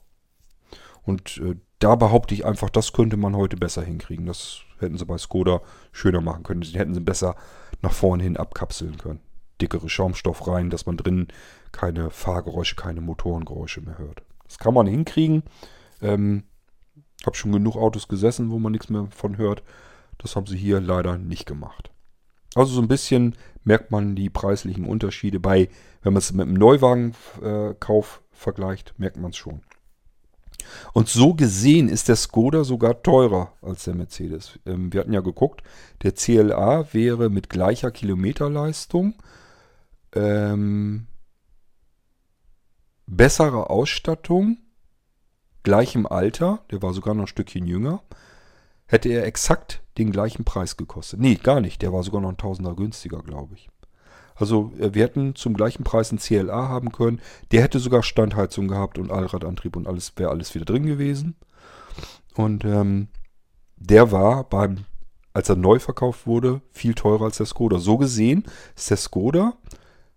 Und 1.02 1.38
äh, 1.38 1.56
da 1.78 1.96
behaupte 1.96 2.34
ich 2.34 2.44
einfach, 2.44 2.70
das 2.70 2.92
könnte 2.92 3.16
man 3.16 3.36
heute 3.36 3.56
besser 3.56 3.82
hinkriegen. 3.82 4.26
Das 4.26 4.60
hätten 4.78 4.98
sie 4.98 5.04
bei 5.04 5.18
Skoda 5.18 5.62
schöner 5.90 6.20
machen 6.20 6.44
können. 6.44 6.60
Den 6.60 6.74
hätten 6.74 6.94
sie 6.94 7.00
besser 7.00 7.34
nach 7.82 7.92
vorne 7.92 8.22
hin 8.22 8.36
abkapseln 8.36 8.98
können. 8.98 9.20
Dickere 9.60 9.88
Schaumstoff 9.88 10.46
rein, 10.46 10.70
dass 10.70 10.86
man 10.86 10.96
drinnen 10.96 11.28
keine 11.72 12.10
Fahrgeräusche, 12.10 12.76
keine 12.76 13.00
Motorengeräusche 13.00 13.80
mehr 13.80 13.98
hört. 13.98 14.22
Das 14.44 14.58
kann 14.58 14.74
man 14.74 14.86
hinkriegen. 14.86 15.42
Ähm, 16.00 16.44
habe 17.26 17.36
schon 17.36 17.52
genug 17.52 17.76
Autos 17.76 18.08
gesessen, 18.08 18.50
wo 18.50 18.58
man 18.58 18.72
nichts 18.72 18.88
mehr 18.88 19.08
von 19.10 19.36
hört. 19.36 19.62
Das 20.18 20.36
haben 20.36 20.46
sie 20.46 20.56
hier 20.56 20.80
leider 20.80 21.18
nicht 21.18 21.46
gemacht. 21.46 21.90
Also 22.54 22.74
so 22.74 22.82
ein 22.82 22.88
bisschen 22.88 23.34
merkt 23.64 23.90
man 23.90 24.14
die 24.14 24.30
preislichen 24.30 24.84
Unterschiede 24.84 25.40
bei, 25.40 25.68
wenn 26.02 26.12
man 26.12 26.18
es 26.18 26.32
mit 26.32 26.46
einem 26.46 26.54
Neuwagenkauf 26.54 28.22
äh, 28.22 28.36
vergleicht, 28.36 28.94
merkt 28.98 29.16
man 29.16 29.30
es 29.30 29.36
schon. 29.36 29.62
Und 30.92 31.08
so 31.08 31.34
gesehen 31.34 31.88
ist 31.88 32.08
der 32.08 32.16
Skoda 32.16 32.64
sogar 32.64 33.02
teurer 33.02 33.52
als 33.62 33.84
der 33.84 33.94
Mercedes. 33.94 34.58
Ähm, 34.66 34.92
wir 34.92 35.00
hatten 35.00 35.12
ja 35.12 35.20
geguckt, 35.20 35.62
der 36.02 36.14
CLA 36.14 36.92
wäre 36.92 37.30
mit 37.30 37.48
gleicher 37.48 37.90
Kilometerleistung, 37.90 39.14
ähm, 40.14 41.06
bessere 43.06 43.70
Ausstattung 43.70 44.58
gleichem 45.62 46.06
Alter, 46.06 46.60
der 46.70 46.82
war 46.82 46.92
sogar 46.92 47.14
noch 47.14 47.24
ein 47.24 47.28
Stückchen 47.28 47.66
jünger, 47.66 48.02
hätte 48.86 49.08
er 49.08 49.26
exakt 49.26 49.82
den 49.98 50.10
gleichen 50.12 50.44
Preis 50.44 50.76
gekostet. 50.76 51.20
Nee, 51.20 51.34
gar 51.36 51.60
nicht. 51.60 51.82
Der 51.82 51.92
war 51.92 52.02
sogar 52.02 52.20
noch 52.20 52.30
ein 52.30 52.36
Tausender 52.36 52.74
günstiger, 52.74 53.22
glaube 53.22 53.54
ich. 53.54 53.68
Also 54.34 54.72
äh, 54.78 54.94
wir 54.94 55.04
hätten 55.04 55.34
zum 55.34 55.54
gleichen 55.54 55.84
Preis 55.84 56.10
einen 56.10 56.18
CLA 56.18 56.68
haben 56.68 56.92
können. 56.92 57.20
Der 57.52 57.62
hätte 57.62 57.78
sogar 57.78 58.02
Standheizung 58.02 58.68
gehabt 58.68 58.98
und 58.98 59.10
Allradantrieb 59.10 59.76
und 59.76 59.86
alles 59.86 60.12
wäre 60.16 60.30
alles 60.30 60.54
wieder 60.54 60.64
drin 60.64 60.86
gewesen. 60.86 61.36
Und 62.34 62.64
ähm, 62.64 63.08
der 63.76 64.10
war 64.10 64.44
beim, 64.44 64.84
als 65.34 65.48
er 65.48 65.56
neu 65.56 65.78
verkauft 65.78 66.26
wurde, 66.26 66.62
viel 66.70 66.94
teurer 66.94 67.24
als 67.24 67.36
der 67.36 67.46
Skoda. 67.46 67.78
So 67.78 67.98
gesehen 67.98 68.44
der 68.88 68.96
Skoda, 68.96 69.54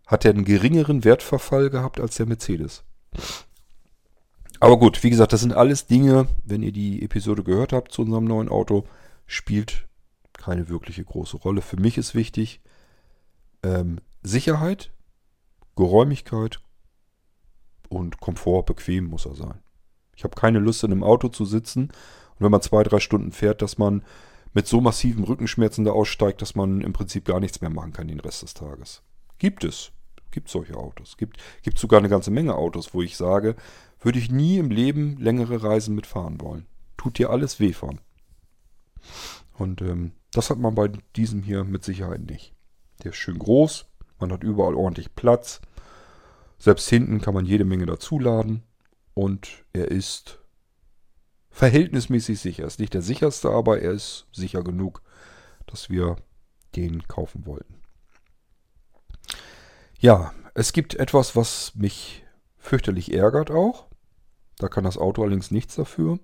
hat 0.07 0.23
er 0.23 0.31
einen 0.31 0.45
geringeren 0.45 1.03
Wertverfall 1.03 1.69
gehabt 1.69 1.99
als 1.99 2.15
der 2.15 2.27
Mercedes. 2.27 2.83
Aber 4.59 4.77
gut, 4.77 5.03
wie 5.03 5.09
gesagt, 5.09 5.33
das 5.33 5.41
sind 5.41 5.53
alles 5.53 5.87
Dinge, 5.87 6.27
wenn 6.43 6.63
ihr 6.63 6.71
die 6.71 7.03
Episode 7.03 7.43
gehört 7.43 7.73
habt 7.73 7.91
zu 7.91 8.01
unserem 8.01 8.25
neuen 8.25 8.49
Auto, 8.49 8.85
spielt 9.25 9.87
keine 10.33 10.69
wirkliche 10.69 11.03
große 11.03 11.37
Rolle. 11.37 11.61
Für 11.61 11.79
mich 11.79 11.97
ist 11.97 12.15
wichtig 12.15 12.61
ähm, 13.63 13.99
Sicherheit, 14.21 14.91
Geräumigkeit 15.75 16.59
und 17.89 18.19
Komfort, 18.19 18.63
bequem 18.63 19.05
muss 19.05 19.25
er 19.25 19.35
sein. 19.35 19.59
Ich 20.15 20.23
habe 20.23 20.35
keine 20.35 20.59
Lust, 20.59 20.83
in 20.83 20.91
einem 20.91 21.03
Auto 21.03 21.27
zu 21.27 21.45
sitzen 21.45 21.89
und 21.89 22.39
wenn 22.39 22.51
man 22.51 22.61
zwei, 22.61 22.83
drei 22.83 22.99
Stunden 22.99 23.31
fährt, 23.31 23.61
dass 23.61 23.77
man 23.77 24.03
mit 24.53 24.67
so 24.67 24.79
massiven 24.79 25.25
Rückenschmerzen 25.25 25.83
da 25.83 25.91
aussteigt, 25.91 26.41
dass 26.41 26.55
man 26.55 26.81
im 26.81 26.93
Prinzip 26.93 27.25
gar 27.25 27.39
nichts 27.39 27.59
mehr 27.61 27.69
machen 27.69 27.91
kann 27.91 28.07
den 28.07 28.21
Rest 28.21 28.41
des 28.41 28.53
Tages. 28.53 29.03
Gibt 29.37 29.63
es. 29.63 29.91
Gibt 30.35 30.49
solche 30.49 30.75
Autos. 30.75 31.15
Gibt, 31.15 31.37
gibt 31.63 31.79
sogar 31.79 31.99
eine 31.99 32.09
ganze 32.09 32.29
Menge 32.29 32.55
Autos, 32.55 32.93
wo 32.93 33.01
ich 33.01 33.15
sage, 33.15 33.55
würde 34.01 34.19
ich 34.19 34.29
nie 34.29 34.57
im 34.57 34.69
Leben 34.69 35.15
längere 35.17 35.63
Reisen 35.63 35.95
mitfahren 35.95 36.41
wollen. 36.41 36.65
Tut 36.97 37.17
dir 37.17 37.29
alles 37.29 37.61
weh 37.61 37.71
von. 37.71 38.01
Und 39.53 39.81
ähm, 39.81 40.11
das 40.31 40.49
hat 40.49 40.57
man 40.57 40.75
bei 40.75 40.89
diesem 41.15 41.41
hier 41.41 41.63
mit 41.63 41.85
Sicherheit 41.85 42.19
nicht. 42.19 42.53
Der 43.01 43.11
ist 43.11 43.17
schön 43.17 43.39
groß, 43.39 43.85
man 44.19 44.33
hat 44.33 44.43
überall 44.43 44.75
ordentlich 44.75 45.15
Platz. 45.15 45.61
Selbst 46.59 46.89
hinten 46.89 47.21
kann 47.21 47.33
man 47.33 47.45
jede 47.45 47.63
Menge 47.63 47.85
dazuladen. 47.85 48.61
Und 49.13 49.63
er 49.71 49.89
ist 49.89 50.39
verhältnismäßig 51.49 52.41
sicher. 52.41 52.65
Ist 52.65 52.81
nicht 52.81 52.93
der 52.93 53.01
sicherste, 53.01 53.51
aber 53.51 53.79
er 53.79 53.93
ist 53.93 54.27
sicher 54.33 54.65
genug, 54.65 55.01
dass 55.65 55.89
wir 55.89 56.17
den 56.75 57.07
kaufen 57.07 57.45
wollten. 57.45 57.84
Ja, 60.05 60.35
es 60.53 60.71
gibt 60.71 60.93
etwas, 60.93 61.35
was 61.35 61.73
mich 61.73 62.23
fürchterlich 62.59 63.11
ärgert 63.11 63.49
auch. 63.49 63.87
Da 64.59 64.67
kann 64.67 64.83
das 64.83 64.99
Auto 64.99 65.23
allerdings 65.23 65.49
nichts 65.49 65.73
dafür. 65.73 66.19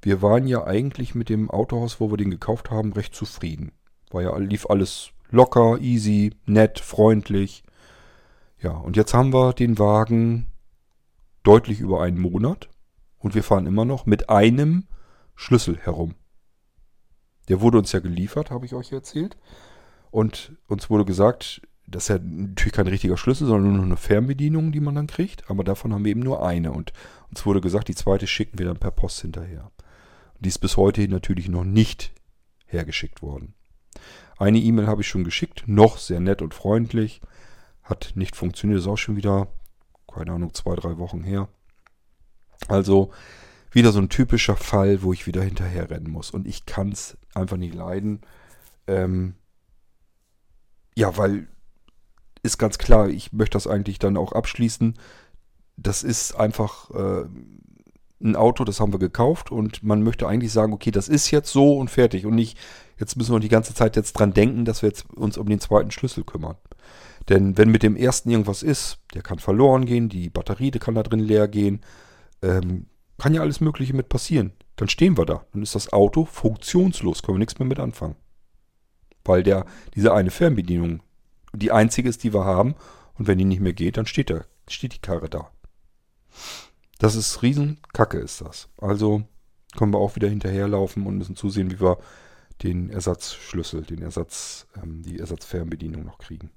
Wir 0.00 0.22
waren 0.22 0.46
ja 0.46 0.62
eigentlich 0.62 1.16
mit 1.16 1.28
dem 1.28 1.50
Autohaus, 1.50 1.98
wo 1.98 2.08
wir 2.08 2.18
den 2.18 2.30
gekauft 2.30 2.70
haben, 2.70 2.92
recht 2.92 3.16
zufrieden. 3.16 3.72
War 4.12 4.22
ja, 4.22 4.36
lief 4.36 4.70
alles 4.70 5.10
locker, 5.28 5.80
easy, 5.80 6.34
nett, 6.44 6.78
freundlich. 6.78 7.64
Ja, 8.62 8.70
und 8.70 8.96
jetzt 8.96 9.12
haben 9.12 9.32
wir 9.32 9.54
den 9.54 9.76
Wagen 9.80 10.46
deutlich 11.42 11.80
über 11.80 12.02
einen 12.02 12.20
Monat 12.20 12.68
und 13.18 13.34
wir 13.34 13.42
fahren 13.42 13.66
immer 13.66 13.84
noch 13.84 14.06
mit 14.06 14.30
einem 14.30 14.86
Schlüssel 15.34 15.76
herum. 15.78 16.14
Der 17.48 17.60
wurde 17.60 17.78
uns 17.78 17.90
ja 17.90 17.98
geliefert, 17.98 18.52
habe 18.52 18.66
ich 18.66 18.74
euch 18.74 18.92
erzählt. 18.92 19.36
Und 20.12 20.52
uns 20.68 20.90
wurde 20.90 21.04
gesagt, 21.04 21.60
das 21.86 22.04
ist 22.04 22.08
ja 22.08 22.18
natürlich 22.18 22.72
kein 22.72 22.88
richtiger 22.88 23.16
Schlüssel, 23.16 23.46
sondern 23.46 23.76
nur 23.76 23.84
eine 23.84 23.96
Fernbedienung, 23.96 24.72
die 24.72 24.80
man 24.80 24.96
dann 24.96 25.06
kriegt. 25.06 25.48
Aber 25.50 25.62
davon 25.62 25.92
haben 25.94 26.04
wir 26.04 26.10
eben 26.10 26.20
nur 26.20 26.44
eine. 26.44 26.72
Und 26.72 26.92
uns 27.30 27.46
wurde 27.46 27.60
gesagt, 27.60 27.88
die 27.88 27.94
zweite 27.94 28.26
schicken 28.26 28.58
wir 28.58 28.66
dann 28.66 28.78
per 28.78 28.90
Post 28.90 29.20
hinterher. 29.20 29.70
Die 30.40 30.48
ist 30.48 30.58
bis 30.58 30.76
heute 30.76 31.06
natürlich 31.08 31.48
noch 31.48 31.64
nicht 31.64 32.12
hergeschickt 32.66 33.22
worden. 33.22 33.54
Eine 34.36 34.58
E-Mail 34.58 34.86
habe 34.86 35.02
ich 35.02 35.08
schon 35.08 35.24
geschickt, 35.24 35.64
noch 35.66 35.98
sehr 35.98 36.20
nett 36.20 36.42
und 36.42 36.54
freundlich. 36.54 37.20
Hat 37.82 38.12
nicht 38.16 38.36
funktioniert, 38.36 38.80
ist 38.80 38.86
auch 38.88 38.98
schon 38.98 39.16
wieder, 39.16 39.48
keine 40.12 40.32
Ahnung, 40.32 40.52
zwei, 40.54 40.74
drei 40.74 40.98
Wochen 40.98 41.22
her. 41.22 41.48
Also 42.68 43.12
wieder 43.70 43.92
so 43.92 44.00
ein 44.00 44.08
typischer 44.08 44.56
Fall, 44.56 45.02
wo 45.02 45.12
ich 45.12 45.26
wieder 45.26 45.42
hinterher 45.42 45.88
rennen 45.88 46.10
muss. 46.10 46.30
Und 46.32 46.48
ich 46.48 46.66
kann 46.66 46.90
es 46.90 47.16
einfach 47.34 47.56
nicht 47.56 47.74
leiden. 47.74 48.20
Ähm, 48.86 49.34
ja, 50.96 51.16
weil 51.16 51.46
ist 52.46 52.58
ganz 52.58 52.78
klar, 52.78 53.08
ich 53.08 53.32
möchte 53.32 53.56
das 53.56 53.66
eigentlich 53.66 53.98
dann 53.98 54.16
auch 54.16 54.32
abschließen. 54.32 54.94
Das 55.76 56.02
ist 56.02 56.34
einfach 56.34 56.90
äh, 56.90 57.24
ein 58.22 58.36
Auto, 58.36 58.64
das 58.64 58.80
haben 58.80 58.92
wir 58.92 58.98
gekauft 58.98 59.52
und 59.52 59.82
man 59.82 60.02
möchte 60.02 60.26
eigentlich 60.26 60.52
sagen, 60.52 60.72
okay, 60.72 60.90
das 60.90 61.08
ist 61.08 61.30
jetzt 61.30 61.52
so 61.52 61.76
und 61.76 61.90
fertig 61.90 62.24
und 62.24 62.34
nicht, 62.34 62.58
jetzt 62.98 63.16
müssen 63.16 63.34
wir 63.34 63.40
die 63.40 63.48
ganze 63.48 63.74
Zeit 63.74 63.96
jetzt 63.96 64.14
dran 64.14 64.32
denken, 64.32 64.64
dass 64.64 64.82
wir 64.82 64.88
jetzt 64.88 65.10
uns 65.14 65.36
um 65.36 65.48
den 65.48 65.60
zweiten 65.60 65.90
Schlüssel 65.90 66.24
kümmern. 66.24 66.56
Denn 67.28 67.58
wenn 67.58 67.70
mit 67.70 67.82
dem 67.82 67.96
ersten 67.96 68.30
irgendwas 68.30 68.62
ist, 68.62 68.98
der 69.12 69.22
kann 69.22 69.38
verloren 69.38 69.84
gehen, 69.84 70.08
die 70.08 70.30
Batterie 70.30 70.70
die 70.70 70.78
kann 70.78 70.94
da 70.94 71.02
drin 71.02 71.20
leer 71.20 71.48
gehen, 71.48 71.80
ähm, 72.42 72.86
kann 73.18 73.34
ja 73.34 73.40
alles 73.40 73.60
Mögliche 73.60 73.94
mit 73.94 74.08
passieren. 74.08 74.52
Dann 74.76 74.88
stehen 74.88 75.18
wir 75.18 75.26
da. 75.26 75.44
Dann 75.52 75.62
ist 75.62 75.74
das 75.74 75.92
Auto 75.92 76.24
funktionslos, 76.24 77.22
können 77.22 77.36
wir 77.36 77.40
nichts 77.40 77.58
mehr 77.58 77.68
mit 77.68 77.80
anfangen. 77.80 78.16
Weil 79.24 79.42
der, 79.42 79.66
diese 79.94 80.14
eine 80.14 80.30
Fernbedienung 80.30 81.00
die 81.52 81.72
einzige 81.72 82.08
ist, 82.08 82.24
die 82.24 82.34
wir 82.34 82.44
haben. 82.44 82.74
Und 83.14 83.26
wenn 83.26 83.38
die 83.38 83.44
nicht 83.44 83.60
mehr 83.60 83.72
geht, 83.72 83.96
dann 83.96 84.06
steht, 84.06 84.28
der, 84.28 84.44
steht 84.68 84.94
die 84.94 85.00
Karre 85.00 85.28
da. 85.28 85.50
Das 86.98 87.14
ist 87.14 87.42
Riesenkacke, 87.42 88.18
ist 88.18 88.40
das. 88.40 88.68
Also 88.78 89.22
können 89.76 89.92
wir 89.92 89.98
auch 89.98 90.16
wieder 90.16 90.28
hinterherlaufen 90.28 91.06
und 91.06 91.18
müssen 91.18 91.36
zusehen, 91.36 91.70
wie 91.70 91.80
wir 91.80 91.98
den 92.62 92.90
Ersatzschlüssel, 92.90 93.82
den 93.82 94.02
Ersatz, 94.02 94.66
ähm, 94.82 95.02
die 95.02 95.18
Ersatzfernbedienung 95.18 96.04
noch 96.04 96.18
kriegen. 96.18 96.50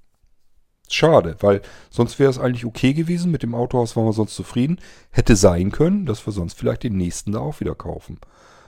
Schade, 0.91 1.36
weil 1.41 1.61
sonst 1.90 2.18
wäre 2.18 2.32
es 2.32 2.40
eigentlich 2.40 2.66
okay 2.66 2.94
gewesen. 2.94 3.32
Mit 3.32 3.44
dem 3.44 3.53
Autohaus 3.53 3.95
waren 3.95 4.06
wir 4.06 4.14
sonst 4.14 4.36
zufrieden. 4.36 4.80
Hätte 5.11 5.36
sein 5.36 5.72
können, 5.72 6.06
dass 6.06 6.26
wir 6.26 6.34
sonst 6.34 6.57
vielleicht 6.57 6.84
den 6.84 6.98
nächsten 6.98 7.32
da 7.32 7.40
auch 7.40 7.60
wieder 7.60 7.76
kaufen. 7.76 8.20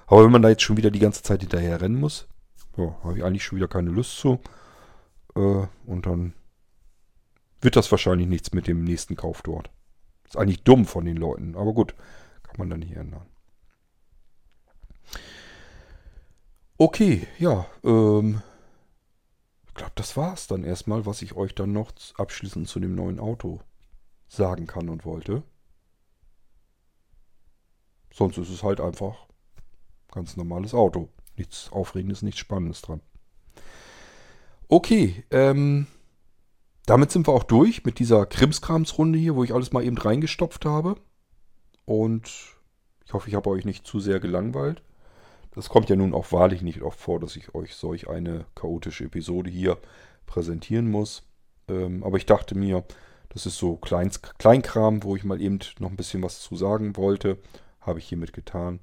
Aber 0.05 0.23
wenn 0.23 0.31
man 0.31 0.41
da 0.41 0.49
jetzt 0.49 0.61
schon 0.61 0.77
wieder 0.77 0.91
die 0.91 0.99
ganze 0.99 1.23
Zeit 1.23 1.41
hinterher 1.41 1.81
rennen 1.81 1.99
muss, 1.99 2.27
ja, 2.77 2.95
habe 3.03 3.17
ich 3.17 3.23
eigentlich 3.23 3.43
schon 3.43 3.55
wieder 3.55 3.67
keine 3.67 3.89
Lust 3.89 4.17
zu. 4.17 4.39
Äh, 5.35 5.67
und 5.85 6.05
dann 6.05 6.33
wird 7.61 7.75
das 7.75 7.91
wahrscheinlich 7.91 8.27
nichts 8.27 8.53
mit 8.53 8.67
dem 8.67 8.83
nächsten 8.83 9.15
Kauf 9.15 9.41
dort. 9.41 9.69
Ist 10.25 10.37
eigentlich 10.37 10.63
dumm 10.63 10.85
von 10.85 11.05
den 11.05 11.17
Leuten, 11.17 11.55
aber 11.55 11.73
gut, 11.73 11.95
kann 12.43 12.55
man 12.57 12.69
dann 12.69 12.79
nicht 12.79 12.95
ändern. 12.95 13.25
Okay, 16.77 17.27
ja, 17.37 17.67
ähm, 17.83 18.41
ich 19.67 19.73
glaube, 19.75 19.91
das 19.95 20.17
war's 20.17 20.47
dann 20.47 20.63
erstmal, 20.63 21.05
was 21.05 21.21
ich 21.21 21.35
euch 21.35 21.53
dann 21.53 21.71
noch 21.71 21.91
abschließend 22.15 22.67
zu 22.67 22.79
dem 22.79 22.95
neuen 22.95 23.19
Auto 23.19 23.59
sagen 24.27 24.65
kann 24.65 24.89
und 24.89 25.05
wollte. 25.05 25.43
Sonst 28.13 28.37
ist 28.37 28.49
es 28.49 28.63
halt 28.63 28.81
einfach 28.81 29.27
ganz 30.11 30.35
normales 30.35 30.73
Auto. 30.73 31.09
Nichts 31.37 31.71
Aufregendes, 31.71 32.21
nichts 32.21 32.39
Spannendes 32.39 32.81
dran. 32.81 33.01
Okay, 34.73 35.25
ähm, 35.31 35.85
damit 36.85 37.11
sind 37.11 37.27
wir 37.27 37.33
auch 37.33 37.43
durch 37.43 37.83
mit 37.83 37.99
dieser 37.99 38.25
Krimskrams-Runde 38.25 39.19
hier, 39.19 39.35
wo 39.35 39.43
ich 39.43 39.53
alles 39.53 39.73
mal 39.73 39.83
eben 39.83 39.97
reingestopft 39.97 40.63
habe. 40.63 40.95
Und 41.83 42.31
ich 43.03 43.11
hoffe, 43.11 43.27
ich 43.27 43.35
habe 43.35 43.49
euch 43.49 43.65
nicht 43.65 43.85
zu 43.85 43.99
sehr 43.99 44.21
gelangweilt. 44.21 44.81
Das 45.53 45.67
kommt 45.67 45.89
ja 45.89 45.97
nun 45.97 46.13
auch 46.13 46.31
wahrlich 46.31 46.61
nicht 46.61 46.83
oft 46.83 47.01
vor, 47.01 47.19
dass 47.19 47.35
ich 47.35 47.53
euch 47.53 47.75
solch 47.75 48.07
eine 48.07 48.45
chaotische 48.55 49.03
Episode 49.03 49.49
hier 49.49 49.77
präsentieren 50.25 50.89
muss. 50.89 51.23
Ähm, 51.67 52.01
aber 52.05 52.15
ich 52.15 52.25
dachte 52.25 52.57
mir, 52.57 52.85
das 53.27 53.45
ist 53.45 53.57
so 53.57 53.75
Kleinkram, 53.75 55.03
wo 55.03 55.17
ich 55.17 55.25
mal 55.25 55.41
eben 55.41 55.59
noch 55.79 55.89
ein 55.89 55.97
bisschen 55.97 56.23
was 56.23 56.39
zu 56.39 56.55
sagen 56.55 56.95
wollte. 56.95 57.39
Habe 57.81 57.99
ich 57.99 58.05
hiermit 58.05 58.31
getan. 58.31 58.79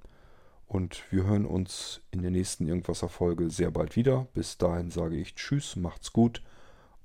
Und 0.68 1.02
wir 1.10 1.24
hören 1.24 1.46
uns 1.46 2.02
in 2.10 2.20
der 2.20 2.30
nächsten 2.30 2.68
Irgendwasser-Folge 2.68 3.48
sehr 3.48 3.70
bald 3.70 3.96
wieder. 3.96 4.28
Bis 4.34 4.58
dahin 4.58 4.90
sage 4.90 5.16
ich 5.16 5.34
Tschüss, 5.34 5.76
macht's 5.76 6.12
gut. 6.12 6.42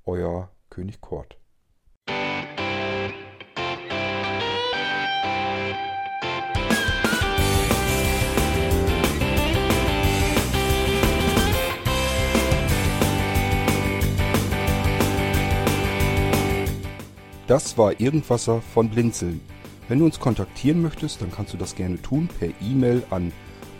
Euer 0.04 0.50
König 0.68 1.00
Kort. 1.00 1.38
Das 17.46 17.78
war 17.78 17.98
Irgendwasser 17.98 18.60
von 18.60 18.90
Blinzeln. 18.90 19.40
Wenn 19.88 20.00
du 20.00 20.04
uns 20.04 20.20
kontaktieren 20.20 20.82
möchtest, 20.82 21.22
dann 21.22 21.30
kannst 21.30 21.54
du 21.54 21.56
das 21.56 21.74
gerne 21.74 22.00
tun 22.00 22.28
per 22.38 22.48
E-Mail 22.60 23.02
an 23.08 23.32